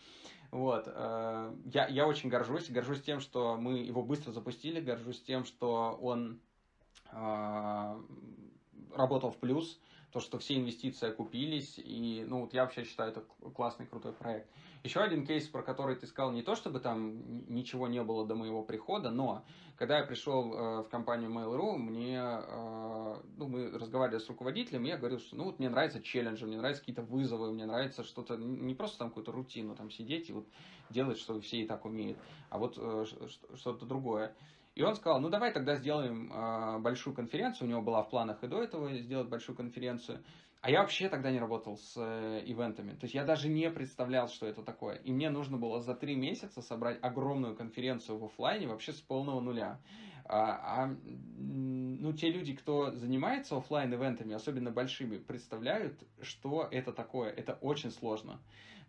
Вот, 0.54 0.84
э, 0.86 1.56
я, 1.74 1.88
я 1.88 2.06
очень 2.06 2.30
горжусь, 2.30 2.70
горжусь 2.70 3.02
тем, 3.02 3.22
что 3.22 3.58
мы 3.58 3.80
его 3.80 4.04
быстро 4.04 4.32
запустили, 4.32 4.80
горжусь 4.80 5.20
тем, 5.24 5.46
что 5.46 5.98
он 6.00 6.40
э, 7.12 8.02
работал 8.96 9.32
в 9.32 9.38
плюс, 9.38 9.80
то, 10.12 10.20
что 10.20 10.38
все 10.38 10.56
инвестиции 10.56 11.10
окупились, 11.10 11.80
и, 11.80 12.24
ну, 12.30 12.42
вот 12.42 12.54
я 12.54 12.66
вообще 12.66 12.84
считаю, 12.84 13.10
это 13.10 13.22
классный, 13.56 13.88
крутой 13.88 14.14
проект. 14.14 14.48
Еще 14.84 15.00
один 15.00 15.26
кейс, 15.26 15.48
про 15.48 15.64
который 15.64 15.96
ты 15.96 16.08
сказал, 16.08 16.34
не 16.34 16.42
то 16.42 16.56
чтобы 16.56 16.82
там 16.82 17.48
ничего 17.48 17.88
не 17.88 18.04
было 18.04 18.28
до 18.28 18.36
моего 18.36 18.64
прихода, 18.64 19.12
но 19.12 19.46
когда 19.78 20.00
я 20.00 20.06
пришел 20.06 20.54
э, 20.54 20.84
в 20.84 20.90
компанию 20.90 21.32
Mail.ru, 21.32 21.78
мне, 21.78 22.20
э, 22.20 23.16
ну, 23.38 23.48
мы 23.48 23.72
разговаривали 23.72 24.20
с 24.20 24.28
руководителем, 24.28 24.84
и 24.84 24.90
я 24.90 24.98
говорил, 24.98 25.20
что, 25.20 25.38
ну, 25.38 25.46
вот 25.46 25.60
мне 25.60 25.70
нравятся 25.70 26.02
челленджи, 26.02 26.46
мне 26.46 26.58
нравятся 26.58 26.82
какие-то 26.82 27.02
вызовы, 27.02 27.54
мне 27.54 27.66
нравится 27.66 28.04
что-то, 28.04 28.36
не 28.36 28.76
просто 28.76 29.00
там 29.00 29.08
какую-то 29.08 29.32
рутину, 29.32 29.74
там 29.74 29.90
сидеть 29.90 30.30
и 30.30 30.34
вот 30.34 30.48
делать, 30.90 31.18
что 31.18 31.40
все 31.40 31.62
и 31.62 31.66
так 31.66 31.86
умеют, 31.86 32.18
а 32.50 32.58
вот 32.58 32.78
э, 32.78 33.06
что-то 33.56 33.86
другое. 33.86 34.36
И 34.76 34.82
он 34.82 34.96
сказал, 34.96 35.22
ну 35.22 35.30
давай 35.30 35.54
тогда 35.54 35.76
сделаем 35.76 36.32
э, 36.34 36.80
большую 36.80 37.16
конференцию. 37.16 37.68
У 37.68 37.72
него 37.72 37.82
была 37.82 38.04
в 38.04 38.10
планах 38.10 38.44
и 38.44 38.48
до 38.48 38.62
этого 38.62 38.94
сделать 38.98 39.30
большую 39.30 39.56
конференцию. 39.56 40.24
А 40.64 40.72
я 40.72 40.80
вообще 40.80 41.10
тогда 41.10 41.30
не 41.30 41.40
работал 41.40 41.76
с 41.76 41.94
э, 41.98 42.42
ивентами. 42.46 42.92
То 42.92 43.04
есть 43.04 43.14
я 43.14 43.26
даже 43.26 43.50
не 43.50 43.70
представлял, 43.70 44.30
что 44.30 44.48
это 44.48 44.64
такое. 44.64 44.96
И 44.96 45.12
мне 45.12 45.30
нужно 45.30 45.58
было 45.58 45.82
за 45.82 45.94
три 45.94 46.16
месяца 46.16 46.62
собрать 46.62 47.00
огромную 47.02 47.54
конференцию 47.54 48.18
в 48.18 48.24
офлайне 48.24 48.68
вообще 48.68 48.94
с 48.94 49.02
полного 49.02 49.42
нуля. 49.42 49.82
А, 50.24 50.86
а 50.86 50.96
ну, 51.36 52.14
те 52.14 52.32
люди, 52.32 52.56
кто 52.56 52.92
занимается 52.92 53.58
офлайн 53.58 53.94
ивентами 53.94 54.36
особенно 54.36 54.72
большими, 54.72 55.18
представляют, 55.18 56.02
что 56.22 56.66
это 56.72 56.94
такое. 56.94 57.30
Это 57.30 57.56
очень 57.56 57.92
сложно. 57.92 58.40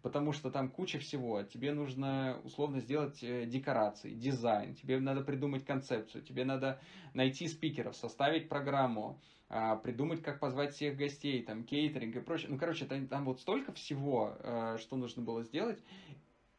потому 0.04 0.32
что 0.32 0.50
там 0.50 0.68
куча 0.68 0.98
всего. 0.98 1.42
Тебе 1.42 1.72
нужно 1.72 2.38
условно 2.44 2.78
сделать 2.78 3.24
э, 3.24 3.46
декорации, 3.46 4.14
дизайн, 4.14 4.74
тебе 4.74 5.00
надо 5.00 5.22
придумать 5.22 5.64
концепцию, 5.64 6.22
тебе 6.22 6.44
надо 6.44 6.78
найти 7.14 7.48
спикеров, 7.48 7.96
составить 7.96 8.50
программу, 8.50 9.18
придумать, 9.48 10.22
как 10.22 10.40
позвать 10.40 10.74
всех 10.74 10.96
гостей, 10.96 11.42
там, 11.42 11.64
кейтеринг 11.64 12.16
и 12.16 12.20
прочее. 12.20 12.48
Ну, 12.50 12.58
короче, 12.58 12.86
там, 12.86 13.06
там 13.06 13.24
вот 13.24 13.40
столько 13.40 13.72
всего, 13.72 14.36
э, 14.40 14.78
что 14.78 14.96
нужно 14.96 15.22
было 15.22 15.42
сделать. 15.42 15.78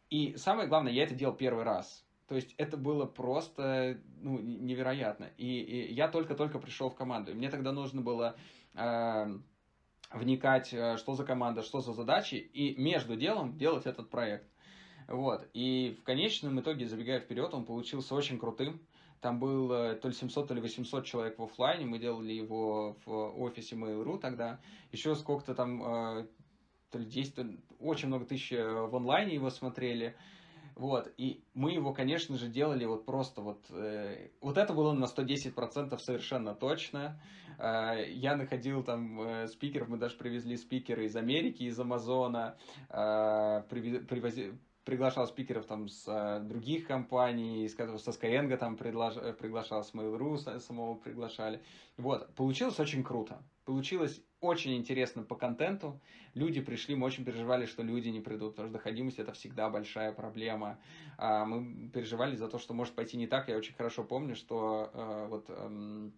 И 0.09 0.35
самое 0.37 0.67
главное, 0.67 0.91
я 0.91 1.03
это 1.03 1.15
делал 1.15 1.35
первый 1.35 1.63
раз. 1.63 2.05
То 2.27 2.35
есть 2.35 2.53
это 2.57 2.77
было 2.77 3.05
просто 3.05 3.99
ну, 4.21 4.39
невероятно. 4.39 5.29
И, 5.37 5.59
и 5.59 5.93
я 5.93 6.07
только-только 6.07 6.59
пришел 6.59 6.89
в 6.89 6.95
команду. 6.95 7.31
И 7.31 7.35
мне 7.35 7.49
тогда 7.49 7.71
нужно 7.71 8.01
было 8.01 8.35
э, 8.73 9.39
вникать, 10.11 10.67
что 10.67 11.13
за 11.13 11.23
команда, 11.23 11.61
что 11.63 11.81
за 11.81 11.93
задачи, 11.93 12.35
и 12.35 12.79
между 12.81 13.15
делом 13.15 13.57
делать 13.57 13.85
этот 13.85 14.09
проект. 14.09 14.47
Вот. 15.07 15.47
И 15.53 15.95
в 15.99 16.03
конечном 16.03 16.59
итоге, 16.59 16.87
забегая 16.87 17.19
вперед, 17.19 17.53
он 17.53 17.65
получился 17.65 18.15
очень 18.15 18.39
крутым. 18.39 18.79
Там 19.21 19.39
было 19.39 19.95
то 19.95 20.07
ли 20.07 20.13
700, 20.13 20.47
то 20.47 20.53
ли 20.53 20.61
800 20.61 21.05
человек 21.05 21.39
в 21.39 21.43
офлайне. 21.43 21.85
Мы 21.85 21.99
делали 21.99 22.33
его 22.33 22.97
в 23.05 23.41
офисе 23.41 23.75
Mail.ru 23.75 24.19
тогда. 24.19 24.59
Еще 24.91 25.15
сколько-то 25.15 25.55
там, 25.55 25.81
э, 25.81 26.27
то 26.91 26.99
ли 26.99 27.05
10, 27.05 27.59
очень 27.79 28.07
много 28.07 28.25
тысяч 28.25 28.51
э, 28.51 28.63
в 28.63 28.95
онлайне 28.95 29.33
его 29.35 29.49
смотрели. 29.49 30.15
Вот, 30.75 31.13
и 31.17 31.41
мы 31.53 31.71
его, 31.71 31.93
конечно 31.93 32.37
же, 32.37 32.49
делали 32.49 32.83
вот 32.83 33.05
просто 33.05 33.41
вот... 33.41 33.65
Э, 33.69 34.29
вот 34.41 34.57
это 34.57 34.73
было 34.73 34.91
на 34.91 35.05
110% 35.05 35.97
совершенно 35.99 36.53
точно. 36.53 37.21
Э, 37.57 38.03
я 38.09 38.35
находил 38.35 38.83
там 38.83 39.21
э, 39.21 39.47
спикеров, 39.47 39.87
мы 39.87 39.97
даже 39.97 40.17
привезли 40.17 40.57
спикеры 40.57 41.05
из 41.05 41.15
Америки, 41.15 41.63
из 41.63 41.79
Амазона, 41.79 42.57
э, 42.89 43.63
привози, 43.69 44.53
приглашал 44.85 45.27
спикеров 45.27 45.65
там 45.65 45.89
с 45.89 46.05
э, 46.07 46.39
других 46.41 46.87
компаний, 46.87 47.67
с, 47.67 47.75
со 47.75 48.11
Skyeng 48.11 48.55
там 48.57 48.77
предлож, 48.77 49.17
э, 49.17 49.33
приглашал, 49.33 49.83
с 49.83 49.93
Mail.ru 49.93 50.59
самого 50.59 50.95
приглашали. 50.95 51.61
Вот, 51.97 52.33
получилось 52.35 52.79
очень 52.79 53.03
круто. 53.03 53.43
Получилось 53.65 54.21
очень 54.41 54.75
интересно 54.75 55.23
по 55.23 55.35
контенту. 55.35 55.99
Люди 56.35 56.61
пришли, 56.61 56.95
мы 56.95 57.07
очень 57.07 57.25
переживали, 57.25 57.65
что 57.65 57.81
люди 57.81 58.09
не 58.09 58.21
придут, 58.21 58.51
потому 58.51 58.69
что 58.69 58.77
доходимость 58.77 59.17
это 59.17 59.33
всегда 59.33 59.69
большая 59.69 60.11
проблема. 60.13 60.77
А, 61.17 61.45
мы 61.45 61.89
переживали 61.89 62.35
за 62.35 62.47
то, 62.47 62.59
что 62.59 62.75
может 62.75 62.93
пойти 62.93 63.17
не 63.17 63.25
так. 63.25 63.49
Я 63.49 63.57
очень 63.57 63.73
хорошо 63.73 64.03
помню, 64.03 64.35
что 64.35 64.91
э, 64.93 65.27
вот 65.29 65.49
эм, 65.49 66.13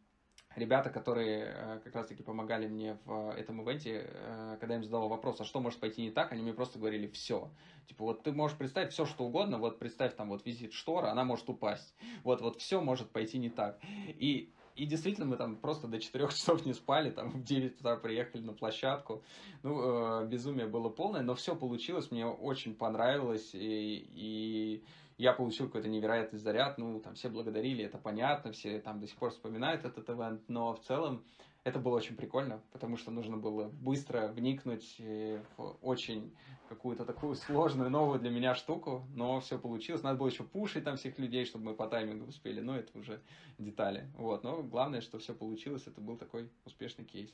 ребята, 0.58 0.90
которые 0.90 1.54
э, 1.56 1.80
как 1.84 1.96
раз-таки 1.96 2.24
помогали 2.24 2.68
мне 2.68 2.98
в 3.06 3.32
этом 3.32 3.62
ивенте, 3.62 4.10
э, 4.10 4.58
когда 4.60 4.74
я 4.74 4.80
им 4.80 4.84
задал 4.84 5.08
вопрос, 5.08 5.40
а 5.40 5.46
что 5.46 5.60
может 5.60 5.80
пойти 5.80 6.02
не 6.02 6.12
так, 6.12 6.32
они 6.32 6.42
мне 6.42 6.54
просто 6.54 6.80
говорили 6.80 7.08
все. 7.08 7.50
Типа, 7.88 8.04
вот 8.04 8.24
ты 8.24 8.32
можешь 8.32 8.58
представить 8.58 8.92
все, 8.92 9.06
что 9.06 9.26
угодно, 9.26 9.60
вот 9.60 9.80
представь 9.80 10.16
там 10.16 10.30
вот 10.30 10.46
визит 10.46 10.74
штора, 10.74 11.12
она 11.12 11.24
может 11.24 11.48
упасть. 11.50 11.96
Вот, 12.24 12.42
вот 12.42 12.60
все 12.60 12.82
может 12.82 13.10
пойти 13.12 13.38
не 13.38 13.50
так. 13.50 13.80
И 14.08 14.52
и 14.76 14.86
действительно, 14.86 15.26
мы 15.26 15.38
там 15.38 15.56
просто 15.56 15.88
до 15.88 16.00
4 16.00 16.28
часов 16.30 16.66
не 16.66 16.74
спали, 16.74 17.10
там 17.10 17.32
в 17.32 17.44
9 17.44 17.80
утра 17.80 17.96
приехали 17.96 18.42
на 18.44 18.54
площадку. 18.54 19.24
Ну, 19.64 20.22
э, 20.24 20.28
безумие 20.28 20.68
было 20.68 20.90
полное, 20.90 21.22
но 21.22 21.34
все 21.34 21.56
получилось, 21.56 22.12
мне 22.12 22.26
очень 22.26 22.76
понравилось, 22.76 23.52
и, 23.54 24.08
и 24.14 24.84
я 25.18 25.34
получил 25.34 25.68
какой-то 25.68 25.88
невероятный 25.88 26.40
заряд, 26.40 26.78
ну, 26.78 27.00
там 27.00 27.16
все 27.16 27.30
благодарили, 27.30 27.84
это 27.84 27.98
понятно, 27.98 28.52
все 28.52 28.80
там 28.80 29.00
до 29.00 29.08
сих 29.08 29.18
пор 29.18 29.32
вспоминают 29.32 29.84
этот 29.86 30.10
ивент, 30.10 30.42
но 30.48 30.74
в 30.74 30.80
целом 30.82 31.24
это 31.64 31.80
было 31.80 31.98
очень 31.98 32.16
прикольно, 32.16 32.62
потому 32.72 32.98
что 32.98 33.12
нужно 33.12 33.36
было 33.36 33.68
быстро 33.68 34.28
вникнуть 34.28 34.96
э, 35.00 35.44
в 35.58 35.78
очень 35.82 36.34
какую-то 36.70 37.04
такую 37.06 37.36
сложную, 37.36 37.90
новую 37.90 38.20
для 38.20 38.30
меня 38.30 38.56
штуку, 38.56 39.06
но 39.14 39.40
все 39.40 39.58
получилось. 39.58 40.04
Надо 40.04 40.20
было 40.20 40.28
еще 40.28 40.44
пушить 40.44 40.84
там 40.84 40.98
всех 40.98 41.18
людей, 41.18 41.46
чтобы 41.46 41.66
мы 41.66 41.74
по 41.74 41.88
таймингу 41.88 42.28
успели, 42.28 42.62
но 42.62 42.78
это 42.78 42.98
уже 42.98 43.22
детали. 43.58 44.10
Вот, 44.18 44.44
но 44.44 44.64
главное, 44.64 45.02
что 45.02 45.18
все 45.20 45.34
получилось, 45.34 45.84
это 45.88 46.00
был 46.00 46.18
такой 46.18 46.50
успешный 46.66 47.06
кейс. 47.06 47.34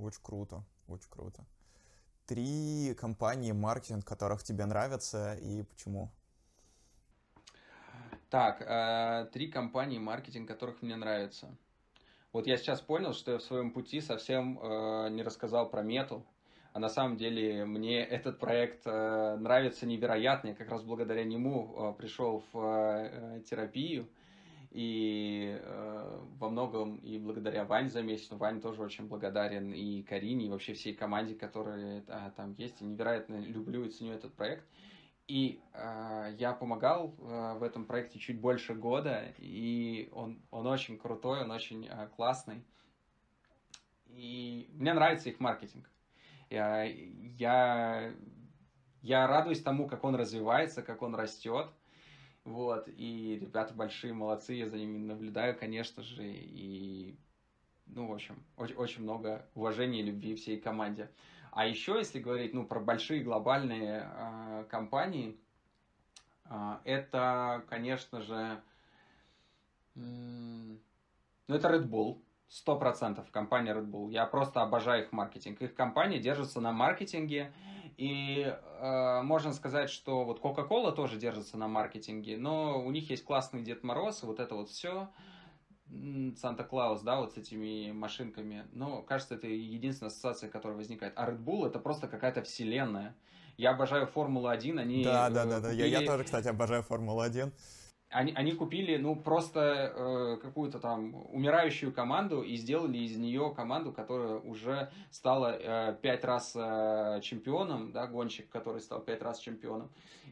Очень 0.00 0.22
круто, 0.22 0.64
очень 0.88 1.10
круто. 1.10 1.44
Три 2.26 2.94
компании 2.98 3.52
маркетинг, 3.52 4.04
которых 4.04 4.42
тебе 4.42 4.64
нравятся 4.66 5.34
и 5.34 5.62
почему? 5.62 6.10
Так, 8.28 8.60
э, 8.60 9.28
три 9.32 9.48
компании 9.48 9.98
маркетинг, 9.98 10.48
которых 10.48 10.82
мне 10.82 10.96
нравятся. 10.96 11.48
Вот 12.32 12.46
я 12.46 12.56
сейчас 12.56 12.80
понял, 12.80 13.12
что 13.12 13.32
я 13.32 13.38
в 13.38 13.42
своем 13.42 13.70
пути 13.70 14.00
совсем 14.00 14.58
э, 14.58 15.08
не 15.10 15.22
рассказал 15.22 15.70
про 15.70 15.82
мету. 15.82 16.24
А 16.72 16.78
на 16.78 16.88
самом 16.88 17.16
деле 17.16 17.64
мне 17.64 18.04
этот 18.04 18.38
проект 18.38 18.82
э, 18.84 19.36
нравится 19.36 19.86
невероятно. 19.86 20.48
Я 20.48 20.54
как 20.54 20.68
раз 20.68 20.82
благодаря 20.82 21.24
нему 21.24 21.94
пришел 21.98 22.42
в 22.52 23.40
терапию. 23.48 24.08
И 24.76 25.58
э, 25.58 26.20
во 26.38 26.50
многом 26.50 26.96
и 26.96 27.16
благодаря 27.16 27.64
Ване 27.64 27.88
Замесину, 27.88 28.38
Ване 28.38 28.60
тоже 28.60 28.82
очень 28.82 29.06
благодарен, 29.06 29.72
и 29.72 30.02
Карине, 30.02 30.46
и 30.46 30.48
вообще 30.50 30.74
всей 30.74 30.92
команде, 30.92 31.34
которая 31.34 32.04
э, 32.06 32.30
там 32.36 32.54
есть. 32.58 32.82
И 32.82 32.84
невероятно 32.84 33.36
люблю 33.36 33.86
и 33.86 33.88
ценю 33.88 34.12
этот 34.12 34.34
проект. 34.34 34.66
И 35.28 35.60
э, 35.72 36.34
я 36.38 36.52
помогал 36.52 37.16
э, 37.18 37.54
в 37.58 37.64
этом 37.64 37.84
проекте 37.84 38.18
чуть 38.20 38.40
больше 38.40 38.74
года, 38.74 39.34
и 39.38 40.08
он, 40.12 40.40
он 40.52 40.68
очень 40.68 40.98
крутой, 40.98 41.42
он 41.42 41.50
очень 41.50 41.86
э, 41.86 42.08
классный. 42.14 42.64
И 44.06 44.70
мне 44.72 44.94
нравится 44.94 45.28
их 45.28 45.40
маркетинг. 45.40 45.90
Я, 46.48 46.84
я, 46.84 48.12
я 49.02 49.26
радуюсь 49.26 49.62
тому, 49.62 49.88
как 49.88 50.04
он 50.04 50.14
развивается, 50.14 50.82
как 50.82 51.02
он 51.02 51.16
растет. 51.16 51.68
Вот, 52.44 52.84
и 52.86 53.38
ребята 53.40 53.74
большие 53.74 54.12
молодцы, 54.12 54.54
я 54.54 54.68
за 54.68 54.78
ними 54.78 54.98
наблюдаю, 54.98 55.58
конечно 55.58 56.04
же, 56.04 56.22
и, 56.24 57.18
ну, 57.86 58.06
в 58.06 58.12
общем, 58.12 58.40
очень, 58.56 58.76
очень 58.76 59.02
много 59.02 59.44
уважения 59.56 59.98
и 59.98 60.04
любви 60.04 60.36
всей 60.36 60.60
команде. 60.60 61.10
А 61.56 61.64
еще, 61.64 61.94
если 61.96 62.20
говорить 62.20 62.52
ну, 62.52 62.66
про 62.66 62.80
большие 62.80 63.22
глобальные 63.22 64.06
э, 64.14 64.64
компании, 64.68 65.40
э, 66.44 66.76
это, 66.84 67.64
конечно 67.70 68.20
же, 68.20 68.60
э, 69.94 69.98
ну, 69.98 70.78
это 71.48 71.68
Red 71.68 71.88
Bull. 71.88 72.20
Сто 72.48 72.78
процентов 72.78 73.30
компания 73.30 73.72
Red 73.72 73.86
Bull. 73.86 74.10
Я 74.10 74.26
просто 74.26 74.60
обожаю 74.60 75.04
их 75.04 75.12
маркетинг. 75.12 75.62
Их 75.62 75.74
компания 75.74 76.18
держится 76.18 76.60
на 76.60 76.72
маркетинге. 76.72 77.54
И 77.96 78.42
э, 78.42 79.22
можно 79.22 79.54
сказать, 79.54 79.88
что 79.88 80.26
вот 80.26 80.42
Coca-Cola 80.42 80.92
тоже 80.92 81.16
держится 81.16 81.56
на 81.56 81.68
маркетинге, 81.68 82.36
но 82.36 82.84
у 82.84 82.90
них 82.90 83.08
есть 83.08 83.24
классный 83.24 83.62
Дед 83.62 83.82
Мороз, 83.82 84.22
вот 84.24 84.40
это 84.40 84.54
вот 84.54 84.68
все. 84.68 85.08
Санта-Клаус, 86.36 87.02
да, 87.02 87.20
вот 87.20 87.34
с 87.34 87.36
этими 87.36 87.92
машинками. 87.92 88.64
Но, 88.72 89.02
кажется, 89.02 89.34
это 89.34 89.46
единственная 89.46 90.08
ассоциация, 90.10 90.48
которая 90.48 90.76
возникает. 90.76 91.12
А 91.16 91.30
Red 91.30 91.42
Bull 91.42 91.66
это 91.66 91.78
просто 91.78 92.08
какая-то 92.08 92.42
вселенная. 92.42 93.14
Я 93.56 93.70
обожаю 93.70 94.06
Формулу-1, 94.06 94.78
они... 94.78 95.04
Да, 95.04 95.30
да, 95.30 95.44
да, 95.46 95.60
да. 95.60 95.70
Купили... 95.70 95.88
Я, 95.88 96.00
я 96.00 96.06
тоже, 96.06 96.24
кстати, 96.24 96.48
обожаю 96.48 96.82
Формулу-1 96.82 97.52
они, 98.10 98.32
они 98.32 98.52
купили, 98.52 98.96
ну, 98.96 99.16
просто 99.16 99.60
э, 99.94 100.36
какую-то 100.40 100.78
там 100.78 101.14
умирающую 101.32 101.92
команду 101.92 102.42
и 102.42 102.56
сделали 102.56 102.98
из 102.98 103.16
нее 103.16 103.52
команду, 103.54 103.92
которая 103.92 104.38
уже 104.38 104.90
стала 105.10 105.56
э, 105.58 105.96
пять 106.00 106.24
раз 106.24 106.52
э, 106.54 107.20
чемпионом, 107.22 107.92
да, 107.92 108.06
гонщик, 108.06 108.48
который 108.48 108.80
стал 108.80 109.00
пять 109.00 109.22
раз 109.22 109.40
чемпионом. 109.40 109.90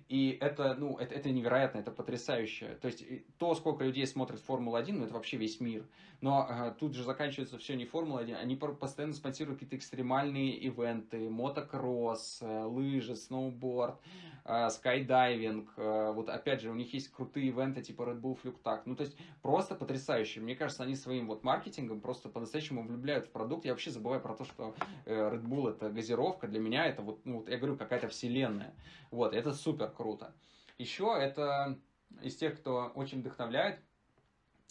И 0.09 0.39
это, 0.41 0.75
ну, 0.75 0.97
это, 0.99 1.15
это 1.15 1.31
невероятно, 1.31 1.79
это 1.79 1.91
потрясающе. 1.91 2.79
То 2.81 2.87
есть 2.87 3.05
то, 3.39 3.55
сколько 3.55 3.85
людей 3.85 4.07
смотрит 4.07 4.41
Формулу-1, 4.41 4.93
ну, 4.93 5.05
это 5.05 5.15
вообще 5.15 5.37
весь 5.37 5.61
мир. 5.61 5.85
Но 6.25 6.47
э, 6.49 6.73
тут 6.81 6.95
же 6.95 7.05
заканчивается 7.05 7.59
все 7.59 7.77
не 7.77 7.85
Формула-1, 7.85 8.37
они 8.37 8.57
постоянно 8.57 9.13
спонсируют 9.13 9.59
какие-то 9.59 9.77
экстремальные 9.77 10.57
ивенты, 10.57 11.29
мотокросс, 11.29 12.39
э, 12.41 12.63
лыжи, 12.63 13.15
сноуборд, 13.15 14.01
э, 14.47 14.71
скайдайвинг. 14.71 15.75
Э, 15.77 16.13
вот 16.15 16.31
опять 16.31 16.63
же, 16.63 16.71
у 16.71 16.75
них 16.75 16.95
есть 16.95 17.13
крутые 17.13 17.49
ивенты 17.49 17.83
типа 17.83 18.05
Red 18.05 18.23
Bull 18.23 18.59
Так. 18.63 18.87
Ну, 18.87 18.97
то 18.97 19.03
есть 19.03 19.19
просто 19.43 19.75
потрясающе. 19.75 20.41
Мне 20.41 20.57
кажется, 20.57 20.83
они 20.83 20.97
своим 20.97 21.27
вот 21.27 21.45
маркетингом 21.45 22.01
просто 22.01 22.31
по-настоящему 22.31 22.87
влюбляют 22.87 23.27
в 23.27 23.31
продукт. 23.31 23.67
Я 23.67 23.73
вообще 23.73 23.91
забываю 23.91 24.23
про 24.23 24.35
то, 24.35 24.47
что 24.47 24.75
э, 25.05 25.15
Red 25.15 25.43
Bull 25.43 25.69
это 25.69 25.91
газировка. 25.91 26.49
Для 26.49 26.59
меня 26.59 26.87
это 26.87 27.03
вот, 27.03 27.27
ну, 27.27 27.41
вот 27.41 27.51
я 27.51 27.59
говорю, 27.59 27.77
какая-то 27.77 28.09
вселенная. 28.09 28.73
Вот, 29.11 29.35
это 29.35 29.53
супер 29.53 29.91
круто. 29.91 30.33
Еще 30.79 31.15
это 31.15 31.79
из 32.23 32.35
тех, 32.35 32.59
кто 32.59 32.93
очень 32.95 33.21
вдохновляет, 33.21 33.79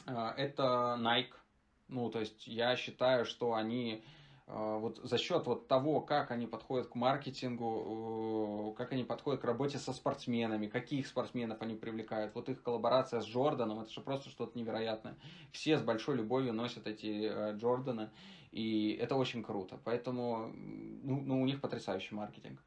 э, 0.08 0.34
это 0.36 0.98
Nike. 1.00 1.36
Ну, 1.88 2.10
то 2.10 2.20
есть 2.20 2.48
я 2.48 2.76
считаю, 2.76 3.26
что 3.26 3.54
они 3.54 4.04
э, 4.48 4.78
вот 4.80 5.00
за 5.04 5.18
счет 5.18 5.46
вот 5.46 5.68
того, 5.68 6.02
как 6.02 6.32
они 6.32 6.48
подходят 6.48 6.88
к 6.88 6.96
маркетингу, 6.96 8.74
э, 8.74 8.78
как 8.78 8.94
они 8.94 9.04
подходят 9.04 9.42
к 9.42 9.46
работе 9.46 9.78
со 9.78 9.94
спортсменами, 9.94 10.68
каких 10.68 11.08
спортсменов 11.08 11.62
они 11.62 11.76
привлекают. 11.76 12.34
Вот 12.36 12.50
их 12.50 12.64
коллаборация 12.64 13.22
с 13.22 13.26
Джорданом, 13.26 13.82
это 13.82 13.92
же 13.92 14.02
просто 14.02 14.30
что-то 14.30 14.58
невероятное. 14.58 15.16
Все 15.52 15.78
с 15.78 15.82
большой 15.82 16.18
любовью 16.18 16.54
носят 16.54 16.88
эти 16.88 17.54
Джорданы, 17.58 18.10
и 18.52 18.98
это 19.02 19.16
очень 19.16 19.44
круто. 19.44 19.80
Поэтому 19.84 20.52
ну, 21.04 21.22
ну, 21.22 21.42
у 21.42 21.46
них 21.46 21.60
потрясающий 21.62 22.16
маркетинг. 22.16 22.60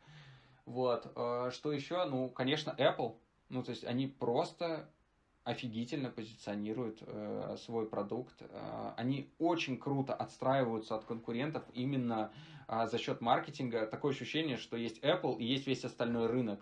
Вот. 0.66 1.10
Э, 1.14 1.50
что 1.52 1.72
еще? 1.72 2.04
Ну, 2.04 2.28
конечно, 2.28 2.74
Apple. 2.76 3.14
Ну, 3.48 3.62
то 3.62 3.70
есть 3.70 3.84
они 3.84 4.08
просто 4.08 4.88
офигительно 5.46 6.10
позиционируют 6.10 6.98
э, 7.06 7.56
свой 7.64 7.88
продукт. 7.88 8.34
Э, 8.40 8.92
они 8.96 9.30
очень 9.38 9.78
круто 9.78 10.12
отстраиваются 10.12 10.96
от 10.96 11.04
конкурентов 11.04 11.62
именно 11.72 12.32
э, 12.66 12.86
за 12.90 12.98
счет 12.98 13.20
маркетинга. 13.20 13.86
Такое 13.86 14.12
ощущение, 14.12 14.56
что 14.56 14.76
есть 14.76 14.98
Apple 15.04 15.38
и 15.38 15.44
есть 15.44 15.68
весь 15.68 15.84
остальной 15.84 16.26
рынок. 16.26 16.60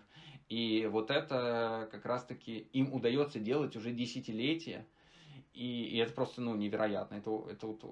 И 0.50 0.86
вот 0.92 1.10
это 1.10 1.88
как 1.90 2.04
раз-таки 2.04 2.58
им 2.74 2.92
удается 2.92 3.40
делать 3.40 3.74
уже 3.74 3.90
десятилетия. 3.90 4.86
И, 5.54 5.84
и 5.84 5.96
это 5.96 6.12
просто 6.12 6.42
ну, 6.42 6.54
невероятно. 6.54 7.14
Это, 7.14 7.30
это 7.50 7.66
вот 7.66 7.84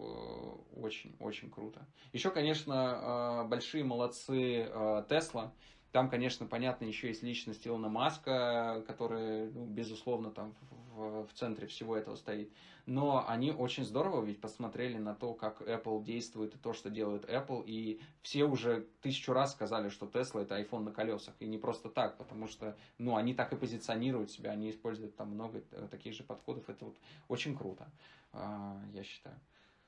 очень-очень 0.77 1.51
круто. 1.51 1.87
Еще, 2.13 2.31
конечно, 2.31 3.45
э, 3.45 3.49
большие 3.49 3.83
молодцы 3.83 4.69
Tesla. 5.09 5.47
Э, 5.47 5.51
там, 5.93 6.09
конечно, 6.09 6.47
понятно, 6.47 6.87
еще 6.87 7.09
есть 7.09 7.23
личность 7.23 7.67
Илона 7.67 7.91
Маска, 7.91 8.83
которая, 8.87 9.51
ну, 9.51 9.67
безусловно, 9.67 10.31
там 10.31 10.55
в, 10.95 11.27
в 11.27 11.33
центре 11.35 11.67
всего 11.67 11.95
этого 11.95 12.17
стоит. 12.17 12.51
Но 12.87 13.29
они 13.29 13.53
очень 13.53 13.85
здорово 13.85 14.25
ведь 14.25 14.41
посмотрели 14.41 14.97
на 14.97 15.15
то, 15.15 15.35
как 15.35 15.61
Apple 15.61 16.03
действует 16.03 16.55
и 16.55 16.59
то, 16.59 16.73
что 16.73 16.89
делает 16.89 17.29
Apple. 17.29 17.63
И 17.67 18.01
все 18.23 18.45
уже 18.45 18.87
тысячу 19.03 19.35
раз 19.35 19.53
сказали, 19.53 19.91
что 19.91 20.07
Tesla 20.07 20.41
это 20.41 20.59
iPhone 20.59 20.85
на 20.85 20.93
колесах. 20.93 21.35
И 21.41 21.47
не 21.47 21.59
просто 21.59 21.91
так, 21.91 22.17
потому 22.17 22.49
что, 22.49 22.75
ну, 22.97 23.17
они 23.17 23.35
так 23.35 23.53
и 23.53 23.57
позиционируют 23.57 24.31
себя, 24.31 24.53
они 24.53 24.71
используют 24.71 25.15
там 25.17 25.33
много 25.33 25.61
таких 25.91 26.15
же 26.15 26.25
подходов. 26.25 26.71
Это 26.71 26.87
вот 26.87 26.97
очень 27.29 27.55
круто, 27.55 27.87
а, 28.33 28.81
я 28.95 29.05
считаю. 29.05 29.39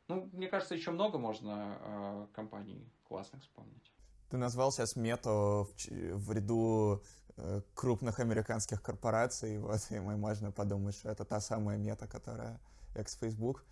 Ну, 0.09 0.29
мне 0.35 0.49
кажется, 0.49 0.75
еще 0.75 0.91
много 0.91 1.17
можно 1.17 1.79
а, 1.81 2.29
компаний 2.35 2.87
классных 3.09 3.41
вспомнить. 3.43 3.94
Ты 4.35 4.39
назвал 4.39 4.73
сейчас 4.73 4.97
мету 4.97 5.31
в, 5.31 6.17
в 6.17 6.33
ряду 6.33 7.05
э, 7.37 7.61
крупных 7.73 8.19
американских 8.19 8.83
корпораций, 8.83 9.59
вот, 9.61 9.79
и 9.91 10.01
мы 10.01 10.17
можно 10.17 10.51
подумать, 10.51 10.97
что 10.97 11.09
это 11.09 11.25
та 11.25 11.39
самая 11.39 11.79
мета, 11.79 12.09
которая 12.09 12.59
экс-фейсбук. 12.97 13.65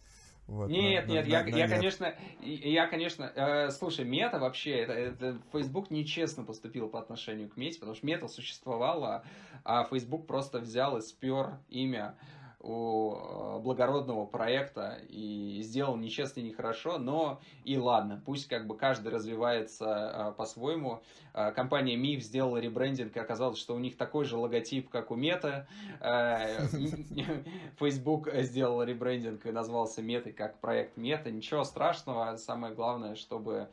Вот, 0.46 0.70
нет, 0.70 1.08
но, 1.08 1.14
нет, 1.14 1.26
но, 1.26 1.32
я, 1.32 1.42
но 1.42 1.48
я, 1.48 1.66
нет. 1.66 1.70
конечно, 1.70 2.14
я, 2.42 2.86
конечно, 2.86 3.24
э, 3.34 3.70
слушай, 3.72 4.04
Мета 4.04 4.38
вообще, 4.38 4.82
это, 4.82 4.92
это 4.92 5.42
Facebook 5.50 5.90
нечестно 5.90 6.44
поступил 6.44 6.88
по 6.88 7.00
отношению 7.00 7.48
к 7.48 7.56
Мете, 7.56 7.80
потому 7.80 7.96
что 7.96 8.06
Мета 8.06 8.28
существовала, 8.28 9.24
а 9.64 9.82
Facebook 9.86 10.28
просто 10.28 10.60
взял 10.60 10.96
и 10.96 11.00
спер 11.00 11.58
имя 11.70 12.16
у 12.62 13.14
э, 13.14 13.58
благородного 13.58 14.24
проекта 14.24 15.00
и 15.08 15.60
сделал 15.62 15.96
нечестно 15.96 16.40
и 16.40 16.44
нехорошо, 16.44 16.98
но 16.98 17.40
и 17.64 17.76
ладно, 17.76 18.22
пусть 18.24 18.48
как 18.48 18.66
бы 18.66 18.76
каждый 18.76 19.08
развивается 19.12 19.84
э, 19.86 20.32
по-своему. 20.36 21.02
Э, 21.34 21.50
компания 21.52 21.96
MIF 21.96 22.20
сделала 22.20 22.58
ребрендинг, 22.58 23.16
и 23.16 23.20
оказалось, 23.20 23.58
что 23.58 23.74
у 23.74 23.78
них 23.78 23.96
такой 23.96 24.24
же 24.24 24.36
логотип, 24.36 24.88
как 24.88 25.10
у 25.10 25.16
Мета. 25.16 25.66
Facebook 27.78 28.28
сделал 28.32 28.82
ребрендинг 28.82 29.44
и 29.46 29.50
назвался 29.50 30.02
Метой 30.02 30.32
как 30.32 30.60
проект 30.60 30.96
Мета. 30.96 31.30
Ничего 31.30 31.64
страшного, 31.64 32.36
самое 32.36 32.74
главное, 32.74 33.16
чтобы 33.16 33.68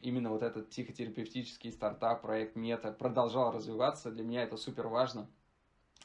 именно 0.00 0.30
вот 0.30 0.42
этот 0.42 0.68
психотерапевтический 0.70 1.72
стартап, 1.72 2.22
проект 2.22 2.56
Мета 2.56 2.92
продолжал 2.92 3.52
развиваться. 3.52 4.10
Для 4.10 4.24
меня 4.24 4.42
это 4.42 4.56
супер 4.56 4.88
важно. 4.88 5.28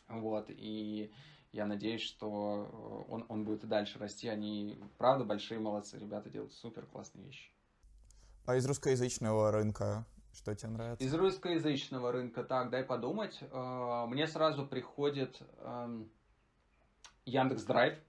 Вот, 0.07 0.45
и 0.49 1.11
я 1.53 1.65
надеюсь, 1.65 2.01
что 2.01 3.05
э, 3.07 3.11
он, 3.11 3.25
он 3.30 3.45
будет 3.45 3.63
и 3.63 3.67
дальше 3.67 3.99
расти. 3.99 4.27
Они, 4.27 4.77
правда, 4.97 5.23
большие 5.23 5.59
молодцы. 5.59 5.97
Ребята 5.97 6.30
делают 6.30 6.53
супер 6.53 6.85
классные 6.88 7.25
вещи. 7.25 7.49
А 8.45 8.55
из 8.55 8.65
русскоязычного 8.65 9.51
рынка 9.51 10.05
что 10.34 10.55
тебе 10.55 10.71
нравится? 10.71 11.05
Из 11.05 11.13
русскоязычного 11.13 12.11
рынка, 12.11 12.43
так, 12.43 12.71
дай 12.71 12.84
подумать. 12.84 13.39
Э, 13.41 14.05
мне 14.07 14.25
сразу 14.25 14.65
приходит 14.65 15.39
эм, 15.59 16.09
Яндекс 17.25 17.63
Драйв. 17.63 17.99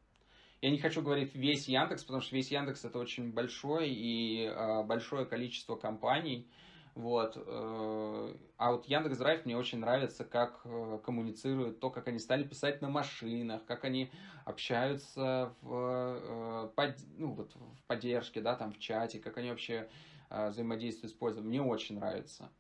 Я 0.62 0.70
не 0.70 0.78
хочу 0.78 1.02
говорить 1.02 1.34
весь 1.34 1.68
Яндекс, 1.68 2.04
потому 2.04 2.22
что 2.22 2.34
весь 2.34 2.50
Яндекс 2.50 2.86
это 2.86 2.98
очень 2.98 3.30
большой 3.32 3.90
и 3.90 4.46
э, 4.46 4.82
большое 4.84 5.26
количество 5.26 5.76
компаний. 5.76 6.50
Вот. 6.94 7.36
Э, 7.36 8.36
а 8.56 8.72
вот 8.72 8.86
Яндекс 8.86 9.18
Драйв 9.18 9.44
мне 9.44 9.56
очень 9.56 9.78
нравится, 9.78 10.24
как 10.24 10.60
э, 10.64 11.00
коммуницируют, 11.04 11.80
то, 11.80 11.90
как 11.90 12.06
они 12.06 12.20
стали 12.20 12.44
писать 12.44 12.82
на 12.82 12.88
машинах, 12.88 13.64
как 13.66 13.84
они 13.84 14.12
общаются 14.44 15.52
в, 15.60 16.70
э, 16.76 16.94
ну, 17.16 17.32
вот, 17.32 17.52
в 17.56 17.82
поддержке, 17.86 18.40
да, 18.40 18.54
там 18.54 18.72
в 18.72 18.78
чате, 18.78 19.18
как 19.18 19.38
они 19.38 19.50
вообще 19.50 19.88
взаимодействуют 20.30 21.12
с 21.12 21.16
пользователем. 21.16 21.50
Мне 21.50 21.62
очень 21.62 21.96
нравится. 21.96 22.50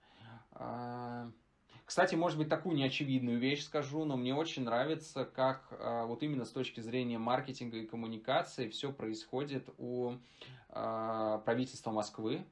А, 0.52 1.30
кстати, 1.84 2.14
может 2.14 2.38
быть, 2.38 2.48
такую 2.48 2.76
неочевидную 2.76 3.38
вещь 3.38 3.64
скажу, 3.64 4.04
но 4.04 4.16
мне 4.16 4.34
очень 4.34 4.64
нравится, 4.64 5.24
как 5.24 5.66
вот 6.06 6.22
именно 6.22 6.44
с 6.44 6.50
точки 6.50 6.80
зрения 6.80 7.18
маркетинга 7.18 7.78
и 7.78 7.86
коммуникации 7.86 8.68
все 8.68 8.92
происходит 8.92 9.68
у 9.78 10.12
правительства 10.68 11.90
Москвы. 11.90 12.44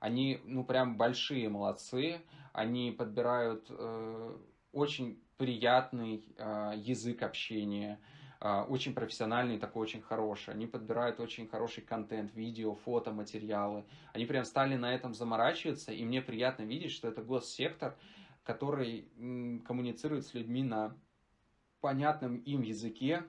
Они, 0.00 0.38
ну, 0.44 0.64
прям 0.64 0.96
большие 0.96 1.48
молодцы. 1.48 2.22
Они 2.52 2.92
подбирают 2.92 3.66
э, 3.70 4.38
очень 4.72 5.20
приятный 5.36 6.24
э, 6.36 6.72
язык 6.76 7.22
общения, 7.22 8.00
э, 8.40 8.60
очень 8.62 8.94
профессиональный, 8.94 9.58
такой 9.58 9.82
очень 9.82 10.00
хороший. 10.00 10.54
Они 10.54 10.66
подбирают 10.66 11.20
очень 11.20 11.46
хороший 11.46 11.82
контент, 11.82 12.32
видео, 12.32 12.74
фото, 12.74 13.10
материалы. 13.12 13.84
Они 14.12 14.24
прям 14.24 14.44
стали 14.44 14.76
на 14.76 14.94
этом 14.94 15.14
заморачиваться, 15.14 15.92
и 15.92 16.04
мне 16.04 16.22
приятно 16.22 16.62
видеть, 16.62 16.92
что 16.92 17.08
это 17.08 17.22
госсектор, 17.22 17.96
который 18.44 19.08
м, 19.16 19.60
коммуницирует 19.60 20.24
с 20.24 20.34
людьми 20.34 20.62
на 20.62 20.96
понятном 21.80 22.36
им 22.36 22.62
языке, 22.62 23.24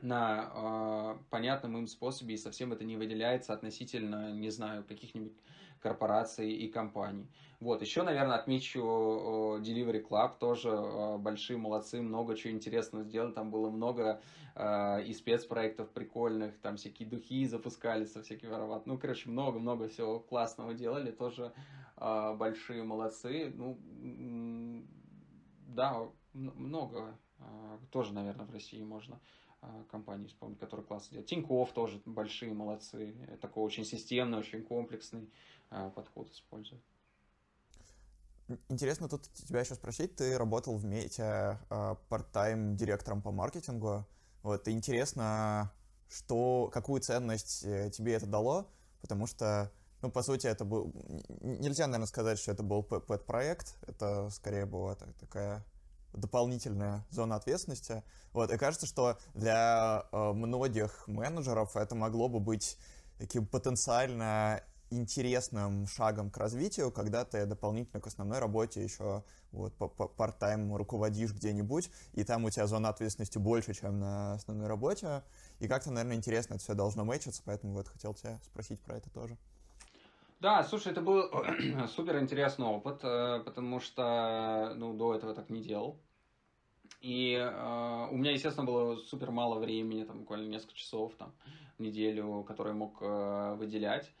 на 0.00 1.16
э, 1.18 1.22
понятном 1.30 1.76
им 1.78 1.86
способе, 1.86 2.34
и 2.34 2.36
совсем 2.36 2.72
это 2.72 2.84
не 2.84 2.96
выделяется 2.96 3.52
относительно, 3.52 4.30
не 4.30 4.48
знаю, 4.50 4.84
каких-нибудь 4.84 5.32
корпораций 5.80 6.52
и 6.52 6.68
компаний. 6.68 7.28
Вот, 7.60 7.82
еще, 7.82 8.02
наверное, 8.02 8.36
отмечу 8.36 8.80
Delivery 9.60 10.06
Club, 10.06 10.38
тоже 10.38 11.18
большие 11.18 11.56
молодцы, 11.56 12.00
много 12.00 12.36
чего 12.36 12.52
интересного 12.52 13.04
сделали, 13.04 13.32
там 13.32 13.50
было 13.50 13.68
много 13.68 14.20
э, 14.54 15.04
и 15.04 15.12
спецпроектов 15.12 15.90
прикольных, 15.90 16.56
там 16.60 16.76
всякие 16.76 17.08
духи 17.08 17.46
запускали 17.46 18.04
со 18.04 18.22
всякими 18.22 18.54
ароматами, 18.54 18.94
ну, 18.94 18.98
короче, 18.98 19.28
много-много 19.28 19.88
всего 19.88 20.20
классного 20.20 20.72
делали, 20.72 21.10
тоже 21.10 21.52
э, 21.96 22.34
большие 22.36 22.84
молодцы, 22.84 23.52
ну, 23.56 23.76
да, 25.66 26.08
много, 26.32 27.18
э, 27.40 27.78
тоже, 27.90 28.14
наверное, 28.14 28.46
в 28.46 28.52
России 28.52 28.82
можно 28.84 29.18
компании 29.90 30.26
вспомнить, 30.26 30.58
которые 30.58 30.86
классно 30.86 31.10
делают. 31.10 31.28
Тинькофф 31.28 31.72
тоже 31.72 32.00
большие 32.04 32.52
молодцы, 32.54 33.14
такой 33.40 33.64
очень 33.64 33.84
системный, 33.84 34.38
очень 34.38 34.62
комплексный. 34.62 35.30
Э, 35.70 35.90
подход 35.94 36.30
используют. 36.30 36.82
Интересно 38.68 39.08
тут 39.08 39.30
тебя 39.34 39.60
еще 39.60 39.74
спросить, 39.74 40.16
ты 40.16 40.38
работал 40.38 40.76
в 40.76 40.84
Мете 40.84 41.58
э, 41.68 41.96
парт-тайм 42.08 42.76
директором 42.76 43.20
по 43.20 43.30
маркетингу. 43.30 44.06
Вот, 44.42 44.66
интересно, 44.68 45.70
что, 46.08 46.70
какую 46.72 47.02
ценность 47.02 47.64
э, 47.64 47.90
тебе 47.90 48.14
это 48.14 48.26
дало, 48.26 48.70
потому 49.02 49.26
что, 49.26 49.70
ну, 50.00 50.10
по 50.10 50.22
сути, 50.22 50.46
это 50.46 50.64
был... 50.64 50.94
Нельзя, 51.40 51.86
наверное, 51.86 52.06
сказать, 52.06 52.38
что 52.38 52.52
это 52.52 52.62
был 52.62 52.82
пэт-проект, 52.82 53.76
это 53.86 54.30
скорее 54.30 54.64
была 54.64 54.94
такая 54.94 55.62
дополнительная 56.12 57.04
зона 57.10 57.36
ответственности. 57.36 58.02
Вот, 58.32 58.52
и 58.52 58.58
кажется, 58.58 58.86
что 58.86 59.18
для 59.34 60.04
многих 60.12 61.06
менеджеров 61.08 61.76
это 61.76 61.94
могло 61.94 62.28
бы 62.28 62.40
быть 62.40 62.78
таким 63.18 63.46
потенциально 63.46 64.62
интересным 64.90 65.86
шагом 65.86 66.30
к 66.30 66.38
развитию, 66.38 66.90
когда 66.90 67.24
ты 67.24 67.44
дополнительно 67.44 68.00
к 68.00 68.06
основной 68.06 68.38
работе 68.38 68.82
еще 68.82 69.22
вот 69.52 69.76
part-time 69.76 70.74
руководишь 70.76 71.34
где-нибудь, 71.34 71.90
и 72.14 72.24
там 72.24 72.44
у 72.44 72.50
тебя 72.50 72.66
зона 72.66 72.88
ответственности 72.88 73.36
больше, 73.36 73.74
чем 73.74 74.00
на 74.00 74.32
основной 74.34 74.66
работе, 74.66 75.22
и 75.58 75.68
как-то, 75.68 75.90
наверное, 75.90 76.16
интересно 76.16 76.54
это 76.54 76.62
все 76.62 76.74
должно 76.74 77.04
мэчиться, 77.04 77.42
поэтому 77.44 77.74
вот 77.74 77.88
хотел 77.88 78.14
тебя 78.14 78.40
спросить 78.44 78.80
про 78.80 78.96
это 78.96 79.10
тоже. 79.10 79.36
Да, 80.40 80.62
слушай, 80.62 80.92
это 80.92 81.00
был 81.00 81.28
супер 81.88 82.20
интересный 82.20 82.66
опыт, 82.66 83.00
э, 83.02 83.40
потому 83.44 83.80
что, 83.80 84.72
ну, 84.76 84.94
до 84.94 85.14
этого 85.16 85.34
так 85.34 85.50
не 85.50 85.60
делал. 85.60 86.00
И 87.00 87.32
э, 87.32 88.08
у 88.10 88.16
меня, 88.16 88.30
естественно, 88.30 88.64
было 88.64 88.96
супер 88.96 89.32
мало 89.32 89.58
времени, 89.58 90.04
там, 90.04 90.20
буквально 90.20 90.48
несколько 90.48 90.74
часов 90.74 91.16
там, 91.16 91.34
в 91.76 91.82
неделю, 91.82 92.44
которые 92.44 92.74
мог 92.74 92.98
э, 93.00 93.54
выделять. 93.54 94.12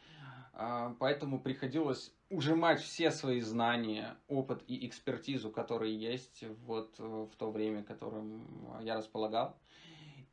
А, 0.54 0.96
поэтому 0.98 1.40
приходилось 1.40 2.12
ужимать 2.30 2.80
все 2.80 3.12
свои 3.12 3.40
знания, 3.40 4.16
опыт 4.26 4.64
и 4.66 4.88
экспертизу, 4.88 5.52
которые 5.52 5.96
есть 5.96 6.42
вот 6.64 6.96
э, 6.98 7.04
в 7.04 7.36
то 7.36 7.52
время, 7.52 7.84
которым 7.84 8.76
я 8.80 8.96
располагал, 8.96 9.56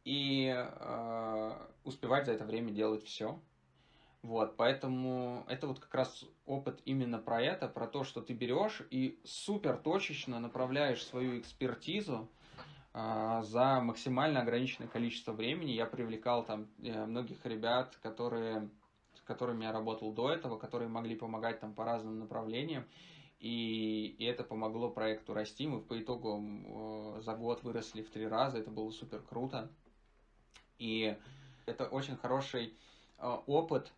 и 0.03 0.52
э, 0.52 1.52
успевать 1.84 2.26
за 2.26 2.32
это 2.32 2.44
время 2.44 2.72
делать 2.72 3.03
все. 3.03 3.40
Вот, 4.26 4.57
поэтому 4.57 5.45
это 5.47 5.68
вот 5.68 5.77
как 5.80 5.93
раз 5.93 6.26
опыт 6.47 6.81
именно 6.84 7.19
про 7.19 7.43
это, 7.43 7.68
про 7.68 7.85
то, 7.85 8.03
что 8.03 8.22
ты 8.22 8.34
берешь 8.34 8.81
и 8.89 9.19
супер 9.23 9.77
точечно 9.77 10.39
направляешь 10.39 11.06
свою 11.06 11.39
экспертизу 11.39 12.27
э, 12.95 13.41
за 13.43 13.81
максимально 13.81 14.41
ограниченное 14.41 14.89
количество 14.89 15.31
времени. 15.31 15.73
Я 15.73 15.85
привлекал 15.85 16.43
там 16.43 16.68
э, 16.81 17.06
многих 17.06 17.45
ребят, 17.45 17.99
которые, 18.02 18.68
с 19.14 19.22
которыми 19.22 19.65
я 19.65 19.72
работал 19.72 20.11
до 20.11 20.31
этого, 20.31 20.57
которые 20.57 20.88
могли 20.89 21.15
помогать 21.15 21.60
там 21.60 21.76
по 21.76 21.85
разным 21.85 22.18
направлениям. 22.18 22.84
И, 23.39 24.15
и 24.18 24.26
это 24.26 24.43
помогло 24.43 24.89
проекту 24.89 25.35
расти. 25.35 25.68
Мы 25.68 25.81
по 25.81 26.02
итогу 26.02 26.41
э, 26.41 27.22
за 27.22 27.35
год 27.35 27.61
выросли 27.61 28.02
в 28.02 28.10
три 28.10 28.26
раза. 28.26 28.57
Это 28.57 28.72
было 28.72 28.89
супер 28.89 29.22
круто. 29.22 29.69
И 30.80 31.15
это 31.68 31.85
очень 31.85 32.18
хороший 32.18 32.73
э, 33.19 33.38
опыт 33.45 33.93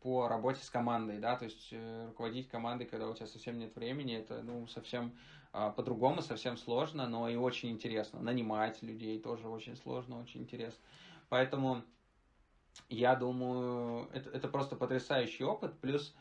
по 0.00 0.28
работе 0.28 0.62
с 0.62 0.70
командой, 0.70 1.18
да, 1.18 1.36
то 1.36 1.44
есть 1.44 1.68
э, 1.72 2.06
руководить 2.06 2.48
командой, 2.48 2.86
когда 2.86 3.08
у 3.08 3.14
тебя 3.14 3.26
совсем 3.26 3.58
нет 3.58 3.74
времени, 3.74 4.16
это, 4.16 4.42
ну, 4.42 4.66
совсем 4.66 5.12
а, 5.52 5.70
по-другому, 5.70 6.22
совсем 6.22 6.56
сложно, 6.56 7.08
но 7.08 7.28
и 7.28 7.36
очень 7.36 7.70
интересно. 7.70 8.20
Нанимать 8.20 8.82
людей 8.82 9.20
тоже 9.20 9.48
очень 9.48 9.76
сложно, 9.76 10.20
очень 10.20 10.42
интересно. 10.42 10.80
Поэтому 11.28 11.82
я 12.88 13.16
думаю, 13.16 14.08
это, 14.12 14.30
это 14.30 14.48
просто 14.48 14.76
потрясающий 14.76 15.44
опыт, 15.44 15.78
плюс 15.80 16.14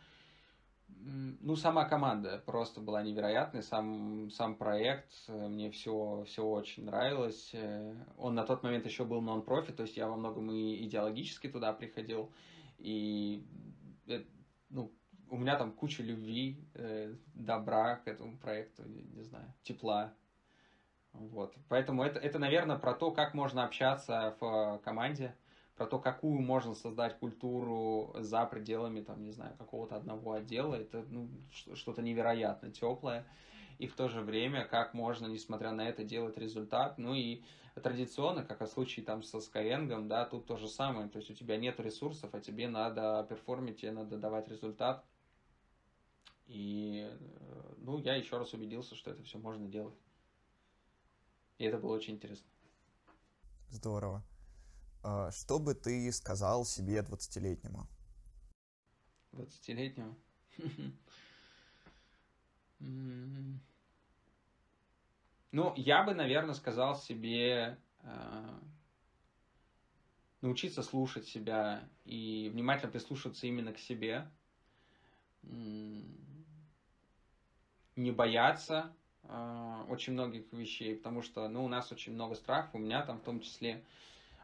ну, 1.01 1.55
сама 1.55 1.85
команда 1.85 2.41
просто 2.45 2.81
была 2.81 3.01
невероятной, 3.01 3.63
сам, 3.63 4.29
сам 4.31 4.55
проект, 4.55 5.13
э, 5.27 5.47
мне 5.47 5.71
все, 5.71 6.23
все 6.27 6.43
очень 6.43 6.85
нравилось. 6.85 7.51
Э, 7.53 7.95
он 8.17 8.35
на 8.35 8.43
тот 8.43 8.63
момент 8.63 8.85
еще 8.85 9.05
был 9.05 9.21
нон-профит, 9.21 9.77
то 9.77 9.83
есть 9.83 9.97
я 9.97 10.07
во 10.07 10.17
многом 10.17 10.51
и 10.51 10.83
идеологически 10.85 11.47
туда 11.47 11.73
приходил, 11.73 12.31
и 12.77 13.45
э, 14.07 14.23
ну, 14.69 14.91
у 15.29 15.37
меня 15.37 15.57
там 15.57 15.71
куча 15.71 16.01
любви, 16.01 16.67
добра 17.35 17.97
к 17.97 18.07
этому 18.07 18.35
проекту, 18.39 18.83
не 18.87 19.21
знаю, 19.21 19.53
тепла. 19.61 20.11
Вот. 21.13 21.53
Поэтому 21.67 22.03
это, 22.03 22.19
это, 22.19 22.39
наверное, 22.39 22.79
про 22.79 22.95
то, 22.95 23.11
как 23.11 23.35
можно 23.35 23.63
общаться 23.63 24.35
в 24.39 24.81
команде, 24.83 25.35
про 25.79 25.87
то, 25.87 25.97
какую 25.97 26.41
можно 26.41 26.75
создать 26.75 27.17
культуру 27.19 28.13
за 28.19 28.45
пределами, 28.45 28.99
там, 28.99 29.23
не 29.23 29.31
знаю, 29.31 29.55
какого-то 29.57 29.95
одного 29.95 30.33
отдела, 30.33 30.75
это 30.75 31.05
ну, 31.09 31.29
что-то 31.51 32.01
невероятно 32.01 32.69
теплое. 32.69 33.25
И 33.77 33.87
в 33.87 33.95
то 33.95 34.09
же 34.09 34.19
время, 34.19 34.65
как 34.65 34.93
можно, 34.93 35.27
несмотря 35.27 35.71
на 35.71 35.87
это, 35.87 36.03
делать 36.03 36.37
результат. 36.37 36.97
Ну 36.97 37.15
и 37.15 37.43
традиционно, 37.81 38.43
как 38.43 38.59
в 38.59 38.67
случае 38.67 39.05
там 39.05 39.23
со 39.23 39.37
Skyeng, 39.37 40.05
да, 40.09 40.25
тут 40.25 40.47
то 40.47 40.57
же 40.57 40.67
самое. 40.67 41.07
То 41.07 41.19
есть 41.19 41.31
у 41.31 41.33
тебя 41.33 41.55
нет 41.55 41.79
ресурсов, 41.79 42.29
а 42.33 42.41
тебе 42.41 42.67
надо 42.67 43.25
перформить, 43.29 43.79
тебе 43.79 43.93
надо 43.93 44.17
давать 44.17 44.49
результат. 44.49 45.05
И, 46.47 47.07
э, 47.09 47.73
ну, 47.77 47.99
я 47.99 48.15
еще 48.15 48.37
раз 48.37 48.53
убедился, 48.53 48.95
что 48.95 49.11
это 49.11 49.23
все 49.23 49.37
можно 49.37 49.65
делать. 49.65 49.95
И 51.57 51.63
это 51.63 51.77
было 51.77 51.95
очень 51.95 52.15
интересно. 52.15 52.49
Здорово. 53.69 54.25
А, 55.01 55.31
что 55.31 55.59
бы 55.59 55.73
ты 55.75 56.11
сказал 56.11 56.65
себе 56.65 56.99
20-летнему? 56.99 57.87
20-летнему? 59.33 60.15
Ну, 65.51 65.73
я 65.75 66.03
бы, 66.03 66.13
наверное, 66.13 66.53
сказал 66.53 66.95
себе 66.95 67.75
э, 68.03 68.59
научиться 70.41 70.83
слушать 70.83 71.27
себя 71.27 71.83
и 72.05 72.51
внимательно 72.53 72.91
прислушиваться 72.91 73.47
именно 73.47 73.73
к 73.73 73.79
себе, 73.79 74.29
не 75.41 76.05
бояться 77.95 78.93
э, 79.23 79.85
очень 79.89 80.13
многих 80.13 80.45
вещей, 80.53 80.95
потому 80.95 81.23
что, 81.23 81.49
ну, 81.49 81.65
у 81.65 81.67
нас 81.67 81.91
очень 81.91 82.13
много 82.13 82.35
страхов, 82.35 82.75
у 82.75 82.77
меня 82.77 83.03
там 83.03 83.17
в 83.17 83.23
том 83.23 83.39
числе 83.41 83.77
а, 83.77 83.85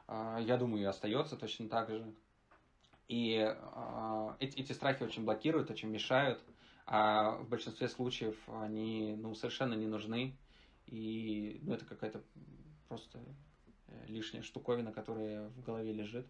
я 0.08 0.58
думаю, 0.58 0.84
и 0.84 0.86
остается 0.86 1.36
точно 1.36 1.68
так 1.70 1.90
же. 1.90 2.14
И 3.08 3.38
а, 3.38 4.36
эти, 4.40 4.58
эти 4.60 4.72
страхи 4.72 5.04
очень 5.04 5.26
блокируют, 5.26 5.70
очень 5.70 5.90
мешают, 5.90 6.42
а 6.88 7.38
в 7.38 7.50
большинстве 7.50 7.88
случаев 7.88 8.38
они 8.48 9.16
ну, 9.18 9.36
совершенно 9.36 9.74
не 9.74 9.88
нужны. 9.88 10.36
И 10.88 11.60
ну, 11.64 11.74
это 11.74 11.86
какая-то 11.86 12.22
просто 12.88 13.20
э, 13.88 14.06
лишняя 14.08 14.44
штуковина, 14.44 14.92
которая 14.92 15.50
в 15.50 15.62
голове 15.62 15.94
лежит. 15.94 16.28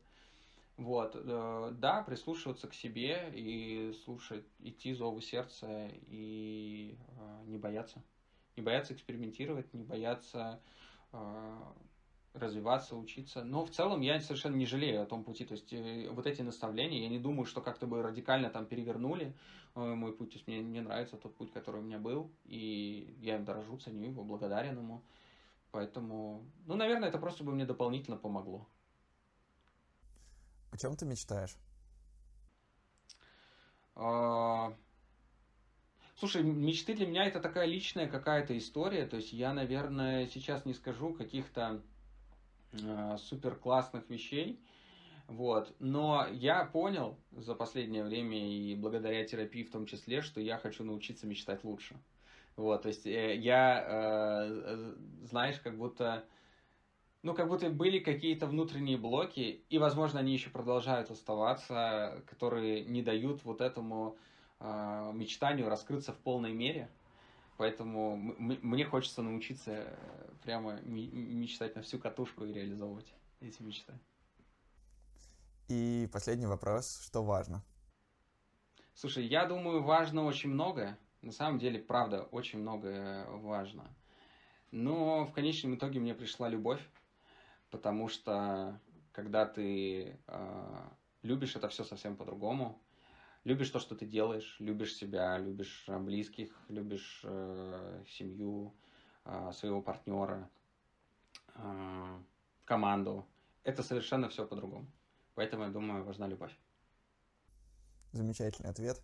Вот, 0.78 1.14
э, 1.16 1.74
да, 1.78 2.04
прислушиваться 2.04 2.68
к 2.68 2.74
себе 2.74 3.32
и 3.34 3.94
слушать, 4.04 4.46
идти 4.60 4.94
зову 4.94 5.22
сердца 5.22 5.90
и 6.08 6.98
а, 7.18 7.44
не 7.46 7.58
бояться. 7.58 8.02
Не 8.58 8.64
бояться 8.64 8.94
экспериментировать, 8.94 9.74
не 9.74 9.84
бояться 9.84 10.62
развиваться, 12.36 12.95
учиться. 12.95 13.44
Но 13.44 13.66
в 13.66 13.72
целом 13.72 14.02
я 14.02 14.20
совершенно 14.20 14.56
не 14.56 14.66
жалею 14.66 15.02
о 15.02 15.06
том 15.06 15.24
пути. 15.24 15.45
То 15.45 15.53
есть 15.53 15.72
э, 15.74 16.10
вот 16.12 16.28
эти 16.28 16.41
наставления, 16.41 17.03
я 17.03 17.10
не 17.10 17.20
думаю, 17.20 17.45
что 17.45 17.62
как-то 17.62 17.88
бы 17.88 18.02
радикально 18.02 18.49
там 18.49 18.66
перевернули 18.66 19.36
э, 19.76 19.80
мой 19.80 20.14
путь. 20.14 20.32
То 20.32 20.36
есть 20.36 20.48
мне, 20.48 20.62
мне 20.62 20.82
нравится 20.82 21.18
тот 21.18 21.36
путь, 21.36 21.52
который 21.52 21.82
у 21.82 21.84
меня 21.84 21.98
был, 21.98 22.32
и 22.45 23.16
я 23.20 23.36
им 23.36 23.45
дорожу, 23.45 23.78
ценю 23.78 24.10
его, 24.10 24.24
благодарен 24.24 24.78
ему. 24.78 25.02
Поэтому, 25.72 26.45
ну, 26.66 26.76
наверное, 26.76 27.10
это 27.10 27.18
просто 27.18 27.44
бы 27.44 27.52
мне 27.52 27.66
дополнительно 27.66 28.18
помогло. 28.18 28.68
О 30.72 30.78
чем 30.78 30.95
ты 30.95 31.06
мечтаешь? 31.06 31.56
А... 33.95 34.74
Слушай, 36.18 36.44
мечты 36.44 36.94
для 36.94 37.07
меня 37.07 37.26
это 37.26 37.41
такая 37.41 37.66
личная 37.66 38.07
какая-то 38.07 38.57
история. 38.57 39.06
То 39.06 39.18
есть 39.18 39.34
я, 39.34 39.53
наверное, 39.53 40.28
сейчас 40.28 40.64
не 40.66 40.74
скажу 40.74 41.14
каких-то 41.14 41.82
Э, 42.84 43.18
супер 43.18 43.56
классных 43.56 44.10
вещей. 44.10 44.60
Вот. 45.28 45.74
Но 45.80 46.28
я 46.32 46.66
понял 46.66 47.18
за 47.32 47.56
последнее 47.56 48.04
время 48.04 48.38
и 48.38 48.76
благодаря 48.76 49.24
терапии 49.26 49.64
в 49.64 49.72
том 49.72 49.86
числе, 49.86 50.22
что 50.22 50.42
я 50.42 50.58
хочу 50.58 50.84
научиться 50.84 51.26
мечтать 51.26 51.64
лучше. 51.64 51.96
Вот, 52.56 52.84
то 52.84 52.88
есть 52.88 53.06
э, 53.06 53.36
я, 53.36 53.84
э, 53.86 54.96
знаешь, 55.24 55.60
как 55.60 55.78
будто, 55.78 56.24
ну, 57.22 57.34
как 57.34 57.50
будто 57.50 57.70
были 57.70 58.00
какие-то 58.00 58.48
внутренние 58.48 58.98
блоки, 58.98 59.64
и, 59.70 59.78
возможно, 59.78 60.20
они 60.20 60.34
еще 60.34 60.50
продолжают 60.50 61.12
оставаться, 61.12 62.24
которые 62.28 62.86
не 62.86 63.02
дают 63.02 63.44
вот 63.44 63.62
этому 63.62 64.18
мечтанию 64.62 65.68
раскрыться 65.68 66.14
в 66.14 66.18
полной 66.18 66.54
мере. 66.54 66.90
Поэтому 67.57 68.18
мне 68.18 68.86
хочется 68.86 69.22
научиться 69.22 69.72
э, 69.72 70.30
прямо 70.44 70.80
мечтать 70.82 71.76
на 71.76 71.82
всю 71.82 71.99
катушку 71.99 72.44
и 72.45 72.52
реализовывать 72.52 73.14
эти 73.40 73.61
мечты. 73.61 73.94
И 75.69 76.10
последний 76.11 76.48
вопрос, 76.48 77.02
что 77.06 77.23
важно? 77.23 77.64
Слушай, 78.94 79.26
я 79.26 79.45
думаю, 79.45 79.84
важно 79.84 80.26
очень 80.26 80.49
многое. 80.49 80.98
На 81.22 81.32
самом 81.32 81.60
деле, 81.60 81.80
правда, 81.80 82.23
очень 82.23 82.60
многое 82.60 83.26
важно. 83.27 83.84
Но 84.72 85.26
в 85.26 85.32
конечном 85.32 85.76
итоге 85.76 85.99
мне 85.99 86.14
пришла 86.14 86.49
любовь, 86.49 86.82
потому 87.72 88.10
что 88.10 88.80
когда 89.11 89.45
ты 89.45 90.19
э, 90.27 90.90
любишь 91.23 91.56
это 91.56 91.69
все 91.69 91.84
совсем 91.84 92.18
по-другому, 92.18 92.80
любишь 93.46 93.70
то, 93.70 93.80
что 93.80 93.96
ты 93.96 94.06
делаешь, 94.06 94.58
любишь 94.60 94.96
себя, 94.96 95.38
любишь 95.38 95.86
э, 95.88 95.98
близких, 95.98 96.52
любишь 96.68 97.22
э, 97.24 98.04
семью, 98.08 98.74
э, 99.24 99.52
своего 99.54 99.82
партнера, 99.82 100.50
э, 101.56 102.20
команду. 102.66 103.26
Это 103.64 103.84
совершенно 103.84 104.28
все 104.28 104.46
по-другому. 104.46 104.88
Поэтому, 105.36 105.64
я 105.64 105.70
думаю, 105.70 106.04
важна 106.04 106.28
любовь. 106.28 106.58
Замечательный 108.12 108.70
ответ. 108.70 109.02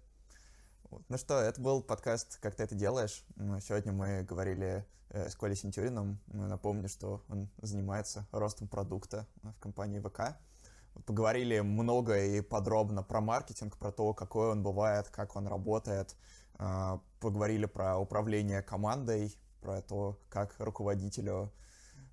Ну 1.07 1.17
что, 1.17 1.39
это 1.39 1.61
был 1.61 1.81
подкаст 1.81 2.37
«Как 2.41 2.55
ты 2.55 2.63
это 2.63 2.75
делаешь?». 2.75 3.23
Сегодня 3.61 3.93
мы 3.93 4.23
говорили 4.23 4.85
э, 5.09 5.29
с 5.29 5.35
Колей 5.35 5.55
Сентюрином. 5.55 6.19
Напомню, 6.27 6.89
что 6.89 7.23
он 7.29 7.47
занимается 7.61 8.27
ростом 8.31 8.67
продукта 8.67 9.27
в 9.43 9.59
компании 9.59 9.99
ВК. 9.99 10.37
Поговорили 11.05 11.59
много 11.61 12.23
и 12.23 12.41
подробно 12.41 13.03
про 13.03 13.21
маркетинг, 13.21 13.77
про 13.77 13.91
то, 13.91 14.13
какой 14.13 14.51
он 14.51 14.63
бывает, 14.63 15.09
как 15.09 15.35
он 15.35 15.47
работает. 15.47 16.15
А, 16.55 17.01
поговорили 17.19 17.65
про 17.65 17.97
управление 17.97 18.61
командой, 18.61 19.35
про 19.61 19.81
то, 19.81 20.19
как 20.29 20.55
руководителю, 20.59 21.51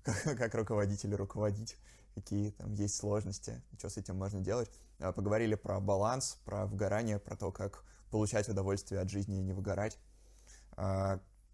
как, 0.03 0.23
как 0.37 0.55
руководителю 0.55 1.17
руководить, 1.17 1.77
какие 2.15 2.51
там 2.51 2.73
есть 2.73 2.95
сложности, 2.95 3.61
что 3.77 3.89
с 3.89 3.97
этим 3.97 4.17
можно 4.17 4.39
делать. 4.39 4.71
А, 4.99 5.11
поговорили 5.11 5.55
про 5.55 5.79
баланс, 5.79 6.39
про 6.45 6.65
выгорание, 6.65 7.19
про 7.19 7.35
то, 7.35 7.51
как 7.51 7.83
получать 8.11 8.49
удовольствие 8.49 9.01
от 9.01 9.09
жизни 9.09 9.39
и 9.39 9.43
не 9.43 9.53
выгорать. 9.53 9.97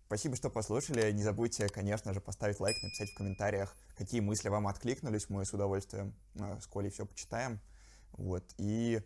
Спасибо, 0.05 0.35
что 0.35 0.51
послушали. 0.51 1.11
Не 1.11 1.23
забудьте, 1.23 1.67
конечно 1.67 2.13
же, 2.13 2.21
поставить 2.21 2.59
лайк, 2.59 2.75
написать 2.83 3.09
в 3.09 3.17
комментариях, 3.17 3.75
какие 3.97 4.21
мысли 4.21 4.49
вам 4.49 4.67
откликнулись. 4.67 5.29
Мы 5.29 5.45
с 5.45 5.53
удовольствием 5.53 6.13
э, 6.35 6.59
с 6.59 6.67
Колей 6.67 6.91
все 6.91 7.07
почитаем. 7.07 7.59
Вот, 8.11 8.43
и, 8.57 9.01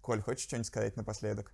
Коль, 0.00 0.22
хочешь 0.22 0.44
что-нибудь 0.44 0.66
сказать 0.66 0.96
напоследок? 0.96 1.52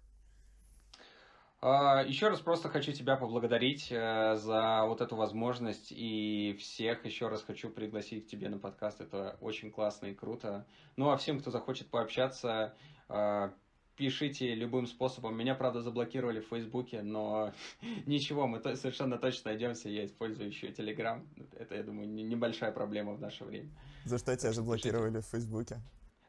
А, 1.63 2.03
еще 2.05 2.29
раз 2.29 2.41
просто 2.41 2.69
хочу 2.69 2.93
тебя 2.93 3.17
поблагодарить 3.17 3.89
э, 3.91 4.37
за 4.37 4.85
вот 4.87 5.03
эту 5.03 5.17
возможность 5.17 5.91
и 5.91 6.57
всех 6.59 7.05
еще 7.05 7.29
раз 7.29 7.43
хочу 7.43 7.69
пригласить 7.69 8.27
к 8.27 8.31
тебе 8.31 8.49
на 8.49 8.59
подкаст. 8.59 9.01
Это 9.01 9.37
очень 9.41 9.71
классно 9.71 10.07
и 10.07 10.15
круто. 10.15 10.65
Ну 10.97 11.11
а 11.11 11.19
всем, 11.19 11.41
кто 11.41 11.51
захочет 11.51 11.91
пообщаться, 11.91 12.75
э, 13.09 13.51
пишите 14.01 14.55
любым 14.55 14.86
способом. 14.86 15.36
Меня, 15.36 15.55
правда, 15.55 15.82
заблокировали 15.82 16.40
в 16.40 16.48
Фейсбуке, 16.48 17.02
но 17.02 17.52
ничего, 18.06 18.47
мы 18.47 18.59
то, 18.59 18.74
совершенно 18.74 19.18
точно 19.18 19.51
найдемся. 19.51 19.90
Я 19.90 20.06
использую 20.06 20.48
еще 20.48 20.72
Телеграм. 20.72 21.22
Это, 21.59 21.74
я 21.74 21.82
думаю, 21.82 22.09
небольшая 22.09 22.72
проблема 22.72 23.12
в 23.12 23.20
наше 23.20 23.44
время. 23.44 23.68
За 24.06 24.16
что 24.16 24.35
тебя 24.35 24.52
заблокировали 24.52 25.20
в 25.20 25.27
Фейсбуке? 25.27 25.82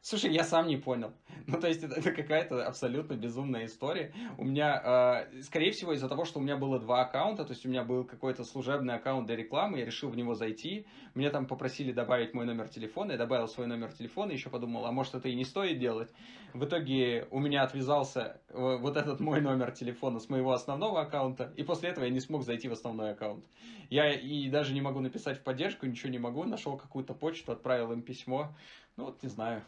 Слушай, 0.04 0.32
я 0.32 0.42
сам 0.42 0.66
не 0.66 0.76
понял. 0.76 1.12
Ну, 1.46 1.60
то 1.60 1.66
есть, 1.66 1.82
это, 1.82 1.94
это 1.96 2.12
какая-то 2.12 2.66
абсолютно 2.66 3.14
безумная 3.14 3.66
история. 3.66 4.12
У 4.38 4.44
меня, 4.44 5.26
э, 5.32 5.42
скорее 5.42 5.72
всего, 5.72 5.92
из-за 5.92 6.08
того, 6.08 6.24
что 6.24 6.38
у 6.38 6.42
меня 6.42 6.56
было 6.56 6.78
два 6.78 7.02
аккаунта, 7.02 7.44
то 7.44 7.52
есть 7.52 7.66
у 7.66 7.68
меня 7.68 7.82
был 7.82 8.04
какой-то 8.04 8.44
служебный 8.44 8.94
аккаунт 8.94 9.26
для 9.26 9.34
рекламы, 9.34 9.78
я 9.78 9.84
решил 9.84 10.08
в 10.08 10.16
него 10.16 10.34
зайти. 10.34 10.86
Мне 11.14 11.30
там 11.30 11.46
попросили 11.46 11.92
добавить 11.92 12.32
мой 12.32 12.46
номер 12.46 12.68
телефона, 12.68 13.12
я 13.12 13.18
добавил 13.18 13.48
свой 13.48 13.66
номер 13.66 13.92
телефона, 13.92 14.30
еще 14.30 14.50
подумал, 14.50 14.86
а 14.86 14.92
может 14.92 15.14
это 15.14 15.28
и 15.28 15.34
не 15.34 15.44
стоит 15.44 15.78
делать. 15.78 16.12
В 16.52 16.64
итоге 16.64 17.26
у 17.30 17.40
меня 17.40 17.64
отвязался 17.64 18.40
э, 18.48 18.78
вот 18.80 18.96
этот 18.96 19.18
мой 19.20 19.40
номер 19.40 19.72
телефона 19.72 20.20
с 20.20 20.28
моего 20.28 20.52
основного 20.52 21.00
аккаунта, 21.00 21.52
и 21.56 21.64
после 21.64 21.90
этого 21.90 22.04
я 22.04 22.10
не 22.10 22.20
смог 22.20 22.44
зайти 22.44 22.68
в 22.68 22.72
основной 22.72 23.12
аккаунт. 23.12 23.44
Я 23.90 24.12
и 24.12 24.48
даже 24.48 24.74
не 24.74 24.80
могу 24.80 25.00
написать 25.00 25.38
в 25.38 25.42
поддержку, 25.42 25.86
ничего 25.86 26.10
не 26.10 26.18
могу, 26.18 26.44
нашел 26.44 26.76
какую-то 26.76 27.14
почту, 27.14 27.52
отправил 27.52 27.92
им 27.92 28.02
письмо. 28.02 28.54
Ну 28.96 29.06
вот, 29.06 29.22
не 29.22 29.28
знаю. 29.28 29.64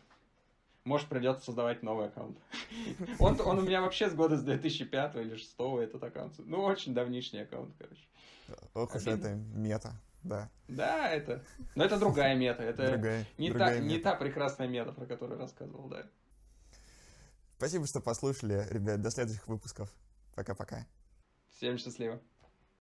Может, 0.84 1.08
придется 1.08 1.46
создавать 1.46 1.82
новый 1.82 2.08
аккаунт. 2.08 2.38
Он, 3.18 3.40
он 3.40 3.58
у 3.58 3.62
меня 3.62 3.80
вообще 3.80 4.10
с 4.10 4.14
года 4.14 4.36
с 4.36 4.42
2005 4.42 5.14
или 5.16 5.28
2006 5.28 5.54
этот 5.82 6.02
аккаунт. 6.02 6.34
Ну, 6.38 6.62
очень 6.62 6.92
давнишний 6.92 7.40
аккаунт, 7.40 7.74
короче. 7.78 8.06
Ох 8.74 8.94
уж 8.94 9.06
это 9.06 9.34
мета, 9.34 9.94
да. 10.22 10.50
Да, 10.68 11.08
это... 11.08 11.42
Но 11.74 11.84
это 11.84 11.98
другая 11.98 12.36
мета. 12.36 12.62
Это 12.62 12.90
другая, 12.92 13.26
не, 13.38 13.48
другая 13.48 13.76
та, 13.76 13.80
мета. 13.80 13.86
не 13.86 13.98
та 13.98 14.14
прекрасная 14.14 14.68
мета, 14.68 14.92
про 14.92 15.06
которую 15.06 15.38
рассказывал, 15.38 15.88
да. 15.88 16.06
Спасибо, 17.56 17.86
что 17.86 18.00
послушали, 18.00 18.66
ребят. 18.70 19.00
До 19.00 19.10
следующих 19.10 19.48
выпусков. 19.48 19.90
Пока-пока. 20.34 20.86
Всем 21.48 21.78
счастливо. 21.78 22.20